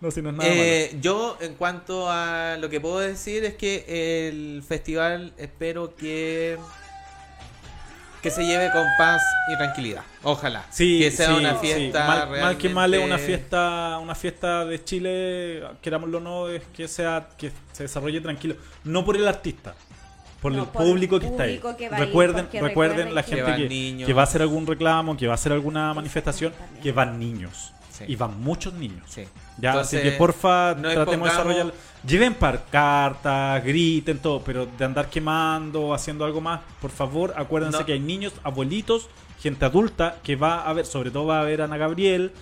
No, 0.00 0.10
si 0.10 0.20
no 0.22 0.30
es 0.30 0.36
nada 0.36 0.50
Eh, 0.50 0.96
yo, 1.00 1.36
en 1.40 1.54
cuanto 1.54 2.10
a 2.10 2.56
lo 2.58 2.68
que 2.68 2.80
puedo 2.80 2.98
decir, 2.98 3.44
es 3.44 3.54
que 3.54 4.28
el 4.28 4.62
festival 4.62 5.32
espero 5.38 5.94
que 5.96 6.58
que 8.24 8.30
se 8.30 8.42
lleve 8.42 8.72
con 8.72 8.86
paz 8.96 9.20
y 9.52 9.56
tranquilidad. 9.58 10.02
Ojalá. 10.22 10.64
Sí, 10.70 10.98
que 10.98 11.10
sea 11.10 11.28
sí, 11.28 11.34
una 11.34 11.60
sí. 11.60 11.66
fiesta 11.66 12.06
Mal, 12.06 12.30
mal 12.30 12.56
que 12.56 12.70
mal 12.70 12.94
es 12.94 13.04
una 13.04 13.18
fiesta, 13.18 13.98
una 14.00 14.14
fiesta 14.14 14.64
de 14.64 14.82
Chile, 14.82 15.62
querámoslo 15.82 16.16
o 16.16 16.20
no, 16.22 16.48
es 16.48 16.62
que 16.74 16.88
sea 16.88 17.28
que 17.36 17.52
se 17.72 17.82
desarrolle 17.82 18.22
tranquilo, 18.22 18.56
no 18.84 19.04
por 19.04 19.16
el 19.16 19.28
artista, 19.28 19.74
por 20.40 20.52
No, 20.52 20.62
el 20.62 20.68
por 20.70 20.82
el 20.84 20.88
público 20.88 21.20
que 21.20 21.26
está 21.26 21.42
ahí. 21.42 21.60
que 21.76 21.90
recuerden, 21.90 22.46
recuerden 22.46 22.62
recuerden 22.62 23.14
la 23.14 23.22
gente 23.24 23.68
que, 23.68 24.04
que 24.06 24.12
va 24.14 24.22
a 24.22 24.24
hacer 24.24 24.40
algún 24.40 24.66
reclamo, 24.66 25.18
que 25.18 25.26
va 25.26 25.34
a 25.34 25.34
hacer 25.34 25.52
alguna 25.52 25.92
manifestación, 25.92 26.54
que 26.82 26.92
van 26.92 27.18
niños. 27.18 27.73
Sí. 27.96 28.04
Y 28.08 28.16
van 28.16 28.40
muchos 28.42 28.74
niños. 28.74 29.04
Sí. 29.06 29.22
Ya, 29.58 29.70
Entonces, 29.70 30.00
así 30.00 30.10
que 30.10 30.16
porfa, 30.16 30.74
no 30.74 30.90
tratemos 30.90 31.28
de 31.28 31.30
desarrollar. 31.32 31.74
Lleven 32.04 32.36
cartas, 32.70 33.64
griten 33.64 34.18
todo, 34.18 34.42
pero 34.42 34.66
de 34.66 34.84
andar 34.84 35.08
quemando, 35.08 35.94
haciendo 35.94 36.24
algo 36.24 36.40
más, 36.40 36.60
por 36.80 36.90
favor, 36.90 37.32
acuérdense 37.36 37.78
No. 37.78 37.86
que 37.86 37.92
hay 37.92 38.00
niños, 38.00 38.32
abuelitos, 38.42 39.08
gente 39.40 39.64
adulta 39.64 40.16
que 40.24 40.34
va 40.34 40.68
a 40.68 40.72
ver, 40.72 40.86
sobre 40.86 41.10
todo 41.12 41.26
va 41.26 41.40
a 41.40 41.44
ver 41.44 41.62
a 41.62 41.64
Ana 41.66 41.76
Gabriel, 41.76 42.32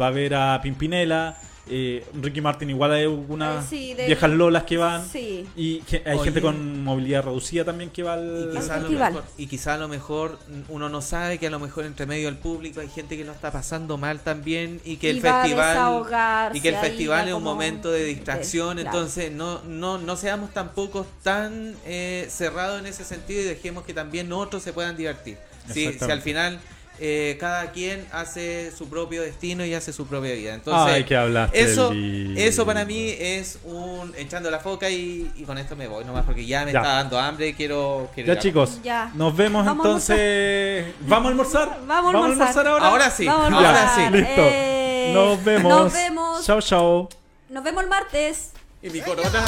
va 0.00 0.06
a 0.06 0.10
ver 0.10 0.34
a 0.34 0.60
Pimpinela, 0.62 1.36
eh, 1.68 2.04
Ricky 2.20 2.40
Martin 2.40 2.68
igual 2.70 2.92
hay 2.92 3.02
algunas 3.04 3.64
Eh, 3.64 3.68
sí, 3.70 3.94
de- 3.94 4.06
viejas 4.06 4.30
lolas 4.30 4.64
que 4.64 4.76
van. 4.78 5.06
Sí. 5.08 5.46
Y 5.56 5.80
hay 6.04 6.16
Oye. 6.16 6.24
gente 6.24 6.40
con 6.42 6.82
movilidad 6.82 7.22
reducida 7.24 7.64
también 7.64 7.90
que 7.90 8.02
va 8.02 8.14
al... 8.14 8.50
Y 8.52 8.56
quizá, 8.56 8.74
a 8.74 8.76
lo 8.78 8.82
festival. 8.82 9.12
mejor, 9.12 9.28
y 9.38 9.46
quizá 9.46 9.74
a 9.74 9.78
lo 9.78 9.88
mejor 9.88 10.38
uno 10.68 10.88
no 10.88 11.00
sabe 11.00 11.38
que 11.38 11.46
a 11.46 11.50
lo 11.50 11.60
mejor 11.60 11.84
entre 11.84 12.04
medio 12.06 12.26
del 12.26 12.36
público 12.36 12.80
hay 12.80 12.88
gente 12.88 13.16
que 13.16 13.24
lo 13.24 13.30
está 13.32 13.52
pasando 13.52 13.96
mal 13.96 14.20
también 14.20 14.80
y 14.84 14.96
que 14.96 15.06
Y 15.08 15.10
el 15.10 15.20
festival 15.20 16.50
y 16.54 16.60
que 16.60 16.68
el 16.70 16.76
festival 16.76 17.26
va 17.26 17.28
es 17.28 17.34
un 17.34 17.42
momento 17.44 17.90
de 17.92 18.04
distracción 18.04 18.76
Claro. 18.78 18.88
entonces 18.90 19.30
no 19.32 19.62
no 19.62 19.98
no 19.98 20.16
seamos 20.16 20.52
tampoco 20.52 21.06
tan 21.22 21.74
eh, 21.86 22.26
cerrados 22.28 22.80
en 22.80 22.86
ese 22.86 23.04
sentido 23.04 23.40
y 23.40 23.44
dejemos 23.44 23.84
que 23.84 23.94
también 23.94 24.32
otros 24.32 24.62
se 24.62 24.72
puedan 24.72 24.96
divertir 24.96 25.36
si, 25.72 25.86
al 26.00 26.20
final 26.22 26.58
eh, 27.04 27.36
cada 27.40 27.72
quien 27.72 28.06
hace 28.12 28.70
su 28.70 28.88
propio 28.88 29.22
destino 29.22 29.64
y 29.64 29.74
hace 29.74 29.92
su 29.92 30.06
propia 30.06 30.34
vida 30.34 30.54
entonces 30.54 30.94
Ay, 30.94 31.02
que 31.04 31.16
eso 31.52 31.92
eso 32.36 32.64
para 32.64 32.84
mí 32.84 33.12
es 33.18 33.58
un 33.64 34.14
echando 34.16 34.48
la 34.52 34.60
foca 34.60 34.88
y, 34.88 35.28
y 35.36 35.42
con 35.42 35.58
esto 35.58 35.74
me 35.74 35.88
voy 35.88 36.04
nomás 36.04 36.24
porque 36.24 36.46
ya 36.46 36.64
me 36.64 36.72
Ya. 36.72 36.78
está 36.78 36.92
dando 36.92 37.18
hambre 37.18 37.48
y 37.48 37.54
quiero, 37.54 38.08
quiero 38.14 38.28
Ya 38.28 38.32
ir 38.34 38.38
a- 38.38 38.42
chicos, 38.42 38.78
Ya. 38.84 39.10
nos 39.14 39.36
vemos 39.36 39.66
Vamos 39.66 39.84
a 39.84 39.88
entonces. 39.88 40.94
¿Vamos 41.00 41.26
a 41.26 41.30
almorzar? 41.30 41.78
Vamos 41.88 42.14
a 42.14 42.18
almorzar. 42.18 42.66
ahora? 42.68 42.86
Ahora 42.86 43.10
sí, 43.10 43.26
Vamos 43.26 43.52
ahora 43.52 43.92
sí. 43.96 44.02
listo. 44.16 44.42
Eh, 44.44 45.10
nos 45.12 45.42
vemos. 45.44 45.72
Nos 45.72 45.92
vemos. 45.92 46.46
Chao, 46.46 46.60
chao. 46.60 47.08
Nos 47.50 47.64
vemos 47.64 47.82
el 47.82 47.90
martes. 47.90 48.50
y 48.80 48.90
mi 48.90 49.00
corona 49.00 49.42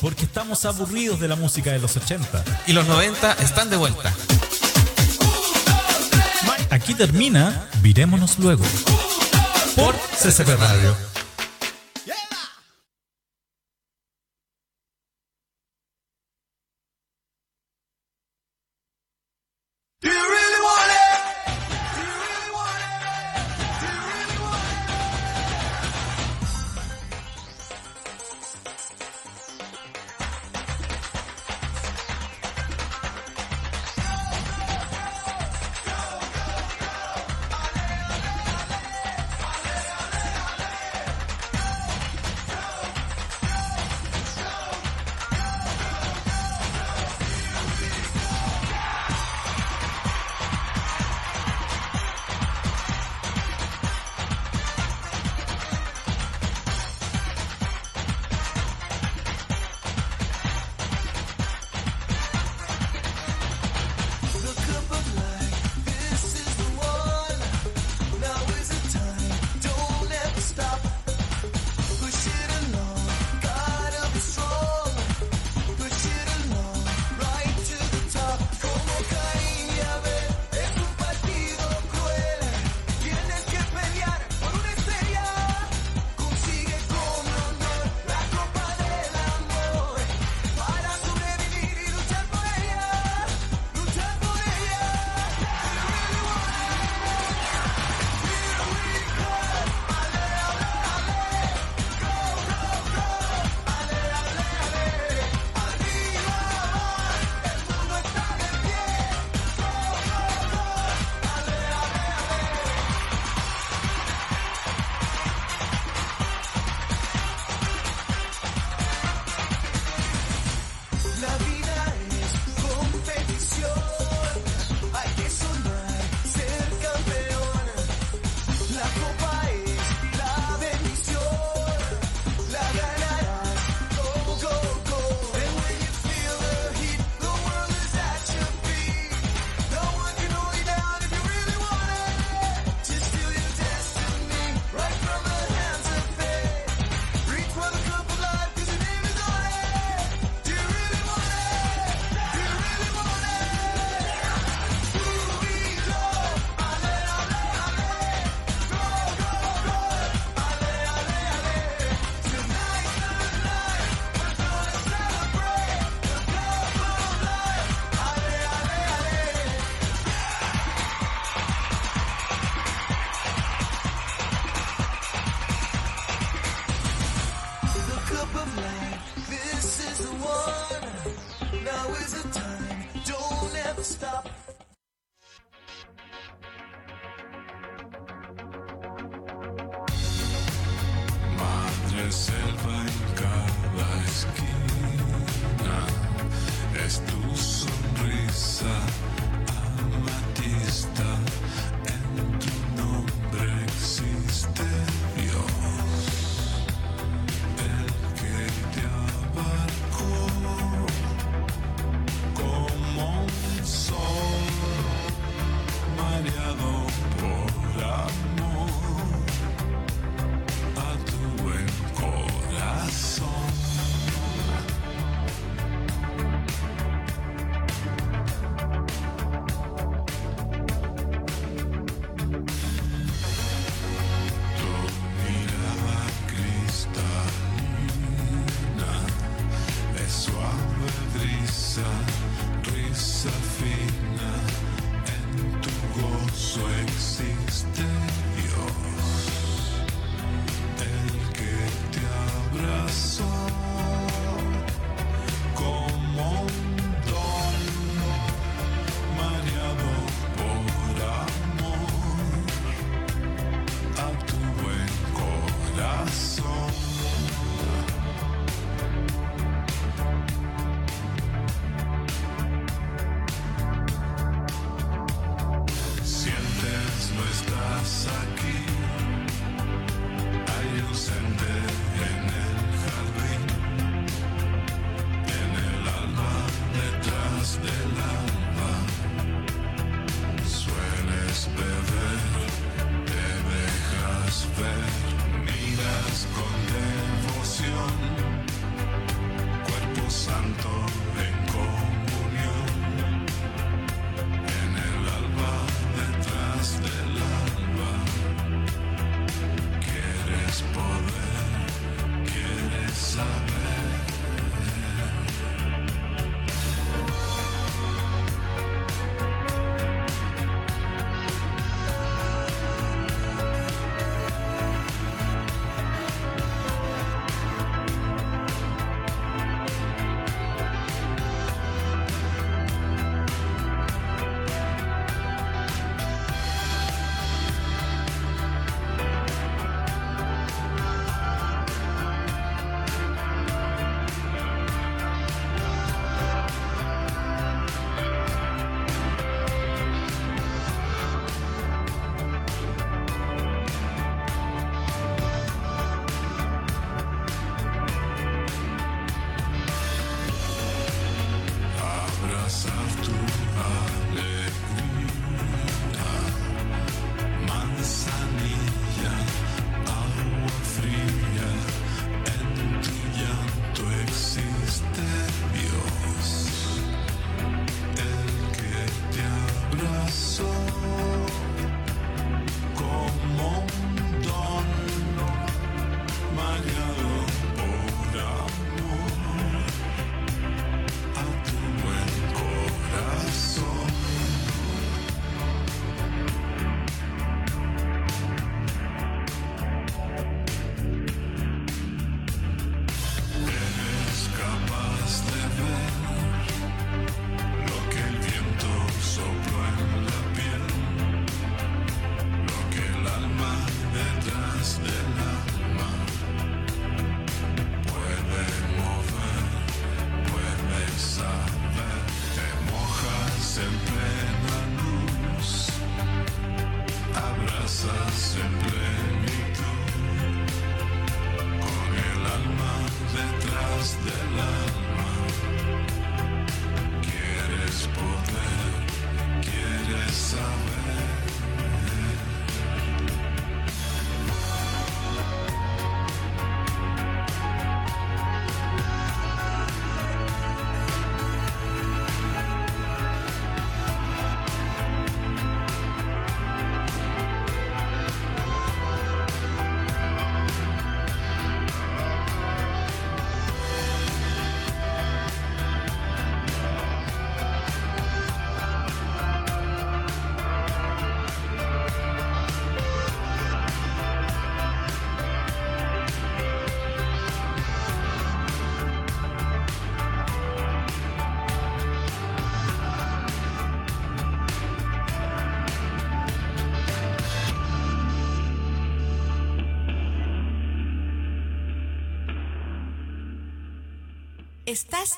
Porque 0.00 0.24
estamos 0.24 0.64
aburridos 0.64 1.20
de 1.20 1.28
la 1.28 1.36
música 1.36 1.70
de 1.70 1.78
los 1.78 1.96
80. 1.96 2.44
Y 2.66 2.72
los 2.72 2.86
90 2.86 3.32
están 3.40 3.68
de 3.70 3.76
vuelta. 3.76 4.12
Aquí 6.84 6.92
termina 6.92 7.66
Virémonos 7.80 8.38
luego. 8.38 8.62
Por 9.74 9.94
CCP 9.96 10.54
Radio. 10.54 11.13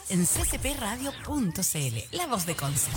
En 0.08 0.24
ccpradio.cl, 0.24 2.16
la 2.16 2.26
voz 2.26 2.46
de 2.46 2.54
Conce. 2.54 2.90